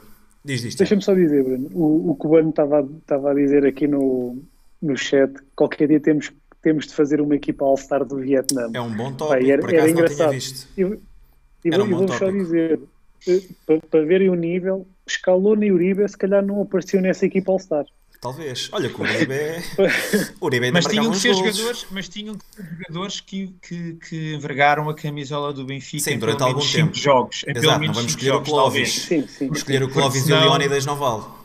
Diz, 0.46 0.62
diz, 0.62 0.76
Deixa-me 0.76 1.02
só 1.02 1.14
dizer, 1.14 1.44
Bruno, 1.44 1.70
o, 1.74 2.12
o 2.12 2.16
Cubano 2.16 2.52
estava, 2.52 2.88
estava 3.02 3.32
a 3.32 3.34
dizer 3.34 3.66
aqui 3.66 3.86
no, 3.86 4.42
no 4.82 4.96
chat, 4.96 5.34
qualquer 5.58 5.90
dia 5.90 6.00
temos 6.00 6.32
temos 6.62 6.88
de 6.88 6.94
fazer 6.94 7.22
uma 7.22 7.36
equipa 7.36 7.66
All-Star 7.66 8.06
do 8.06 8.18
Vietnã. 8.18 8.70
É 8.74 8.82
um 8.82 8.94
bom 8.96 9.12
tópico, 9.14 9.50
era, 9.50 9.62
por 9.62 9.70
acaso 9.70 9.88
era 9.88 10.02
não 10.02 10.16
tinha 10.16 10.30
visto. 10.30 10.68
E, 10.78 10.82
e 11.66 11.72
vou, 11.72 11.86
um 11.86 11.90
vou 11.90 12.08
só 12.10 12.30
dizer, 12.30 12.80
eh, 13.28 13.42
para, 13.66 13.80
para 13.80 14.06
verem 14.06 14.30
o 14.30 14.36
nível, 14.36 14.88
Scaloni 15.10 15.68
e 15.68 15.72
Uribe 15.72 16.08
se 16.08 16.18
calhar 16.18 16.46
não 16.46 16.62
apareciam 16.62 17.02
nessa 17.02 17.26
equipa 17.26 17.52
All-Star. 17.52 17.86
Talvez. 18.22 18.68
Olha 18.74 18.90
que 18.90 19.00
o 19.00 19.04
Uribe 19.04 19.34
é... 19.34 19.64
Uribe 20.42 20.72
mas, 20.72 20.86
tinham 20.86 21.10
que 21.10 21.18
ser 21.18 21.34
jogadores, 21.34 21.88
mas 21.90 22.10
tinham 22.10 22.36
que 22.38 22.44
ser 22.54 22.70
jogadores 22.78 23.22
que, 23.22 23.56
que, 23.62 23.94
que 23.94 24.34
envergaram 24.34 24.90
a 24.90 24.94
camisola 24.94 25.54
do 25.54 25.64
Benfica 25.64 26.12
sim, 26.12 26.20
durante 26.20 26.44
algum 26.44 26.60
tempo. 26.60 26.94
jogos. 26.94 27.46
Exato, 27.48 27.86
não 27.86 27.94
vamos 27.94 28.12
escolher 28.12 28.32
jogos, 28.32 28.50
o 28.50 28.52
Clóvis. 28.52 28.94
Sim, 28.94 29.26
sim. 29.26 29.46
Vamos 29.46 29.60
escolher 29.60 29.84
o 29.84 29.90
Clóvis 29.90 30.28
e 30.28 30.34
o 30.34 30.40
Leónidas 30.40 30.86
não 30.86 30.98
vale. 30.98 31.39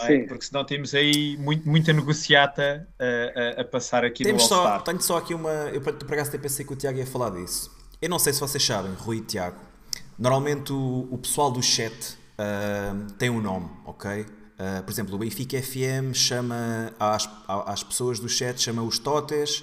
É? 0.00 0.18
Porque 0.26 0.44
senão 0.44 0.64
temos 0.64 0.94
aí 0.94 1.36
muito, 1.38 1.68
muita 1.68 1.92
negociata 1.92 2.88
a, 2.98 3.58
a, 3.58 3.62
a 3.62 3.64
passar 3.64 4.04
aqui 4.04 4.24
temos 4.24 4.42
no 4.42 4.48
só, 4.48 4.78
Tenho 4.80 5.00
só 5.00 5.18
aqui 5.18 5.34
uma. 5.34 5.50
Eu 5.50 5.80
por 5.80 6.12
acaso 6.12 6.28
até 6.30 6.38
pensei 6.38 6.64
que 6.64 6.72
o 6.72 6.76
Tiago 6.76 6.98
ia 6.98 7.06
falar 7.06 7.30
disso. 7.30 7.70
Eu 8.00 8.10
não 8.10 8.18
sei 8.18 8.32
se 8.32 8.40
vocês 8.40 8.62
sabem, 8.64 8.92
Rui 8.92 9.18
e 9.18 9.20
Tiago. 9.20 9.58
Normalmente 10.18 10.72
o, 10.72 11.08
o 11.10 11.18
pessoal 11.18 11.50
do 11.50 11.62
chat 11.62 12.16
uh, 12.38 13.12
tem 13.14 13.30
um 13.30 13.40
nome, 13.40 13.70
ok? 13.84 14.20
Uh, 14.22 14.82
por 14.84 14.90
exemplo, 14.90 15.14
o 15.14 15.18
Benfica 15.18 15.60
FM 15.62 16.14
chama 16.14 16.92
às, 16.98 17.28
às 17.46 17.82
pessoas 17.82 18.18
do 18.18 18.28
chat, 18.28 18.60
chama 18.60 18.82
os 18.82 18.98
Totes. 18.98 19.60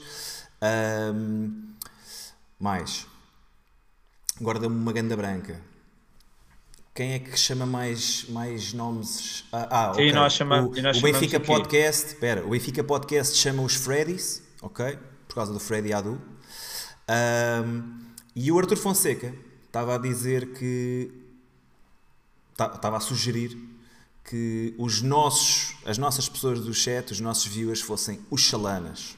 Uh, 0.61 1.73
mais. 2.60 3.05
Agora 4.39 4.60
dá-me 4.60 4.76
uma 4.76 4.93
ganda 4.93 5.15
branca. 5.15 5.72
Quem 6.94 7.14
é 7.14 7.20
que 7.20 7.36
chama 7.36 7.65
mais, 7.65 8.26
mais 8.30 8.72
nomes? 8.72 9.45
Ah, 9.52 9.68
ah 9.70 9.91
okay. 9.91 10.10
e 10.10 10.14
nós 10.14 10.34
chama, 10.34 10.61
o, 10.61 10.78
e 10.78 10.82
nós 10.82 10.99
o 10.99 11.02
Benfica 11.02 11.40
Podcast, 11.40 12.10
espera, 12.10 12.45
o 12.45 12.52
Benfica 12.52 12.84
Podcast 12.84 13.36
chama 13.36 13.64
os 13.64 13.74
Freddys, 13.74 14.44
ok? 14.61 14.99
Por 15.28 15.34
causa 15.34 15.52
do 15.52 15.60
Freddy 15.60 15.91
Adu. 15.91 16.22
Um, 17.10 17.99
e 18.36 18.52
o 18.52 18.60
Arthur 18.60 18.78
Fonseca 18.78 19.34
estava 19.65 19.95
a 19.95 19.98
dizer 19.98 20.53
que 20.53 21.11
estava 22.52 22.98
a 22.98 22.99
sugerir 22.99 23.57
que 24.24 24.76
os 24.78 25.02
nossos, 25.02 25.76
as 25.88 25.98
nossas 25.98 26.30
pessoas 26.30 26.60
do 26.60 26.76
chat, 26.76 27.10
os 27.10 27.20
nossos 27.20 27.48
viewers 27.48 27.82
fossem 27.82 28.20
os 28.30 28.41
chalanas. 28.41 29.18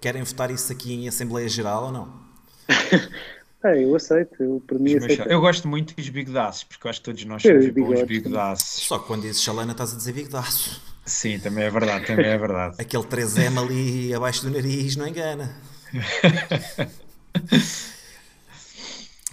Querem 0.00 0.22
votar 0.22 0.50
isso 0.50 0.72
aqui 0.72 0.94
em 0.94 1.06
Assembleia 1.06 1.50
Geral 1.50 1.84
ou 1.84 1.92
não? 1.92 2.20
É, 3.62 3.84
eu 3.84 3.94
aceito, 3.94 4.42
eu, 4.42 4.62
para 4.66 4.78
mim 4.78 4.96
aceito. 4.96 5.28
Eu 5.28 5.38
gosto 5.40 5.68
muito 5.68 5.94
dos 5.94 6.08
bigodaços, 6.08 6.64
porque 6.64 6.86
eu 6.86 6.90
acho 6.90 7.00
que 7.00 7.04
todos 7.04 7.22
nós 7.26 7.42
somos 7.42 7.68
bons 7.68 8.02
bigodaços. 8.04 8.86
Só 8.86 8.98
que 8.98 9.06
quando 9.06 9.22
dizes 9.22 9.42
chalana 9.42 9.72
estás 9.72 9.92
a 9.92 9.96
dizer 9.96 10.14
bigodaço. 10.14 10.80
Sim, 11.04 11.38
também 11.38 11.64
é 11.64 11.70
verdade, 11.70 12.06
também 12.06 12.26
é 12.26 12.38
verdade. 12.38 12.76
Aquele 12.80 13.02
3M 13.04 13.62
ali 13.62 14.14
abaixo 14.14 14.44
do 14.44 14.50
nariz 14.50 14.96
não 14.96 15.06
engana. 15.06 15.54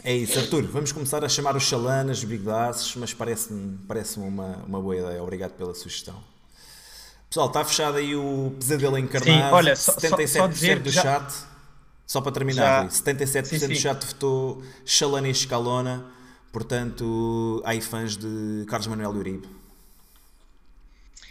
é 0.04 0.14
isso, 0.14 0.40
Arthur, 0.40 0.64
vamos 0.64 0.91
começar 0.91 1.24
a 1.24 1.30
chamar 1.30 1.56
os 1.56 1.64
chalanas, 1.64 2.22
bigodaços, 2.22 2.98
mas 2.98 3.14
parece-me 3.14 3.78
parece 3.88 4.20
uma, 4.20 4.58
uma 4.68 4.82
boa 4.82 4.98
ideia. 4.98 5.24
Obrigado 5.24 5.52
pela 5.52 5.74
sugestão. 5.74 6.22
Pessoal, 7.30 7.48
está 7.48 7.64
fechado 7.64 7.95
aí 7.98 8.14
o 8.14 8.54
pesadelo 8.60 8.98
encarnado. 8.98 9.32
Sim, 9.32 9.54
olha, 9.54 9.76
só, 9.76 9.94
77% 9.94 10.28
só, 10.28 10.40
só 10.40 10.48
dizer 10.48 10.80
do 10.80 10.90
já... 10.90 11.02
chat 11.02 11.48
só 12.08 12.22
para 12.22 12.32
terminar, 12.32 12.84
Já. 12.84 12.88
77% 12.88 13.44
sim, 13.46 13.60
sim. 13.60 13.76
chat 13.76 14.06
votou 14.06 14.64
Chalana 14.86 15.28
e 15.28 15.32
Escalona, 15.32 16.06
portanto, 16.54 17.62
há 17.66 17.72
aí 17.72 17.82
fãs 17.82 18.16
de 18.16 18.66
Carlos 18.68 18.88
Manuel 18.88 19.12
Uribe. 19.12 19.58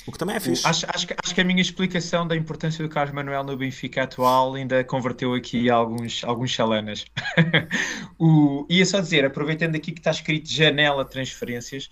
O 0.07 0.13
que 0.13 0.19
também 0.19 0.37
é 0.37 0.41
fixe. 0.41 0.65
Acho, 0.65 0.87
acho, 0.89 1.07
acho, 1.25 1.35
que 1.35 1.41
a 1.41 1.45
minha 1.45 1.61
explicação 1.61 2.29
da 2.29 2.37
importância 2.37 2.87
do 2.87 2.89
Carlos 2.89 3.13
Manuel 3.13 3.43
no 3.43 3.57
Benfica 3.57 4.05
atual 4.05 4.55
ainda 4.55 4.85
converteu 4.85 5.35
aqui 5.35 5.69
alguns, 5.69 6.23
alguns 6.23 6.51
chalanas. 6.51 7.07
o, 8.17 8.65
ia 8.71 8.87
só 8.87 9.01
dizer, 9.01 9.25
aproveitando 9.25 9.75
aqui 9.75 9.91
que 9.91 9.99
está 9.99 10.13
escrito 10.13 10.49
janela 10.49 11.05
transferências, 11.05 11.87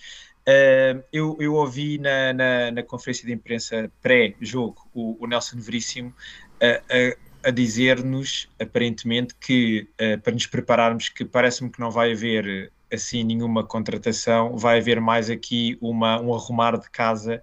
uh, 0.46 1.02
eu, 1.12 1.36
eu 1.40 1.54
ouvi 1.54 1.98
na, 1.98 2.32
na, 2.32 2.70
na, 2.70 2.82
conferência 2.84 3.26
de 3.26 3.32
imprensa 3.32 3.90
pré-jogo 4.00 4.88
o, 4.94 5.16
o 5.24 5.26
Nelson 5.26 5.58
Veríssimo 5.58 6.10
uh, 6.10 7.10
uh, 7.10 7.23
a 7.44 7.50
dizer-nos, 7.50 8.48
aparentemente, 8.58 9.34
que 9.34 9.88
uh, 10.00 10.20
para 10.20 10.32
nos 10.32 10.46
prepararmos, 10.46 11.08
que 11.08 11.24
parece-me 11.24 11.70
que 11.70 11.80
não 11.80 11.90
vai 11.90 12.12
haver 12.12 12.72
assim 12.92 13.24
nenhuma 13.24 13.64
contratação, 13.64 14.56
vai 14.56 14.78
haver 14.78 15.00
mais 15.00 15.28
aqui 15.28 15.76
uma, 15.80 16.20
um 16.20 16.34
arrumar 16.34 16.78
de 16.78 16.88
casa 16.90 17.42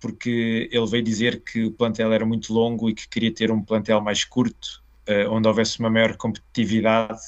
porque 0.00 0.68
ele 0.72 0.86
veio 0.86 1.02
dizer 1.02 1.42
que 1.42 1.64
o 1.64 1.72
plantel 1.72 2.12
era 2.12 2.24
muito 2.24 2.52
longo 2.52 2.88
e 2.88 2.94
que 2.94 3.08
queria 3.08 3.32
ter 3.32 3.50
um 3.50 3.62
plantel 3.62 4.00
mais 4.00 4.24
curto, 4.24 4.82
uh, 5.08 5.30
onde 5.30 5.48
houvesse 5.48 5.78
uma 5.80 5.90
maior 5.90 6.16
competitividade 6.16 7.20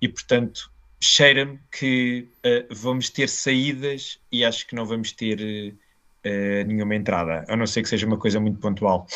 e, 0.00 0.08
portanto, 0.08 0.70
cheira-me 1.00 1.58
que 1.70 2.28
uh, 2.44 2.74
vamos 2.74 3.08
ter 3.10 3.28
saídas 3.28 4.18
e 4.30 4.44
acho 4.44 4.66
que 4.66 4.74
não 4.74 4.84
vamos 4.84 5.12
ter 5.12 5.40
uh, 5.40 6.66
nenhuma 6.66 6.94
entrada, 6.94 7.44
a 7.48 7.56
não 7.56 7.66
ser 7.66 7.82
que 7.82 7.88
seja 7.88 8.06
uma 8.06 8.18
coisa 8.18 8.38
muito 8.38 8.58
pontual. 8.58 9.06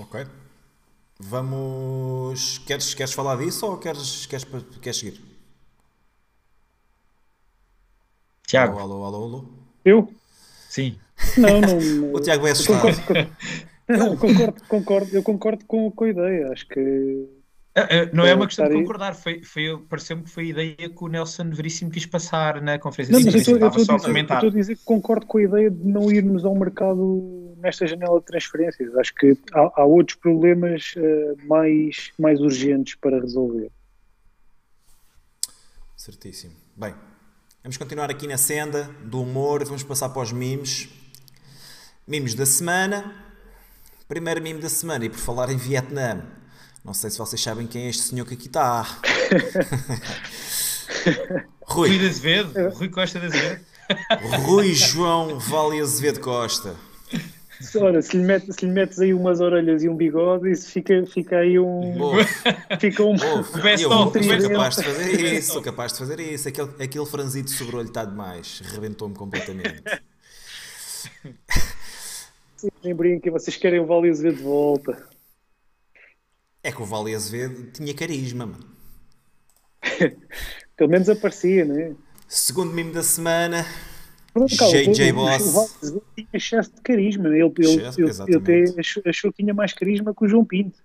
Ok. 0.00 0.26
Vamos. 1.18 2.58
Queres, 2.66 2.94
queres 2.94 3.12
falar 3.12 3.36
disso 3.36 3.66
ou 3.66 3.76
queres, 3.78 4.26
queres, 4.26 4.46
queres 4.80 4.96
seguir? 4.98 5.20
Tiago. 8.46 8.78
Alô, 8.78 9.04
alô, 9.04 9.16
alô, 9.16 9.24
alô. 9.24 9.44
Eu? 9.84 10.12
Sim. 10.68 10.98
Não, 11.36 11.60
não. 11.60 12.12
O 12.16 12.20
Tiago 12.20 12.46
é 12.46 12.52
assustado. 12.52 12.80
concordo, 12.80 13.02
com- 13.06 13.92
não, 13.92 14.16
concordo, 14.16 14.62
concordo, 14.66 15.16
eu 15.16 15.22
concordo 15.22 15.64
com, 15.66 15.90
com 15.90 16.04
a 16.04 16.08
ideia. 16.08 16.50
Acho 16.50 16.66
que 16.66 17.28
não 18.12 18.24
é 18.24 18.28
Para 18.30 18.36
uma 18.36 18.46
questão 18.46 18.68
de 18.68 18.74
concordar, 18.74 19.14
foi, 19.14 19.42
foi, 19.44 19.78
pareceu-me 19.88 20.24
que 20.24 20.30
foi 20.30 20.44
a 20.44 20.48
ideia 20.48 20.76
que 20.76 21.04
o 21.04 21.06
Nelson 21.08 21.50
Veríssimo 21.50 21.90
quis 21.90 22.04
passar 22.04 22.60
na 22.60 22.78
conferência 22.78 23.12
Não, 23.12 23.20
de 23.20 23.26
mas 23.26 23.34
eu 23.34 23.40
imprensa. 23.40 23.50
estou- 23.50 23.54
eu 23.54 23.68
Estava 23.68 23.80
estou 23.80 23.84
só 23.84 23.92
a 23.92 23.96
dizer- 23.96 24.08
eu 24.08 24.12
comentar. 24.12 24.36
estou 24.38 24.48
a 24.50 24.52
dizer 24.60 24.76
que 24.76 24.84
concordo 24.84 25.26
com 25.26 25.38
a 25.38 25.42
ideia 25.42 25.70
de 25.70 25.84
não 25.86 26.10
irmos 26.10 26.44
ao 26.44 26.54
mercado 26.56 27.54
nesta 27.58 27.86
janela 27.86 28.18
de 28.18 28.26
transferências. 28.26 28.94
Acho 28.96 29.14
que 29.14 29.38
há, 29.52 29.82
há 29.82 29.84
outros 29.84 30.16
problemas 30.18 30.94
eh, 30.96 31.34
mais, 31.46 32.10
mais 32.18 32.40
urgentes 32.40 32.96
para 32.96 33.20
resolver. 33.20 33.70
Certíssimo. 35.96 36.54
Bem, 36.76 36.94
vamos 37.62 37.76
continuar 37.76 38.10
aqui 38.10 38.26
na 38.26 38.36
senda 38.38 38.84
do 39.04 39.22
humor, 39.22 39.64
vamos 39.64 39.82
passar 39.84 40.08
para 40.08 40.22
os 40.22 40.32
memes. 40.32 40.88
Memes 42.06 42.34
da 42.34 42.46
semana. 42.46 43.14
Primeiro 44.08 44.42
meme 44.42 44.60
da 44.60 44.68
semana, 44.68 45.04
e 45.04 45.08
por 45.10 45.18
falar 45.18 45.50
em 45.52 45.56
Vietnã. 45.56 46.24
Não 46.84 46.94
sei 46.94 47.10
se 47.10 47.18
vocês 47.18 47.40
sabem 47.42 47.66
quem 47.66 47.86
é 47.86 47.90
este 47.90 48.02
senhor 48.02 48.24
que 48.26 48.34
aqui 48.34 48.46
está. 48.46 48.82
Rui 51.62 51.88
Rui, 51.90 51.98
de 51.98 52.08
Azevedo, 52.08 52.68
Rui 52.70 52.88
Costa 52.88 53.20
de 53.20 53.26
Azevedo. 53.26 53.60
Rui 54.44 54.74
João 54.74 55.38
Vale 55.38 55.80
Azevedo 55.80 56.20
Costa. 56.20 56.74
Se- 57.60 57.78
Ora, 57.78 58.00
se 58.00 58.16
lhe, 58.16 58.22
metes, 58.24 58.56
se 58.56 58.64
lhe 58.64 58.72
metes 58.72 58.98
aí 58.98 59.12
umas 59.12 59.40
orelhas 59.40 59.82
e 59.82 59.88
um 59.88 59.94
bigode, 59.94 60.50
isso 60.50 60.70
fica, 60.70 61.04
fica 61.06 61.36
aí 61.38 61.58
um. 61.58 62.00
Ouve, 62.00 62.24
Fica 62.80 63.02
um. 63.04 63.14
best 63.62 63.82
Eu 63.84 63.90
of, 63.92 64.18
sou 64.24 64.40
capaz 64.48 64.76
de 64.76 64.82
fazer 64.84 65.20
isso, 65.34 65.52
sou 65.52 65.62
capaz 65.62 65.92
de 65.92 65.98
fazer 65.98 66.20
isso. 66.20 66.48
Aquele, 66.48 66.70
aquele 66.82 67.06
franzito 67.06 67.50
sobre 67.50 67.76
o 67.76 67.78
olho 67.80 67.88
está 67.88 68.04
demais. 68.04 68.62
Rebentou-me 68.64 69.14
completamente. 69.14 69.82
Nem 72.82 72.94
brinquem, 72.94 73.30
vocês 73.30 73.56
querem 73.56 73.80
o 73.80 73.86
Vale 73.86 74.08
Azevedo 74.10 74.36
de 74.38 74.42
volta. 74.42 75.09
É 76.62 76.70
que 76.70 76.82
o 76.82 76.84
Vale 76.84 77.14
Azevedo 77.14 77.70
tinha 77.72 77.94
carisma, 77.94 78.46
mano. 78.46 78.66
Pelo 80.76 80.90
menos 80.90 81.08
aparecia, 81.08 81.64
não 81.64 81.78
é? 81.78 81.94
Segundo 82.28 82.72
meme 82.72 82.92
da 82.92 83.02
semana, 83.02 83.66
JJ 84.34 85.12
Boss. 85.12 85.82
O 85.82 86.02
tinha 86.14 86.28
excesso 86.32 86.70
de 86.72 86.80
carisma. 86.82 87.28
Ele, 87.28 87.42
ele, 87.42 87.52
ele, 87.58 88.12
ele 88.26 88.36
até 88.36 88.80
achou, 88.80 89.02
achou 89.06 89.32
que 89.32 89.42
tinha 89.42 89.54
mais 89.54 89.72
carisma 89.72 90.14
que 90.14 90.24
o 90.24 90.28
João 90.28 90.44
Pinto. 90.44 90.78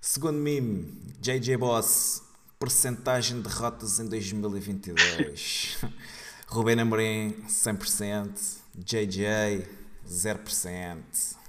Segundo 0.00 0.38
meme, 0.38 0.92
JJ 1.20 1.56
Boss, 1.56 2.22
percentagem 2.58 3.38
de 3.38 3.48
derrotas 3.48 3.98
em 3.98 4.08
2022. 4.08 5.78
Rubén 6.46 6.78
Amorim, 6.80 7.34
100%. 7.48 8.58
JJ, 8.76 9.66
0%. 10.06 10.96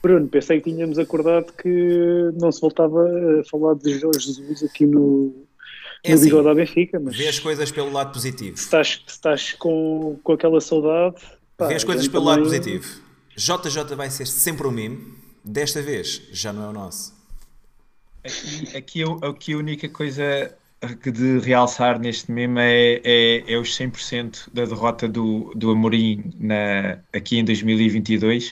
Bruno, 0.07 0.27
pensei 0.27 0.61
que 0.61 0.71
tínhamos 0.71 0.97
acordado 0.97 1.51
que 1.53 2.31
não 2.39 2.51
se 2.51 2.61
voltava 2.61 3.03
a 3.39 3.43
falar 3.49 3.73
de 3.75 3.99
Jorge 3.99 4.19
Jesus 4.34 4.63
aqui 4.63 4.85
no, 4.85 5.45
É 6.03 6.09
no 6.09 6.15
assim, 6.15 6.23
bigode 6.25 6.45
da 6.45 6.55
Benfica, 6.55 6.99
mas 6.99 7.15
Vê 7.15 7.23
se 7.23 7.29
as 7.29 7.39
coisas 7.39 7.71
pelo 7.71 7.91
lado 7.91 8.13
positivo. 8.13 8.55
estás, 8.55 9.01
se 9.05 9.11
estás 9.11 9.53
com, 9.53 10.17
com 10.23 10.31
aquela 10.34 10.61
saudade. 10.61 11.15
pá, 11.57 11.67
Vê 11.67 11.75
as 11.75 11.84
coisas 11.84 12.07
pelo 12.07 12.23
lado 12.23 12.43
também- 12.43 12.59
positivo. 12.61 13.01
JJ 13.35 13.95
vai 13.95 14.09
ser 14.09 14.25
sempre 14.25 14.65
o 14.65 14.71
meme. 14.71 15.13
Desta 15.43 15.81
vez, 15.81 16.21
já 16.31 16.51
não 16.53 16.63
é 16.63 16.69
o 16.69 16.73
nosso. 16.73 17.13
Aqui, 18.23 18.77
aqui, 18.77 19.03
aqui 19.21 19.53
a 19.53 19.57
única 19.57 19.88
coisa 19.89 20.53
que 21.01 21.11
de 21.11 21.39
realçar 21.39 21.99
neste 21.99 22.31
meme 22.31 22.59
é, 22.61 23.01
é, 23.03 23.53
é 23.53 23.57
os 23.57 23.77
100% 23.77 24.49
da 24.53 24.65
derrota 24.65 25.07
do, 25.07 25.51
do 25.55 25.71
Amorim 25.71 26.31
na, 26.39 26.99
aqui 27.13 27.38
em 27.39 27.43
2022, 27.45 28.49
eh, 28.49 28.51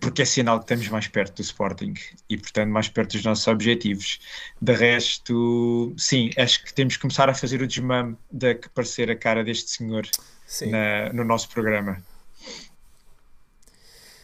porque 0.00 0.22
é 0.22 0.24
sinal 0.24 0.58
que 0.58 0.64
estamos 0.64 0.88
mais 0.88 1.08
perto 1.08 1.36
do 1.36 1.42
Sporting 1.42 1.94
e, 2.28 2.36
portanto, 2.38 2.70
mais 2.70 2.88
perto 2.88 3.12
dos 3.12 3.24
nossos 3.24 3.46
objetivos. 3.46 4.18
De 4.60 4.72
resto, 4.72 5.94
sim, 5.98 6.30
acho 6.38 6.64
que 6.64 6.72
temos 6.72 6.96
que 6.96 7.02
começar 7.02 7.28
a 7.28 7.34
fazer 7.34 7.60
o 7.60 7.66
desmame 7.66 8.16
de 8.30 8.54
que 8.54 8.68
parecer 8.70 9.10
a 9.10 9.16
cara 9.16 9.44
deste 9.44 9.70
senhor 9.70 10.06
na- 10.66 11.12
no 11.12 11.22
nosso 11.24 11.48
programa. 11.50 12.02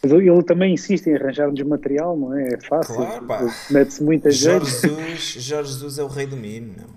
Mas 0.01 0.11
ele 0.11 0.43
também 0.43 0.73
insiste 0.73 1.07
em 1.07 1.15
arranjar-nos 1.15 1.59
material, 1.63 2.15
não 2.17 2.35
é? 2.37 2.49
É 2.53 2.59
fácil. 2.61 2.95
Claro, 2.95 3.25
pá. 3.25 3.41
Mete-se 3.71 4.03
muita 4.03 4.29
Jorge 4.31 4.69
gente. 4.71 4.81
Jesus, 4.87 5.43
Jorge 5.43 5.71
Jesus 5.73 5.97
é 5.97 6.03
o 6.03 6.07
rei 6.07 6.27
do 6.27 6.37
meme. 6.37 6.75
Não? 6.77 6.89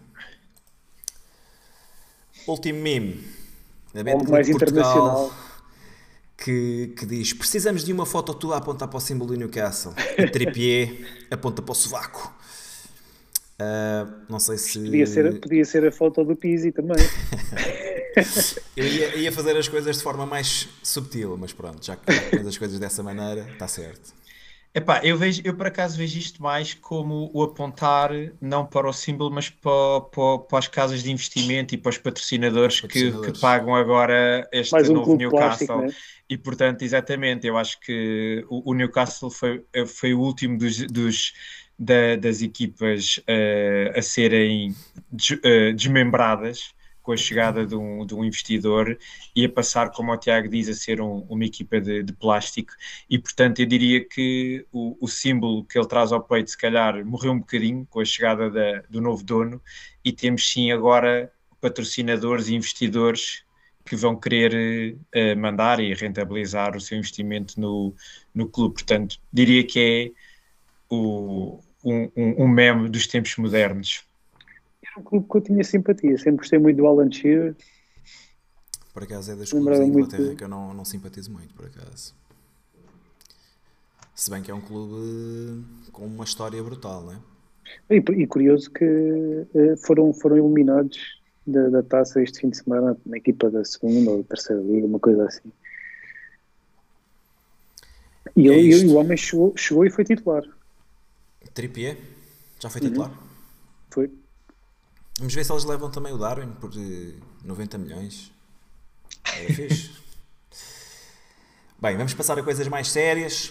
Último 2.46 2.80
meme. 2.80 3.24
Da 3.94 4.04
mais 4.04 4.48
Portugal, 4.50 4.54
internacional. 4.54 5.34
Que, 6.38 6.94
que 6.96 7.04
diz: 7.04 7.32
Precisamos 7.32 7.84
de 7.84 7.92
uma 7.92 8.06
foto 8.06 8.32
tua 8.32 8.54
a 8.54 8.58
apontar 8.58 8.88
para 8.88 8.96
o 8.96 9.00
símbolo 9.00 9.32
do 9.32 9.36
Newcastle. 9.36 9.92
E 10.16 10.26
Trippier 10.30 11.26
aponta 11.30 11.60
para 11.60 11.72
o 11.72 11.74
sovaco. 11.74 12.32
Ah, 13.58 14.06
não 14.28 14.38
sei 14.38 14.56
se. 14.56 14.78
Podia 14.78 15.06
ser, 15.06 15.40
podia 15.40 15.64
ser 15.64 15.86
a 15.86 15.92
foto 15.92 16.24
do 16.24 16.36
Pizzi 16.36 16.70
também. 16.70 16.96
Eu 18.76 18.84
ia, 18.84 19.16
ia 19.16 19.32
fazer 19.32 19.56
as 19.56 19.68
coisas 19.68 19.98
de 19.98 20.02
forma 20.02 20.26
mais 20.26 20.68
subtil, 20.82 21.36
mas 21.36 21.52
pronto, 21.52 21.84
já 21.84 21.96
que 21.96 22.12
faz 22.12 22.46
as 22.46 22.58
coisas 22.58 22.78
dessa 22.78 23.02
maneira, 23.02 23.48
está 23.52 23.68
certo. 23.68 24.12
Epá, 24.78 25.00
eu 25.02 25.16
vejo, 25.16 25.42
eu 25.44 25.56
por 25.56 25.66
acaso 25.66 25.98
vejo 25.98 26.18
isto 26.18 26.40
mais 26.40 26.72
como 26.72 27.28
o 27.34 27.42
apontar 27.42 28.10
não 28.40 28.64
para 28.64 28.88
o 28.88 28.92
símbolo, 28.92 29.28
mas 29.28 29.50
para, 29.50 30.00
para, 30.02 30.38
para 30.38 30.58
as 30.60 30.68
casas 30.68 31.02
de 31.02 31.10
investimento 31.10 31.74
e 31.74 31.78
para 31.78 31.90
os 31.90 31.98
patrocinadores, 31.98 32.80
que- 32.80 32.86
Patrocinadores. 32.86 33.32
Que, 33.32 33.40
pagam 33.40 33.74
agora 33.74 34.48
este 34.52 34.70
Mais 34.72 34.88
um 34.88 34.94
novo 34.94 35.16
Newcastle. 35.16 35.66
plástico, 35.66 35.98
né? 35.98 36.02
E 36.30 36.38
portanto, 36.38 36.82
exatamente, 36.82 37.44
eu 37.46 37.56
acho 37.58 37.80
que 37.80 38.44
o, 38.48 38.70
o 38.70 38.74
Newcastle 38.74 39.30
foi, 39.30 39.64
foi 39.86 40.14
o 40.14 40.20
último 40.20 40.56
dos, 40.56 40.76
dos- 40.86 41.32
da- 41.76 42.14
das 42.16 42.40
equipas 42.40 43.20
eh, 43.26 43.92
a 43.96 44.02
serem 44.02 44.74
des- 45.10 45.38
eh, 45.42 45.72
desmembradas 45.72 46.70
com 47.08 47.12
a 47.12 47.16
chegada 47.16 47.64
de 47.64 47.74
um, 47.74 48.04
de 48.04 48.14
um 48.14 48.22
investidor 48.22 48.98
e 49.34 49.46
a 49.46 49.48
passar, 49.48 49.90
como 49.90 50.12
o 50.12 50.16
Tiago 50.18 50.46
diz, 50.46 50.68
a 50.68 50.74
ser 50.74 51.00
um- 51.00 51.20
uma 51.30 51.42
equipa 51.46 51.80
de, 51.80 52.02
de 52.02 52.12
plástico. 52.12 52.74
E 53.08 53.18
portanto, 53.18 53.60
eu 53.60 53.66
diria 53.66 54.04
que 54.04 54.66
o, 54.70 54.94
o 55.00 55.08
símbolo 55.08 55.64
que 55.64 55.78
ele 55.78 55.88
traz 55.88 56.12
ao 56.12 56.22
peito, 56.22 56.50
se 56.50 56.58
calhar, 56.58 57.02
morreu 57.06 57.32
um 57.32 57.38
bocadinho 57.38 57.86
com 57.88 58.00
a 58.00 58.04
chegada 58.04 58.50
da- 58.50 58.82
do 58.90 59.00
novo 59.00 59.24
dono, 59.24 59.62
e 60.04 60.12
temos 60.12 60.50
sim 60.52 60.70
agora 60.70 61.32
patrocinadores 61.62 62.48
e 62.48 62.54
investidores 62.54 63.42
que 63.86 63.96
vão 63.96 64.14
querer 64.14 64.98
eh, 65.12 65.34
mandar 65.34 65.80
e 65.80 65.94
rentabilizar 65.94 66.76
o 66.76 66.80
seu 66.80 66.98
investimento 66.98 67.58
no, 67.58 67.94
no 68.34 68.46
clube. 68.48 68.74
Portanto, 68.74 69.18
diria 69.32 69.64
que 69.66 69.80
é 69.80 70.94
o, 70.94 71.60
um, 71.84 72.10
um 72.44 72.48
meme 72.48 72.88
dos 72.88 73.06
tempos 73.06 73.36
modernos. 73.36 74.07
Um 74.98 75.02
clube 75.02 75.26
que 75.30 75.36
eu 75.36 75.40
tinha 75.40 75.64
simpatia. 75.64 76.16
Sempre 76.18 76.38
gostei 76.38 76.58
muito 76.58 76.76
do 76.76 76.86
Alan 76.86 77.10
Shearer. 77.10 77.54
Por 78.92 79.02
acaso 79.04 79.32
é 79.32 79.36
das 79.36 79.50
clubes 79.50 79.78
da 79.78 79.84
Inglaterra 79.84 80.34
que 80.34 80.44
eu 80.44 80.48
não, 80.48 80.74
não 80.74 80.84
simpatizo 80.84 81.30
muito, 81.30 81.54
por 81.54 81.66
acaso. 81.66 82.14
Se 84.14 84.28
bem 84.30 84.42
que 84.42 84.50
é 84.50 84.54
um 84.54 84.60
clube 84.60 85.64
com 85.92 86.04
uma 86.04 86.24
história 86.24 86.60
brutal, 86.62 87.02
não 87.04 87.12
é? 87.12 87.18
E, 87.90 87.96
e 87.98 88.26
curioso 88.26 88.70
que 88.70 88.84
eh, 89.54 89.76
foram, 89.76 90.12
foram 90.12 90.36
eliminados 90.38 90.98
da, 91.46 91.68
da 91.68 91.82
taça 91.82 92.20
este 92.22 92.40
fim 92.40 92.48
de 92.50 92.56
semana 92.56 92.96
na 93.06 93.18
equipa 93.18 93.48
da 93.50 93.64
segunda 93.64 94.10
ou 94.10 94.24
terceira 94.24 94.60
liga, 94.62 94.86
uma 94.86 94.98
coisa 94.98 95.24
assim. 95.26 95.52
E, 98.36 98.48
É 98.48 98.58
ele- 98.58 98.88
o 98.88 98.94
homem 98.96 99.16
chegou, 99.16 99.54
chegou 99.56 99.84
e 99.84 99.90
foi 99.90 100.04
titular. 100.04 100.42
Trippier, 101.54 101.96
já 102.58 102.68
Uhum. 102.68 102.72
foi 102.72 102.80
titular. 102.80 103.12
Foi. 103.90 104.10
Vamos 105.18 105.34
ver 105.34 105.44
se 105.44 105.50
eles 105.50 105.64
levam 105.64 105.90
também 105.90 106.12
o 106.12 106.16
Darwin 106.16 106.52
por 106.52 106.70
eh, 106.76 107.14
90 107.44 107.76
milhões. 107.76 108.30
Era 109.24 109.52
fixe. 109.52 109.90
Bem, 111.82 111.96
vamos 111.96 112.14
passar 112.14 112.38
a 112.38 112.42
coisas 112.42 112.68
mais 112.68 112.88
sérias. 112.88 113.50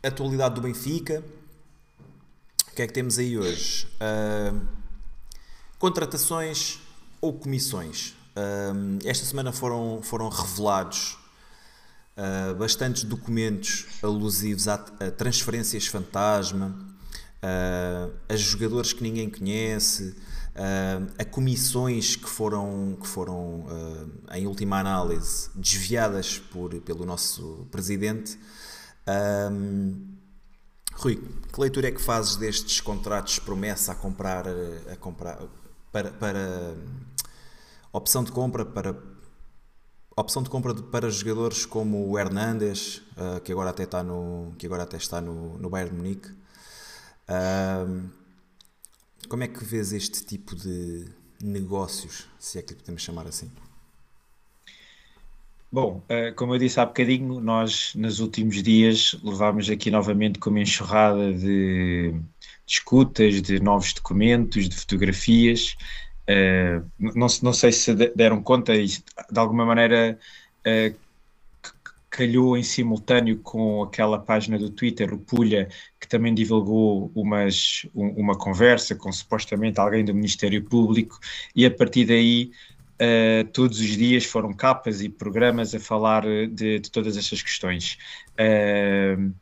Atualidade 0.00 0.54
do 0.54 0.60
Benfica. 0.60 1.24
O 2.70 2.74
que 2.76 2.82
é 2.82 2.86
que 2.86 2.92
temos 2.92 3.18
aí 3.18 3.36
hoje? 3.36 3.88
Ah, 3.98 4.54
contratações 5.80 6.78
ou 7.20 7.32
comissões? 7.32 8.14
Um, 8.36 8.98
esta 9.04 9.26
semana 9.26 9.50
foram, 9.50 10.00
foram 10.02 10.28
revelados 10.28 11.18
uh, 12.16 12.54
bastantes 12.54 13.02
documentos 13.02 13.86
alusivos 14.00 14.68
a, 14.68 14.74
a 14.74 15.10
transferências 15.10 15.86
fantasma, 15.88 16.68
uh, 17.42 18.12
a 18.28 18.36
jogadores 18.36 18.92
que 18.92 19.02
ninguém 19.02 19.28
conhece, 19.28 20.14
uh, 20.56 21.12
a 21.18 21.24
comissões 21.24 22.16
que 22.16 22.28
foram, 22.28 22.96
que 23.00 23.06
foram 23.06 23.66
em 24.32 24.46
última 24.46 24.78
análise, 24.78 25.50
desviadas 25.54 26.38
por, 26.38 26.74
pelo 26.80 27.04
nosso 27.04 27.66
presidente. 27.70 28.38
Um, 29.50 30.10
Rui, 30.94 31.16
que 31.52 31.60
leitura 31.60 31.88
é 31.88 31.90
que 31.90 32.00
fazes 32.00 32.36
destes 32.36 32.80
contratos 32.80 33.38
promessa 33.38 33.92
a 33.92 33.94
comprar, 33.94 34.44
a 34.92 34.96
comprar 34.96 35.38
para, 35.90 36.10
para 36.10 36.74
opção 37.92 38.22
de 38.22 38.30
compra 38.30 38.64
para 38.64 38.94
opção 40.16 40.42
de 40.42 40.50
compra 40.50 40.74
de, 40.74 40.82
para 40.82 41.08
jogadores 41.08 41.64
como 41.64 42.08
o 42.08 42.18
Hernandes, 42.18 42.98
uh, 43.16 43.40
que 43.42 43.52
agora 43.52 43.70
até 43.70 43.84
está 43.84 44.02
no 44.02 44.54
que 44.58 44.66
agora 44.66 44.82
até 44.82 44.96
está 44.96 45.20
no, 45.20 45.58
no 45.58 45.70
Bayern 45.70 45.90
de 45.90 45.96
Munique. 45.96 46.28
Uh, 47.28 48.10
como 49.30 49.44
é 49.44 49.48
que 49.48 49.64
vês 49.64 49.92
este 49.92 50.26
tipo 50.26 50.56
de 50.56 51.06
negócios, 51.40 52.28
se 52.36 52.58
é 52.58 52.62
que 52.62 52.74
lhe 52.74 52.80
podemos 52.80 53.00
chamar 53.00 53.28
assim? 53.28 53.48
Bom, 55.70 56.02
uh, 56.10 56.34
como 56.34 56.52
eu 56.52 56.58
disse 56.58 56.80
há 56.80 56.84
bocadinho, 56.84 57.40
nós 57.40 57.94
nos 57.94 58.18
últimos 58.18 58.60
dias 58.60 59.16
levámos 59.22 59.70
aqui 59.70 59.88
novamente 59.88 60.40
com 60.40 60.50
uma 60.50 60.58
enxurrada 60.58 61.32
de, 61.32 62.10
de 62.10 62.20
escutas, 62.66 63.40
de 63.40 63.60
novos 63.60 63.92
documentos, 63.92 64.68
de 64.68 64.74
fotografias. 64.74 65.76
Uh, 66.28 66.84
não, 66.98 67.28
não, 67.40 67.52
sei 67.52 67.70
se 67.70 67.94
deram 67.94 68.42
conta, 68.42 68.72
de 68.76 69.00
alguma 69.36 69.64
maneira 69.64 70.18
uh, 70.66 70.96
calhou 72.20 72.54
em 72.54 72.62
simultâneo 72.62 73.38
com 73.38 73.82
aquela 73.82 74.18
página 74.18 74.58
do 74.58 74.68
Twitter, 74.68 75.14
o 75.14 75.18
Pulha, 75.18 75.70
que 75.98 76.06
também 76.06 76.34
divulgou 76.34 77.10
umas, 77.14 77.86
um, 77.94 78.08
uma 78.08 78.36
conversa 78.36 78.94
com 78.94 79.10
supostamente 79.10 79.80
alguém 79.80 80.04
do 80.04 80.14
Ministério 80.14 80.62
Público, 80.62 81.18
e 81.56 81.64
a 81.64 81.70
partir 81.70 82.04
daí 82.04 82.50
Uh, 83.02 83.48
todos 83.54 83.80
os 83.80 83.96
dias 83.96 84.26
foram 84.26 84.52
capas 84.52 85.00
e 85.00 85.08
programas 85.08 85.74
a 85.74 85.80
falar 85.80 86.22
de, 86.22 86.80
de 86.80 86.90
todas 86.90 87.16
estas 87.16 87.40
questões. 87.40 87.96
Uh, 88.32 89.32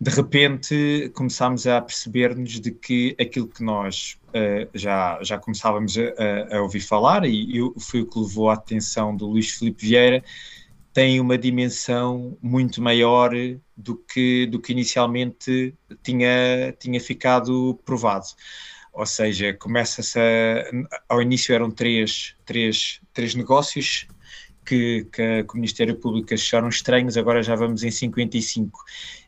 de 0.00 0.10
repente 0.10 1.12
começámos 1.14 1.64
a 1.64 1.80
perceber-nos 1.80 2.58
de 2.58 2.72
que 2.72 3.14
aquilo 3.20 3.46
que 3.46 3.62
nós 3.62 4.18
uh, 4.30 4.68
já, 4.74 5.22
já 5.22 5.38
começávamos 5.38 5.96
a, 5.96 6.56
a, 6.56 6.62
ouvir 6.62 6.80
falar, 6.80 7.24
e 7.24 7.56
eu, 7.56 7.72
foi 7.78 8.00
o 8.00 8.06
que 8.06 8.18
levou 8.18 8.50
a 8.50 8.54
atenção 8.54 9.16
do 9.16 9.26
Luís 9.28 9.48
Filipe 9.48 9.86
Vieira, 9.86 10.24
tem 10.94 11.20
uma 11.20 11.36
dimensão 11.36 12.38
muito 12.40 12.80
maior 12.80 13.32
do 13.76 13.96
que, 13.96 14.46
do 14.46 14.60
que 14.60 14.72
inicialmente 14.72 15.74
tinha, 16.04 16.72
tinha 16.78 17.00
ficado 17.00 17.78
provado. 17.84 18.26
Ou 18.92 19.04
seja, 19.04 19.52
começa-se 19.52 20.18
a, 20.20 20.86
ao 21.08 21.20
início 21.20 21.52
eram 21.52 21.68
três, 21.68 22.36
três, 22.46 23.00
três 23.12 23.34
negócios 23.34 24.06
que, 24.64 25.04
que, 25.12 25.44
que, 25.44 25.52
o 25.52 25.56
Ministério 25.56 25.96
Público 25.96 26.32
acharam 26.32 26.68
estranhos, 26.68 27.16
agora 27.16 27.42
já 27.42 27.54
vamos 27.54 27.82
em 27.82 27.90
55. 27.90 28.84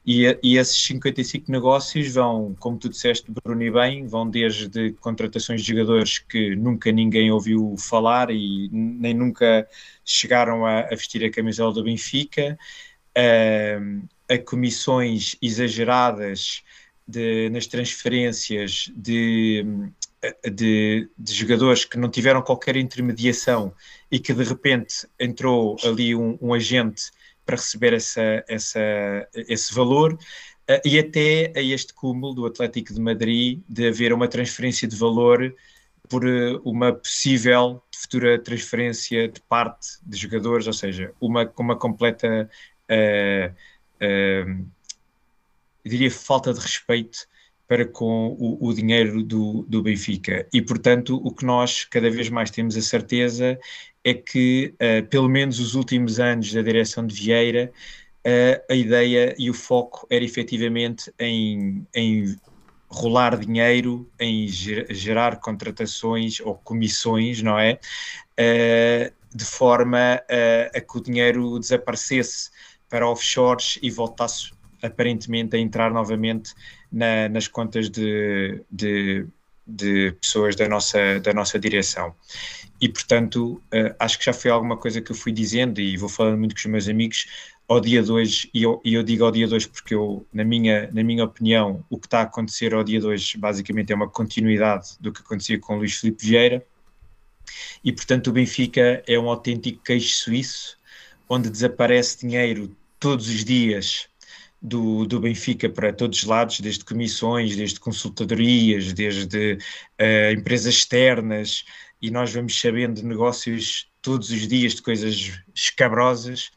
E, 0.06 0.38
e 0.42 0.56
esses 0.56 0.76
55 0.86 1.50
negócios 1.50 2.14
vão, 2.14 2.54
como 2.58 2.78
tu 2.78 2.88
disseste, 2.88 3.30
Bruno, 3.44 3.62
e 3.62 3.70
bem, 3.70 4.06
vão 4.06 4.28
desde 4.28 4.92
contratações 5.00 5.62
de 5.62 5.72
jogadores 5.72 6.18
que 6.18 6.54
nunca 6.56 6.92
ninguém 6.92 7.30
ouviu 7.30 7.74
falar 7.76 8.30
e 8.30 8.68
nem 8.72 9.12
nunca 9.14 9.68
chegaram 10.04 10.64
a, 10.64 10.80
a 10.80 10.90
vestir 10.90 11.24
a 11.24 11.30
camisola 11.30 11.72
do 11.72 11.82
Benfica, 11.82 12.58
a, 13.16 14.34
a 14.34 14.38
comissões 14.38 15.36
exageradas 15.42 16.62
de, 17.06 17.48
nas 17.50 17.66
transferências 17.66 18.90
de, 18.96 19.64
de, 20.50 21.08
de, 21.16 21.34
jogadores 21.34 21.84
que 21.84 21.98
não 21.98 22.10
tiveram 22.10 22.42
qualquer 22.42 22.76
intermediação 22.76 23.72
e 24.10 24.18
que 24.18 24.32
de 24.32 24.44
repente 24.44 25.06
entrou 25.18 25.76
ali 25.84 26.14
um, 26.14 26.38
um 26.40 26.54
agente 26.54 27.10
para 27.44 27.56
receber 27.56 27.92
essa, 27.92 28.44
essa, 28.48 28.80
esse 29.34 29.72
valor, 29.72 30.14
uh, 30.14 30.80
e 30.84 30.98
até 30.98 31.52
a 31.54 31.62
este 31.62 31.94
cúmulo 31.94 32.34
do 32.34 32.46
Atlético 32.46 32.92
de 32.92 33.00
Madrid 33.00 33.62
de 33.68 33.88
haver 33.88 34.12
uma 34.12 34.28
transferência 34.28 34.88
de 34.88 34.96
valor 34.96 35.54
por 36.08 36.24
uh, 36.24 36.60
uma 36.64 36.92
possível 36.92 37.82
futura 37.94 38.38
transferência 38.38 39.28
de 39.28 39.40
parte 39.40 39.98
de 40.02 40.16
jogadores, 40.16 40.66
ou 40.66 40.72
seja, 40.72 41.12
uma, 41.20 41.50
uma 41.56 41.76
completa 41.76 42.50
uh, 42.90 43.54
eu 45.86 45.90
diria, 45.90 46.10
falta 46.10 46.52
de 46.52 46.58
respeito 46.58 47.28
para 47.68 47.84
com 47.84 48.36
o, 48.38 48.68
o 48.68 48.72
dinheiro 48.72 49.22
do, 49.22 49.64
do, 49.68 49.82
Benfica. 49.82 50.46
E, 50.52 50.62
portanto, 50.62 51.20
o 51.22 51.32
que 51.32 51.44
nós 51.44 51.84
cada 51.84 52.08
vez 52.10 52.28
mais 52.28 52.50
temos 52.50 52.76
a 52.76 52.82
certeza 52.82 53.58
é 54.04 54.14
que, 54.14 54.74
uh, 54.74 55.06
pelo 55.08 55.28
menos 55.28 55.58
os 55.58 55.74
últimos 55.74 56.20
anos 56.20 56.52
da 56.52 56.62
direção 56.62 57.06
de 57.06 57.14
Vieira, 57.14 57.72
uh, 58.26 58.72
a 58.72 58.74
ideia 58.74 59.34
e 59.36 59.50
o 59.50 59.54
foco 59.54 60.06
era 60.08 60.24
efetivamente 60.24 61.12
em, 61.18 61.84
em 61.92 62.36
rolar 62.88 63.36
dinheiro, 63.36 64.08
em 64.20 64.46
gerar 64.46 65.40
contratações 65.40 66.38
ou 66.40 66.54
comissões, 66.54 67.42
não 67.42 67.58
é? 67.58 67.80
Uh, 68.38 69.16
de 69.34 69.44
forma 69.44 70.22
a 70.74 70.80
que 70.80 70.96
o 70.96 71.00
dinheiro 71.02 71.58
desaparecesse 71.58 72.48
para 72.88 73.06
offshores 73.06 73.78
e 73.82 73.90
voltasse 73.90 74.50
aparentemente 74.82 75.56
a 75.56 75.58
entrar 75.58 75.90
novamente 75.90 76.54
na, 76.90 77.28
nas 77.28 77.48
contas 77.48 77.88
de, 77.90 78.62
de, 78.70 79.26
de, 79.66 80.12
pessoas 80.20 80.56
da 80.56 80.68
nossa, 80.68 81.20
da 81.20 81.32
nossa 81.32 81.58
direção. 81.58 82.14
E, 82.80 82.88
portanto, 82.88 83.62
uh, 83.72 83.94
acho 83.98 84.18
que 84.18 84.24
já 84.24 84.32
foi 84.32 84.50
alguma 84.50 84.76
coisa 84.76 85.00
que 85.00 85.10
eu 85.10 85.16
fui 85.16 85.32
dizendo 85.32 85.80
e 85.80 85.96
vou 85.96 86.08
falando 86.08 86.38
muito 86.38 86.54
com 86.54 86.60
os 86.60 86.66
meus 86.66 86.88
amigos 86.88 87.26
ao 87.68 87.80
dia 87.80 88.02
2, 88.02 88.48
e 88.54 88.62
eu, 88.62 88.80
e 88.84 88.94
eu 88.94 89.02
digo 89.02 89.24
ao 89.24 89.32
dia 89.32 89.48
2 89.48 89.66
porque 89.66 89.94
eu, 89.94 90.24
na 90.32 90.44
minha, 90.44 90.88
na 90.92 91.02
minha 91.02 91.24
opinião, 91.24 91.84
o 91.90 91.98
que 91.98 92.06
está 92.06 92.20
a 92.20 92.22
acontecer 92.22 92.72
ao 92.72 92.84
dia 92.84 93.00
2 93.00 93.34
basicamente 93.36 93.92
é 93.92 93.96
uma 93.96 94.08
continuidade 94.08 94.90
do 95.00 95.12
que 95.12 95.20
acontecia 95.20 95.58
com 95.58 95.74
o 95.74 95.78
Luís 95.78 95.94
Filipe 95.94 96.24
Vieira, 96.24 96.64
e 97.82 97.92
portanto 97.92 98.28
o 98.28 98.32
Benfica 98.32 99.02
é 99.06 99.18
um 99.18 99.28
autêntico 99.28 99.82
queixo 99.82 100.16
suíço, 100.16 100.78
onde 101.28 101.50
desaparece 101.50 102.20
dinheiro 102.20 102.76
todos 103.00 103.28
os 103.28 103.44
dias 103.44 104.08
do, 104.60 105.06
do 105.06 105.20
Benfica 105.20 105.68
para 105.68 105.92
todos 105.92 106.18
os 106.18 106.24
lados, 106.24 106.60
desde 106.60 106.84
comissões, 106.84 107.56
desde 107.56 107.78
consultadorias, 107.78 108.92
desde 108.92 109.54
uh, 109.54 110.32
empresas 110.32 110.74
externas, 110.74 111.64
e 112.00 112.10
nós 112.10 112.32
vamos 112.32 112.58
sabendo 112.58 113.00
de 113.00 113.06
negócios 113.06 113.90
todos 114.02 114.30
os 114.30 114.46
dias 114.46 114.74
de 114.74 114.82
coisas 114.82 115.32
escabrosas 115.54 116.50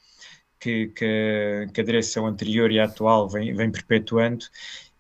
que, 0.60 0.88
que, 0.88 1.68
que 1.74 1.82
a 1.82 1.84
direção 1.84 2.28
anterior 2.28 2.72
e 2.72 2.80
a 2.80 2.86
atual 2.86 3.30
vem, 3.30 3.54
vem 3.54 3.72
perpetuando. 3.72 4.46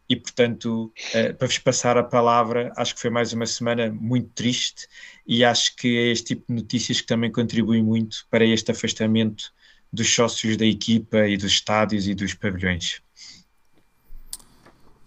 E, 0.07 0.15
portanto, 0.15 0.91
uh, 1.13 1.34
para 1.35 1.47
vos 1.47 1.59
passar 1.59 1.97
a 1.97 2.03
palavra, 2.03 2.73
acho 2.76 2.95
que 2.95 3.01
foi 3.01 3.09
mais 3.09 3.31
uma 3.31 3.45
semana 3.45 3.91
muito 3.91 4.30
triste 4.34 4.88
e 5.26 5.43
acho 5.43 5.76
que 5.76 5.97
é 5.97 6.11
este 6.11 6.35
tipo 6.35 6.45
de 6.49 6.61
notícias 6.61 7.01
que 7.01 7.07
também 7.07 7.31
contribui 7.31 7.81
muito 7.84 8.26
para 8.30 8.43
este 8.43 8.71
afastamento 8.71 9.53
dos 9.91 10.14
sócios 10.14 10.57
da 10.57 10.66
equipa 10.66 11.28
e 11.28 11.38
dos 11.38 11.52
estádios 11.52 12.07
e 12.07 12.14
dos 12.14 12.34
pavilhões. 12.34 13.02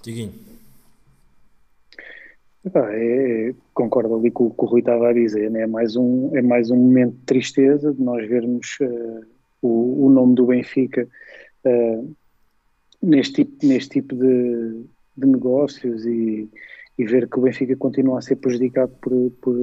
Tiguinho. 0.03 0.33
É, 2.75 3.55
concordo 3.75 4.15
ali 4.15 4.31
com 4.31 4.47
o 4.47 4.51
que 4.51 4.65
o 4.65 4.67
Rui 4.67 4.81
estava 4.81 5.09
a 5.09 5.13
dizer, 5.13 5.51
né? 5.51 5.63
é, 5.63 5.67
mais 5.67 5.97
um, 5.97 6.31
é 6.37 6.41
mais 6.41 6.71
um 6.71 6.77
momento 6.77 7.15
de 7.15 7.25
tristeza 7.25 7.93
de 7.93 8.01
nós 8.01 8.29
vermos 8.29 8.77
uh, 8.81 9.27
o, 9.61 10.07
o, 10.07 10.11
nome 10.11 10.37
do 10.37 10.47
Benfica 10.47 11.09
uh, 11.65 12.15
neste 13.03 13.45
tipo, 13.45 13.67
neste 13.67 14.01
tipo 14.01 14.15
de, 14.15 14.85
de 15.17 15.27
negócios 15.27 16.07
e, 16.07 16.49
e, 16.97 17.05
ver 17.05 17.29
que 17.29 17.37
o 17.37 17.43
Benfica 17.43 17.75
continua 17.75 18.21
a 18.21 18.23
ser 18.23 18.37
prejudicado 18.37 18.93
por, 19.01 19.33
por, 19.43 19.57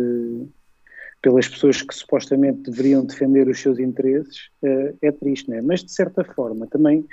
pelas 1.22 1.48
pessoas 1.48 1.82
que 1.82 1.94
supostamente 1.94 2.70
deveriam 2.70 3.06
defender 3.06 3.48
os 3.48 3.60
seus 3.60 3.80
interesses, 3.80 4.50
uh, 4.64 4.98
é 5.02 5.12
triste, 5.12 5.50
né? 5.50 5.62
mas 5.62 5.84
de 5.84 5.92
certa 5.92 6.24
forma 6.24 6.68
também 6.68 7.06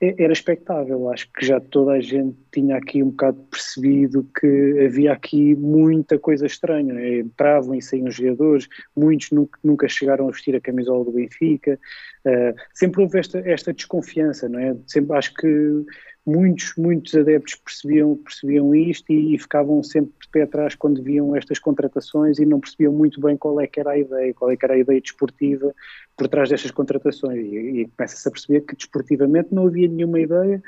é, 0.00 0.14
era 0.22 0.32
expectável. 0.32 1.10
Acho 1.10 1.30
que 1.32 1.44
já 1.44 1.60
toda 1.60 1.92
a 1.92 2.00
gente 2.00 2.36
tinha 2.52 2.76
aqui 2.76 3.02
um 3.02 3.10
bocado 3.10 3.40
percebido 3.50 4.28
que 4.38 4.84
havia 4.86 5.12
aqui 5.12 5.54
muita 5.56 6.18
coisa 6.18 6.46
estranha. 6.46 6.94
Né? 6.94 7.18
Entravam 7.18 7.74
e 7.74 7.82
saíam 7.82 8.10
jogadores, 8.10 8.68
muitos 8.96 9.30
nunca, 9.30 9.58
nunca, 9.62 9.88
chegaram 9.88 10.28
a 10.28 10.30
vestir 10.30 10.54
a 10.54 10.60
camisola 10.60 11.04
do 11.04 11.12
Benfica. 11.12 11.78
Uh, 12.24 12.54
sempre 12.72 13.02
houve 13.02 13.18
esta, 13.18 13.38
esta 13.40 13.72
desconfiança, 13.72 14.48
não 14.48 14.58
é? 14.58 14.76
Sempre 14.86 15.16
acho 15.16 15.34
que 15.34 15.84
muitos, 16.28 16.74
muitos 16.76 17.14
adeptos 17.14 17.54
percebiam, 17.56 18.14
percebiam 18.16 18.74
isto 18.74 19.10
e, 19.10 19.34
e, 19.34 19.38
ficavam 19.38 19.82
sempre 19.82 20.12
de 20.20 20.28
pé 20.28 20.42
atrás 20.42 20.74
quando 20.74 21.02
viam 21.02 21.34
estas 21.34 21.58
contratações 21.58 22.38
e 22.38 22.44
não 22.44 22.60
percebiam 22.60 22.92
muito 22.92 23.20
bem 23.20 23.36
qual 23.36 23.58
é 23.60 23.66
que 23.66 23.80
era 23.80 23.92
a 23.92 23.98
ideia, 23.98 24.34
qual 24.34 24.50
é 24.50 24.56
que 24.56 24.64
era 24.64 24.74
a 24.74 24.78
ideia 24.78 25.00
desportiva 25.00 25.74
por 26.16 26.28
trás 26.28 26.50
destas 26.50 26.70
contratações. 26.70 27.38
E, 27.38 27.80
e 27.80 27.88
começa-se 27.88 28.28
a 28.28 28.30
perceber 28.30 28.60
que 28.60 28.76
desportivamente 28.76 29.54
não 29.54 29.66
havia 29.66 29.88
nenhuma 29.88 30.20
ideia 30.20 30.62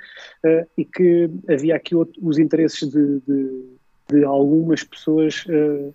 uh, 0.45 0.67
e 0.79 0.85
que 0.85 1.31
havia 1.49 1.77
aqui 1.77 1.95
outro, 1.95 2.15
os 2.27 2.39
interesses 2.39 2.89
de, 2.89 3.21
de, 3.21 3.65
de 4.09 4.25
algumas 4.25 4.83
pessoas 4.83 5.45
uh, 5.47 5.95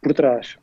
por 0.00 0.14
trás. 0.14 0.56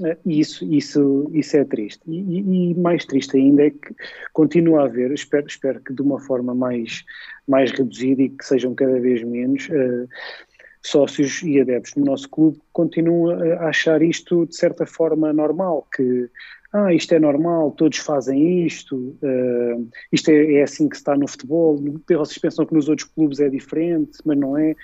Uh, 0.00 0.16
isso, 0.26 0.64
isso, 0.64 1.30
isso 1.32 1.56
é 1.56 1.64
triste. 1.64 2.02
E, 2.06 2.70
e, 2.70 2.74
mais 2.74 3.04
triste 3.04 3.36
ainda 3.36 3.66
é 3.66 3.70
que 3.70 3.94
continua 4.32 4.82
a 4.82 4.84
haver, 4.84 5.10
espero, 5.12 5.46
espero 5.46 5.80
que 5.80 5.94
de 5.94 6.02
uma 6.02 6.20
forma 6.20 6.54
mais, 6.54 7.04
mais 7.48 7.70
reduzida 7.70 8.22
e 8.22 8.28
que 8.28 8.44
sejam 8.44 8.74
cada 8.74 9.00
vez 9.00 9.22
menos, 9.22 9.68
uh, 9.68 10.08
sócios 10.82 11.42
e 11.42 11.60
adeptos 11.60 11.94
do 11.94 12.04
nosso 12.04 12.28
clube 12.28 12.60
continuam 12.72 13.40
a 13.58 13.68
achar 13.68 14.02
isto 14.02 14.46
de 14.46 14.56
certa 14.56 14.86
forma 14.86 15.32
normal, 15.32 15.86
que 15.94 16.30
ah, 16.72 16.92
isto 16.92 17.14
é 17.14 17.18
normal, 17.18 17.70
todos 17.72 17.98
fazem 17.98 18.66
isto, 18.66 18.96
uh, 18.96 19.88
isto 20.12 20.30
é, 20.30 20.54
é, 20.54 20.62
assim 20.62 20.88
que 20.88 20.96
se 20.96 21.00
está 21.00 21.16
no 21.16 21.28
futebol, 21.28 21.82
vocês 22.08 22.38
pensam 22.38 22.66
que 22.66 22.74
nos 22.74 22.88
outros 22.88 23.08
clubes 23.08 23.40
é 23.40 23.48
diferente, 23.48 24.18
mas 24.24 24.36
não 24.36 24.56
é 24.56 24.74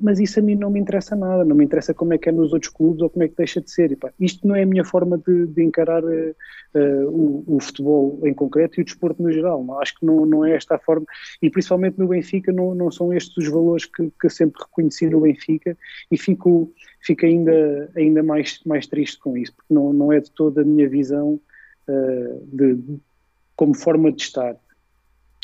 mas 0.00 0.18
isso 0.18 0.40
a 0.40 0.42
mim 0.42 0.56
não 0.56 0.70
me 0.70 0.80
interessa 0.80 1.14
nada, 1.14 1.44
não 1.44 1.54
me 1.54 1.64
interessa 1.64 1.94
como 1.94 2.12
é 2.12 2.18
que 2.18 2.28
é 2.28 2.32
nos 2.32 2.52
outros 2.52 2.72
clubes 2.72 3.00
ou 3.00 3.08
como 3.08 3.22
é 3.22 3.28
que 3.28 3.36
deixa 3.36 3.60
de 3.60 3.70
ser. 3.70 3.92
E, 3.92 3.96
pá, 3.96 4.10
isto 4.18 4.46
não 4.46 4.56
é 4.56 4.62
a 4.62 4.66
minha 4.66 4.84
forma 4.84 5.18
de, 5.18 5.46
de 5.46 5.62
encarar 5.62 6.02
uh, 6.02 6.34
uh, 6.74 7.08
o, 7.08 7.56
o, 7.56 7.60
futebol 7.60 8.20
em 8.24 8.34
concreto 8.34 8.78
e 8.78 8.82
o 8.82 8.84
desporto 8.84 9.22
no 9.22 9.30
geral. 9.30 9.64
Acho 9.80 9.94
que 9.98 10.04
não, 10.04 10.26
não 10.26 10.44
é 10.44 10.56
esta 10.56 10.74
a 10.74 10.78
forma, 10.78 11.06
e 11.40 11.48
principalmente 11.48 11.98
no 11.98 12.08
Benfica 12.08 12.52
não, 12.52 12.74
não 12.74 12.90
são 12.90 13.12
estes 13.12 13.36
os 13.36 13.48
valores 13.48 13.84
que, 13.84 14.10
que 14.20 14.26
eu 14.26 14.30
sempre 14.30 14.60
reconheci 14.60 15.08
no 15.08 15.20
Benfica 15.20 15.76
e 16.10 16.18
fico, 16.18 16.72
fico 17.00 17.26
ainda, 17.26 17.90
ainda 17.96 18.22
mais, 18.22 18.60
mais 18.64 18.86
triste 18.86 19.18
com 19.18 19.36
isso, 19.36 19.54
porque 19.54 19.72
não, 19.72 19.92
não 19.92 20.12
é 20.12 20.20
de 20.20 20.30
toda 20.30 20.62
a 20.62 20.64
minha 20.64 20.88
visão 20.88 21.40
uh, 21.88 22.46
de, 22.46 22.74
de, 22.74 23.00
como 23.56 23.74
forma 23.74 24.12
de 24.12 24.22
estar 24.22 24.56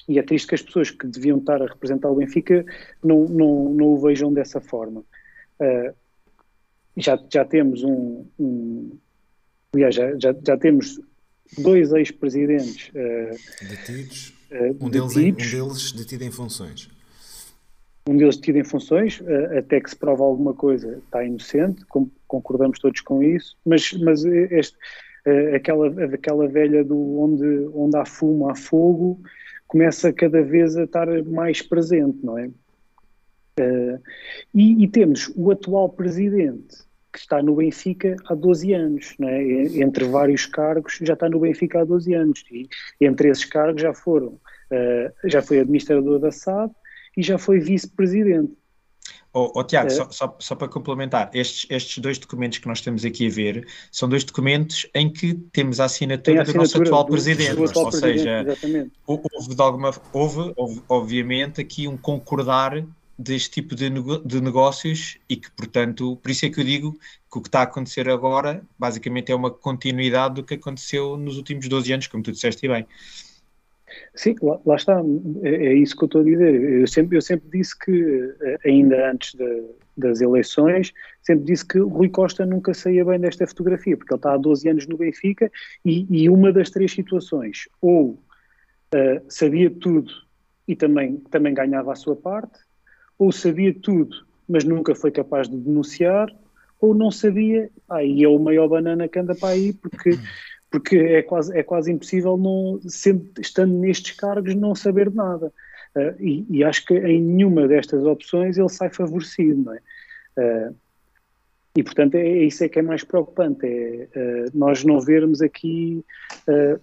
e 0.09 0.19
é 0.19 0.23
triste 0.23 0.49
que 0.49 0.55
as 0.55 0.63
pessoas 0.63 0.91
que 0.91 1.07
deviam 1.07 1.39
estar 1.39 1.63
a 1.63 1.67
representar 1.67 2.11
o 2.11 2.17
Benfica 2.17 2.65
não, 3.03 3.25
não, 3.25 3.73
não 3.73 3.87
o 3.87 3.99
vejam 3.99 4.33
dessa 4.33 4.61
forma. 4.61 5.03
Uh, 5.59 5.95
já, 6.97 7.19
já 7.33 7.45
temos 7.45 7.83
um, 7.83 8.27
um 8.39 8.99
aliás, 9.73 9.95
já, 9.95 10.19
já, 10.19 10.35
já 10.47 10.57
temos 10.57 11.01
dois 11.59 11.93
ex-presidentes 11.93 12.91
uh, 12.91 13.67
detidos, 13.69 14.35
uh, 14.51 14.85
um, 14.85 14.91
detidos. 14.91 15.47
Um 15.47 15.67
deles 15.67 15.93
detido 15.93 16.25
em 16.25 16.31
funções. 16.31 16.89
Um 18.07 18.17
deles 18.17 18.37
detido 18.37 18.59
em 18.59 18.65
funções, 18.65 19.23
até 19.57 19.81
que 19.81 19.89
se 19.89 19.97
prova 19.97 20.23
alguma 20.23 20.53
coisa, 20.53 20.99
está 20.99 21.25
inocente, 21.25 21.85
concordamos 22.29 22.79
todos 22.79 23.01
com 23.01 23.23
isso, 23.23 23.57
mas, 23.65 23.93
mas 23.95 24.25
este, 24.25 24.77
aquela, 25.55 25.89
aquela 26.13 26.47
velha 26.47 26.85
do 26.85 27.19
onde, 27.19 27.71
onde 27.73 27.97
há 27.97 28.05
fumo, 28.05 28.51
há 28.51 28.55
fogo, 28.55 29.23
começa 29.67 30.13
cada 30.13 30.43
vez 30.43 30.77
a 30.77 30.85
estar 30.85 31.07
mais 31.25 31.63
presente, 31.63 32.19
não 32.23 32.39
é? 32.39 32.51
Uh, 33.59 34.01
e, 34.53 34.83
e, 34.83 34.89
temos 34.89 35.33
o 35.37 35.51
atual 35.51 35.89
presidente 35.89 36.77
que 37.13 37.21
está 37.21 37.41
no 37.41 37.55
Benfica 37.55 38.17
há 38.27 38.35
12 38.35 38.73
anos, 38.73 39.15
é? 39.21 39.43
entre 39.81 40.05
vários 40.07 40.47
cargos 40.47 40.99
já 41.01 41.15
está 41.15 41.29
no 41.29 41.39
Benfica 41.39 41.81
há 41.81 41.85
12 41.85 42.13
anos 42.15 42.45
e 42.51 42.69
entre 43.01 43.29
esses 43.29 43.45
cargos 43.45 43.81
já 43.81 43.95
foram, 43.95 44.29
uh, 44.29 45.13
já 45.25 45.41
foi 45.41 45.61
administrador 45.61 46.19
da 46.19 46.33
SAD 46.33 46.73
e 47.17 47.23
já 47.23 47.39
foi 47.39 47.61
vice-presidente. 47.61 48.53
Oh, 49.33 49.51
oh 49.57 49.65
Tiago, 49.65 49.89
é. 49.89 49.91
só, 49.91 50.09
só, 50.11 50.37
só, 50.39 50.55
para 50.55 50.69
complementar, 50.69 51.29
estes, 51.35 51.67
estes 51.69 51.99
dois 51.99 52.19
documentos 52.19 52.59
que 52.59 52.69
nós 52.69 52.81
temos 52.81 53.05
aqui 53.05 53.27
a 53.27 53.31
ver 53.31 53.67
são 53.91 54.09
dois 54.09 54.23
documentos 54.23 54.87
em 54.95 55.13
que 55.13 55.35
temos 55.53 55.81
a 55.81 55.87
assinatura, 55.87 56.39
a 56.39 56.43
assinatura 56.43 56.69
do 56.69 56.79
nosso 56.79 56.83
atual 56.83 57.05
do, 57.05 57.11
presidente. 57.11 57.55
Do 57.55 57.65
atual 57.65 57.85
ou 57.87 57.91
presidente, 57.91 58.21
seja, 58.21 58.91
houve, 59.05 59.55
de 59.55 59.61
alguma, 59.61 59.93
houve, 60.13 60.53
houve, 60.57 60.83
obviamente, 60.89 61.61
aqui 61.61 61.89
um 61.89 61.97
concordar 61.97 62.85
deste 63.19 63.51
tipo 63.51 63.75
de, 63.75 63.91
de 64.25 64.41
negócios 64.41 65.19
e 65.29 65.37
que, 65.37 65.51
portanto, 65.51 66.17
por 66.17 66.31
isso 66.31 66.47
é 66.47 66.51
que 66.51 66.61
eu 66.61 66.65
digo 66.65 66.93
que 66.93 67.39
o 67.39 67.41
que 67.41 67.49
está 67.49 67.61
a 67.61 67.65
acontecer 67.65 68.09
agora 68.09 68.63
basicamente 68.79 69.33
é 69.33 69.35
uma 69.35 69.51
continuidade 69.51 70.37
do 70.37 70.45
que 70.45 70.55
aconteceu 70.55 71.17
nos 71.17 71.37
últimos 71.37 71.69
12 71.69 71.93
anos, 71.93 72.07
como 72.07 72.23
tu 72.23 72.31
disseste 72.31 72.69
bem. 72.69 72.87
Sim, 74.15 74.37
lá, 74.43 74.61
lá 74.65 74.77
está, 74.77 75.03
é, 75.43 75.49
é, 75.49 75.75
isso 75.75 75.97
que 75.97 76.05
eu 76.05 76.07
estou 76.07 76.21
a 76.21 76.25
dizer. 76.25 76.81
Eu 76.81 76.87
sempre, 76.87 77.17
eu 77.17 77.23
sempre 77.23 77.49
disse 77.51 77.79
que, 77.79 78.35
eh, 78.41 78.59
ainda 78.65 79.11
antes 79.11 79.35
de, 79.35 79.65
das 79.97 80.21
eleições, 80.21 80.93
sempre 81.23 81.45
disse 81.45 81.67
que 81.67 81.79
Rui 81.79 82.09
Costa 82.09 82.45
nunca 82.45 82.75
saía 82.75 83.05
bem 83.05 83.19
desta 83.19 83.47
fotografia, 83.47 83.97
porque 83.97 84.13
ele 84.13 84.19
está 84.19 84.35
há 84.35 84.37
12 84.37 84.69
anos 84.69 84.87
no 84.87 84.97
Benfica 84.97 85.51
e, 85.85 86.07
e 86.11 86.29
uma 86.29 86.53
das 86.53 86.71
três 86.71 86.93
situações, 86.93 87.69
ou 87.81 88.11
uh, 88.95 89.23
sabia 89.29 89.71
tudo 89.71 90.13
e 90.67 90.75
também, 90.75 91.19
também 91.31 91.55
ganhava 91.55 91.93
a 91.93 91.97
sua 91.97 92.17
parte, 92.17 92.59
ou 93.19 93.31
sabia 93.31 93.75
tudo, 93.75 94.17
mas 94.49 94.65
nunca 94.65 94.95
foi 94.95 95.11
capaz 95.11 95.49
de 95.49 95.57
denunciar, 95.57 96.29
ou 96.81 96.95
não 96.95 97.11
sabia, 97.11 97.71
aí 97.89 98.23
ah, 98.23 98.27
é 98.27 98.29
o 98.29 98.39
maior 98.39 98.69
banana 98.69 99.09
que 99.09 99.19
anda 99.19 99.35
para 99.35 99.51
aí, 99.51 99.73
porque 99.73 100.19
porque 100.75 100.97
é 100.97 101.23
quase, 101.23 101.57
é 101.57 101.63
quase 101.63 101.93
impossível, 101.93 102.37
não, 102.37 102.81
sempre 102.89 103.41
estando 103.41 103.73
nestes 103.75 104.17
cargos, 104.17 104.57
não 104.57 104.75
saber 104.75 105.09
de 105.09 105.15
nada. 105.15 105.53
Uh, 105.95 106.21
e, 106.21 106.45
e, 106.51 106.65
acho 106.65 106.85
que 106.85 106.95
em 106.95 107.23
nenhuma 107.23 107.69
destas 107.69 108.05
opções 108.05 108.59
ele 108.59 108.69
sai 108.69 108.91
favorecido, 108.91 109.63
não 109.63 109.73
é? 109.73 109.79
Uh, 110.37 110.75
e, 111.77 111.83
portanto, 111.85 112.17
é, 112.17 112.27
é, 112.27 112.43
isso 112.43 112.65
é 112.65 112.69
que 112.69 112.81
é 112.81 112.83
mais 112.83 113.05
preocupante, 113.05 113.65
é 113.65 114.09
uh, 114.17 114.51
nós 114.53 114.83
não 114.83 114.99
vermos 114.99 115.41
aqui 115.41 116.05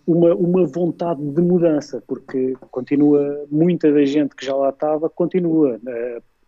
uma, 0.08 0.36
uma 0.36 0.66
vontade 0.66 1.22
de 1.22 1.42
mudança, 1.42 2.02
porque 2.08 2.56
continua, 2.72 3.46
muita 3.52 3.92
da 3.92 4.06
gente 4.06 4.38
que 4.38 4.46
já 4.46 4.56
lá 4.56 4.70
estava, 4.70 5.10
continua, 5.10 5.82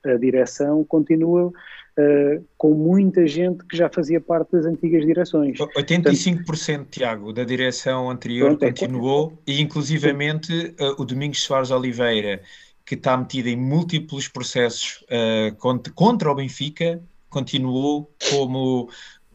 a 0.05 0.15
direção 0.15 0.85
continua 0.85 1.51
uh, 1.97 2.45
com 2.57 2.73
muita 2.73 3.25
gente 3.27 3.65
que 3.65 3.77
já 3.77 3.89
fazia 3.89 4.19
parte 4.19 4.51
das 4.51 4.65
antigas 4.65 5.05
direções. 5.05 5.57
85%, 5.57 6.45
Portanto, 6.45 6.87
Tiago, 6.89 7.33
da 7.33 7.43
direção 7.43 8.09
anterior 8.09 8.49
pronto, 8.49 8.63
é 8.63 8.69
continuou 8.69 9.33
é, 9.47 9.51
e 9.51 9.61
inclusivamente 9.61 10.75
uh, 10.79 11.01
o 11.01 11.05
Domingos 11.05 11.41
Soares 11.41 11.71
Oliveira, 11.71 12.41
que 12.85 12.95
está 12.95 13.15
metido 13.15 13.47
em 13.47 13.55
múltiplos 13.55 14.27
processos 14.27 15.03
uh, 15.03 15.55
contra, 15.57 15.93
contra 15.93 16.31
o 16.31 16.35
Benfica, 16.35 17.01
continuou 17.29 18.11
como, 18.29 18.89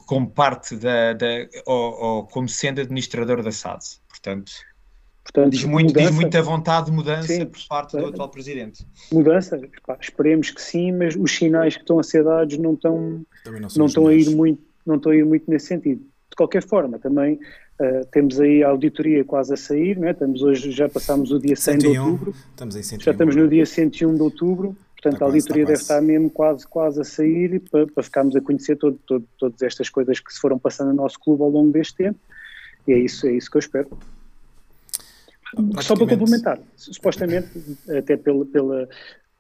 como 0.07 0.31
parte 0.31 0.77
da, 0.77 1.13
da 1.13 1.27
ou, 1.67 2.01
ou 2.01 2.27
como 2.27 2.49
sendo 2.49 2.81
administrador 2.81 3.43
da 3.43 3.51
SADS. 3.51 4.01
Portanto, 4.09 4.53
Portanto, 5.33 5.53
diz, 5.53 5.65
muito, 5.65 5.89
mudança, 5.89 6.09
diz 6.09 6.17
muita 6.17 6.43
vontade 6.43 6.87
de 6.87 6.93
mudança 6.93 7.29
sim, 7.29 7.45
por 7.45 7.61
parte 7.69 7.97
do 7.97 8.07
atual 8.07 8.31
presidente. 8.31 8.87
Mudança, 9.13 9.61
pá, 9.87 9.99
esperemos 10.01 10.51
que 10.51 10.61
sim, 10.61 10.91
mas 10.93 11.15
os 11.15 11.37
sinais 11.37 11.75
que 11.75 11.83
estão 11.83 11.99
a 11.99 12.03
ser 12.03 12.25
dados 12.25 12.57
não 12.57 12.73
estão, 12.73 13.21
não, 13.45 13.69
não 13.77 13.87
estão 13.87 14.07
a 14.07 14.15
ir 14.15 14.35
muito, 14.35 14.63
não 14.87 14.97
estão 14.97 15.13
a 15.13 15.17
ir 15.17 15.27
muito 15.27 15.51
nesse 15.51 15.67
sentido. 15.67 16.01
De 16.31 16.37
qualquer 16.37 16.63
forma, 16.63 16.99
também 16.99 17.35
uh, 17.35 18.07
temos 18.11 18.41
aí 18.41 18.63
a 18.63 18.69
auditoria 18.69 19.23
quase 19.23 19.53
a 19.53 19.57
sair, 19.57 19.99
né? 19.99 20.13
estamos 20.13 20.43
hoje, 20.43 20.71
já 20.71 20.89
passámos 20.89 21.31
o 21.31 21.39
dia 21.39 21.57
100 21.57 21.81
101, 21.81 21.93
de 21.93 21.99
outubro, 21.99 22.35
estamos 22.51 22.77
em 22.77 22.83
101, 22.83 23.05
já 23.05 23.11
estamos 23.11 23.37
no 23.37 23.49
dia 23.49 23.67
101 23.67 24.15
de 24.15 24.23
outubro, 24.23 24.77
portanto 24.95 25.13
está 25.13 25.25
a 25.27 25.29
auditoria 25.29 25.65
quase, 25.65 25.73
deve 25.73 25.83
estar 25.83 26.01
mesmo 26.01 26.31
quase, 26.31 26.67
quase 26.67 27.01
a 27.03 27.05
sair 27.05 27.61
para, 27.71 27.87
para 27.87 28.03
ficarmos 28.03 28.35
a 28.35 28.41
conhecer 28.41 28.77
todo, 28.77 28.99
todo, 29.07 29.25
todas 29.37 29.61
estas 29.61 29.91
coisas 29.91 30.21
que 30.21 30.33
se 30.33 30.41
foram 30.41 30.59
passando 30.59 30.89
no 30.89 30.95
nosso 30.95 31.19
clube 31.21 31.43
ao 31.43 31.51
longo 31.51 31.71
deste 31.71 31.97
tempo, 31.97 32.19
e 32.87 32.93
é 32.93 32.99
isso, 32.99 33.27
é 33.27 33.33
isso 33.33 33.51
que 33.51 33.59
eu 33.59 33.61
espero. 33.61 33.89
Só 35.81 35.97
para 35.97 36.07
complementar, 36.07 36.61
supostamente, 36.77 37.49
até 37.89 38.17
pela, 38.17 38.45
pela 38.45 38.89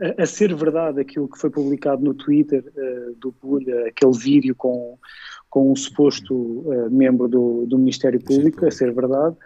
a, 0.00 0.22
a, 0.22 0.26
ser 0.26 0.54
verdade 0.54 1.00
aquilo 1.00 1.28
que 1.28 1.38
foi 1.38 1.50
publicado 1.50 2.02
no 2.02 2.14
Twitter 2.14 2.64
uh, 2.64 3.14
do 3.16 3.32
Pulha, 3.32 3.88
aquele 3.88 4.16
vídeo 4.16 4.54
com, 4.54 4.98
com 5.50 5.72
um 5.72 5.76
suposto 5.76 6.34
uh, 6.34 6.90
membro 6.90 7.28
do, 7.28 7.66
do 7.66 7.78
Ministério 7.78 8.20
Público, 8.20 8.64
a 8.64 8.70
ser 8.70 8.92
verdade, 8.92 9.36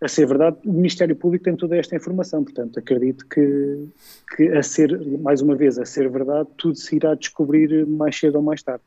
a 0.00 0.08
ser 0.08 0.26
verdade, 0.26 0.56
o 0.64 0.72
Ministério 0.72 1.14
Público 1.14 1.44
tem 1.44 1.56
toda 1.56 1.76
esta 1.76 1.94
informação, 1.94 2.42
portanto, 2.42 2.78
acredito 2.78 3.26
que, 3.28 3.88
que 4.36 4.48
a 4.48 4.62
ser, 4.62 5.00
mais 5.20 5.40
uma 5.40 5.54
vez, 5.54 5.78
a 5.78 5.84
ser 5.84 6.10
verdade, 6.10 6.48
tudo 6.56 6.76
se 6.76 6.96
irá 6.96 7.14
descobrir 7.14 7.86
mais 7.86 8.18
cedo 8.18 8.36
ou 8.36 8.42
mais 8.42 8.62
tarde. 8.62 8.82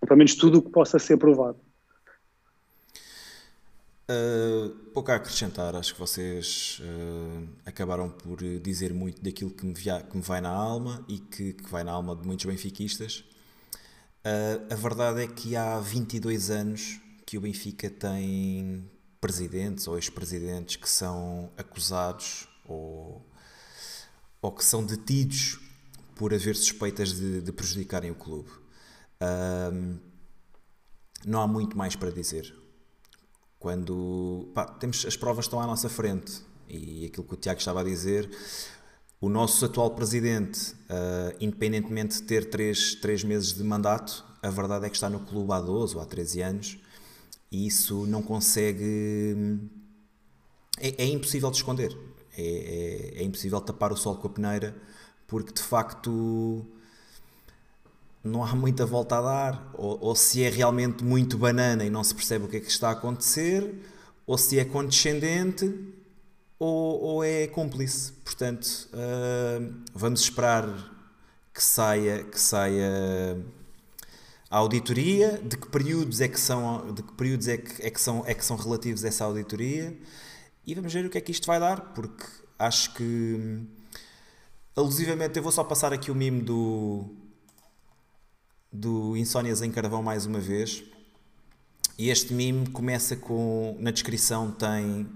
Pelo 0.00 0.18
menos 0.18 0.34
tudo 0.34 0.58
o 0.58 0.62
que 0.62 0.70
possa 0.70 0.98
ser 0.98 1.18
provado. 1.18 1.58
Uh, 4.06 4.68
pouco 4.92 5.10
a 5.10 5.14
acrescentar, 5.14 5.74
acho 5.74 5.94
que 5.94 6.00
vocês 6.00 6.78
uh, 6.82 7.48
acabaram 7.64 8.10
por 8.10 8.36
dizer 8.60 8.92
muito 8.92 9.22
daquilo 9.22 9.50
que 9.50 9.64
me, 9.64 9.72
via, 9.72 10.02
que 10.02 10.14
me 10.14 10.22
vai 10.22 10.42
na 10.42 10.50
alma 10.50 11.02
e 11.08 11.18
que, 11.18 11.54
que, 11.54 11.70
vai 11.70 11.82
na 11.84 11.92
alma 11.92 12.14
de 12.14 12.26
muitos 12.26 12.44
benfiquistas. 12.44 13.24
Uh, 14.20 14.70
a 14.70 14.76
verdade 14.76 15.22
é 15.22 15.26
que 15.26 15.56
há 15.56 15.80
22 15.80 16.50
anos 16.50 17.00
que 17.24 17.38
o 17.38 17.40
Benfica 17.40 17.88
tem 17.88 18.90
presidentes 19.22 19.88
ou 19.88 19.96
ex-presidentes 19.96 20.76
que 20.76 20.88
são 20.88 21.50
acusados 21.56 22.46
ou, 22.66 23.26
ou 24.42 24.52
que 24.52 24.62
são 24.62 24.84
detidos 24.84 25.58
por 26.14 26.34
haver 26.34 26.56
suspeitas 26.56 27.14
de, 27.14 27.40
de 27.40 27.52
prejudicarem 27.52 28.10
o 28.10 28.14
clube. 28.14 28.50
Não 31.26 31.40
há 31.40 31.48
muito 31.48 31.76
mais 31.76 31.96
para 31.96 32.10
dizer. 32.10 32.54
Quando 33.64 34.50
pá, 34.52 34.66
temos 34.66 35.06
as 35.06 35.16
provas 35.16 35.46
estão 35.46 35.58
à 35.58 35.66
nossa 35.66 35.88
frente 35.88 36.42
e 36.68 37.06
aquilo 37.06 37.26
que 37.26 37.32
o 37.32 37.36
Tiago 37.38 37.58
estava 37.58 37.80
a 37.80 37.82
dizer, 37.82 38.28
o 39.18 39.26
nosso 39.26 39.64
atual 39.64 39.92
presidente, 39.92 40.72
uh, 40.72 41.34
independentemente 41.40 42.16
de 42.16 42.24
ter 42.24 42.50
3, 42.50 42.96
três 42.96 43.24
meses 43.24 43.54
de 43.54 43.64
mandato, 43.64 44.22
a 44.42 44.50
verdade 44.50 44.84
é 44.84 44.90
que 44.90 44.96
está 44.96 45.08
no 45.08 45.20
clube 45.20 45.50
há 45.50 45.62
12 45.62 45.96
ou 45.96 46.02
há 46.02 46.04
13 46.04 46.42
anos 46.42 46.78
e 47.50 47.66
isso 47.66 48.04
não 48.04 48.20
consegue. 48.20 49.58
É, 50.78 51.02
é 51.02 51.06
impossível 51.06 51.50
de 51.50 51.56
esconder, 51.56 51.96
é, 52.36 53.14
é, 53.16 53.20
é 53.20 53.22
impossível 53.22 53.62
tapar 53.62 53.90
o 53.92 53.96
sol 53.96 54.16
com 54.16 54.26
a 54.26 54.30
peneira 54.30 54.76
porque 55.26 55.54
de 55.54 55.62
facto 55.62 56.66
não 58.24 58.42
há 58.42 58.54
muita 58.54 58.86
volta 58.86 59.18
a 59.18 59.20
dar, 59.20 59.70
ou, 59.74 59.98
ou, 60.00 60.16
se 60.16 60.42
é 60.42 60.48
realmente 60.48 61.04
muito 61.04 61.36
banana 61.36 61.84
e 61.84 61.90
não 61.90 62.02
se 62.02 62.14
percebe 62.14 62.46
o 62.46 62.48
que 62.48 62.56
é 62.56 62.60
que 62.60 62.70
está 62.70 62.88
a 62.88 62.92
acontecer, 62.92 63.82
ou 64.26 64.38
se 64.38 64.58
é 64.58 64.64
condescendente 64.64 65.72
ou, 66.58 67.00
ou 67.00 67.24
é 67.24 67.46
cúmplice. 67.48 68.12
Portanto, 68.24 68.88
uh, 68.94 69.74
vamos 69.94 70.22
esperar 70.22 70.66
que 71.52 71.62
saia, 71.62 72.24
que 72.24 72.40
saia 72.40 73.38
a 74.50 74.56
auditoria, 74.56 75.38
de 75.44 75.56
que 75.58 75.68
períodos 75.68 76.20
é 76.20 76.28
que 76.28 76.40
são, 76.40 76.94
de 76.94 77.02
que 77.02 77.12
períodos 77.12 77.46
é 77.46 77.58
que, 77.58 77.82
é 77.82 77.90
que 77.90 78.00
são, 78.00 78.24
é 78.26 78.32
que 78.32 78.44
são 78.44 78.56
relativos 78.56 79.04
a 79.04 79.08
essa 79.08 79.24
auditoria 79.24 79.96
e 80.66 80.74
vamos 80.74 80.92
ver 80.92 81.04
o 81.04 81.10
que 81.10 81.18
é 81.18 81.20
que 81.20 81.30
isto 81.30 81.46
vai 81.46 81.60
dar, 81.60 81.92
porque 81.92 82.24
acho 82.58 82.94
que 82.94 83.60
alusivamente 84.74 85.36
eu 85.36 85.42
vou 85.42 85.52
só 85.52 85.62
passar 85.62 85.92
aqui 85.92 86.10
o 86.10 86.14
mimo 86.14 86.42
do 86.42 87.23
do 88.74 89.16
Insónias 89.16 89.62
em 89.62 89.70
Carvão 89.70 90.02
mais 90.02 90.26
uma 90.26 90.40
vez. 90.40 90.82
E 91.96 92.10
este 92.10 92.34
mimo 92.34 92.68
começa 92.70 93.14
com 93.14 93.76
na 93.78 93.92
descrição 93.92 94.50
tem 94.50 95.06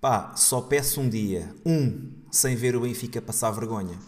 pá, 0.00 0.36
só 0.36 0.60
peço 0.60 1.00
um 1.00 1.08
dia, 1.08 1.52
um, 1.66 2.12
sem 2.30 2.54
ver 2.54 2.76
o 2.76 2.82
Benfica 2.82 3.20
passar 3.20 3.50
vergonha. 3.50 3.98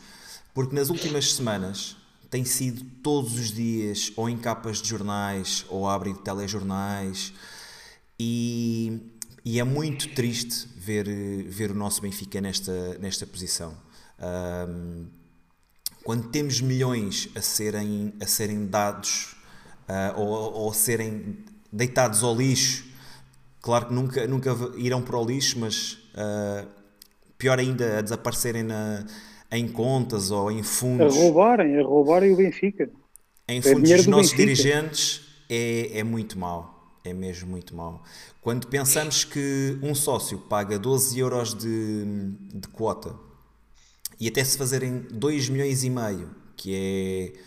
Porque 0.55 0.75
nas 0.75 0.89
últimas 0.91 1.35
semanas 1.35 1.97
tem 2.31 2.45
sido 2.45 2.85
todos 3.03 3.35
os 3.35 3.51
dias, 3.51 4.13
ou 4.17 4.29
em 4.29 4.39
capas 4.39 4.81
de 4.81 4.89
jornais, 4.89 5.65
ou 5.69 5.89
a 5.89 5.95
abrir 5.95 6.17
telejornais, 6.19 7.33
e, 8.19 9.01
e 9.45 9.59
é 9.59 9.65
muito 9.65 10.15
triste 10.15 10.69
ver, 10.77 11.07
ver 11.49 11.73
o 11.73 11.75
nosso 11.75 12.01
Benfica 12.01 12.41
nesta, 12.41 12.97
nesta 12.99 13.27
posição. 13.27 13.77
Um, 14.21 15.07
quando 16.11 16.27
temos 16.27 16.61
milhões 16.61 17.29
a 17.37 17.41
serem, 17.41 18.13
a 18.21 18.27
serem 18.27 18.67
dados 18.67 19.37
uh, 19.89 20.21
ou, 20.21 20.29
ou 20.55 20.71
a 20.73 20.75
serem 20.75 21.37
deitados 21.73 22.25
ao 22.25 22.35
lixo, 22.35 22.85
claro 23.63 23.87
que 23.87 23.95
nunca, 23.95 24.27
nunca 24.27 24.51
irão 24.77 25.01
para 25.01 25.17
o 25.17 25.25
lixo, 25.25 25.61
mas 25.61 25.93
uh, 26.15 26.67
pior 27.39 27.61
ainda 27.61 28.01
a 28.01 28.03
desaparecerem 28.03 28.65
na, 28.65 29.07
em 29.53 29.69
contas 29.69 30.33
ou 30.33 30.51
em 30.51 30.65
fundos. 30.65 31.17
A 31.17 31.21
roubarem, 31.21 31.79
a 31.79 31.85
roubarem 31.85 32.33
o 32.33 32.37
Benfica. 32.37 32.91
Em 33.47 33.61
é 33.61 33.63
fundos 33.63 33.89
dos 33.89 34.07
nossos 34.09 34.33
Benfica. 34.33 34.53
dirigentes 34.53 35.21
é, 35.49 36.01
é 36.01 36.03
muito 36.03 36.37
mau. 36.37 36.99
É 37.05 37.15
mesmo 37.15 37.49
muito 37.49 37.73
mau. 37.73 38.03
Quando 38.41 38.67
pensamos 38.67 39.23
que 39.23 39.79
um 39.81 39.95
sócio 39.95 40.39
paga 40.39 40.77
12 40.77 41.21
euros 41.21 41.55
de, 41.55 42.05
de 42.53 42.67
quota 42.67 43.30
e 44.21 44.29
até 44.29 44.45
se 44.45 44.59
fazerem 44.59 45.07
2 45.11 45.49
milhões 45.49 45.83
e 45.83 45.89
meio, 45.89 46.31
que 46.55 46.75
é, 46.75 47.41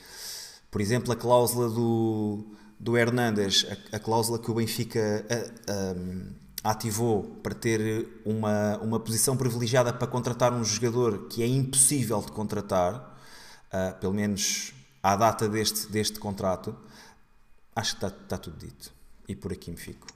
por 0.71 0.81
exemplo, 0.81 1.13
a 1.13 1.15
cláusula 1.15 1.69
do, 1.69 2.47
do 2.79 2.97
Hernandes, 2.97 3.65
a, 3.69 3.97
a 3.97 3.99
cláusula 3.99 4.39
que 4.39 4.49
o 4.49 4.55
Benfica 4.55 5.23
a, 5.29 6.67
a, 6.67 6.71
ativou 6.71 7.23
para 7.43 7.53
ter 7.53 8.21
uma, 8.25 8.77
uma 8.79 8.99
posição 8.99 9.37
privilegiada 9.37 9.93
para 9.93 10.07
contratar 10.07 10.51
um 10.51 10.63
jogador 10.63 11.27
que 11.27 11.43
é 11.43 11.47
impossível 11.47 12.19
de 12.21 12.31
contratar, 12.31 13.19
uh, 13.71 13.99
pelo 13.99 14.13
menos 14.13 14.73
à 15.03 15.15
data 15.15 15.47
deste, 15.47 15.91
deste 15.91 16.17
contrato, 16.17 16.75
acho 17.75 17.97
que 17.97 18.05
está, 18.05 18.17
está 18.23 18.37
tudo 18.37 18.57
dito. 18.57 18.91
E 19.27 19.35
por 19.35 19.53
aqui 19.53 19.69
me 19.69 19.77
fico. 19.77 20.07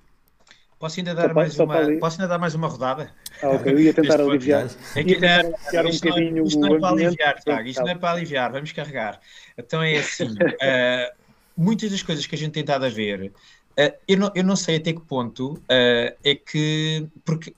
Posso 0.80 1.00
ainda 1.00 1.16
dar, 1.16 1.34
mais, 1.34 1.58
uma, 1.58 1.76
posso 2.00 2.22
ainda 2.22 2.28
dar 2.28 2.38
mais 2.38 2.54
uma 2.54 2.68
rodada? 2.68 3.12
Ah, 3.42 3.50
ok, 3.50 3.74
eu 3.74 3.80
ia 3.80 3.94
tentar 3.94 4.22
aliviar. 4.22 4.68
É 4.96 5.04
que, 5.04 5.10
ia 5.10 5.20
tentar 5.20 5.86
um 5.86 5.90
isto, 5.90 6.08
bocadinho 6.08 6.46
isto 6.46 6.60
não 6.60 6.76
é 6.76 6.80
para 6.80 6.90
aliviar, 6.90 7.40
Tiago, 7.42 7.68
isto 7.68 7.82
não 7.82 7.90
é 7.90 7.96
para 7.96 8.12
aliviar, 8.12 8.52
vamos 8.52 8.72
carregar. 8.72 9.20
Então 9.58 9.82
é 9.82 9.98
assim, 9.98 10.32
uh, 10.34 11.16
muitas 11.58 11.90
das 11.90 12.04
coisas 12.04 12.28
que 12.28 12.36
a 12.36 12.38
gente 12.38 12.52
tem 12.52 12.62
estado 12.62 12.86
a 12.86 12.90
ver, 12.90 13.32
uh, 13.32 13.94
eu, 14.08 14.18
não, 14.18 14.32
eu 14.36 14.44
não 14.44 14.56
sei 14.56 14.76
até 14.76 14.94
que 14.94 15.02
ponto 15.02 15.54
uh, 15.54 16.16
é 16.24 16.36
que, 16.36 17.08
porque 17.26 17.52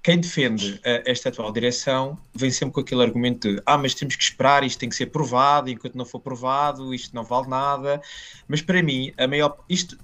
quem 0.00 0.20
defende 0.20 0.80
esta 0.82 1.28
atual 1.28 1.52
direção 1.52 2.16
vem 2.34 2.50
sempre 2.50 2.74
com 2.74 2.80
aquele 2.80 3.02
argumento 3.02 3.52
de 3.52 3.62
ah, 3.66 3.76
mas 3.76 3.94
temos 3.94 4.16
que 4.16 4.22
esperar, 4.22 4.64
isto 4.64 4.78
tem 4.78 4.88
que 4.88 4.94
ser 4.94 5.06
provado, 5.06 5.68
enquanto 5.68 5.94
não 5.94 6.06
for 6.06 6.20
provado, 6.20 6.94
isto 6.94 7.14
não 7.14 7.22
vale 7.22 7.48
nada. 7.48 8.00
Mas 8.48 8.62
para 8.62 8.82
mim, 8.82 9.12
a 9.18 9.26
maior, 9.26 9.58
isto 9.68 9.98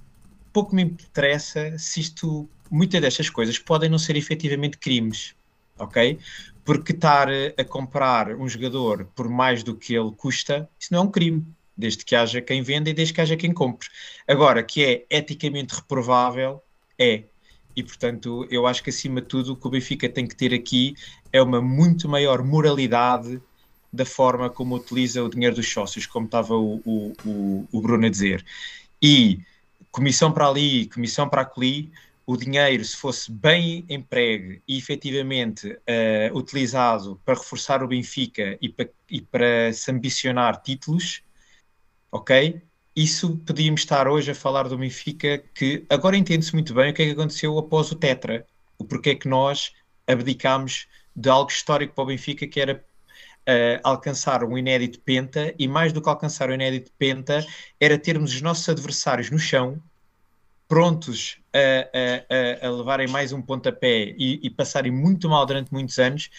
pouco 0.57 0.75
me 0.75 0.81
interessa 0.81 1.77
se 1.77 1.99
isto 1.99 2.49
muitas 2.69 3.01
destas 3.01 3.29
coisas 3.29 3.57
podem 3.59 3.89
não 3.89 3.99
ser 3.99 4.15
efetivamente 4.15 4.77
crimes, 4.77 5.35
ok? 5.77 6.19
Porque 6.63 6.91
estar 6.91 7.27
a 7.57 7.63
comprar 7.63 8.35
um 8.35 8.47
jogador 8.47 9.05
por 9.15 9.29
mais 9.29 9.63
do 9.63 9.75
que 9.75 9.95
ele 9.95 10.11
custa, 10.11 10.69
isso 10.79 10.93
não 10.93 10.99
é 10.99 11.03
um 11.03 11.11
crime, 11.11 11.45
desde 11.77 12.03
que 12.03 12.15
haja 12.15 12.41
quem 12.41 12.61
venda 12.61 12.89
e 12.89 12.93
desde 12.93 13.13
que 13.13 13.21
haja 13.21 13.37
quem 13.37 13.53
compre. 13.53 13.87
Agora, 14.27 14.63
que 14.63 14.83
é 14.83 15.05
eticamente 15.09 15.75
reprovável, 15.75 16.61
é. 16.97 17.23
E, 17.75 17.83
portanto, 17.83 18.47
eu 18.49 18.65
acho 18.65 18.83
que, 18.83 18.89
acima 18.89 19.21
de 19.21 19.27
tudo, 19.27 19.53
o 19.53 19.55
que 19.55 19.67
o 19.67 19.69
Benfica 19.69 20.09
tem 20.09 20.25
que 20.27 20.35
ter 20.35 20.53
aqui 20.53 20.95
é 21.31 21.39
uma 21.41 21.61
muito 21.61 22.09
maior 22.09 22.43
moralidade 22.43 23.39
da 23.93 24.05
forma 24.05 24.49
como 24.49 24.75
utiliza 24.75 25.23
o 25.23 25.29
dinheiro 25.29 25.55
dos 25.55 25.71
sócios, 25.71 26.07
como 26.07 26.25
estava 26.25 26.55
o, 26.55 26.81
o, 27.23 27.67
o 27.71 27.81
Bruno 27.81 28.07
a 28.07 28.09
dizer. 28.09 28.43
E 29.01 29.39
comissão 29.91 30.31
para 30.31 30.47
ali, 30.47 30.87
comissão 30.87 31.29
para 31.29 31.49
ali, 31.55 31.91
o 32.27 32.35
dinheiro, 32.35 32.83
se 32.83 32.97
fosse 32.97 33.31
bem 33.31 33.85
empregue 33.87 34.61
e 34.67 34.77
efetivamente 34.77 35.71
uh, 35.71 36.37
utilizado 36.37 37.21
para 37.23 37.35
reforçar 37.35 37.81
o 37.81 37.87
Benfica 37.87 38.57
e 38.61 38.67
para, 38.67 38.89
e 39.09 39.21
para 39.21 39.71
se 39.71 39.89
ambicionar 39.89 40.61
títulos, 40.61 41.23
ok? 42.11 42.61
Isso 42.93 43.37
podíamos 43.37 43.81
estar 43.81 44.09
hoje 44.09 44.31
a 44.31 44.35
falar 44.35 44.67
do 44.67 44.77
Benfica, 44.77 45.37
que 45.55 45.85
agora 45.89 46.17
entende-se 46.17 46.53
muito 46.53 46.73
bem 46.73 46.91
o 46.91 46.93
que 46.93 47.03
é 47.03 47.05
que 47.05 47.11
aconteceu 47.13 47.57
após 47.57 47.93
o 47.93 47.95
Tetra, 47.95 48.45
o 48.77 48.83
porquê 48.83 49.15
que 49.15 49.29
nós 49.29 49.71
abdicámos 50.05 50.85
de 51.15 51.29
algo 51.29 51.49
histórico 51.49 51.95
para 51.95 52.03
o 52.03 52.07
Benfica, 52.07 52.45
que 52.45 52.59
era 52.59 52.83
uh, 53.47 53.79
alcançar 53.85 54.43
um 54.43 54.57
inédito 54.57 54.99
penta, 54.99 55.55
e 55.57 55.65
mais 55.65 55.93
do 55.93 56.01
que 56.01 56.09
alcançar 56.09 56.49
o 56.49 56.51
um 56.51 56.55
inédito 56.55 56.91
penta, 56.97 57.45
era 57.79 57.97
termos 57.97 58.33
os 58.33 58.41
nossos 58.41 58.67
adversários 58.67 59.31
no 59.31 59.39
chão, 59.39 59.81
prontos 60.67 61.39
a, 61.57 62.65
a, 62.65 62.67
a 62.67 62.71
levarem 62.71 63.07
mais 63.07 63.33
um 63.33 63.41
pontapé 63.41 64.13
e, 64.17 64.39
e, 64.43 64.49
passarem 64.49 64.91
muito 64.91 65.29
mal 65.29 65.45
durante 65.45 65.71
muitos 65.73 65.97
anos. 65.97 66.29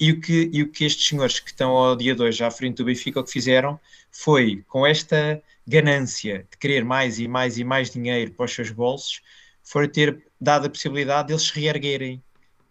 E 0.00 0.12
o, 0.12 0.20
que, 0.20 0.48
e 0.52 0.62
o 0.62 0.70
que 0.70 0.84
estes 0.84 1.08
senhores 1.08 1.40
que 1.40 1.50
estão 1.50 1.70
ao 1.70 1.96
dia 1.96 2.14
de 2.14 2.22
hoje 2.22 2.44
à 2.44 2.50
frente 2.50 2.76
do 2.76 2.84
Benfica, 2.84 3.18
o 3.18 3.24
que 3.24 3.32
fizeram 3.32 3.80
foi, 4.12 4.62
com 4.68 4.86
esta 4.86 5.42
ganância 5.66 6.46
de 6.50 6.56
querer 6.56 6.84
mais 6.84 7.18
e 7.18 7.26
mais 7.26 7.58
e 7.58 7.64
mais 7.64 7.90
dinheiro 7.90 8.30
para 8.32 8.46
os 8.46 8.54
seus 8.54 8.70
bolsos, 8.70 9.20
foi 9.62 9.88
ter 9.88 10.22
dado 10.40 10.66
a 10.66 10.70
possibilidade 10.70 11.28
deles 11.28 11.42
se 11.42 11.58
reerguerem. 11.58 12.22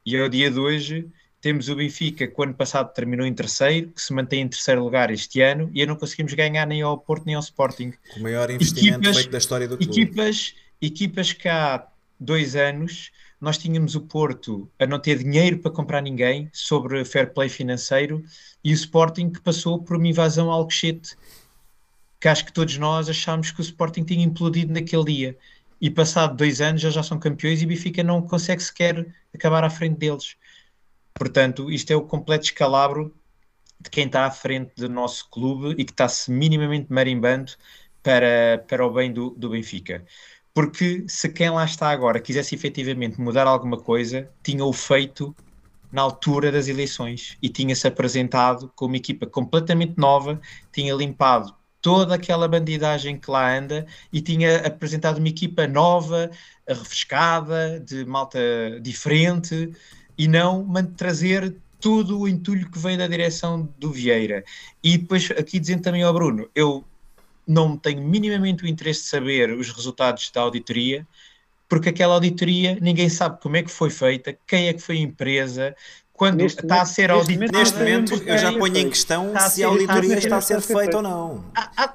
E 0.06 0.18
ao 0.18 0.30
dia 0.30 0.50
de 0.50 0.58
hoje 0.58 1.08
temos 1.42 1.70
o 1.70 1.76
Benfica, 1.76 2.28
que 2.28 2.34
o 2.38 2.44
ano 2.44 2.54
passado 2.54 2.94
terminou 2.94 3.26
em 3.26 3.34
terceiro, 3.34 3.90
que 3.90 4.02
se 4.02 4.14
mantém 4.14 4.42
em 4.42 4.48
terceiro 4.48 4.84
lugar 4.84 5.12
este 5.12 5.42
ano, 5.42 5.70
e 5.74 5.86
não 5.86 5.96
conseguimos 5.96 6.34
ganhar 6.34 6.66
nem 6.66 6.82
ao 6.82 6.98
Porto 6.98 7.26
nem 7.26 7.36
ao 7.36 7.42
Sporting. 7.42 7.94
O 8.16 8.22
maior 8.22 8.50
investimento 8.50 9.00
equipas, 9.00 9.16
feito 9.18 9.32
da 9.32 9.38
história 9.38 9.68
do 9.68 9.78
clube. 9.78 10.02
Equipas 10.02 10.56
equipas 10.82 11.34
que 11.34 11.48
há 11.48 11.88
dois 12.20 12.56
anos 12.56 13.12
nós 13.40 13.58
tínhamos 13.58 13.96
o 13.96 14.02
Porto 14.02 14.70
a 14.80 14.86
não 14.86 15.00
ter 15.00 15.20
dinheiro 15.20 15.60
para 15.60 15.72
comprar 15.72 16.02
ninguém 16.02 16.50
sobre 16.52 17.04
fair 17.06 17.34
play 17.34 17.50
financeiro 17.50 18.24
e 18.64 18.72
o 18.72 18.74
Sporting 18.74 19.30
que 19.30 19.42
passou 19.42 19.82
por 19.82 19.98
uma 19.98 20.08
invasão 20.08 20.50
ao 20.50 20.60
Alcochete 20.60 21.16
que 22.20 22.28
acho 22.28 22.46
que 22.46 22.54
todos 22.54 22.78
nós 22.78 23.08
achámos 23.10 23.52
que 23.52 23.60
o 23.60 23.62
Sporting 23.62 24.04
tinha 24.04 24.26
implodido 24.26 24.74
naquele 24.74 25.04
dia. 25.04 25.38
E 25.80 25.92
passado 25.92 26.36
dois 26.36 26.60
anos 26.62 26.82
eles 26.82 26.96
já 26.96 27.04
são 27.04 27.20
campeões 27.20 27.62
e 27.62 27.66
o 27.66 27.68
Benfica 27.68 28.04
não 28.04 28.24
consegue 28.24 28.64
sequer 28.64 29.06
acabar 29.34 29.64
à 29.64 29.70
frente 29.70 30.00
deles. 30.00 30.36
Portanto 31.14 31.72
isto 31.72 31.92
é 31.92 31.96
o 31.96 32.02
completo 32.02 32.46
escalabro 32.46 33.16
de 33.80 33.92
quem 33.92 34.08
está 34.08 34.26
à 34.26 34.32
frente 34.32 34.74
do 34.76 34.90
nosso 34.90 35.30
clube 35.30 35.76
e 35.80 35.86
que 35.86 35.92
está-se 35.92 36.32
minimamente 36.32 36.88
marimbando 36.92 37.52
para, 38.02 38.64
para 38.68 38.86
o 38.86 38.92
bem 38.92 39.14
do, 39.14 39.30
do 39.32 39.52
Benfica 39.52 40.04
porque 40.58 41.06
se 41.08 41.30
quem 41.30 41.52
lá 41.52 41.64
está 41.64 41.92
agora 41.92 42.20
quisesse 42.20 42.56
efetivamente 42.56 43.22
mudar 43.22 43.46
alguma 43.46 43.78
coisa, 43.78 44.28
tinha 44.42 44.66
o 44.66 44.74
feito 44.74 45.36
na 45.92 46.02
altura 46.02 46.52
das 46.52 46.68
eleições 46.68 47.38
e 47.40 47.48
tinha-se 47.48 47.88
apresentado 47.88 48.68
com 48.76 48.88
uma 48.88 48.98
equipa 48.98 49.28
completamente 49.28 49.94
nova, 49.98 50.42
tinha 50.72 50.96
limpado 50.96 51.54
toda 51.80 52.16
aquela 52.16 52.48
bandidagem 52.48 53.20
que 53.20 53.30
lá 53.30 53.56
anda 53.56 53.86
e 54.12 54.20
tinha 54.20 54.66
apresentado 54.66 55.20
uma 55.20 55.28
equipa 55.28 55.68
nova, 55.68 56.32
refrescada, 56.68 57.80
de 57.80 58.04
malta 58.04 58.40
diferente 58.82 59.72
e 60.18 60.28
não 60.28 60.66
trazer 60.96 61.56
todo 61.80 62.20
o 62.20 62.28
entulho 62.28 62.68
que 62.72 62.80
veio 62.80 62.98
da 62.98 63.06
direção 63.06 63.72
do 63.78 63.92
Vieira. 63.92 64.44
E 64.84 64.98
depois 64.98 65.30
aqui 65.38 65.60
dizendo 65.60 65.84
também 65.84 66.02
ao 66.02 66.12
Bruno, 66.12 66.50
eu 66.56 66.84
não 67.48 67.78
tenho 67.78 68.02
minimamente 68.02 68.64
o 68.64 68.68
interesse 68.68 69.04
de 69.04 69.08
saber 69.08 69.52
os 69.52 69.72
resultados 69.72 70.30
da 70.32 70.42
auditoria, 70.42 71.08
porque 71.70 71.90
aquela 71.90 72.16
auditoria 72.16 72.78
ninguém 72.82 73.10
sabe 73.10 73.40
como 73.42 73.56
é 73.56 73.64
que 73.64 73.72
foi 73.72 73.90
feita, 73.90 74.38
quem 74.46 74.68
é 74.68 74.74
que 74.74 74.82
foi 74.82 74.98
a 74.98 75.02
empresa, 75.02 75.76
quando 76.14 76.38
Neste 76.38 76.62
está 76.62 76.82
a 76.82 76.86
ser 76.86 77.12
auditada. 77.12 77.58
Neste 77.58 77.78
momento, 77.78 78.14
eu 78.26 78.38
já 78.38 78.52
Sim, 78.52 78.60
ponho 78.60 78.78
em 78.78 78.90
questão 78.90 79.34
se 79.50 79.64
a 79.64 79.68
auditoria 79.68 80.18
está 80.18 80.38
a 80.38 80.42
ser 80.42 80.62
feita. 80.62 80.98
ou 80.98 81.04
não. 81.04 81.46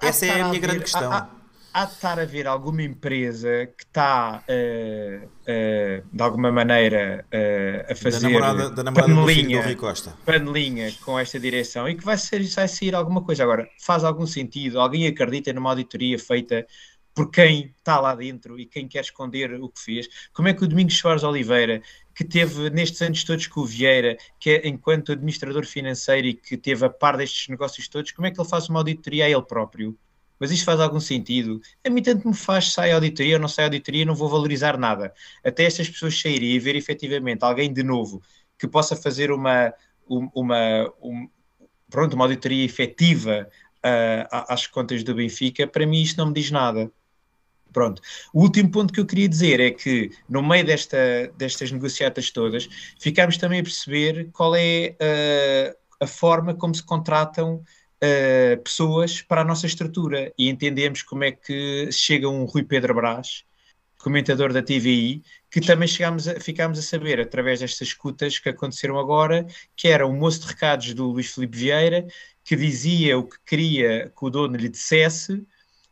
Essa 0.01 0.27
é 0.27 0.41
a 0.41 0.49
minha 0.49 0.61
grande 0.61 0.81
questão. 0.81 1.42
Há, 1.75 1.87
de 1.87 1.93
estar 1.93 2.21
a 2.21 2.25
ver 2.27 2.47
alguma 2.47 2.83
empresa 2.83 3.67
que 3.79 3.85
está, 3.85 4.45
eh, 4.47 5.27
eh, 5.47 6.03
de 6.13 6.23
alguma 6.23 6.53
maneira, 6.53 7.25
eh, 7.31 7.87
a 7.87 7.89
Da 7.89 7.97
fazer 7.97 8.29
namorada, 8.29 8.71
da 8.71 8.83
namorada 8.83 9.09
filho 9.09 9.21
do 9.21 9.27
panelinha, 9.27 9.77
panelinha 10.25 10.93
com 11.03 11.19
esta 11.19 11.41
direção 11.41 11.89
e 11.89 11.95
que 11.95 12.05
vai, 12.05 12.19
ser, 12.19 12.43
vai 12.45 12.69
sair 12.69 12.95
alguma 12.95 13.23
coisa. 13.25 13.43
Agora, 13.43 13.67
faz 13.81 14.05
algum 14.05 14.27
sentido? 14.27 14.81
Alguém 14.81 15.07
acredita 15.07 15.51
numa 15.53 15.71
auditoria 15.71 16.19
feita 16.19 16.67
por 17.15 17.31
quem 17.31 17.75
está 17.79 18.01
lá 18.01 18.15
dentro 18.15 18.59
e 18.59 18.67
quem 18.67 18.87
quer 18.87 19.01
esconder 19.01 19.55
o 19.55 19.69
que 19.69 19.81
fez? 19.81 20.09
Como 20.33 20.49
é 20.49 20.55
que 20.55 20.65
o 20.65 20.69
Domingos 20.69 20.99
Soares 20.99 21.23
Oliveira, 21.23 21.83
que 22.15 22.25
teve 22.25 22.71
nestes 22.71 23.01
anos 23.03 23.25
todos 23.25 23.47
com 23.47 23.61
o 23.61 23.67
Vieira, 23.67 24.17
que 24.39 24.51
é 24.51 24.69
enquanto 24.69 25.13
administrador 25.13 25.65
financeiro 25.67 26.27
e 26.27 26.35
que 26.35 26.57
teve 26.57 26.85
a 26.85 26.91
par 26.91 27.17
destes 27.17 27.49
negócios 27.49 27.89
todos, 27.89 28.13
como 28.13 28.27
é 28.27 28.31
que 28.31 28.41
ele 28.41 28.49
faz 28.49 28.69
uma 28.69 28.81
auditoria 28.81 29.27
a 29.27 29.31
ele 29.31 29.43
próprio? 29.43 29.99
Mas 30.43 30.51
isto 30.51 30.67
faz 30.67 30.81
algum 30.81 31.01
sentido? 31.01 31.61
A 31.87 31.91
mim 31.91 32.03
tanto 32.03 32.29
me 32.29 32.35
faz 32.35 32.73
sai 32.73 32.93
auditoria 32.93 33.37
ou 33.37 33.41
não 33.41 33.49
sai 33.49 33.67
auditoria, 33.67 34.05
não 34.05 34.15
vou 34.17 34.29
valorizar 34.29 34.77
nada. 34.77 35.15
Até 35.45 35.65
estas 35.65 35.89
pessoas 35.89 36.21
saírem 36.21 36.51
e 36.53 36.59
ver 36.59 36.77
efetivamente 36.77 37.45
alguém 37.45 37.73
de 37.73 37.85
novo 37.85 38.21
que 38.59 38.67
possa 38.69 38.97
fazer 38.97 39.31
uma, 39.31 39.73
um- 40.11 40.29
uma, 40.35 40.93
um- 41.03 41.31
pronto, 41.91 42.15
uma 42.15 42.25
auditoria 42.27 42.65
efetiva 42.65 43.49
à- 43.83 44.55
às 44.55 44.67
contas 44.67 45.05
do 45.05 45.15
Benfica, 45.15 45.67
para 45.67 45.87
mim 45.87 46.03
isto 46.03 46.19
não 46.19 46.27
me 46.29 46.35
diz 46.35 46.51
nada. 46.51 46.91
Pronto. 47.73 48.03
O 48.35 48.43
último 48.43 48.71
ponto 48.71 48.93
que 48.93 49.01
eu 49.01 49.07
queria 49.07 49.29
dizer 49.29 49.59
é 49.61 49.71
que, 49.71 50.11
no 50.29 50.43
meio 50.43 50.65
desta, 50.67 50.99
destas 51.39 51.73
negociatas 51.73 52.31
todas, 52.31 52.69
ficámos 53.01 53.39
também 53.39 53.61
a 53.61 53.63
perceber 53.63 54.31
qual 54.33 54.55
é 54.55 54.97
ah, 55.01 55.77
a 56.05 56.07
forma 56.07 56.55
como 56.55 56.75
se 56.75 56.85
contratam 56.85 57.65
ah, 58.03 58.57
pessoas 58.63 59.23
para 59.23 59.43
a 59.43 59.45
nossa 59.45 59.67
estrutura 59.67 60.33
e 60.37 60.49
entendemos 60.49 61.03
como 61.03 61.23
é 61.25 61.31
que 61.33 61.91
chega 61.93 62.29
um 62.29 62.45
Rui 62.45 62.65
Pedro 62.65 62.95
Brás, 62.95 63.45
comentador 63.99 64.53
da 64.53 64.61
TVI, 64.61 65.23
que 65.49 65.61
também 65.61 65.87
chegámos 65.87 66.27
a, 66.27 66.41
ficámos 66.41 66.79
a 66.79 66.83
saber, 66.83 67.21
através 67.21 67.61
destas 67.61 67.89
escutas 67.89 68.39
que 68.41 68.49
aconteceram 68.49 68.99
agora, 68.99 69.47
que 69.77 69.87
era 69.87 70.07
um 70.07 70.17
moço 70.17 70.41
de 70.41 70.49
recados 70.49 70.93
do 70.95 71.07
Luís 71.13 71.33
Filipe 71.33 71.57
Vieira, 71.57 72.07
que 72.45 72.57
dizia 72.57 73.17
o 73.17 73.25
que 73.29 73.37
queria 73.47 74.13
que 74.17 74.25
o 74.25 74.31
dono 74.31 74.57
lhe 74.57 74.69
dissesse, 74.69 75.47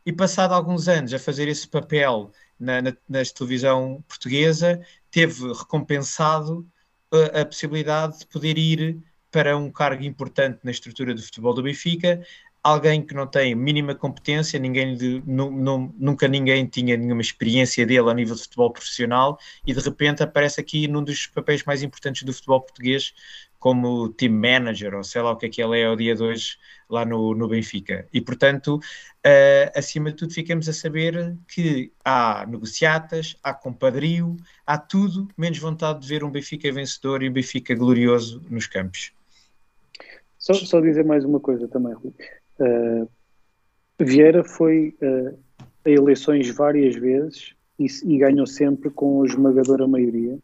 e 0.05 0.11
passado 0.11 0.53
alguns 0.53 0.89
anos 0.89 1.13
a 1.13 1.19
fazer 1.19 1.47
esse 1.47 1.67
papel 1.67 2.31
na, 2.59 2.81
na, 2.81 2.97
na 3.07 3.23
televisão 3.23 4.03
portuguesa, 4.07 4.81
teve 5.09 5.47
recompensado 5.53 6.67
uh, 7.13 7.39
a 7.41 7.45
possibilidade 7.45 8.19
de 8.19 8.27
poder 8.27 8.57
ir 8.57 9.01
para 9.31 9.57
um 9.57 9.71
cargo 9.71 10.03
importante 10.03 10.59
na 10.63 10.71
estrutura 10.71 11.13
do 11.13 11.21
futebol 11.21 11.53
do 11.53 11.63
Benfica, 11.63 12.21
alguém 12.63 13.01
que 13.05 13.13
não 13.13 13.25
tem 13.25 13.55
mínima 13.55 13.95
competência, 13.95 14.59
ninguém 14.59 14.95
lhe- 14.95 15.23
nu- 15.25 15.51
nu- 15.51 15.93
nunca 15.97 16.27
ninguém 16.27 16.65
tinha 16.67 16.95
nenhuma 16.95 17.21
experiência 17.21 17.85
dele 17.85 18.09
a 18.09 18.13
nível 18.13 18.35
de 18.35 18.41
futebol 18.43 18.71
profissional 18.71 19.39
e 19.65 19.73
de 19.73 19.79
repente 19.79 20.21
aparece 20.21 20.61
aqui 20.61 20.87
num 20.87 21.03
dos 21.03 21.25
papéis 21.27 21.63
mais 21.63 21.81
importantes 21.81 22.23
do 22.23 22.33
futebol 22.33 22.61
português 22.61 23.13
como 23.59 24.09
team 24.09 24.33
manager, 24.33 24.95
ou 24.95 25.03
sei 25.03 25.21
lá 25.21 25.31
o 25.31 25.37
que 25.37 25.45
é 25.45 25.49
que 25.49 25.61
ele 25.61 25.79
é 25.79 25.85
ao 25.85 25.95
dia 25.95 26.15
de 26.15 26.23
hoje 26.23 26.57
lá 26.89 27.05
no, 27.05 27.33
no 27.35 27.47
Benfica. 27.47 28.07
E 28.11 28.19
portanto, 28.19 28.79
eh, 29.23 29.71
acima 29.75 30.09
de 30.11 30.17
tudo, 30.17 30.33
ficamos 30.33 30.67
a 30.67 30.73
saber 30.73 31.37
que 31.47 31.91
há 32.03 32.45
negociatas, 32.47 33.35
há 33.43 33.53
compadrio, 33.53 34.35
há 34.65 34.77
tudo, 34.77 35.27
menos 35.37 35.59
vontade 35.59 36.01
de 36.01 36.07
ver 36.07 36.23
um 36.23 36.31
Benfica 36.31 36.71
vencedor 36.71 37.21
e 37.23 37.29
um 37.29 37.33
Benfica 37.33 37.75
glorioso 37.75 38.43
nos 38.49 38.65
campos. 38.67 39.11
Só, 40.41 40.53
só 40.55 40.81
dizer 40.81 41.05
mais 41.05 41.23
uma 41.23 41.39
coisa 41.39 41.67
também, 41.67 41.93
Rui. 41.93 42.11
Uh, 42.59 43.07
Vieira 43.99 44.43
foi 44.43 44.95
uh, 45.01 45.37
a 45.85 45.89
eleições 45.89 46.49
várias 46.49 46.95
vezes 46.95 47.53
e, 47.77 47.85
e 48.05 48.17
ganhou 48.17 48.47
sempre 48.47 48.89
com 48.89 49.21
a 49.21 49.25
esmagadora 49.27 49.87
maioria. 49.87 50.39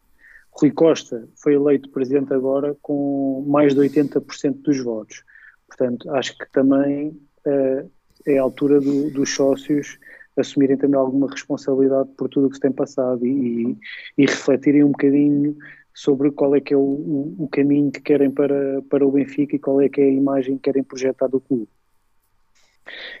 Rui 0.52 0.70
Costa 0.70 1.28
foi 1.36 1.54
eleito 1.54 1.90
presidente 1.90 2.32
agora 2.32 2.76
com 2.80 3.44
mais 3.48 3.74
de 3.74 3.80
80% 3.80 4.62
dos 4.62 4.80
votos. 4.82 5.24
Portanto, 5.66 6.08
acho 6.14 6.38
que 6.38 6.50
também 6.52 7.08
uh, 7.44 7.90
é 8.24 8.38
a 8.38 8.42
altura 8.42 8.80
do- 8.80 9.10
dos 9.10 9.34
sócios 9.34 9.98
assumirem 10.36 10.76
também 10.76 10.96
alguma 10.96 11.28
responsabilidade 11.28 12.08
por 12.16 12.28
tudo 12.28 12.46
o 12.46 12.50
que 12.50 12.54
se 12.54 12.60
tem 12.60 12.70
passado 12.70 13.26
e, 13.26 13.76
e 14.16 14.26
refletirem 14.26 14.84
um 14.84 14.92
bocadinho 14.92 15.56
sobre 16.00 16.30
qual 16.30 16.54
é 16.54 16.60
que 16.60 16.72
é 16.72 16.76
o, 16.76 16.80
o- 16.80 17.34
o 17.40 17.48
caminho 17.48 17.90
que 17.90 18.00
querem 18.00 18.30
para, 18.30 18.80
para 18.88 19.04
o 19.04 19.10
Benfica 19.10 19.56
e 19.56 19.58
qual 19.58 19.80
é 19.80 19.88
que 19.88 20.00
é 20.00 20.04
a 20.04 20.08
imagem 20.12 20.54
que 20.56 20.62
querem 20.62 20.84
projetar 20.84 21.26
do 21.26 21.40
clube. 21.40 21.66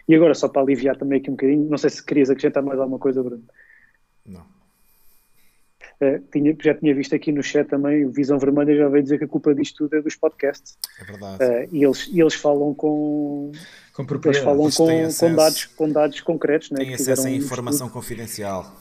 E 0.08 0.14
agora, 0.14 0.32
só 0.32 0.48
para 0.48 0.62
aliviar 0.62 0.96
também 0.96 1.18
aqui 1.18 1.28
um 1.28 1.32
bocadinho, 1.34 1.68
não 1.68 1.76
sei 1.76 1.90
se 1.90 2.04
querias 2.04 2.30
acrescentar 2.30 2.62
mais 2.62 2.78
alguma 2.78 3.00
coisa, 3.00 3.20
Bruno. 3.20 3.42
Não. 4.24 4.44
Eh, 6.00 6.20
tinha, 6.32 6.56
já 6.62 6.72
tinha 6.72 6.94
visto 6.94 7.16
aqui 7.16 7.32
no 7.32 7.42
chat 7.42 7.66
também, 7.68 8.04
o 8.04 8.12
Visão 8.12 8.38
Vermelha 8.38 8.76
já 8.76 8.88
veio 8.88 9.02
dizer 9.02 9.18
que 9.18 9.24
a 9.24 9.28
culpa 9.28 9.52
disto 9.52 9.78
tudo 9.78 9.96
é 9.96 10.00
dos 10.02 10.14
podcasts. 10.14 10.78
É 11.00 11.04
verdade. 11.04 11.42
Eh, 11.42 11.68
e, 11.72 11.84
eles, 11.84 12.06
e 12.12 12.20
eles 12.20 12.34
falam 12.34 12.72
com 12.74 13.50
Com 13.92 14.02
eles 14.02 14.06
propriedade. 14.08 14.44
falam 14.44 14.62
Eles 14.62 14.76
têm 14.76 14.86
com, 14.86 15.04
acesso. 15.06 15.26
com, 15.26 15.34
dados, 15.34 15.64
com 15.64 15.88
dados 15.90 16.20
concretos. 16.20 16.70
Né, 16.70 16.84
Tem 16.84 16.94
acesso 16.94 17.26
um 17.26 17.30
informação 17.30 17.88
confidencial. 17.88 18.72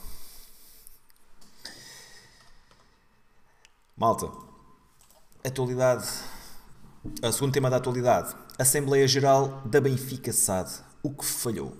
Malta, 3.97 4.27
atualidade. 5.43 6.05
O 7.23 7.31
segundo 7.31 7.53
tema 7.53 7.69
da 7.69 7.77
atualidade. 7.77 8.35
Assembleia 8.59 9.07
Geral 9.07 9.61
da 9.65 9.79
Benfica 9.79 10.31
SAD. 10.31 10.69
O 11.03 11.09
que 11.11 11.25
falhou? 11.25 11.73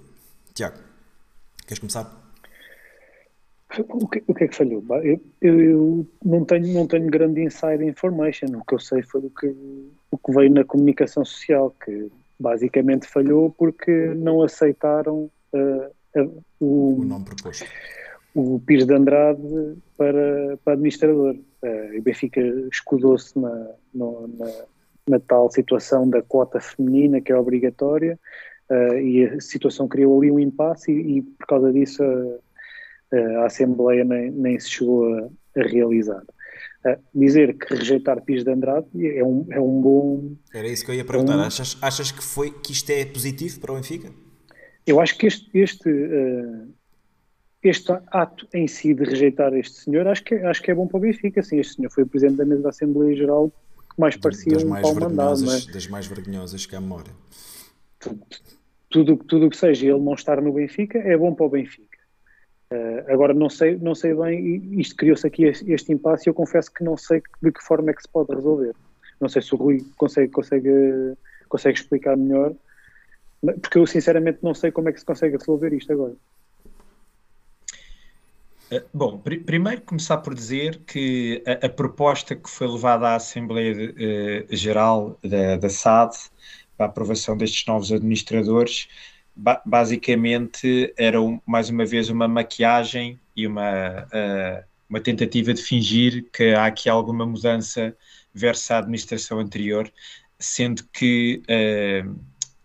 Tiago, 0.53 0.77
queres 1.67 1.79
começar? 1.79 2.23
O 3.89 4.07
que, 4.07 4.23
o 4.25 4.33
que 4.33 4.45
é 4.45 4.47
que 4.47 4.55
falhou? 4.55 4.83
Eu, 5.03 5.21
eu- 5.41 5.59
eu 5.59 6.07
não, 6.23 6.45
tenho, 6.45 6.73
não 6.73 6.87
tenho 6.87 7.05
grande 7.07 7.43
inside 7.43 7.83
information. 7.83 8.47
O 8.57 8.63
que 8.65 8.73
eu 8.75 8.79
sei 8.79 9.03
foi 9.03 9.21
o 9.21 9.29
que, 9.29 9.47
o 10.09 10.17
que 10.17 10.31
veio 10.33 10.51
na 10.51 10.63
comunicação 10.63 11.23
social, 11.25 11.75
que 11.83 12.09
basicamente 12.39 13.05
falhou 13.07 13.51
porque 13.51 13.91
não 14.15 14.41
aceitaram 14.41 15.29
eh, 15.53 15.91
a- 16.15 16.23
O 16.59 16.99
o, 17.01 17.03
nome 17.03 17.25
proposto. 17.25 17.65
O 18.39 18.59
Pires 18.59 18.85
de 18.85 18.93
Andrade 18.93 19.41
para, 19.97 20.57
para 20.63 20.73
administrador. 20.73 21.35
Eh, 21.63 21.95
o 21.97 22.01
Benfica 22.03 22.39
escudou-se 22.71 23.37
na, 23.39 23.71
na, 23.93 24.07
na 25.09 25.19
tal 25.19 25.49
situação 25.51 26.07
da 26.07 26.21
cota 26.21 26.59
feminina 26.59 27.19
que 27.19 27.31
é 27.31 27.35
obrigatória 27.37 28.19
eh, 28.69 29.01
e 29.01 29.25
a 29.25 29.41
situação 29.41 29.87
criou 29.87 30.19
ali 30.19 30.29
um 30.29 30.39
impasse 30.39 30.91
e, 30.91 31.17
e 31.17 31.21
por 31.23 31.47
causa 31.47 31.73
disso 31.73 32.03
a, 32.03 33.17
a 33.41 33.45
Assembleia 33.47 34.03
nem, 34.03 34.29
nem 34.29 34.59
se 34.59 34.69
chegou 34.69 35.11
a, 35.15 35.27
a 35.57 35.63
realizar. 35.63 36.21
Eh, 36.85 36.99
dizer 37.15 37.57
que 37.57 37.73
rejeitar 37.73 38.21
Pires 38.21 38.43
de 38.43 38.51
Andrade 38.51 38.85
é 39.17 39.23
um, 39.23 39.47
é 39.49 39.59
um 39.59 39.81
bom. 39.81 40.35
Era 40.53 40.67
isso 40.67 40.85
que 40.85 40.91
eu 40.91 40.95
ia 40.95 41.03
perguntar. 41.05 41.37
Um- 41.37 41.41
Achas, 41.41 41.75
achas 41.81 42.11
que, 42.11 42.23
foi, 42.23 42.51
que 42.51 42.71
isto 42.71 42.89
é 42.91 43.03
positivo 43.03 43.59
para 43.59 43.71
o 43.71 43.75
Benfica? 43.75 44.09
Eu 44.85 45.01
acho 45.01 45.17
que 45.17 45.25
este, 45.27 45.49
este, 45.57 45.89
eh, 45.89 46.65
este 47.63 47.91
ato 48.11 48.47
em 48.53 48.67
si 48.67 48.93
de 48.93 49.03
rejeitar 49.03 49.53
este 49.53 49.77
senhor, 49.79 50.07
acho 50.07 50.23
que, 50.23 50.35
é- 50.35 50.45
acho 50.45 50.61
que 50.61 50.71
é 50.71 50.75
bom 50.75 50.87
para 50.87 50.97
o 50.97 50.99
Benfica. 51.01 51.39
Assim, 51.39 51.59
este 51.59 51.75
senhor 51.75 51.89
foi 51.91 52.03
o 52.03 52.07
presidente 52.07 52.37
da 52.37 52.45
mesa 52.45 52.61
da 52.61 52.69
Assembleia 52.69 53.15
Geral 53.15 53.49
que 53.49 53.99
mais 53.99 54.15
parecia 54.15 54.53
das, 54.53 54.63
um 54.63 54.69
mais 54.69 54.81
pau 54.83 54.95
mandado. 54.95 55.43
Mas 55.45 55.65
das 55.65 55.87
mais 55.87 56.07
vergonhosas 56.07 56.65
que 56.65 56.75
há 56.75 56.81
memória. 56.81 57.11
tudo 58.89 59.17
tudo 59.17 59.47
o 59.47 59.49
que 59.49 59.57
seja 59.57 59.87
ele 59.87 59.99
não 59.99 60.13
estar 60.13 60.41
no 60.41 60.53
Benfica 60.53 60.97
é 60.99 61.17
bom 61.17 61.33
para 61.33 61.45
o 61.45 61.49
Benfica. 61.49 61.97
Eh, 62.69 63.05
agora 63.07 63.33
não 63.33 63.49
sei, 63.49 63.77
não 63.77 63.95
sei 63.95 64.13
bem, 64.13 64.79
isto 64.79 64.95
criou-se 64.95 65.25
aqui 65.25 65.45
este, 65.45 65.71
este 65.71 65.91
impasse 65.91 66.27
e 66.27 66.29
eu 66.29 66.33
confesso 66.33 66.71
que 66.71 66.83
não 66.83 66.97
sei 66.97 67.21
de 67.41 67.51
que 67.51 67.63
forma 67.63 67.89
é 67.89 67.93
que 67.93 68.01
se 68.01 68.09
pode 68.09 68.33
resolver. 68.33 68.75
Não 69.19 69.29
sei 69.29 69.41
se 69.41 69.53
o 69.55 69.57
Rui 69.57 69.83
consegue, 69.97 70.31
consegue, 70.31 70.69
consegue 71.49 71.79
explicar 71.79 72.15
melhor, 72.15 72.53
porque 73.61 73.77
eu 73.79 73.87
sinceramente 73.87 74.39
não 74.43 74.53
sei 74.53 74.69
como 74.71 74.89
é 74.89 74.91
que 74.93 74.99
se 74.99 75.05
consegue 75.05 75.37
resolver 75.37 75.73
isto 75.73 75.91
agora. 75.91 76.13
Uh, 78.71 78.83
bom, 78.93 79.17
pr 79.19 79.37
primeiro 79.45 79.81
começar 79.81 80.17
por 80.17 80.35
dizer 80.35 80.81
que 80.85 81.41
a, 81.47 81.67
a, 81.67 81.69
proposta 81.69 82.35
que 82.35 82.49
foi 82.49 82.67
levada 82.67 83.09
à 83.09 83.15
Assembleia 83.15 83.93
uh, 84.51 84.55
Geral 84.55 85.17
da, 85.23 85.55
da 85.55 85.69
SAD 85.69 86.13
para 86.75 86.87
a 86.87 86.89
aprovação 86.89 87.37
destes 87.37 87.65
novos 87.65 87.91
administradores 87.91 88.89
ba 89.37 89.61
basicamente 89.65 90.93
era 90.97 91.21
um, 91.21 91.39
mais 91.45 91.69
uma 91.69 91.85
vez 91.85 92.09
uma 92.09 92.27
maquiagem 92.27 93.19
e 93.35 93.45
uma, 93.45 94.03
uh, 94.03 94.63
uma 94.89 94.99
tentativa 94.99 95.53
de 95.53 95.61
fingir 95.61 96.25
que 96.33 96.53
há 96.53 96.65
aqui 96.65 96.89
alguma 96.89 97.25
mudança 97.25 97.95
versus 98.33 98.71
a 98.71 98.79
administração 98.79 99.39
anterior, 99.39 99.91
sendo 100.39 100.83
que 100.91 101.41
uh, 101.43 102.19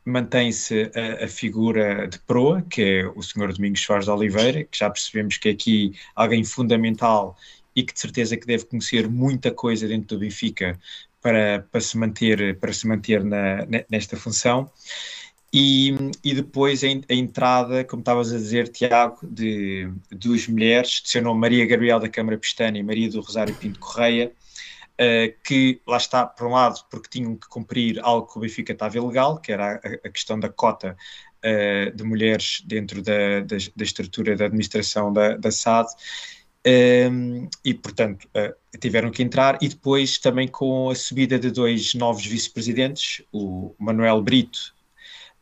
mantém-se 0.04 0.90
a, 0.94 1.24
a, 1.24 1.28
figura 1.28 2.06
de 2.08 2.18
proa, 2.20 2.62
que 2.62 2.82
é 2.82 3.06
o 3.06 3.22
Sr. 3.22 3.52
Domingos 3.52 3.80
Soares 3.80 4.06
de 4.06 4.10
Oliveira, 4.10 4.64
que 4.64 4.78
já 4.78 4.90
percebemos 4.90 5.36
que 5.36 5.48
é 5.48 5.52
aqui 5.52 5.92
alguém 6.14 6.44
fundamental 6.44 7.36
e 7.74 7.82
que 7.82 7.94
de 7.94 8.00
certeza 8.00 8.36
que 8.36 8.46
deve 8.46 8.64
conhecer 8.64 9.08
muita 9.08 9.50
coisa 9.50 9.86
dentro 9.88 10.16
do 10.16 10.20
Benfica 10.20 10.78
para, 11.20 11.66
para 11.70 11.80
se 11.80 11.96
manter, 11.96 12.58
para 12.58 12.72
se 12.72 12.86
manter 12.86 13.24
na, 13.24 13.66
nesta 13.88 14.16
função. 14.16 14.70
E, 15.54 15.94
e 16.24 16.34
depois 16.34 16.82
a, 16.82 16.86
a, 16.86 17.14
entrada, 17.14 17.84
como 17.84 18.00
estavas 18.00 18.32
a 18.32 18.36
dizer, 18.38 18.68
Tiago, 18.68 19.18
de, 19.22 19.88
duas 20.10 20.48
mulheres, 20.48 21.02
de 21.02 21.10
seu 21.10 21.22
nome 21.22 21.40
Maria 21.40 21.66
Gabriel 21.66 22.00
da 22.00 22.08
Câmara 22.08 22.38
Pestana 22.38 22.78
e 22.78 22.82
Maria 22.82 23.10
do 23.10 23.20
Rosário 23.20 23.54
Pinto 23.54 23.78
Correia, 23.78 24.32
que 25.44 25.80
lá 25.86 25.96
está, 25.96 26.26
por 26.26 26.46
um 26.46 26.52
lado, 26.52 26.80
porque 26.90 27.08
tinham 27.08 27.36
que 27.36 27.48
cumprir 27.48 27.98
algo 28.02 28.26
que 28.26 28.38
o 28.38 28.40
Benfica 28.40 28.72
estava 28.72 28.96
ilegal, 28.96 29.38
que 29.38 29.50
era 29.50 29.74
a, 29.76 30.08
questão 30.08 30.38
da 30.38 30.48
cota 30.48 30.96
uh, 31.44 31.96
de 31.96 32.04
mulheres 32.04 32.62
dentro 32.64 33.02
da, 33.02 33.40
da, 33.40 33.56
da, 33.74 33.84
estrutura 33.84 34.36
da 34.36 34.46
administração 34.46 35.12
da, 35.12 35.36
da 35.36 35.50
SAD, 35.50 35.88
um, 35.88 36.70
ehm, 36.70 37.48
e 37.64 37.74
portanto 37.74 38.28
uh, 38.36 38.78
tiveram 38.78 39.10
que 39.10 39.22
entrar 39.22 39.58
e 39.60 39.68
depois 39.68 40.18
também 40.18 40.46
com 40.46 40.90
a 40.90 40.94
subida 40.94 41.38
de 41.38 41.50
dois 41.50 41.94
novos 41.94 42.24
vice-presidentes, 42.24 43.22
o 43.32 43.74
Manuel 43.78 44.22
Brito 44.22 44.72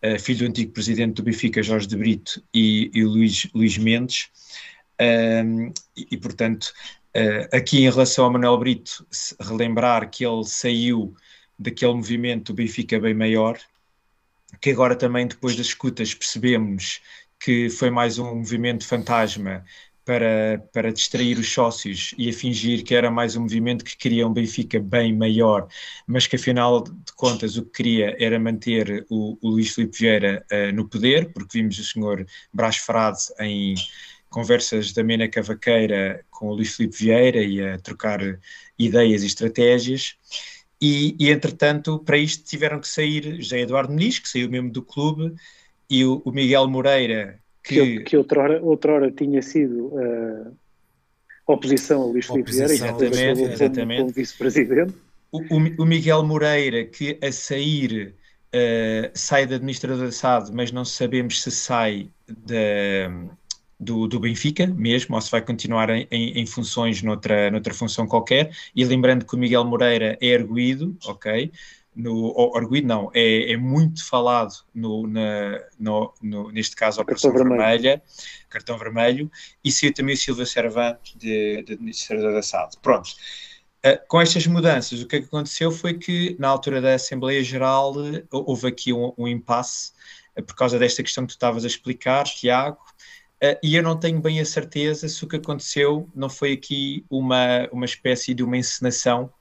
uh, 0.04 0.18
filho 0.18 0.40
do 0.40 0.44
antigo 0.46 0.72
presidente 0.72 1.14
do 1.14 1.22
Benfica, 1.22 1.62
Jorge 1.62 1.86
de 1.86 1.96
Brito, 1.96 2.42
e, 2.52 2.90
e 2.92 3.04
o 3.04 3.08
Luís, 3.08 3.46
Luís 3.54 3.78
Mendes. 3.78 4.28
Um, 5.00 5.72
e, 5.96 6.08
e, 6.10 6.16
portanto, 6.18 6.72
uh, 7.16 7.56
aqui 7.56 7.78
em 7.84 7.90
relação 7.90 8.24
a 8.24 8.30
Manuel 8.30 8.58
Brito, 8.58 9.06
relembrar 9.40 10.10
que 10.10 10.24
ele 10.24 10.44
saiu 10.44 11.14
daquele 11.58 11.94
movimento 11.94 12.52
do 12.52 12.56
Benfica 12.56 12.98
bem 12.98 13.14
maior, 13.14 13.58
que 14.60 14.70
agora 14.70 14.96
também 14.96 15.26
depois 15.26 15.56
das 15.56 15.66
escutas 15.66 16.14
percebemos 16.14 17.00
que 17.38 17.70
foi 17.70 17.90
mais 17.90 18.18
um 18.18 18.34
movimento 18.34 18.86
fantasma 18.86 19.64
para, 20.04 20.62
para 20.72 20.92
distrair 20.92 21.38
os 21.38 21.52
sócios 21.52 22.14
e 22.18 22.28
a 22.28 22.32
fingir 22.32 22.82
que 22.82 22.94
era 22.94 23.10
mais 23.10 23.36
um 23.36 23.42
movimento 23.42 23.84
que 23.84 23.96
queria 23.96 24.26
um 24.26 24.32
Benfica 24.32 24.80
bem 24.80 25.14
maior, 25.14 25.68
mas 26.06 26.26
que 26.26 26.36
afinal 26.36 26.82
de 26.82 27.12
contas 27.14 27.56
o 27.56 27.64
que 27.64 27.70
queria 27.70 28.16
era 28.18 28.38
manter 28.38 29.06
o, 29.08 29.38
o 29.40 29.50
Luís 29.50 29.74
Filipe 29.74 29.98
Vieira 29.98 30.44
uh, 30.50 30.74
no 30.74 30.88
poder, 30.88 31.32
porque 31.32 31.58
vimos 31.58 31.78
o 31.78 31.84
senhor 31.84 32.26
Brás 32.52 32.76
Frade 32.76 33.20
em 33.38 33.74
conversas 34.30 34.92
da 34.92 35.02
Mena 35.02 35.28
Cavaqueira 35.28 36.24
com 36.30 36.48
o 36.48 36.54
Luís 36.54 36.74
Filipe 36.74 36.96
Vieira 36.96 37.42
e 37.42 37.60
a 37.62 37.78
trocar 37.78 38.20
ideias 38.78 39.22
e 39.22 39.26
estratégias. 39.26 40.16
E, 40.80 41.14
e, 41.18 41.30
entretanto, 41.30 41.98
para 41.98 42.16
isto 42.16 42.44
tiveram 42.44 42.80
que 42.80 42.88
sair 42.88 43.36
José 43.42 43.60
Eduardo 43.60 43.92
Muniz, 43.92 44.18
que 44.18 44.28
saiu 44.28 44.48
mesmo 44.48 44.70
do 44.70 44.82
clube, 44.82 45.34
e 45.90 46.04
o, 46.04 46.22
o 46.24 46.32
Miguel 46.32 46.66
Moreira, 46.68 47.38
que, 47.62 47.74
que, 47.74 48.00
que 48.04 48.16
outrora, 48.16 48.62
outrora 48.62 49.10
tinha 49.10 49.42
sido 49.42 49.88
uh, 49.88 50.56
oposição 51.46 52.02
a 52.02 52.06
Luís 52.06 52.26
Filipe 52.26 52.52
Vieira, 52.52 52.72
exatamente, 52.72 53.42
exatamente. 53.42 54.00
como, 54.00 54.12
vice-presidente. 54.14 54.94
O, 55.30 55.38
o, 55.82 55.86
Miguel 55.86 56.24
Moreira, 56.24 56.84
que 56.84 57.18
a 57.22 57.30
sair 57.30 58.14
uh, 58.54 59.10
sai 59.14 59.46
da 59.46 59.56
administrador 59.56 59.98
da 59.98 60.10
SAD, 60.10 60.50
mas 60.52 60.72
não 60.72 60.84
sabemos 60.84 61.42
se 61.42 61.50
sai 61.50 62.08
da, 62.26 63.36
do, 63.80 64.06
do, 64.06 64.20
Benfica 64.20 64.66
mesmo, 64.66 65.14
ou 65.14 65.20
se 65.20 65.30
vai 65.30 65.40
continuar 65.40 65.88
em, 65.88 66.06
em, 66.10 66.46
funções 66.46 67.02
noutra, 67.02 67.50
noutra 67.50 67.72
função 67.72 68.06
qualquer. 68.06 68.54
E 68.76 68.84
lembrando 68.84 69.24
que 69.24 69.34
o 69.34 69.38
Miguel 69.38 69.64
Moreira 69.64 70.18
é 70.20 70.26
erguido, 70.26 70.96
ok? 71.06 71.50
no 71.94 72.56
arguido 72.56 72.86
não, 72.86 73.10
é, 73.12 73.52
é, 73.52 73.56
muito 73.56 74.06
falado 74.06 74.54
no, 74.74 75.06
na, 75.06 75.60
no, 75.78 76.14
no, 76.22 76.50
neste 76.52 76.76
caso 76.76 77.00
a 77.00 77.02
Operação 77.02 77.32
Vermelha, 77.32 78.02
cartão 78.48 78.78
vermelho, 78.78 79.30
e 79.64 79.72
saiu 79.72 79.92
também 79.92 80.14
o 80.14 80.18
Silva 80.18 80.46
Servan 80.46 80.96
de, 81.16 81.62
de 81.62 81.72
administrador 81.72 82.32
da 82.32 82.42
SAD. 82.42 82.76
Pronto. 82.80 83.10
Uh, 83.84 83.98
com 84.08 84.20
estas 84.20 84.46
mudanças, 84.46 85.00
o 85.00 85.06
que, 85.06 85.16
é 85.16 85.20
que 85.20 85.26
aconteceu 85.26 85.70
foi 85.72 85.94
que, 85.94 86.36
na 86.38 86.48
altura 86.48 86.80
da 86.80 86.94
Assembleia 86.94 87.42
Geral, 87.42 87.94
houve 88.30 88.68
aqui 88.68 88.92
um, 88.92 89.12
um 89.16 89.26
impasse 89.26 89.92
uh, 90.36 90.42
por 90.42 90.54
causa 90.54 90.78
desta 90.78 91.02
questão 91.02 91.24
que 91.24 91.32
tu 91.32 91.36
estavas 91.36 91.64
a 91.64 91.66
explicar, 91.66 92.24
Tiago, 92.24 92.78
uh, 93.42 93.58
e 93.62 93.74
eu 93.74 93.82
não 93.82 93.98
tenho 93.98 94.20
bem 94.20 94.40
a 94.40 94.44
certeza 94.44 95.08
se 95.08 95.24
o 95.24 95.28
que 95.28 95.36
aconteceu 95.36 96.08
não 96.14 96.28
foi 96.28 96.52
aqui 96.52 97.04
uma, 97.10 97.68
uma 97.72 97.84
espécie 97.84 98.34
de 98.34 98.42
uma 98.42 98.56
encenação 98.56 99.32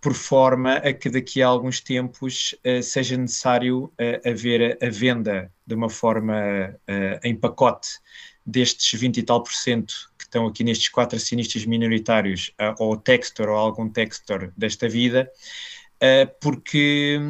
por 0.00 0.14
forma 0.14 0.74
a 0.74 0.92
que 0.92 1.10
daqui 1.10 1.42
a 1.42 1.48
alguns 1.48 1.80
tempos 1.80 2.54
uh, 2.64 2.82
seja 2.82 3.16
necessário 3.16 3.84
uh, 3.84 4.28
haver 4.28 4.78
a 4.82 4.88
venda 4.88 5.52
de 5.66 5.74
uma 5.74 5.90
forma 5.90 6.34
em 7.22 7.36
pacote 7.36 7.98
destes 8.44 8.98
20 8.98 9.18
e 9.18 9.22
tal 9.22 9.42
por 9.42 9.52
cento 9.52 10.10
que 10.16 10.24
estão 10.24 10.46
aqui 10.46 10.64
nestes 10.64 10.88
quatro 10.88 11.16
acionistas 11.16 11.66
minoritários 11.66 12.50
ou 12.78 12.96
Textor 12.96 13.50
ou 13.50 13.56
algum 13.56 13.90
Textor 13.90 14.50
desta 14.56 14.88
vida, 14.88 15.30
porque, 16.40 17.20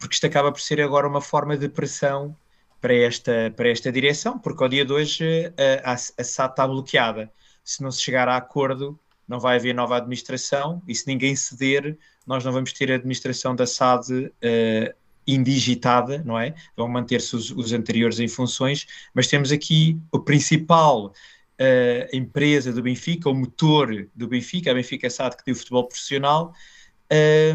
porque 0.00 0.14
isto 0.14 0.26
acaba 0.26 0.50
por 0.50 0.60
ser 0.60 0.80
agora 0.80 1.06
uma 1.06 1.20
forma 1.20 1.56
de 1.56 1.68
pressão 1.68 2.36
para 2.84 2.94
esta, 2.94 3.50
para 3.56 3.70
esta 3.70 3.90
direção, 3.90 4.38
porque 4.38 4.62
ao 4.62 4.68
dia 4.68 4.84
de 4.84 4.92
hoje 4.92 5.24
a, 5.82 5.92
a, 5.92 5.94
a 5.94 5.96
SAT 5.96 6.50
está 6.50 6.68
bloqueada. 6.68 7.32
Se 7.64 7.82
não 7.82 7.90
se 7.90 8.02
chegar 8.02 8.28
a 8.28 8.36
acordo, 8.36 9.00
não 9.26 9.40
vai 9.40 9.56
haver 9.56 9.74
nova 9.74 9.96
administração 9.96 10.82
e 10.86 10.94
se 10.94 11.06
ninguém 11.06 11.34
ceder, 11.34 11.96
nós 12.26 12.44
não 12.44 12.52
vamos 12.52 12.74
ter 12.74 12.92
a 12.92 12.96
administração 12.96 13.56
da 13.56 13.66
SAD 13.66 14.26
uh, 14.26 14.94
indigitada, 15.26 16.22
não 16.26 16.38
é? 16.38 16.54
Vão 16.76 16.86
manter-se 16.86 17.34
os, 17.34 17.50
os, 17.52 17.72
anteriores 17.72 18.20
em 18.20 18.28
funções, 18.28 18.86
mas 19.14 19.28
temos 19.28 19.50
aqui 19.50 19.98
o 20.12 20.20
principal 20.20 21.06
uh, 21.06 22.14
empresa 22.14 22.70
do 22.70 22.82
Benfica, 22.82 23.30
o 23.30 23.34
motor 23.34 24.10
do 24.14 24.28
Benfica, 24.28 24.70
a 24.70 24.74
Benfica 24.74 25.08
SAD 25.08 25.38
que 25.38 25.44
tem 25.44 25.54
o 25.54 25.56
futebol 25.56 25.88
profissional, 25.88 26.52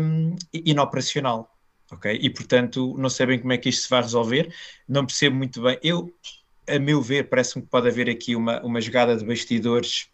um, 0.02 0.36
eh, 0.56 0.62
inoperacional. 0.66 1.56
Ok? 1.92 2.20
E 2.22 2.30
portanto, 2.30 2.96
não 2.98 3.10
sei 3.10 3.26
bem 3.26 3.40
como 3.40 3.54
é 3.54 3.58
que 3.58 3.70
isto 3.70 3.84
se 3.84 3.90
vai 3.90 4.02
resolver, 4.02 4.54
não 4.88 5.06
percebo 5.06 5.36
muito 5.36 5.62
bem. 5.62 5.80
Eu, 5.84 6.14
a 6.68 6.80
meu 6.80 7.02
ver, 7.02 7.30
parece-me 7.30 7.64
que 7.64 7.70
pode 7.70 7.88
haver 7.88 8.10
aqui 8.10 8.36
uma, 8.36 8.62
uma 8.62 8.80
jogada 8.80 9.16
de 9.18 9.26
bastidores 9.26 10.10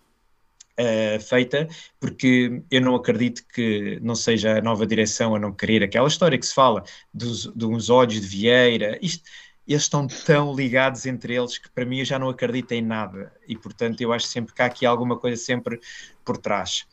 uh, 0.79 1.19
feita, 1.19 1.67
porque 1.99 2.61
eu 2.71 2.81
não 2.81 2.95
acredito 2.95 3.43
que 3.53 3.99
não 4.01 4.15
seja 4.15 4.57
a 4.57 4.61
nova 4.61 4.85
direção 4.85 5.35
a 5.35 5.39
não 5.39 5.51
querer 5.51 5.83
aquela 5.83 6.07
história 6.07 6.37
que 6.37 6.45
se 6.45 6.53
fala 6.53 6.83
dos, 7.13 7.45
dos 7.47 7.89
ódios 7.89 8.21
de 8.21 8.27
Vieira, 8.27 8.97
isto, 9.01 9.23
eles 9.67 9.83
estão 9.83 10.07
tão 10.07 10.53
ligados 10.53 11.05
entre 11.05 11.35
eles 11.35 11.57
que 11.57 11.69
para 11.71 11.85
mim 11.85 11.99
eu 11.99 12.05
já 12.05 12.19
não 12.19 12.29
acredito 12.29 12.71
em 12.71 12.81
nada 12.81 13.33
e 13.47 13.57
portanto 13.57 13.99
eu 13.99 14.13
acho 14.13 14.27
sempre 14.27 14.53
que 14.53 14.61
há 14.61 14.65
aqui 14.65 14.85
alguma 14.85 15.17
coisa 15.17 15.41
sempre 15.41 15.79
por 16.23 16.37
trás. 16.37 16.85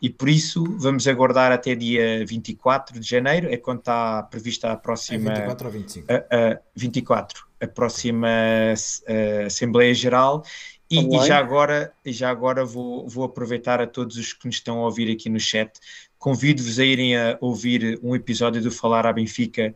E 0.00 0.10
por 0.10 0.28
isso 0.28 0.62
vamos 0.78 1.08
aguardar 1.08 1.52
até 1.52 1.74
dia 1.74 2.24
24 2.26 3.00
de 3.00 3.08
janeiro, 3.08 3.48
é 3.50 3.56
quando 3.56 3.78
está 3.78 4.22
prevista 4.24 4.70
a 4.72 4.76
próxima. 4.76 5.32
É 5.32 5.36
24 5.36 5.66
ou 5.66 5.72
25? 5.72 6.12
A, 6.12 6.16
a 6.16 6.60
24, 6.74 7.46
a 7.60 7.66
próxima 7.66 8.28
a 8.28 9.46
Assembleia 9.46 9.94
Geral, 9.94 10.44
e, 10.90 11.00
e, 11.00 11.26
já 11.26 11.38
agora, 11.38 11.92
já 12.04 12.30
agora 12.30 12.64
vou, 12.64 13.08
vou 13.08 13.24
aproveitar 13.24 13.80
a 13.80 13.86
todos 13.86 14.16
os 14.16 14.32
que 14.32 14.46
nos 14.46 14.56
estão 14.56 14.78
a 14.80 14.84
ouvir 14.84 15.10
aqui 15.10 15.28
no 15.28 15.40
chat. 15.40 15.72
Convido-vos 16.18 16.78
a 16.78 16.84
irem 16.84 17.16
a 17.16 17.36
ouvir 17.40 17.98
um 18.02 18.14
episódio 18.14 18.62
do 18.62 18.70
Falar 18.70 19.04
à 19.06 19.12
Benfica 19.12 19.74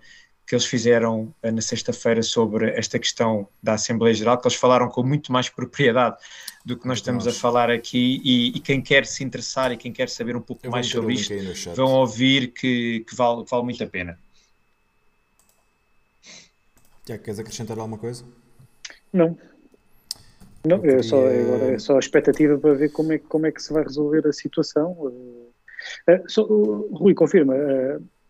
que 0.51 0.55
eles 0.57 0.67
fizeram 0.67 1.33
eh, 1.45 1.53
na 1.53 1.61
sexta-feira 1.61 2.25
sobre 2.25 2.73
esta 2.73 2.99
questão 2.99 3.47
da 3.63 3.75
Assembleia 3.75 4.13
Geral, 4.13 4.37
que 4.37 4.49
eles 4.49 4.59
falaram 4.59 4.89
com 4.89 5.01
muito 5.01 5.31
mais 5.31 5.49
propriedade 5.49 6.17
do 6.65 6.77
que 6.77 6.89
nós 6.89 6.99
estamos 6.99 7.25
a 7.29 7.31
falar 7.31 7.71
aqui. 7.71 8.21
E, 8.25 8.49
e, 8.49 8.59
quem 8.59 8.83
quer 8.83 9.07
se 9.07 9.23
interessar 9.23 9.71
e 9.71 9.77
quem 9.77 9.93
quer 9.93 10.09
saber 10.09 10.35
um 10.35 10.41
pouco 10.41 10.69
mais 10.69 10.89
sobre 10.89 11.15
isto, 11.15 11.33
vão 11.77 11.93
ouvir 11.93 12.49
que, 12.49 13.05
que 13.09 13.15
vale, 13.15 13.45
vale 13.49 13.63
muito 13.63 13.85
a 13.85 13.87
pena. 13.87 14.19
Tiago, 17.05 17.23
queres 17.23 17.39
acrescentar 17.39 17.79
alguma 17.79 17.97
coisa? 17.97 18.25
Não, 19.13 19.39
não, 20.67 20.79
é, 20.79 20.81
queria... 20.81 21.03
só, 21.05 21.29
agora 21.29 21.75
é 21.75 21.79
só 21.79 21.95
a 21.95 22.01
expectativa 22.01 22.59
para 22.59 22.75
ver 22.75 22.91
como 22.91 23.13
é, 23.13 23.19
como 23.19 23.47
é 23.47 23.53
que 23.53 23.63
se 23.63 23.73
vai 23.73 23.85
resolver 23.85 24.27
a 24.27 24.33
situação. 24.33 24.91
Uh, 24.91 25.53
só, 26.27 26.43
uh, 26.43 26.93
Rui, 26.93 27.15
confirma, 27.15 27.55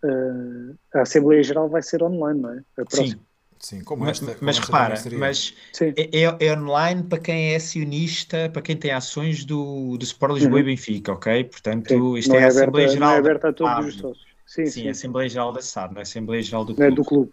uh, 0.05 0.79
a 0.95 1.03
Assembleia 1.03 1.43
Geral 1.43 1.69
vai 1.69 1.83
ser 1.83 2.03
online, 2.03 2.41
não 2.41 2.51
é? 2.53 2.63
Sim, 2.91 3.15
Sim, 3.59 3.85
como 3.85 4.05
Mas, 4.05 4.23
esta. 4.23 4.35
como 4.35 4.39
mas 4.47 4.57
esta 4.57 4.67
repara, 4.67 4.97
seria. 4.97 5.19
mas 5.19 5.55
é, 5.83 6.21
é- 6.23 6.47
é 6.47 6.59
online 6.59 7.03
para 7.03 7.19
quem 7.19 7.53
é 7.53 7.57
acionista, 7.57 8.49
para 8.51 8.63
quem 8.63 8.75
tem 8.75 8.91
ações 8.91 9.45
do, 9.45 9.99
do 9.99 10.03
Sport 10.05 10.33
Lisboa 10.37 10.61
e 10.61 10.63
Benfica, 10.63 11.13
ok? 11.13 11.45
Portanto, 11.45 11.89
Sim. 11.89 12.17
isto 12.19 12.29
Não 12.31 12.37
é 12.37 12.45
a 12.45 12.49
aberta- 12.49 12.61
Assembleia 12.63 12.87
não 12.87 12.93
Geral 12.95 13.13
é 13.13 13.19
aberta 13.19 13.49
a 13.51 13.53
todos 13.53 13.87
os 13.87 13.95
sócios. 13.97 14.27
Sim, 14.47 14.65
Sim, 14.65 14.71
sim. 14.71 14.89
a 14.89 14.91
Assembleia 14.93 15.29
Geral 15.29 15.53
da 15.53 15.61
SAD, 15.61 15.93
não 15.93 15.99
é 15.99 16.01
a 16.01 16.03
Assembleia 16.03 16.43
Geral 16.43 16.65
do 16.65 16.75
Não 16.75 16.87
é 16.87 16.89
Clube. 16.89 17.03
do 17.03 17.05
clube. 17.05 17.33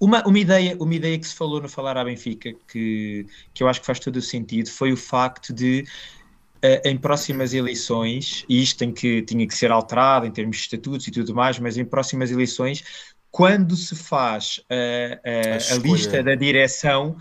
Uma, 0.00 0.22
uma, 0.24 0.38
ideia, 0.38 0.76
uma 0.78 0.94
ideia 0.94 1.18
que 1.18 1.26
se 1.26 1.34
falou 1.34 1.60
no 1.60 1.68
Falar 1.68 1.96
à 1.96 2.04
Benfica, 2.04 2.52
que, 2.68 3.26
que 3.52 3.62
eu 3.62 3.68
acho 3.68 3.80
que 3.80 3.86
faz 3.86 3.98
todo 3.98 4.16
o 4.16 4.22
sentido, 4.22 4.70
foi 4.70 4.92
o 4.92 4.96
facto 4.96 5.52
de, 5.52 5.80
eh, 5.80 5.84
em 6.84 6.96
próximas 6.96 7.52
eleições, 7.52 8.44
e 8.48 8.62
isto 8.62 8.78
tem 8.78 8.92
que, 8.92 9.22
tinha 9.22 9.46
que 9.46 9.54
ser 9.54 9.70
alterado 9.70 10.26
em 10.26 10.30
termos 10.30 10.56
de 10.56 10.62
estatutos 10.62 11.06
e 11.06 11.10
tudo 11.10 11.34
mais, 11.34 11.58
mas 11.58 11.76
em 11.76 11.84
próximas 11.84 12.30
eleições, 12.30 12.82
quando 13.30 13.76
se 13.76 13.94
faz 13.94 14.60
A 14.70 15.74
a, 15.74 15.78
lista 15.78 16.22
da 16.22 16.34
direção, 16.34 17.16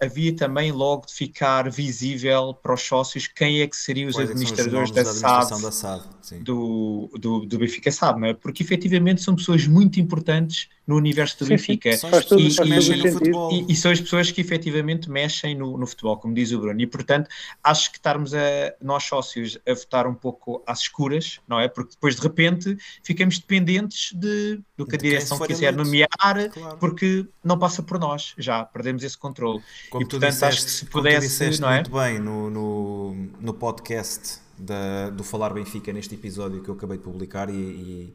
havia 0.00 0.34
também 0.34 0.72
logo 0.72 1.06
de 1.06 1.14
ficar 1.14 1.70
visível 1.70 2.54
para 2.54 2.74
os 2.74 2.82
sócios 2.82 3.26
quem 3.26 3.60
é 3.60 3.66
que 3.66 3.76
seriam 3.76 4.08
os 4.08 4.14
Quais 4.14 4.30
é 4.30 4.32
que 4.32 4.38
administradores 4.38 4.90
nomes 4.90 5.20
da 5.20 5.40
SAD 5.40 5.62
da 5.62 5.72
SAD. 5.72 6.04
Sim. 6.26 6.42
do, 6.42 7.08
do, 7.20 7.46
do 7.46 7.58
Benfica 7.58 7.88
SAD, 7.92 8.18
não 8.20 8.26
é? 8.26 8.34
Porque 8.34 8.64
efetivamente 8.64 9.22
são 9.22 9.36
pessoas 9.36 9.64
muito 9.68 10.00
importantes 10.00 10.68
no 10.84 10.96
universo 10.96 11.38
do 11.38 11.44
Sim, 11.46 11.56
sim. 11.58 11.72
Benfica. 11.74 11.98
Faz 11.98 12.10
faz 12.10 12.24
todo 12.24 12.42
mexem 12.68 12.96
no 12.98 13.12
futebol. 13.12 13.52
E, 13.52 13.72
e 13.72 13.76
são 13.76 13.92
as 13.92 14.00
pessoas 14.00 14.30
que 14.32 14.40
efetivamente 14.40 15.08
mexem 15.08 15.54
no, 15.56 15.78
no 15.78 15.86
futebol, 15.86 16.16
como 16.16 16.34
diz 16.34 16.50
o 16.50 16.58
Bruno. 16.58 16.80
E 16.80 16.86
portanto, 16.86 17.28
acho 17.62 17.92
que 17.92 17.98
estarmos 17.98 18.34
a, 18.34 18.38
nós 18.82 19.04
sócios 19.04 19.56
a 19.68 19.72
votar 19.72 20.06
um 20.08 20.14
pouco 20.14 20.62
às 20.66 20.80
escuras, 20.80 21.38
não 21.46 21.60
é? 21.60 21.68
Porque 21.68 21.90
depois 21.92 22.16
de 22.16 22.22
repente 22.22 22.76
ficamos 23.04 23.38
dependentes 23.38 24.12
de, 24.12 24.60
do 24.76 24.84
que 24.84 24.96
a 24.96 24.98
De 24.98 25.02
quem 25.02 25.10
direção 25.10 25.38
quiser 25.38 25.66
eleito. 25.72 25.84
nomear, 25.84 26.08
Claro. 26.52 26.76
porque 26.78 27.24
não 27.44 27.56
passa 27.56 27.82
por 27.84 28.00
nós, 28.00 28.34
já 28.36 28.64
perdemos 28.64 29.04
esse 29.04 29.16
controle. 29.16 29.62
Como 29.90 30.02
e 30.02 30.06
tu 30.06 30.12
portanto, 30.18 30.32
disseste, 30.32 30.44
acho 30.58 30.64
que 30.64 30.70
se 30.72 30.80
como 30.80 30.90
tu 30.90 30.92
pudesse, 30.92 31.26
disseste 31.28 31.60
não 31.60 31.70
é? 31.70 31.74
muito 31.76 31.90
bem 31.92 32.18
no, 32.18 32.50
no, 32.50 33.14
no 33.40 33.54
podcast 33.54 34.40
da- 34.58 35.10
do 35.10 35.22
Falar 35.24 35.52
Benfica, 35.52 35.92
neste 35.92 36.14
episódio 36.14 36.62
que 36.62 36.68
eu 36.68 36.74
acabei 36.74 36.96
de 36.98 37.04
publicar, 37.04 37.48
e, 37.50 37.54
e, 37.54 38.14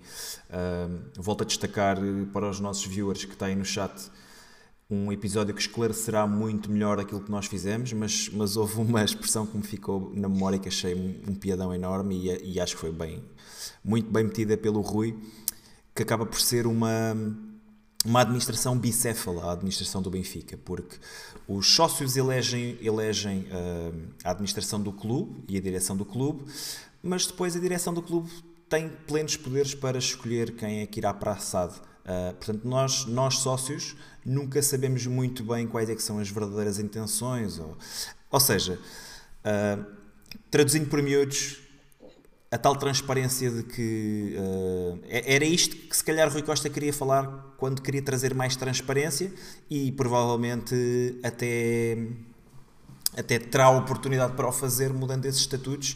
volto 1.18 1.42
a 1.42 1.46
destacar 1.46 1.98
para 2.34 2.50
os 2.50 2.60
nossos 2.60 2.86
viewers 2.86 3.26
que 3.26 3.36
têm 3.36 3.56
no 3.56 3.66
chat 3.66 4.12
um 4.90 5.10
episódio 5.10 5.56
que 5.56 5.62
esclarecerá 5.62 6.28
muito 6.28 6.70
melhor 6.70 7.00
aquilo 7.00 7.22
que 7.22 7.32
nós 7.32 7.46
fizemos, 7.46 7.94
mas, 7.94 8.30
mas 8.34 8.58
houve 8.58 8.82
uma 8.82 9.02
expressão 9.06 9.46
que 9.46 9.56
me 9.56 9.64
ficou 9.64 10.12
na 10.14 10.28
memória 10.28 10.60
que 10.60 10.68
achei 10.68 10.94
um, 10.94 11.32
um 11.32 11.36
piadão 11.36 11.74
enorme 11.74 12.16
e, 12.28 12.56
e 12.56 12.60
acho 12.60 12.76
que 12.76 12.82
foi 12.82 12.92
bem, 12.92 13.24
muito 13.84 14.12
bem 14.12 14.26
metida 14.26 14.58
pelo 14.58 14.82
Rui, 14.82 15.18
que 15.96 16.04
acaba 16.04 16.26
por 16.26 16.42
ser 16.42 16.68
uma 16.68 17.16
uma 18.06 18.22
administração 18.22 18.78
bicéfala, 18.78 19.46
a 19.46 19.52
administração 19.52 20.02
do 20.02 20.10
Benfica, 20.10 20.58
porque 20.66 20.98
os 21.48 21.68
sócios 21.68 22.18
elegem, 22.18 22.78
elegem 22.82 23.48
ah, 23.52 23.92
a 24.24 24.32
administração 24.32 24.82
do 24.82 24.92
clube 24.92 25.44
e 25.48 25.58
a 25.58 25.62
direção 25.62 25.96
do 25.96 26.06
clube, 26.06 26.46
mas 27.04 27.28
depois 27.28 27.56
a 27.56 27.60
direção 27.60 27.94
do 27.94 28.02
clube 28.02 28.30
tem 28.68 28.90
plenos 28.90 29.36
poderes 29.36 29.76
para 29.76 29.98
escolher 29.98 30.56
quem 30.56 30.80
é 30.80 30.88
que 30.88 31.00
irá 31.00 31.14
para 31.14 31.34
a 31.34 31.38
SAD. 31.38 31.74
Ah, 32.06 32.34
portanto, 32.38 32.68
nós, 32.68 33.06
nós 33.06 33.38
sócios 33.38 33.96
nunca 34.26 34.62
sabemos 34.62 35.06
muito 35.06 35.44
bem 35.44 35.68
quais 35.68 35.90
é 35.90 35.98
são 35.98 36.18
as 36.20 36.30
verdadeiras 36.30 36.80
intenções, 36.80 37.60
ou, 37.60 37.78
ou 38.32 38.40
seja, 38.40 38.80
ah, 39.44 39.78
traduzindo 40.50 40.90
por 40.90 41.02
miúdos, 41.04 41.61
a 42.52 42.58
tal 42.58 42.76
transparência 42.76 43.50
de 43.50 43.64
que 43.64 44.36
uh, 44.38 45.00
era 45.10 45.46
isto 45.46 45.74
que 45.74 45.96
se 45.96 46.04
calhar 46.04 46.30
Rui 46.30 46.42
Costa 46.42 46.70
queria 46.70 46.92
falar 46.92 47.56
quando 47.58 47.82
queria 47.82 48.02
trazer 48.02 48.34
mais 48.34 48.58
transparência 48.58 49.34
e 49.70 49.90
provavelmente 49.94 51.18
até, 51.24 52.10
até 53.16 53.40
terá 53.40 53.66
a 53.66 53.72
oportunidade 53.72 54.34
para 54.34 54.50
o 54.50 54.52
fazer 54.52 54.92
mudando 54.92 55.26
esses 55.28 55.40
estatutos 55.40 55.96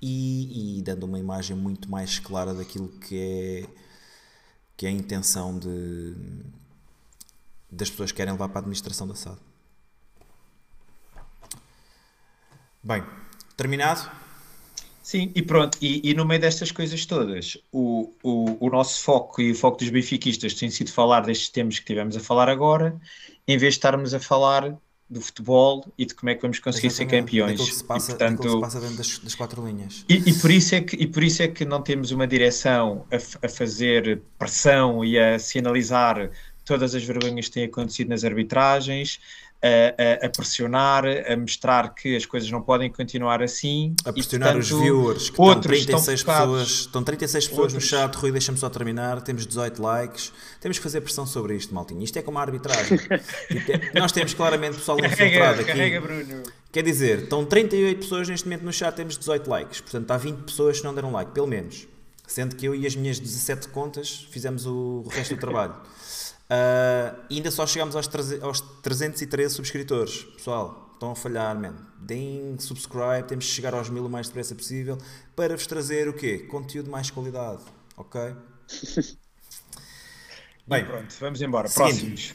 e, 0.00 0.78
e 0.78 0.82
dando 0.82 1.06
uma 1.06 1.18
imagem 1.18 1.56
muito 1.56 1.90
mais 1.90 2.20
clara 2.20 2.54
daquilo 2.54 2.88
que 2.88 3.18
é, 3.18 3.66
que 4.76 4.86
é 4.86 4.88
a 4.88 4.92
intenção 4.92 5.58
de, 5.58 6.14
das 7.68 7.90
pessoas 7.90 8.12
que 8.12 8.18
querem 8.18 8.32
levar 8.32 8.48
para 8.48 8.58
a 8.58 8.60
administração 8.60 9.08
da 9.08 9.16
SAD. 9.16 9.38
Bem, 12.80 13.02
terminado? 13.56 14.08
Sim, 15.06 15.30
e 15.36 15.40
pronto, 15.40 15.78
e, 15.80 16.00
e 16.02 16.14
no 16.14 16.24
meio 16.24 16.40
destas 16.40 16.72
coisas 16.72 17.06
todas, 17.06 17.56
o, 17.70 18.12
o, 18.24 18.66
o 18.66 18.68
nosso 18.68 19.04
foco 19.04 19.40
e 19.40 19.52
o 19.52 19.54
foco 19.54 19.78
dos 19.78 19.88
benfiquistas 19.88 20.52
tem 20.52 20.68
sido 20.68 20.90
falar 20.90 21.20
destes 21.20 21.48
temas 21.48 21.78
que 21.78 21.84
tivemos 21.84 22.16
a 22.16 22.20
falar 22.20 22.48
agora, 22.48 23.00
em 23.46 23.56
vez 23.56 23.74
de 23.74 23.78
estarmos 23.78 24.14
a 24.14 24.18
falar 24.18 24.76
do 25.08 25.20
futebol 25.20 25.86
e 25.96 26.06
de 26.06 26.12
como 26.12 26.30
é 26.30 26.34
que 26.34 26.42
vamos 26.42 26.58
conseguir 26.58 26.90
ser 26.90 27.04
Exatamente, 27.04 27.24
campeões. 27.24 27.50
daquilo 27.52 27.68
que 27.68 27.74
se 27.74 27.84
passa, 27.84 28.10
e, 28.10 28.14
portanto, 28.16 28.42
que 28.42 28.50
se 28.50 28.60
passa 28.60 28.80
dentro 28.80 28.96
das, 28.96 29.18
das 29.20 29.34
quatro 29.36 29.64
linhas. 29.64 30.04
e, 30.08 30.14
e 30.28 30.34
por 30.34 30.50
isso 30.50 30.74
é 30.74 30.80
que, 30.80 30.96
e 30.96 31.06
por 31.06 31.22
isso 31.22 31.40
é 31.40 31.46
que 31.46 31.64
não 31.64 31.80
temos 31.80 32.10
uma 32.10 32.26
direção 32.26 33.06
a, 33.08 33.46
a 33.46 33.48
fazer 33.48 34.22
pressão 34.36 35.04
e 35.04 35.16
a 35.20 35.38
se 35.38 35.60
analisar 35.60 36.32
todas 36.64 36.96
as 36.96 37.04
vergonhas 37.04 37.46
que 37.46 37.52
têm 37.52 37.64
acontecido 37.66 38.08
nas 38.08 38.24
arbitragens, 38.24 39.20
a, 40.22 40.26
a- 40.26 40.30
pressionar, 40.30 41.04
a 41.06 41.36
mostrar 41.36 41.94
que 41.94 42.14
as 42.16 42.24
coisas 42.26 42.50
não 42.50 42.60
podem 42.62 42.90
continuar 42.90 43.42
assim. 43.42 43.94
A 44.04 44.10
e, 44.10 44.12
pressionar 44.14 44.56
os 44.56 44.68
portanto, 44.68 44.82
viewers, 44.84 45.30
que 45.30 45.40
outros 45.40 45.78
estão 45.78 45.98
estão 45.98 46.00
36 46.04 46.20
focados. 46.20 46.44
pessoas, 46.62 46.68
estão 46.80 47.02
36 47.02 47.48
pessoas 47.48 47.72
no 47.72 47.76
Outros- 47.78 47.88
chat, 47.90 48.14
Rui, 48.16 48.32
deixa-me 48.32 48.58
só 48.58 48.68
terminar, 48.68 49.20
temos 49.22 49.46
18 49.46 49.82
likes, 49.82 50.32
temos 50.60 50.78
que 50.78 50.82
fazer 50.82 51.00
pressão 51.00 51.26
sobre 51.26 51.54
isto, 51.56 51.74
maltinho. 51.74 52.02
Isto 52.02 52.18
é 52.18 52.22
como 52.22 52.38
a 52.38 52.42
arbitragem. 52.42 52.98
É- 53.94 53.98
Nós 53.98 54.12
temos 54.12 54.34
claramente 54.34 54.76
pessoal 54.76 54.98
infiltrado 54.98 55.64
Carrega, 55.64 55.64
carrega, 55.64 55.98
aqui. 55.98 56.06
Bruno. 56.26 56.42
Quer 56.72 56.82
dizer, 56.82 57.22
estão 57.24 57.44
38 57.44 57.98
pessoas 58.00 58.28
neste 58.28 58.46
momento 58.46 58.62
no 58.64 58.72
chat, 58.72 58.94
temos 58.94 59.16
18 59.16 59.48
likes. 59.48 59.80
Portanto, 59.80 60.10
há 60.10 60.16
20 60.16 60.38
pessoas 60.44 60.78
que 60.78 60.84
não 60.84 60.94
deram 60.94 61.10
like, 61.12 61.30
pelo 61.32 61.46
menos. 61.46 61.86
Sendo 62.26 62.56
que 62.56 62.66
eu 62.66 62.74
e 62.74 62.86
as 62.86 62.94
minhas 62.96 63.18
17 63.20 63.68
contas 63.68 64.26
fizemos 64.30 64.66
o 64.66 65.04
resto 65.10 65.34
do 65.36 65.40
trabalho. 65.40 65.74
E 67.28 67.36
ainda 67.36 67.50
só 67.50 67.66
chegámos 67.66 67.96
aos, 67.96 68.06
13 68.06 68.40
aos 68.40 68.60
313 68.60 69.54
subscritores. 69.54 70.22
Pessoal, 70.36 70.90
estão 70.92 71.10
a 71.10 71.16
falhar, 71.16 71.58
man. 71.58 71.74
Deem 71.98 72.56
subscribe, 72.58 73.26
temos 73.26 73.46
de 73.46 73.50
chegar 73.50 73.74
aos 73.74 73.90
mil 73.90 74.06
o 74.06 74.10
mais 74.10 74.28
depressa 74.28 74.54
possível 74.54 74.96
para 75.34 75.56
vos 75.56 75.66
trazer 75.66 76.08
o 76.08 76.12
quê? 76.12 76.38
Conteúdo 76.38 76.86
de 76.86 76.90
mais 76.90 77.10
qualidade. 77.10 77.62
Ok? 77.96 78.20
Bem, 80.66 80.84
pronto, 80.84 81.14
vamos 81.20 81.40
embora. 81.40 81.68
Próximos. 81.68 82.34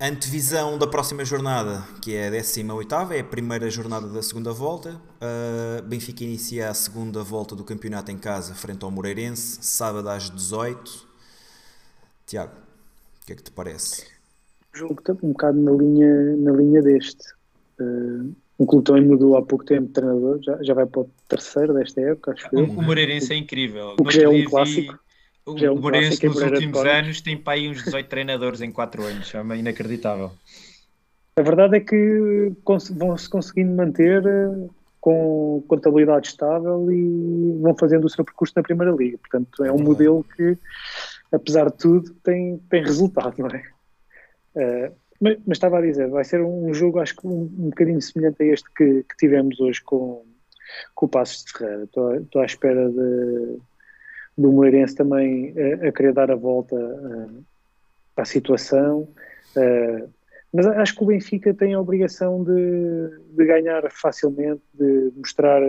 Antevisão 0.00 0.76
da 0.78 0.86
próxima 0.88 1.24
jornada, 1.24 1.86
que 2.02 2.12
é 2.16 2.26
a 2.26 2.30
18 2.30 2.92
é 3.12 3.20
a 3.20 3.24
primeira 3.24 3.70
jornada 3.70 4.08
da 4.08 4.20
segunda 4.20 4.52
volta. 4.52 5.00
Uh, 5.20 5.82
Benfica 5.82 6.24
inicia 6.24 6.70
a 6.70 6.74
segunda 6.74 7.22
volta 7.22 7.54
do 7.54 7.62
campeonato 7.62 8.10
em 8.10 8.18
casa, 8.18 8.52
frente 8.52 8.84
ao 8.84 8.90
Moreirense, 8.90 9.58
sábado 9.62 10.08
às 10.08 10.28
18 10.28 11.11
Tiago, 12.26 12.52
o 13.22 13.26
que 13.26 13.32
é 13.32 13.36
que 13.36 13.42
te 13.42 13.50
parece? 13.52 14.10
jogo 14.74 15.00
está 15.00 15.12
um 15.22 15.32
bocado 15.32 15.60
na 15.60 15.70
linha, 15.72 16.36
na 16.36 16.52
linha 16.52 16.80
deste. 16.82 17.22
Uh, 17.78 18.34
um 18.58 18.66
clube 18.66 18.84
também 18.86 19.04
mudou 19.04 19.36
há 19.36 19.42
pouco 19.44 19.64
tempo 19.64 19.88
de 19.88 19.92
treinador, 19.92 20.40
já, 20.42 20.62
já 20.62 20.72
vai 20.74 20.86
para 20.86 21.02
o 21.02 21.10
terceiro 21.28 21.74
desta 21.74 22.00
época, 22.00 22.32
acho 22.32 22.48
O, 22.52 22.58
eu. 22.60 22.64
o 22.64 22.82
Moreirense 22.82 23.32
é 23.32 23.36
incrível. 23.36 23.96
O 23.98 24.04
que 24.04 24.14
já 24.16 24.22
é 24.22 24.28
um 24.28 24.44
clássico. 24.44 24.98
O, 25.44 25.58
Já 25.58 25.66
é 25.66 25.70
um 25.70 25.74
o 25.74 25.80
Moreirense 25.80 26.24
nos 26.24 26.40
últimos 26.40 26.78
anos 26.78 27.20
tem 27.20 27.36
para 27.36 27.54
aí 27.54 27.68
uns 27.68 27.82
18 27.82 28.08
treinadores 28.08 28.60
em 28.60 28.70
4 28.70 29.02
anos. 29.02 29.34
É 29.34 29.40
uma- 29.40 29.56
inacreditável. 29.56 30.30
A 31.36 31.42
verdade 31.42 31.76
é 31.76 31.80
que 31.80 32.52
vão-se 32.92 33.28
conseguindo 33.28 33.74
manter 33.74 34.24
eh, 34.24 34.68
com 35.00 35.64
contabilidade 35.66 36.28
estável 36.28 36.90
e 36.92 37.58
vão 37.60 37.74
fazendo 37.76 38.04
o 38.04 38.08
seu 38.08 38.24
percurso 38.24 38.52
na 38.54 38.62
Primeira 38.62 38.92
Liga. 38.92 39.18
Portanto, 39.18 39.64
é 39.64 39.72
um 39.72 39.76
verdade. 39.78 39.82
modelo 39.88 40.24
que, 40.36 40.56
apesar 41.32 41.70
de 41.70 41.76
tudo, 41.76 42.14
tem, 42.22 42.58
tem 42.70 42.82
resultado, 42.82 43.34
não 43.38 43.48
é? 43.48 43.64
Eh, 44.56 44.92
mas, 45.20 45.38
mas 45.46 45.56
estava 45.56 45.78
a 45.78 45.82
dizer, 45.82 46.08
vai 46.08 46.24
ser 46.24 46.42
um 46.42 46.74
jogo, 46.74 46.98
acho 46.98 47.16
que 47.16 47.26
um, 47.26 47.42
um 47.42 47.70
bocadinho 47.70 48.02
semelhante 48.02 48.42
a 48.42 48.46
este 48.46 48.68
que, 48.74 49.04
que 49.04 49.16
tivemos 49.16 49.58
hoje 49.60 49.80
com, 49.82 50.24
com 50.94 51.06
o 51.06 51.08
Passos 51.08 51.44
de 51.44 51.52
Ferreira. 51.52 51.84
Estou, 51.84 52.14
estou 52.16 52.42
à 52.42 52.44
espera 52.44 52.90
de, 52.90 53.58
do 54.36 54.52
Moreirense 54.52 54.94
também 54.94 55.52
eh, 55.56 55.88
a 55.88 55.92
querer 55.92 56.12
dar 56.12 56.30
a 56.30 56.36
volta 56.36 56.76
eh, 56.76 57.40
à 58.16 58.24
situação. 58.24 59.08
eh, 59.56 60.06
mas 60.52 60.66
acho 60.66 60.96
que 60.96 61.02
o 61.02 61.06
Benfica 61.06 61.54
tem 61.54 61.72
a 61.72 61.80
obrigação 61.80 62.44
de, 62.44 63.08
de 63.30 63.44
ganhar 63.46 63.90
facilmente, 63.90 64.62
de 64.74 65.10
mostrar, 65.16 65.62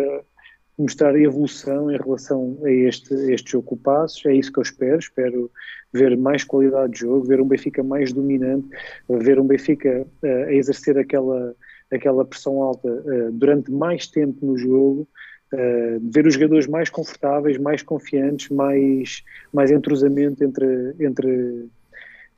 mostrar 0.78 1.16
evolução 1.20 1.92
em 1.92 1.98
relação 1.98 2.58
a 2.64 2.72
este, 2.72 3.14
a 3.14 3.34
este 3.34 3.52
jogo 3.52 3.68
com 3.68 3.76
o 3.76 3.78
Passos. 3.78 4.26
É 4.26 4.34
isso 4.34 4.52
que 4.52 4.60
eu 4.60 4.64
espero. 4.64 5.00
Espero 5.00 5.52
ver 5.92 6.18
mais 6.18 6.44
qualidade 6.44 6.94
de 6.94 7.00
jogo, 7.00 7.26
ver 7.26 7.40
um 7.40 7.48
Benfica 7.48 7.84
mais 7.84 8.12
dominante, 8.12 8.68
ver 9.08 9.40
um 9.40 9.46
Benfica 9.46 10.06
eh, 10.24 10.44
a 10.46 10.54
exercer 10.54 10.98
aquela, 10.98 11.56
aquela 11.92 12.26
pressão 12.26 12.64
alta 12.64 12.90
eh, 12.90 13.30
durante 13.32 13.72
mais 13.72 14.08
tempo 14.08 14.46
no 14.46 14.58
jogo. 14.58 15.08
eh, 15.54 16.00
ver 16.02 16.26
os 16.26 16.34
jogadores 16.34 16.66
mais 16.66 16.90
confortáveis, 16.90 17.58
mais 17.60 17.84
confiantes, 17.84 18.50
mais, 18.50 19.24
mais 19.54 19.70
entrosamento 19.70 20.44
entre, 20.44 20.96
entre, 21.00 21.68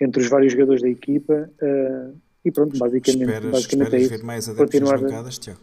entre 0.01 0.21
os 0.21 0.27
vários 0.27 0.51
jogadores 0.51 0.81
da 0.81 0.89
equipa. 0.89 1.49
Uh, 1.61 2.13
e 2.43 2.51
pronto, 2.51 2.77
basicamente, 2.77 3.23
Esperas, 3.23 3.51
basicamente 3.51 3.87
esperas 3.87 4.05
é 4.05 4.09
ver 4.09 4.15
isso. 4.17 4.25
mais 4.25 4.49
adeptos 4.49 4.65
Continuar 4.65 4.91
nas 4.99 5.01
bancadas, 5.01 5.37
Tiago? 5.39 5.59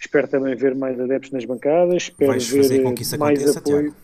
Espero 0.00 0.28
também 0.28 0.54
ver 0.54 0.74
mais 0.74 0.98
adeptos 1.00 1.30
nas 1.32 1.44
bancadas, 1.44 2.04
espero 2.04 2.30
Vais 2.30 2.46
ver 2.48 2.62
fazer 2.62 2.82
com 2.82 2.94
que 2.94 3.02
isso 3.02 3.18
mais 3.18 3.38
aconteça, 3.38 3.58
apoio. 3.58 3.82
Tiago? 3.82 3.96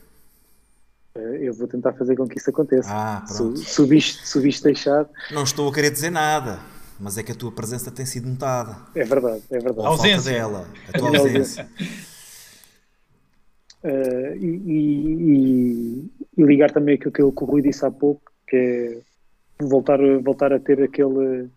Eh, 1.17 1.39
Eu 1.49 1.55
vou 1.55 1.69
tentar 1.69 1.93
fazer 1.93 2.17
com 2.17 2.27
que 2.27 2.39
isso 2.39 2.51
aconteça. 2.51 2.89
Ah, 2.93 3.25
pronto. 3.27 3.59
se 3.59 3.81
o 3.81 3.87
bicho, 3.87 4.19
se 4.27 4.39
o 4.39 4.43
deixar, 4.63 5.09
Não 5.31 5.45
estou 5.45 5.69
a 5.69 5.73
querer 5.73 5.91
dizer 5.91 6.11
nada, 6.11 6.59
mas 6.99 7.17
é 7.17 7.23
que 7.23 7.31
a 7.31 7.35
tua 7.35 7.53
presença 7.53 7.91
tem 7.93 8.05
sido 8.05 8.29
notada. 8.29 8.77
é 8.95 9.05
verdade, 9.05 9.43
é 9.51 9.59
verdade. 9.59 9.79
Ou 9.79 9.87
a 9.87 9.89
Ausência. 9.91 10.33
dela, 10.33 10.69
a 10.89 10.93
tua 10.99 11.09
ausência. 11.17 11.69
Eh, 13.85 14.37
e, 14.41 14.47
e- 14.47 16.11
e- 16.39 16.43
ligar 16.45 16.71
também 16.73 16.95
aquilo 16.97 17.13
que 17.13 17.23
o 17.23 17.47
Rui 17.47 17.63
disse 17.63 17.85
há 17.85 17.91
pouco, 17.91 18.23
que 18.49 18.57
é 19.61 19.65
voltar, 19.65 19.99
voltar 20.23 20.53
a 20.53 20.59
ter 20.59 20.83
aquele, 20.83 21.49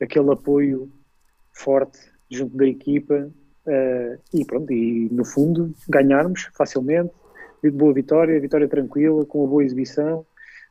aquele 0.00 0.30
apoio 0.30 0.90
forte 1.52 1.98
junto 2.30 2.56
da 2.56 2.66
equipa 2.66 3.28
eh, 3.70 4.18
e 4.34 4.44
pronto, 4.44 4.72
e 4.72 5.08
no 5.10 5.24
fundo 5.24 5.72
ganharmos 5.88 6.48
facilmente, 6.56 7.12
de 7.62 7.70
boa 7.70 7.92
vitória, 7.92 8.40
vitória 8.40 8.66
tranquila, 8.68 9.24
com 9.26 9.40
uma 9.40 9.48
boa 9.48 9.64
exibição, 9.64 10.24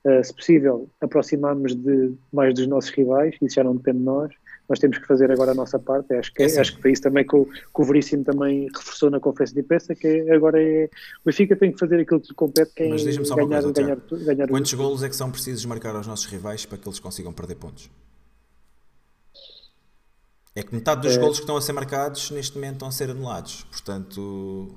eh, 0.06 0.24
se 0.24 0.34
possível 0.34 0.90
aproximarmos 1.02 1.76
de 1.76 2.14
mais 2.34 2.54
dos 2.54 2.68
nossos 2.68 2.90
rivais, 2.92 3.36
isso 3.42 3.56
já 3.56 3.64
não 3.64 3.76
depende 3.76 4.00
de 4.00 4.04
nós, 4.06 4.32
nós 4.68 4.80
temos 4.80 4.98
que 5.00 5.08
fazer 5.08 5.32
agora 5.32 5.52
a 5.52 5.56
nossa 5.56 5.80
parte, 5.80 6.14
acho 6.14 6.32
que, 6.34 6.44
É 6.44 6.46
assim. 6.46 6.60
acho 6.60 6.76
que 6.76 6.82
foi 6.82 6.92
isso 6.92 7.02
também 7.02 7.26
que 7.26 7.36
o, 7.36 7.46
que 7.46 7.82
o 7.82 7.84
Veríssimo 7.84 8.24
também 8.24 8.68
reforçou 8.76 9.10
na 9.10 9.20
conferência 9.20 9.56
de 9.56 9.62
imprensa, 9.62 9.96
que 9.96 10.08
é- 10.08 10.32
agora 10.34 10.62
é, 10.62 10.86
o 10.86 11.26
Benfica 11.26 11.56
tem 11.56 11.72
que 11.72 11.80
fazer 11.80 12.00
aquilo 12.00 12.20
que 12.22 12.30
lhe 12.30 12.36
compete, 12.36 12.72
que 12.76 12.84
é 12.84 12.90
Mas 12.90 13.02
diz-me 13.02 13.26
só 13.26 13.36
uma 13.36 13.46
ganhar, 13.48 13.64
coisa, 13.64 13.82
ganhar, 13.82 13.98
tu- 14.02 14.18
ganhar 14.18 14.48
Quantos 14.48 14.74
golos 14.74 15.02
é 15.04 15.10
que 15.10 15.16
são 15.16 15.32
precisos 15.32 15.66
marcar 15.66 15.96
aos 15.96 16.06
nossos 16.08 16.26
rivais 16.28 16.66
para 16.66 16.78
que 16.78 16.88
eles 16.88 17.00
consigam 17.00 17.34
perder 17.34 17.56
pontos? 17.56 17.90
É 20.60 20.64
que 20.64 20.76
metade 20.76 21.02
dos 21.02 21.16
golos 21.16 21.38
que 21.38 21.44
estão 21.44 21.56
a 21.56 21.62
ser 21.62 21.72
marcados 21.72 22.32
neste 22.32 22.56
momento 22.56 22.74
estão 22.74 22.88
a 22.90 22.92
ser 22.92 23.10
anulados. 23.10 23.64
Portanto, 23.72 24.68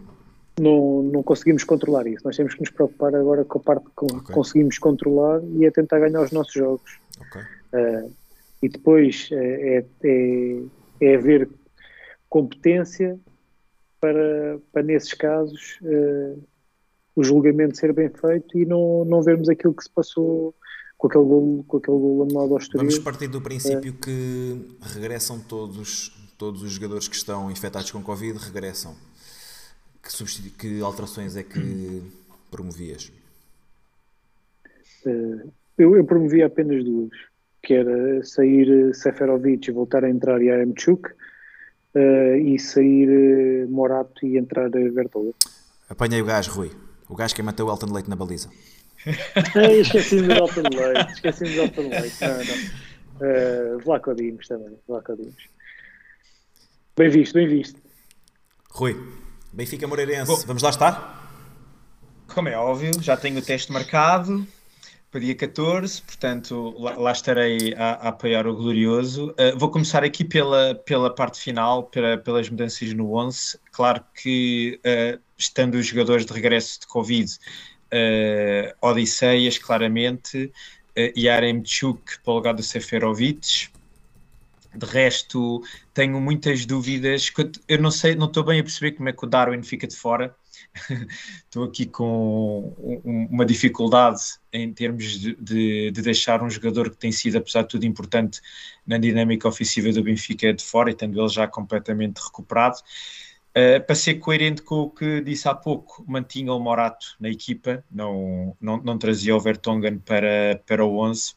não, 0.61 1.03
não 1.03 1.23
conseguimos 1.25 1.65
controlar 1.65 2.07
isso. 2.07 2.25
Nós 2.25 2.37
temos 2.37 2.55
que 2.55 2.61
nos 2.61 2.71
preocupar 2.71 3.13
agora 3.17 3.45
com 3.45 3.59
a 3.59 3.63
parte 3.63 3.85
que 3.87 4.05
Ok. 4.05 4.33
conseguimos 4.33 4.79
controlar 4.79 5.43
e 5.57 5.67
é 5.67 5.71
tentar 5.73 5.99
ganhar 5.99 6.23
os 6.23 6.31
nossos 6.31 6.53
jogos. 6.53 6.99
ok. 7.21 7.43
Eh, 7.73 8.07
e 8.63 8.69
depois 8.69 9.29
eh, 9.33 9.85
é, 10.05 10.09
é, 10.09 10.63
é 11.01 11.17
haver 11.17 11.49
competência 12.29 13.19
para, 14.01 14.61
para 14.73 14.83
nesses 14.85 15.15
casos, 15.15 15.81
eh, 15.85 16.37
o 17.17 17.25
julgamento 17.25 17.77
ser 17.77 17.93
bem 17.93 18.09
feito 18.09 18.57
e 18.57 18.65
não, 18.65 19.05
não 19.05 19.21
vermos 19.21 19.49
aquilo 19.49 19.75
que 19.75 19.83
se 19.83 19.91
passou 19.91 20.55
com 21.03 21.09
aquele 21.09 21.25
gol, 21.25 21.65
com 21.67 21.77
aquele 21.79 21.99
gol 21.99 22.23
anulado 22.23 22.53
ao 22.53 22.59
Estoril. 22.59 22.87
Vamos 22.89 22.99
partir 23.01 23.27
do 23.27 23.41
princípio 23.41 23.93
que 23.95 24.77
regressam 24.81 25.41
todos, 25.41 26.17
todos 26.39 26.63
os 26.63 26.71
jogadores 26.71 27.09
que 27.09 27.17
estão 27.17 27.51
infectados 27.51 27.91
com 27.91 28.01
Covid, 28.01 28.39
regressam. 28.39 28.95
Que, 30.01 30.13
substitu- 30.13 30.57
que 30.57 30.81
alterações 30.81 31.35
é 31.37 31.43
que 31.43 32.03
promovias? 32.53 33.11
Eh, 35.05 35.45
eu, 35.79 35.97
eu 35.97 36.05
promovia 36.05 36.47
apenas 36.47 36.85
duas, 36.85 37.11
que 37.65 37.75
era 37.75 38.23
sair 38.23 38.71
eh, 38.71 38.93
Seferovic 38.93 39.69
e 39.69 39.73
voltar 39.73 40.05
a 40.05 40.09
entrar 40.09 40.41
Yaremchuk 40.41 41.09
eh, 41.97 42.39
e 42.39 42.61
sair 42.61 43.67
Morato 43.69 44.25
e 44.25 44.39
entrar 44.39 44.71
Bertola. 44.71 45.33
Apanhei 45.89 46.23
o 46.23 46.25
gajo, 46.25 46.53
Rui. 46.53 46.71
O 47.09 47.17
gajo 47.17 47.35
que 47.35 47.43
matou 47.43 47.69
o 47.69 47.73
Elton 47.73 47.93
Leite 47.93 48.09
na 48.09 48.15
baliza. 48.15 48.49
Ai, 49.57 49.81
esqueci-me 49.81 50.23
do 50.29 50.33
Elton 50.33 50.63
Leite, 50.63 51.13
esqueci-me 51.13 51.55
do 51.55 51.61
Elton 51.63 51.89
Leite. 51.89 52.17
Não, 52.21 52.39
não. 52.39 53.79
Vlaco 53.81 54.15
Dimos 54.15 54.47
também, 54.49 54.77
Vlaco 54.87 55.17
Dimos. 55.17 55.49
Bem 56.97 57.09
visto, 57.11 57.35
bem 57.35 57.49
visto. 57.49 57.81
Rui, 58.71 58.97
Benfica 59.53 59.87
Moreirense, 59.87 60.31
Bom. 60.31 60.43
vamos 60.47 60.63
lá 60.63 60.71
estar? 60.71 61.21
Como 62.29 62.49
é 62.49 62.57
óbvio, 62.57 62.93
já 63.03 63.17
tenho 63.17 63.39
o 63.39 63.43
teste 63.43 63.71
marcado 63.73 64.47
para 65.11 65.21
dia 65.21 65.35
14, 65.35 66.01
portanto 66.03 66.75
lá, 66.79 66.97
lá 66.97 67.13
estarei 67.13 67.75
a, 67.75 67.91
a 67.91 68.09
apoiar 68.09 68.47
o 68.47 68.57
Glorioso. 68.57 69.31
Uh, 69.33 69.59
vou 69.59 69.71
começar 69.71 70.03
aqui 70.03 70.25
pela, 70.25 70.75
pela 70.75 71.15
parte 71.15 71.39
final, 71.39 71.83
pela- 71.85 72.17
pelas 72.17 72.49
mudanças 72.49 72.95
no 72.95 73.15
11. 73.15 73.59
Claro 73.73 74.03
que, 74.15 74.81
uh, 74.87 75.21
estando 75.37 75.75
os 75.75 75.87
jogadores 75.87 76.25
de 76.25 76.33
regresso 76.33 76.81
de 76.81 76.87
Covid, 76.87 77.31
uh, 77.93 78.89
Odisseias, 78.89 79.59
claramente, 79.59 80.47
uh, 80.47 81.19
Yaremchuk 81.19 82.21
para 82.25 82.33
o 82.33 82.37
lugar 82.37 82.55
do 82.55 82.63
Seferovic. 82.63 83.69
De 84.75 84.87
resto, 84.87 85.63
tenho 85.93 86.19
muitas 86.21 86.65
dúvidas. 86.65 87.31
eu- 87.69 87.79
não 87.81 87.91
sei, 87.91 88.15
não 88.15 88.27
estou 88.27 88.43
bem 88.43 88.59
a 88.61 88.63
perceber 88.63 88.93
como 88.93 89.09
é 89.09 89.13
que 89.13 89.25
o 89.25 89.29
Darwin 89.29 89.63
fica 89.63 89.87
de 89.87 89.95
fora. 89.95 90.35
Estou 91.45 91.65
aqui 91.65 91.85
com 91.87 92.75
um- 93.05 93.27
uma 93.31 93.45
dificuldade 93.45 94.21
em 94.53 94.73
termos 94.73 95.19
de, 95.21 95.35
de- 95.35 95.91
de 95.91 96.03
deixar 96.03 96.43
um 96.43 96.49
jogador 96.49 96.89
que 96.91 96.97
tem 96.97 97.13
sido, 97.13 97.37
apesar 97.37 97.63
de 97.63 97.69
tudo, 97.69 97.85
importante 97.85 98.41
na 98.87 98.97
dinâmica 98.97 99.47
ofensiva 99.49 99.93
do 99.93 100.03
Benfica 100.03 100.53
de 100.55 100.65
fora 100.65 100.91
e 100.91 100.95
tendo 100.95 101.21
ele 101.21 101.29
já 101.29 101.47
completamente 101.47 102.19
recuperado. 102.19 102.77
Uh, 103.55 103.85
para 103.85 103.95
ser 103.95 104.15
coerente 104.15 104.63
com 104.63 104.77
o 104.77 104.91
que 104.91 105.21
disse 105.21 105.47
há 105.47 105.55
pouco, 105.55 106.03
mantinha 106.09 106.53
o 106.55 106.59
Morato 106.59 107.17
na 107.21 107.29
equipa, 107.29 107.85
não, 107.91 108.57
não, 108.59 108.79
não 108.79 108.97
trazia 108.97 109.37
o 109.37 109.41
Vertonghen 109.41 109.99
para, 109.99 110.63
para 110.67 110.83
o 110.83 110.99
11 110.99 111.35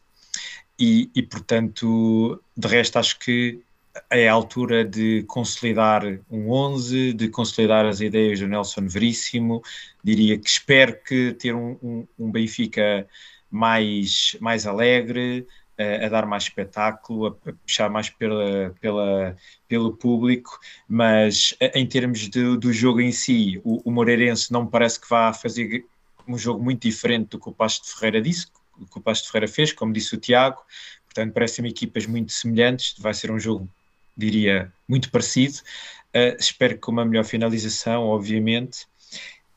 e, 0.79 1.09
e, 1.15 1.21
portanto, 1.23 2.41
de 2.55 2.67
resto, 2.67 2.99
acho 2.99 3.17
que 3.19 3.61
é 4.09 4.27
a 4.27 4.33
altura 4.33 4.83
de 4.83 5.23
consolidar 5.23 6.03
um 6.29 6.51
11, 6.51 7.13
de 7.13 7.29
consolidar 7.29 7.85
as 7.85 8.01
ideias 8.01 8.39
do 8.39 8.47
Nelson 8.47 8.87
Veríssimo. 8.87 9.61
Diria 10.03 10.37
que 10.37 10.49
espero 10.49 10.99
que 11.01 11.33
ter 11.33 11.55
um, 11.55 11.77
um, 11.81 12.07
um 12.19 12.31
Benfica 12.31 13.07
mais, 13.49 14.35
mais 14.41 14.67
alegre, 14.67 15.47
a, 15.77 16.09
dar 16.09 16.25
mais 16.25 16.43
espetáculo, 16.43 17.27
a, 17.27 17.31
puxar 17.53 17.89
mais 17.89 18.09
pela, 18.09 18.75
pela, 18.79 19.35
pelo 19.67 19.95
público, 19.95 20.59
mas 20.87 21.55
em 21.73 21.85
termos 21.87 22.29
de- 22.29 22.57
do 22.57 22.71
jogo 22.73 23.01
em 23.01 23.11
si, 23.11 23.61
o, 23.63 23.81
o 23.89 23.91
Moreirense 23.91 24.51
não 24.51 24.65
me 24.65 24.71
parece 24.71 24.99
que 24.99 25.09
vá 25.09 25.33
fazer 25.33 25.85
um 26.27 26.37
jogo 26.37 26.63
muito 26.63 26.81
diferente 26.81 27.29
do 27.29 27.39
que 27.39 27.49
o 27.49 27.51
Pasto 27.51 27.85
de 27.85 27.93
Ferreira 27.93 28.21
disse, 28.21 28.47
o 28.79 28.85
que 28.85 28.97
o 28.97 29.01
Pasto 29.01 29.25
de 29.25 29.31
Ferreira 29.31 29.51
fez, 29.51 29.71
como 29.73 29.93
disse 29.93 30.15
o 30.15 30.17
Tiago, 30.19 30.61
portanto 31.05 31.33
parecem-me 31.33 31.69
equipas 31.69 32.05
muito 32.05 32.31
semelhantes, 32.31 32.95
vai 32.99 33.13
ser 33.13 33.31
um 33.31 33.39
jogo, 33.39 33.69
diria, 34.17 34.71
muito 34.87 35.09
parecido, 35.11 35.59
Uh, 36.15 36.33
espero 36.39 36.75
que 36.75 36.79
com 36.79 36.93
uma 36.93 37.03
melhor 37.03 37.25
finalização, 37.25 38.03
obviamente, 38.03 38.87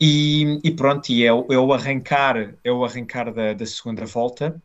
e, 0.01 0.61
e 0.65 0.73
pronto, 0.73 1.09
e 1.11 1.23
é, 1.25 1.29
é 1.29 1.33
o 1.33 1.73
arrancar, 1.73 2.55
é 2.65 2.73
o 2.73 2.85
arrancar 2.85 3.33
da, 3.33 3.53
da 3.53 3.65
segunda 3.65 4.05
volta, 4.05 4.61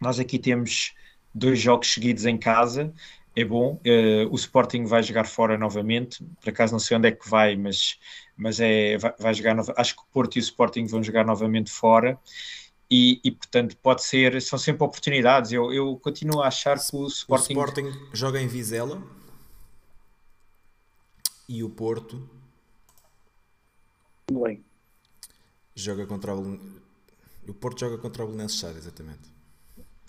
nós 0.00 0.18
aqui 0.18 0.38
temos 0.38 0.94
dois 1.34 1.58
jogos 1.60 1.92
seguidos 1.92 2.24
em 2.26 2.36
casa, 2.38 2.92
é 3.36 3.44
bom. 3.44 3.80
Eh, 3.84 4.26
o 4.30 4.34
Sporting 4.36 4.84
vai 4.84 5.02
jogar 5.02 5.24
fora 5.24 5.58
novamente, 5.58 6.24
por 6.40 6.50
acaso 6.50 6.72
não 6.72 6.78
sei 6.78 6.96
onde 6.96 7.08
é 7.08 7.12
que 7.12 7.28
vai, 7.28 7.56
mas, 7.56 7.98
mas 8.36 8.60
é, 8.60 8.96
vai, 8.98 9.14
vai 9.18 9.34
jogar. 9.34 9.54
nova- 9.54 9.74
Acho 9.76 9.96
que 9.96 10.02
o 10.02 10.06
Porto 10.12 10.36
e 10.36 10.38
o 10.38 10.40
Sporting 10.40 10.86
vão 10.86 11.02
jogar 11.02 11.24
novamente 11.26 11.70
fora. 11.70 12.18
E, 12.90 13.18
e, 13.24 13.30
portanto 13.30 13.76
pode 13.78 14.04
ser, 14.04 14.40
são 14.42 14.58
sempre 14.58 14.84
oportunidades. 14.84 15.50
Eu, 15.50 15.72
eu 15.72 15.96
continuo 15.98 16.42
a 16.42 16.48
achar 16.48 16.78
que 16.78 16.94
o 16.94 17.04
O 17.04 17.06
Sporting, 17.08 17.52
Sporting 17.54 17.92
joga 18.12 18.40
em 18.40 18.46
Vizela 18.46 19.02
e 21.48 21.62
o 21.64 21.70
Porto 21.70 22.28
Bem, 24.30 24.64
joga 25.74 26.06
contra 26.06 26.34
o 26.34 26.58
o 27.46 27.52
Porto 27.54 27.80
joga 27.80 27.98
contra 27.98 28.22
o 28.24 28.26
Belenenses 28.26 28.58
Sá, 28.58 28.70
exatamente. 28.70 29.33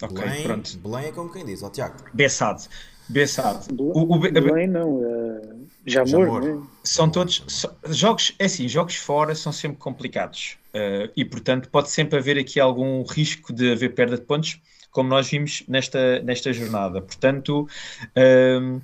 Ok, 0.01 0.17
Belém, 0.17 0.43
pronto. 0.43 0.77
Belém 0.79 1.05
é 1.07 1.11
como 1.11 1.31
quem 1.31 1.45
diz, 1.45 1.63
ó 1.63 1.69
Tiago. 1.69 1.95
Bessado, 2.13 2.63
Bessado. 3.07 3.73
Bel- 3.73 3.91
O, 3.95 4.15
o, 4.15 4.19
Be- 4.19 4.31
Belém 4.31 4.67
não, 4.67 5.01
eh, 5.03 5.55
Jamor, 5.85 6.07
Jamor. 6.25 6.41
não 6.43 6.63
é? 6.63 6.67
são 6.83 7.09
todos 7.09 7.43
so- 7.47 7.71
jogos, 7.89 8.33
é 8.39 8.45
assim, 8.45 8.67
jogos 8.67 8.95
fora 8.95 9.33
são 9.35 9.51
sempre 9.53 9.77
complicados 9.77 10.57
eh, 10.73 11.09
e 11.15 11.23
portanto 11.23 11.69
pode 11.69 11.89
sempre 11.91 12.17
haver 12.19 12.37
aqui 12.37 12.59
algum 12.59 13.03
risco 13.03 13.53
de 13.53 13.71
haver 13.71 13.93
perda 13.93 14.17
de 14.17 14.23
pontos, 14.23 14.59
como 14.91 15.07
nós 15.09 15.29
vimos 15.29 15.63
nesta, 15.67 16.19
nesta 16.23 16.51
jornada. 16.51 17.01
Portanto, 17.01 17.67
ehm, 18.15 18.79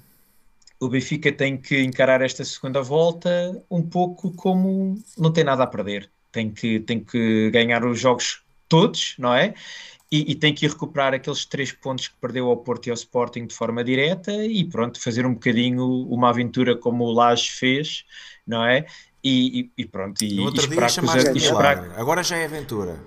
o 0.79 0.87
Benfica 0.89 1.31
tem 1.31 1.57
que 1.57 1.81
encarar 1.81 2.21
esta 2.21 2.43
segunda 2.45 2.81
volta 2.81 3.29
um 3.69 3.81
pouco 3.81 4.31
como 4.31 5.01
não 5.17 5.31
tem 5.31 5.43
nada 5.43 5.63
a 5.63 5.67
perder. 5.67 6.09
Tem 6.31 6.49
que, 6.49 6.79
tem 6.81 6.99
que 7.03 7.49
ganhar 7.51 7.85
os 7.85 7.99
jogos 7.99 8.43
todos, 8.69 9.15
não 9.19 9.33
é? 9.33 9.53
E, 10.11 10.31
e 10.31 10.35
tem 10.35 10.53
que 10.53 10.65
ir 10.65 10.69
recuperar 10.69 11.13
aqueles 11.13 11.45
três 11.45 11.71
pontos 11.71 12.09
que 12.09 12.15
perdeu 12.19 12.49
ao 12.49 12.57
Porto 12.57 12.87
e 12.87 12.89
ao 12.89 12.95
Sporting 12.95 13.45
de 13.45 13.55
forma 13.55 13.81
direta 13.81 14.33
e 14.33 14.65
pronto, 14.65 14.99
fazer 14.99 15.25
um 15.25 15.33
bocadinho 15.33 15.85
uma 16.09 16.29
aventura 16.29 16.75
como 16.75 17.05
o 17.05 17.11
Laje 17.13 17.49
fez, 17.51 18.03
não 18.45 18.65
é? 18.65 18.85
E, 19.23 19.61
e- 19.61 19.71
e 19.77 19.85
pronto, 19.85 20.21
e, 20.21 20.33
No 20.35 20.41
e 20.41 20.45
outro 20.45 20.61
esperar 20.61 20.91
que 20.91 20.99
os- 20.99 21.15
e 21.15 21.37
esperar- 21.37 21.91
agora 21.95 22.21
já 22.23 22.35
é 22.35 22.43
aventura. 22.45 22.99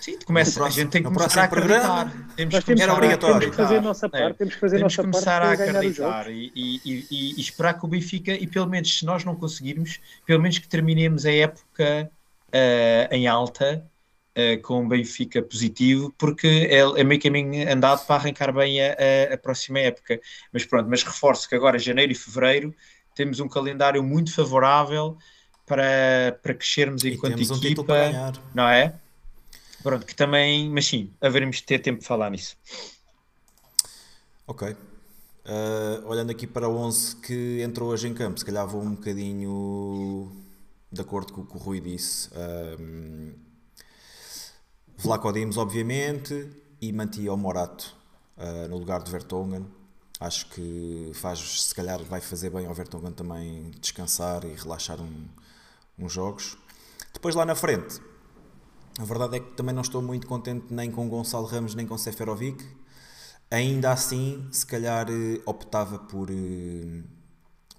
Sim, 0.00 0.16
começa, 0.24 0.58
próximo- 0.58 0.80
a 0.80 0.84
gente 0.84 0.90
tem 0.92 1.02
que 1.02 1.08
começar 1.10 1.40
a 1.42 1.44
acreditar. 1.44 2.12
Temos 2.34 2.34
que 2.36 2.56
Era 2.56 2.62
começar 2.64 2.90
a 2.90 2.94
obrigatório. 2.94 3.40
temos 3.40 3.56
que 3.56 3.62
fazer 3.62 3.76
a 3.76 3.80
nossa 3.82 4.06
É, 4.06 4.08
parte, 4.08 4.38
temos 4.38 4.54
que 4.54 4.60
fazer 4.60 4.76
a 4.76 4.78
Temos 4.78 4.96
nossa 4.96 5.02
que 5.08 5.12
parte 5.12 5.24
começar 5.24 5.42
a 5.42 5.52
acreditar 5.52 6.30
e, 6.30 6.52
e- 6.54 6.80
e- 6.84 7.06
e- 7.36 7.40
esperar 7.40 7.74
que 7.78 7.84
o 7.84 7.88
Benfica, 7.88 8.32
e 8.32 8.46
pelo 8.46 8.66
menos 8.68 8.98
se 9.00 9.04
nós 9.04 9.22
não 9.22 9.34
conseguirmos, 9.36 10.00
pelo 10.24 10.40
menos 10.40 10.56
que 10.58 10.66
terminemos 10.68 11.26
a 11.26 11.32
época 11.32 12.10
eh, 12.50 13.08
em 13.12 13.26
alta 13.26 13.84
eh, 14.38 14.56
com 14.58 14.82
um 14.82 14.88
Benfica 14.88 15.42
positivo, 15.42 16.14
porque 16.18 16.46
é, 16.70 16.78
é 17.00 17.04
meio 17.04 17.20
caminho 17.20 17.70
andado 17.72 18.06
para 18.06 18.16
arrancar 18.16 18.52
bem 18.52 18.80
a, 18.82 18.92
a- 19.30 19.34
a 19.34 19.38
próxima 19.38 19.80
época. 19.80 20.20
Mas 20.52 20.64
pronto, 20.64 20.88
mas 20.90 21.02
reforço 21.02 21.48
que 21.48 21.54
agora 21.56 21.78
janeiro 21.78 22.12
e 22.12 22.14
fevereiro 22.14 22.74
temos 23.14 23.40
um 23.40 23.48
calendário 23.48 24.02
muito 24.02 24.32
favorável 24.34 25.18
para, 25.66 26.38
para 26.42 26.54
crescermos 26.54 27.04
E 27.04 27.10
enquanto 27.10 27.36
temos 27.36 27.50
um 27.50 27.58
título 27.60 27.86
para 27.86 27.96
equipa, 27.96 27.96
ganhar. 27.96 28.32
não 28.54 28.68
é? 28.68 29.00
Pronto, 29.82 30.06
que 30.06 30.14
também, 30.14 30.70
mas 30.70 30.86
sim, 30.86 31.14
haveremos 31.20 31.56
de 31.58 31.64
ter 31.64 31.78
tempo 31.80 32.00
de 32.00 32.06
falar 32.06 32.30
nisso. 32.30 32.56
Ok. 34.46 34.62
Uh, 35.46 36.06
olhando 36.06 36.30
aqui 36.30 36.46
para 36.46 36.68
o 36.68 36.76
11 36.76 37.16
que 37.16 37.62
entrou 37.62 37.90
hoje 37.90 38.06
em 38.08 38.14
campo, 38.14 38.38
se 38.38 38.44
calhar 38.44 38.66
vou 38.66 38.82
um 38.82 38.94
bocadinho 38.94 40.30
de 40.92 41.00
acordo 41.00 41.32
com 41.32 41.40
o 41.42 41.46
que 41.46 41.56
o 41.56 41.58
Rui 41.58 41.80
disse. 41.80 42.28
Um, 42.78 43.32
Vlaco 45.00 45.32
Dimos, 45.32 45.56
obviamente, 45.56 46.50
e 46.80 46.92
mantia 46.92 47.32
o 47.32 47.36
Morato 47.36 47.96
uh, 48.36 48.68
no 48.68 48.76
lugar 48.76 49.00
de 49.00 49.10
Vertonghen. 49.12 49.64
Acho 50.18 50.50
que 50.50 51.12
faz, 51.14 51.38
se 51.38 51.72
calhar 51.72 52.02
vai 52.02 52.20
fazer 52.20 52.50
bem 52.50 52.66
ao 52.66 52.74
Vertonghen 52.74 53.12
também 53.12 53.70
descansar 53.80 54.44
e 54.44 54.54
relaxar 54.54 55.00
um, 55.00 55.28
uns 55.96 56.12
jogos. 56.12 56.58
Depois 57.14 57.36
lá 57.36 57.44
na 57.46 57.54
frente, 57.54 58.00
a 58.98 59.04
verdade 59.04 59.36
é 59.36 59.40
que 59.40 59.52
também 59.52 59.72
não 59.72 59.82
estou 59.82 60.02
muito 60.02 60.26
contente 60.26 60.66
nem 60.70 60.90
com 60.90 61.08
Gonçalo 61.08 61.46
Ramos 61.46 61.76
nem 61.76 61.86
com 61.86 61.96
Seferovic. 61.96 62.66
Ainda 63.48 63.92
assim, 63.92 64.48
se 64.50 64.66
calhar 64.66 65.06
eh, 65.08 65.40
optava 65.46 66.00
por, 66.00 66.28
eh, 66.28 67.04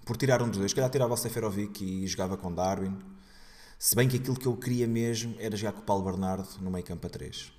por 0.06 0.16
tirar 0.16 0.42
um 0.42 0.48
dos 0.48 0.56
dois. 0.56 0.70
Se 0.70 0.74
calhar 0.74 0.90
tirava 0.90 1.12
o 1.12 1.16
Seferovic 1.18 1.84
e 1.84 2.06
jogava 2.06 2.38
com 2.38 2.50
Darwin. 2.50 2.96
Se 3.80 3.96
bem 3.96 4.06
que 4.06 4.18
aquilo 4.18 4.36
que 4.38 4.44
eu 4.44 4.54
queria 4.54 4.86
mesmo 4.86 5.34
era 5.38 5.56
jogar 5.56 5.72
com 5.72 5.80
o 5.80 5.84
Paulo 5.84 6.04
Bernardo 6.04 6.46
no 6.60 6.70
meio 6.70 6.84
campo 6.84 7.06
a 7.06 7.08
3. 7.08 7.50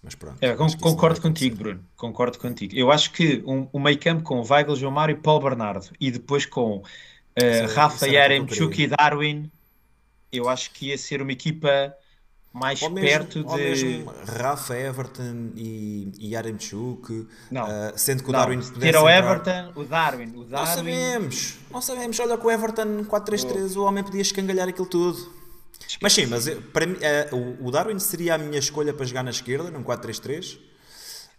Mas 0.00 0.14
pronto. 0.14 0.38
É, 0.40 0.54
concordo 0.54 1.20
contigo. 1.20 1.56
Bruno. 1.56 1.84
Concordo 1.96 2.38
contigo. 2.38 2.72
Eu 2.76 2.92
acho 2.92 3.10
que 3.10 3.42
um, 3.44 3.66
um 3.74 3.80
meio 3.80 3.98
campo 3.98 4.22
com 4.22 4.40
Weigl, 4.40 4.76
João 4.76 4.92
Mário 4.92 5.16
e 5.16 5.18
Paulo 5.18 5.42
Bernardo 5.42 5.90
e 5.98 6.12
depois 6.12 6.46
com 6.46 6.84
é- 7.34 7.62
Rafa 7.62 8.06
Yaremchuk 8.06 8.82
e 8.82 8.86
Darwin, 8.86 9.50
eu 10.32 10.48
acho 10.48 10.70
que 10.70 10.90
ia 10.90 10.98
ser 10.98 11.20
uma 11.20 11.32
equipa 11.32 11.92
mais 12.52 12.80
mesmo, 12.80 12.94
perto 13.00 13.44
ou 13.46 13.56
de. 13.56 13.62
mesmo 13.62 14.12
Rafa, 14.26 14.76
Everton 14.76 15.50
e, 15.56 16.12
e 16.18 16.30
Yaremchuk, 16.34 17.26
Não. 17.50 17.64
ah, 17.66 17.92
sendo 17.96 18.22
que 18.22 18.28
o 18.28 18.32
Não, 18.32 18.38
Darwin 18.40 18.60
se 18.60 18.72
pudesse 18.72 18.86
tira 18.92 19.02
o 19.02 19.08
entrar- 19.08 19.32
Everton, 19.32 19.72
o 19.80 19.84
Darwin. 19.84 20.32
O 20.34 20.36
Não 20.40 20.44
Darwin 20.44 20.74
sabemos, 20.74 21.54
não 21.70 21.80
sabemos. 21.80 22.20
Olha 22.20 22.36
que 22.36 22.46
o 22.46 22.50
Everton 22.50 23.04
4-3-3, 23.04 23.76
o 23.76 23.84
homem 23.84 24.04
podia 24.04 24.20
escangalhar 24.22 24.68
aquilo 24.68 24.86
tudo. 24.86 25.32
Mas 26.00 26.12
sim, 26.12 26.26
mas 26.26 26.46
eu- 26.46 26.60
para 26.62 26.86
mim, 26.86 26.96
eh, 27.00 27.28
o- 27.60 27.70
Darwin 27.70 27.98
seria 27.98 28.34
a 28.34 28.38
minha 28.38 28.58
escolha 28.58 28.92
para 28.94 29.04
jogar 29.06 29.22
na 29.22 29.30
esquerda, 29.30 29.70
num 29.70 29.82
4-3-3. 29.82 30.58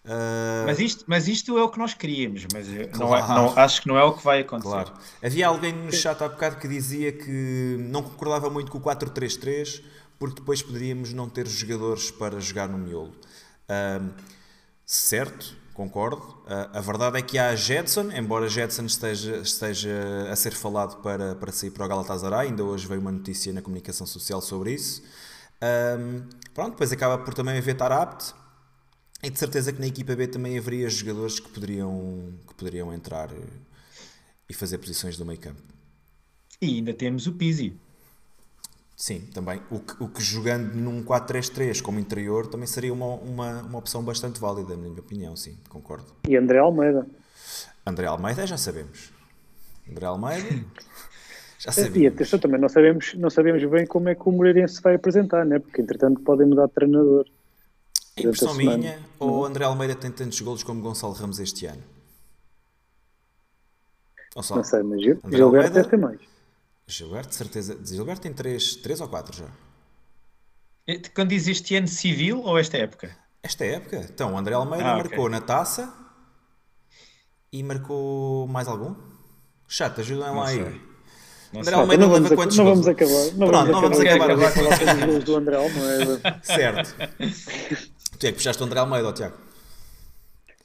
Ah, 0.05 0.63
Mas 0.65 0.79
isto, 0.79 1.05
mas 1.07 1.27
isto 1.29 1.57
é 1.57 1.63
o 1.63 1.69
que 1.69 1.79
nós 1.79 1.93
queríamos, 1.93 2.45
mas 2.53 2.67
eu 2.67 2.89
não 2.99 3.15
é- 3.15 3.21
Claro. 3.21 3.33
não- 3.41 3.57
acho 3.57 3.81
que 3.81 3.87
não 3.87 3.97
é 3.97 4.03
o 4.03 4.11
que 4.11 4.21
vai 4.23 4.41
acontecer. 4.41 4.69
Claro. 4.69 4.91
Havia 5.23 5.47
alguém 5.47 5.71
no 5.71 5.93
chat 5.93 6.21
há 6.21 6.27
bocado 6.27 6.57
que 6.57 6.67
dizia 6.67 7.11
que 7.13 7.77
não 7.79 8.03
concordava 8.03 8.49
muito 8.49 8.69
com 8.69 8.77
o 8.79 8.81
4-3-3 8.81 9.81
porque 10.23 10.39
depois 10.39 10.61
poderíamos 10.61 11.11
não 11.11 11.27
ter 11.27 11.45
jogadores 11.45 12.09
para 12.09 12.39
jogar 12.39 12.69
no 12.69 12.77
miolo. 12.77 13.13
Certo, 14.85 15.53
concordo. 15.73 16.41
Ah, 16.47 16.69
a 16.75 16.79
verdade 16.79 17.17
é 17.17 17.21
que 17.21 17.37
há 17.37 17.53
Jetson, 17.53 18.09
embora 18.09 18.47
Jetson 18.47 18.85
esteja, 18.85 19.35
esteja 19.39 19.91
a 20.31 20.35
ser 20.37 20.53
falado 20.53 21.01
para, 21.01 21.35
para 21.35 21.51
sair 21.51 21.71
para 21.71 21.85
o 21.85 21.89
Galatasaray, 21.89 22.47
ainda 22.47 22.63
hoje 22.63 22.87
veio 22.87 23.01
uma 23.01 23.11
notícia 23.11 23.51
na 23.51 23.61
comunicação 23.61 24.07
social 24.07 24.41
sobre 24.41 24.71
isso. 24.71 25.03
Pronto, 26.53 26.71
depois 26.71 26.93
acaba 26.93 27.17
por 27.21 27.33
também 27.33 27.57
haver 27.57 27.75
Tarabt. 27.75 28.33
E 29.21 29.29
de 29.29 29.37
certeza 29.37 29.73
que 29.73 29.81
na 29.81 29.87
equipa 29.87 30.15
B 30.15 30.27
também 30.27 30.57
haveria 30.57 30.89
jogadores 30.89 31.37
que 31.37 31.49
poderiam, 31.49 32.33
que 32.47 32.53
poderiam 32.53 32.93
entrar 32.93 33.29
eh, 33.29 33.41
e 34.49 34.53
fazer 34.53 34.77
posições 34.77 35.17
do 35.17 35.25
meio 35.25 35.39
campo. 35.39 35.61
E 36.61 36.75
ainda 36.75 36.93
temos 36.93 37.27
o 37.27 37.33
Pizzi. 37.33 37.77
Sim, 39.03 39.19
também. 39.33 39.61
O 39.69 39.81
que, 39.81 40.01
o 40.01 40.07
que 40.07 40.23
jogando 40.23 40.75
num 40.75 41.03
4-3-3 41.03 41.81
como 41.81 41.99
interior 41.99 42.47
também 42.47 42.65
seria 42.65 42.93
uma, 42.93 43.05
uma, 43.15 43.61
uma 43.63 43.77
opção 43.77 44.01
bastante 44.01 44.39
válida, 44.39 44.77
na 44.77 44.83
minha 44.87 45.01
opinião, 45.01 45.35
sim, 45.35 45.57
concordo. 45.67 46.05
E 46.25 46.37
André 46.37 46.59
Almeida. 46.59 47.05
André 47.85 48.05
Almeida 48.05 48.47
já 48.47 48.55
sabemos. 48.55 49.11
André 49.91 50.05
Almeida 50.05 50.47
já 51.59 51.71
E 51.71 51.73
sabemos. 51.73 52.13
atenção, 52.13 52.39
também 52.39 52.61
não 52.61 52.69
sabemos, 52.69 53.13
não 53.15 53.29
sabemos 53.29 53.61
bem 53.69 53.85
como 53.85 54.07
é 54.07 54.15
que 54.15 54.21
o 54.25 54.31
Moreirense 54.31 54.81
vai 54.81 54.95
apresentar, 54.95 55.45
né? 55.45 55.59
porque 55.59 55.81
entretanto 55.81 56.21
podem 56.21 56.47
mudar 56.47 56.67
de 56.67 56.71
treinador. 56.71 57.25
A 58.17 58.21
impressão 58.21 58.53
durante 58.53 58.69
a 58.69 58.71
semana. 58.71 58.77
minha, 58.77 58.99
ou 59.19 59.41
o 59.41 59.45
André 59.45 59.65
Almeida 59.65 59.95
tem 59.95 60.11
tantos 60.11 60.39
golos 60.39 60.63
como 60.63 60.81
Gonçalo 60.81 61.11
Ramos 61.11 61.39
este 61.41 61.65
ano? 61.65 61.83
Não 64.33 64.63
sei, 64.63 64.81
mas 64.81 65.01
Gilberto 65.01 65.73
deve 65.73 65.89
ter 65.89 65.97
mais. 65.97 66.32
Gilberto, 66.87 67.29
de 67.29 67.35
certeza. 67.35 67.79
Gilberto 67.85 68.21
tem 68.21 68.33
3, 68.33 68.75
três 68.77 68.99
ou 69.01 69.07
4 69.07 69.37
já. 69.37 69.47
E 70.87 70.99
Quando 71.09 71.29
diz 71.29 71.47
este 71.47 71.75
ano 71.75 71.87
civil 71.87 72.41
ou 72.41 72.57
esta 72.59 72.77
época? 72.77 73.15
Esta 73.41 73.65
época. 73.65 73.97
Então, 74.09 74.33
o 74.33 74.37
André 74.37 74.53
Almeida 74.53 74.91
Ah, 74.91 74.97
marcou 74.97 75.29
na 75.29 75.39
taça 75.41 75.93
e 77.51 77.63
marcou 77.63 78.47
mais 78.47 78.67
algum? 78.67 78.95
Chato, 79.67 80.01
ajudem 80.01 80.23
lá 80.33 80.47
sei. 80.47 80.59
aí. 80.61 80.81
Não 81.53 81.61
André 81.61 81.71
sei. 81.71 81.81
Almeida 81.81 82.03
não 82.03 82.09
vamos, 82.11 82.29
leva 82.29 82.35
quantos 82.35 82.57
não 82.57 82.65
gols? 82.65 82.79
vamos 82.85 82.87
acabar. 83.01 83.37
Não 83.37 83.47
Pronto, 83.47 83.71
não 83.71 83.81
vamos 83.81 83.99
acabar 83.99 84.29
a 84.29 84.33
agora. 84.33 84.51
falar 84.51 85.05
gols 85.07 85.23
do 85.23 85.35
André 85.37 85.55
Almeida. 85.55 86.39
Certo. 86.43 86.95
tu 88.19 88.25
é 88.27 88.31
que 88.31 88.33
puxaste 88.33 88.61
o 88.61 88.65
André 88.65 88.79
Almeida, 88.79 89.07
ó, 89.07 89.13
Tiago. 89.13 89.37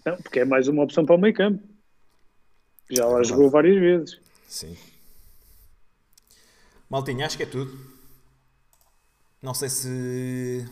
Não, 0.05 0.17
porque 0.17 0.41
é 0.41 0.45
mais 0.45 0.67
uma 0.69 0.83
opção 0.83 1.05
para 1.07 1.15
o 1.15 1.19
meio 1.19 1.35
campo. 1.35 1.63
Já 2.91 3.05
lá 3.05 3.11
verdade. 3.11 3.29
jogou 3.29 3.51
várias 3.51 3.79
vezes. 3.79 4.19
Sim. 4.49 4.77
Maltinha, 6.89 7.27
acho 7.27 7.37
que 7.37 7.43
é 7.43 7.47
tudo. 7.47 7.77
Não 9.43 9.55
sei 9.55 9.69
se. 9.69 10.65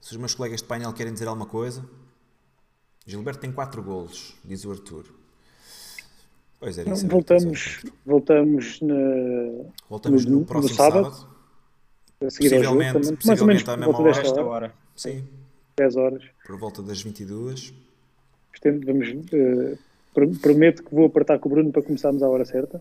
Se 0.00 0.10
os 0.12 0.16
meus 0.16 0.34
colegas 0.34 0.60
de 0.60 0.66
painel 0.66 0.92
querem 0.92 1.12
dizer 1.12 1.28
alguma 1.28 1.46
coisa. 1.46 1.84
Gilberto 3.06 3.40
tem 3.40 3.50
4 3.52 3.82
golos, 3.82 4.34
diz 4.44 4.64
o 4.64 4.70
Arthur. 4.70 5.04
Pois 6.60 6.78
é, 6.78 6.82
isso. 6.88 7.04
é 7.04 7.08
voltamos 7.08 7.80
voltamos 8.06 8.80
na, 8.80 8.94
Voltamos 9.88 10.24
no, 10.24 10.40
no- 10.40 10.44
próximo 10.46 10.74
sábado. 10.76 11.10
sábado. 11.12 11.32
a 12.24 12.30
seguir 12.30 12.54
ao 12.54 12.62
jogo 12.62 12.76
Possivelmente- 12.78 13.16
possivelmente 13.26 13.70
à 13.70 13.76
mesma 13.76 13.98
hora. 13.98 14.10
Esta 14.20 14.44
hora. 14.44 14.74
Sim, 14.94 15.26
10 15.76 15.96
horas. 15.96 16.22
por 16.46 16.56
volta 16.56 16.80
das 16.82 17.02
22. 17.02 17.74
Portanto, 18.52 18.86
vamos, 18.86 19.08
pr- 20.14 20.38
prometo 20.40 20.84
que 20.84 20.94
vou 20.94 21.06
apertar 21.06 21.40
com 21.40 21.48
o 21.48 21.52
Bruno 21.52 21.72
para 21.72 21.82
começarmos 21.82 22.22
à 22.22 22.28
hora 22.28 22.44
certa. 22.44 22.80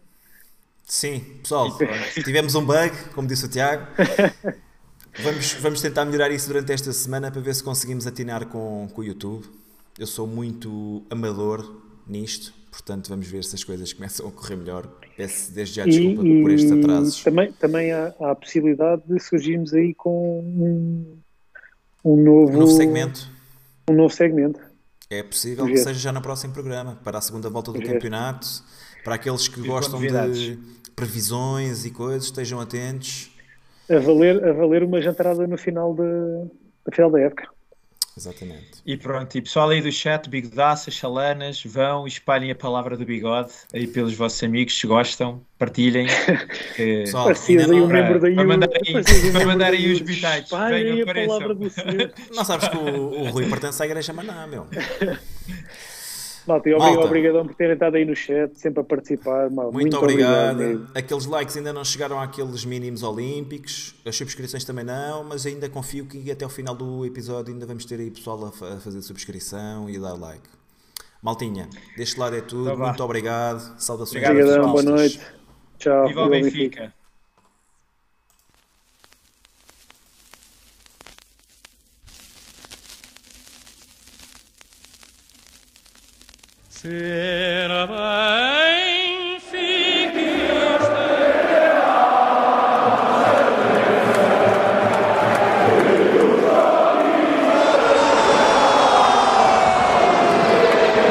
Sim, 0.91 1.21
pessoal, 1.41 1.77
tivemos 2.21 2.53
um 2.53 2.65
bug, 2.65 2.91
como 3.15 3.25
disse 3.25 3.45
o 3.45 3.47
Tiago. 3.47 3.87
Vamos, 5.23 5.53
vamos 5.53 5.81
tentar 5.81 6.03
melhorar 6.03 6.29
isso 6.31 6.49
durante 6.49 6.73
esta 6.73 6.91
semana 6.91 7.31
para 7.31 7.39
ver 7.39 7.55
se 7.55 7.63
conseguimos 7.63 8.05
atinar 8.05 8.45
com, 8.47 8.89
com 8.93 8.99
o 8.99 9.03
YouTube. 9.05 9.45
Eu 9.97 10.05
sou 10.05 10.27
muito 10.27 11.01
amador 11.09 11.81
nisto, 12.05 12.53
portanto 12.69 13.07
vamos 13.07 13.25
ver 13.25 13.41
se 13.45 13.55
as 13.55 13.63
coisas 13.63 13.93
começam 13.93 14.27
a 14.27 14.31
correr 14.33 14.57
melhor. 14.57 14.85
Peço 15.15 15.53
desde 15.53 15.75
já 15.75 15.85
desculpa 15.85 16.27
e, 16.27 16.41
por 16.41 16.51
estes 16.51 16.71
e 16.71 16.79
atrasos. 16.79 17.23
também, 17.23 17.53
também 17.53 17.93
há, 17.93 18.13
há 18.19 18.31
a 18.31 18.35
possibilidade 18.35 19.01
de 19.07 19.17
surgirmos 19.17 19.73
aí 19.73 19.93
com 19.93 20.41
um, 20.41 21.17
um 22.03 22.21
novo, 22.21 22.51
Um 22.51 22.59
novo 22.59 22.71
segmento. 22.73 23.29
um 23.89 23.93
novo 23.93 24.13
segmento. 24.13 24.59
É 25.09 25.23
possível 25.23 25.65
que 25.67 25.77
seja 25.77 25.99
já 25.99 26.11
na 26.11 26.19
próxima 26.19 26.53
programa, 26.53 26.99
para 27.01 27.17
a 27.17 27.21
segunda 27.21 27.49
volta 27.49 27.71
do 27.71 27.77
Projeto. 27.77 27.93
campeonato, 27.93 28.47
para 29.05 29.15
aqueles 29.15 29.47
que 29.47 29.61
com 29.61 29.67
gostam 29.67 29.99
de. 29.99 30.59
Previsões 30.95 31.85
e 31.85 31.91
coisas, 31.91 32.25
estejam 32.25 32.59
atentos. 32.59 33.31
A 33.89 33.99
valer, 33.99 34.43
a 34.47 34.53
valer 34.53 34.83
uma 34.83 35.01
jantarada 35.01 35.45
no 35.47 35.57
final, 35.57 35.93
de, 35.93 36.01
no 36.03 36.91
final 36.93 37.11
da 37.11 37.19
época. 37.19 37.47
Exatamente. 38.17 38.81
E 38.85 38.97
pronto, 38.97 39.37
e 39.37 39.41
pessoal 39.41 39.69
aí 39.69 39.81
do 39.81 39.89
chat, 39.89 40.29
bigodaças, 40.29 40.93
chalanas, 40.93 41.63
vão 41.63 42.05
e 42.05 42.09
espalhem 42.09 42.51
a 42.51 42.55
palavra 42.55 42.97
do 42.97 43.05
bigode 43.05 43.53
aí 43.73 43.87
pelos 43.87 44.13
vossos 44.13 44.43
amigos, 44.43 44.77
se 44.77 44.85
gostam, 44.85 45.41
partilhem. 45.57 46.07
que- 46.75 47.03
Pessoal, 47.03 47.23
Parecias 47.25 47.71
aí 47.71 47.79
um 47.81 47.87
membro 47.87 48.19
da 48.19 48.29
para 48.29 48.43
mandar 48.45 48.69
aí- 48.85 49.31
para 49.31 49.45
mandar 49.45 49.71
da 49.71 49.77
aí 49.77 49.93
os 49.93 50.01
bitites. 50.01 50.43
Espalhem 50.43 50.83
Venham, 50.83 50.99
a 50.99 51.03
apareçam. 51.03 51.27
palavra 51.39 51.55
do 51.55 51.69
Senhor. 51.69 52.13
Não 52.35 52.43
sabes 52.43 52.67
que 52.67 52.77
o, 52.77 52.81
o 53.21 53.29
Rui 53.29 53.47
pertence 53.49 53.81
à 53.81 53.85
igreja 53.85 54.11
Maná, 54.11 54.45
meu. 54.45 54.67
Malta, 56.47 56.69
e 56.69 56.75
Malta. 56.75 56.99
obrigadão 57.05 57.45
por 57.45 57.53
terem 57.55 57.73
estado 57.73 57.95
aí 57.97 58.05
no 58.05 58.15
chat, 58.15 58.51
sempre 58.59 58.81
a 58.81 58.83
participar. 58.83 59.49
mal. 59.51 59.71
Muito, 59.71 59.95
obrigado. 59.97 60.57
mesmo. 60.57 60.87
Aqueles 60.95 61.25
likes 61.25 61.55
ainda 61.57 61.71
não 61.71 61.83
chegaram 61.83 62.19
àqueles 62.19 62.65
mínimos 62.65 63.03
olímpicos, 63.03 63.95
as 64.05 64.15
subscrições 64.15 64.63
também 64.63 64.83
não, 64.83 65.23
mas 65.23 65.45
ainda 65.45 65.69
confio 65.69 66.05
que 66.05 66.31
até 66.31 66.45
o 66.45 66.49
final 66.49 66.73
do 66.75 67.05
episódio 67.05 67.53
ainda 67.53 67.65
vamos 67.65 67.85
ter 67.85 67.99
aí 67.99 68.09
pessoal 68.09 68.45
a, 68.45 68.51
fa- 68.51 68.73
a 68.73 68.77
fazer 68.79 69.01
subscrição 69.01 69.89
e 69.89 69.97
a 69.97 69.99
dar 69.99 70.13
like. 70.13 70.49
Maltinha, 71.21 71.69
deste 71.95 72.19
lado 72.19 72.35
é 72.35 72.41
tudo. 72.41 72.75
Vá. 72.75 72.87
Muito 72.87 73.03
obrigado. 73.03 73.59
Saudações 73.79 74.23
Obrigado, 74.23 74.47
Obrigadão, 74.47 74.71
boa 74.71 74.83
noite. 74.83 75.21
Tchau. 75.77 76.07
Viva 76.07 76.25
o 76.25 76.29
Benfica! 76.29 77.00
Sin 86.81 87.69
of 87.69 87.91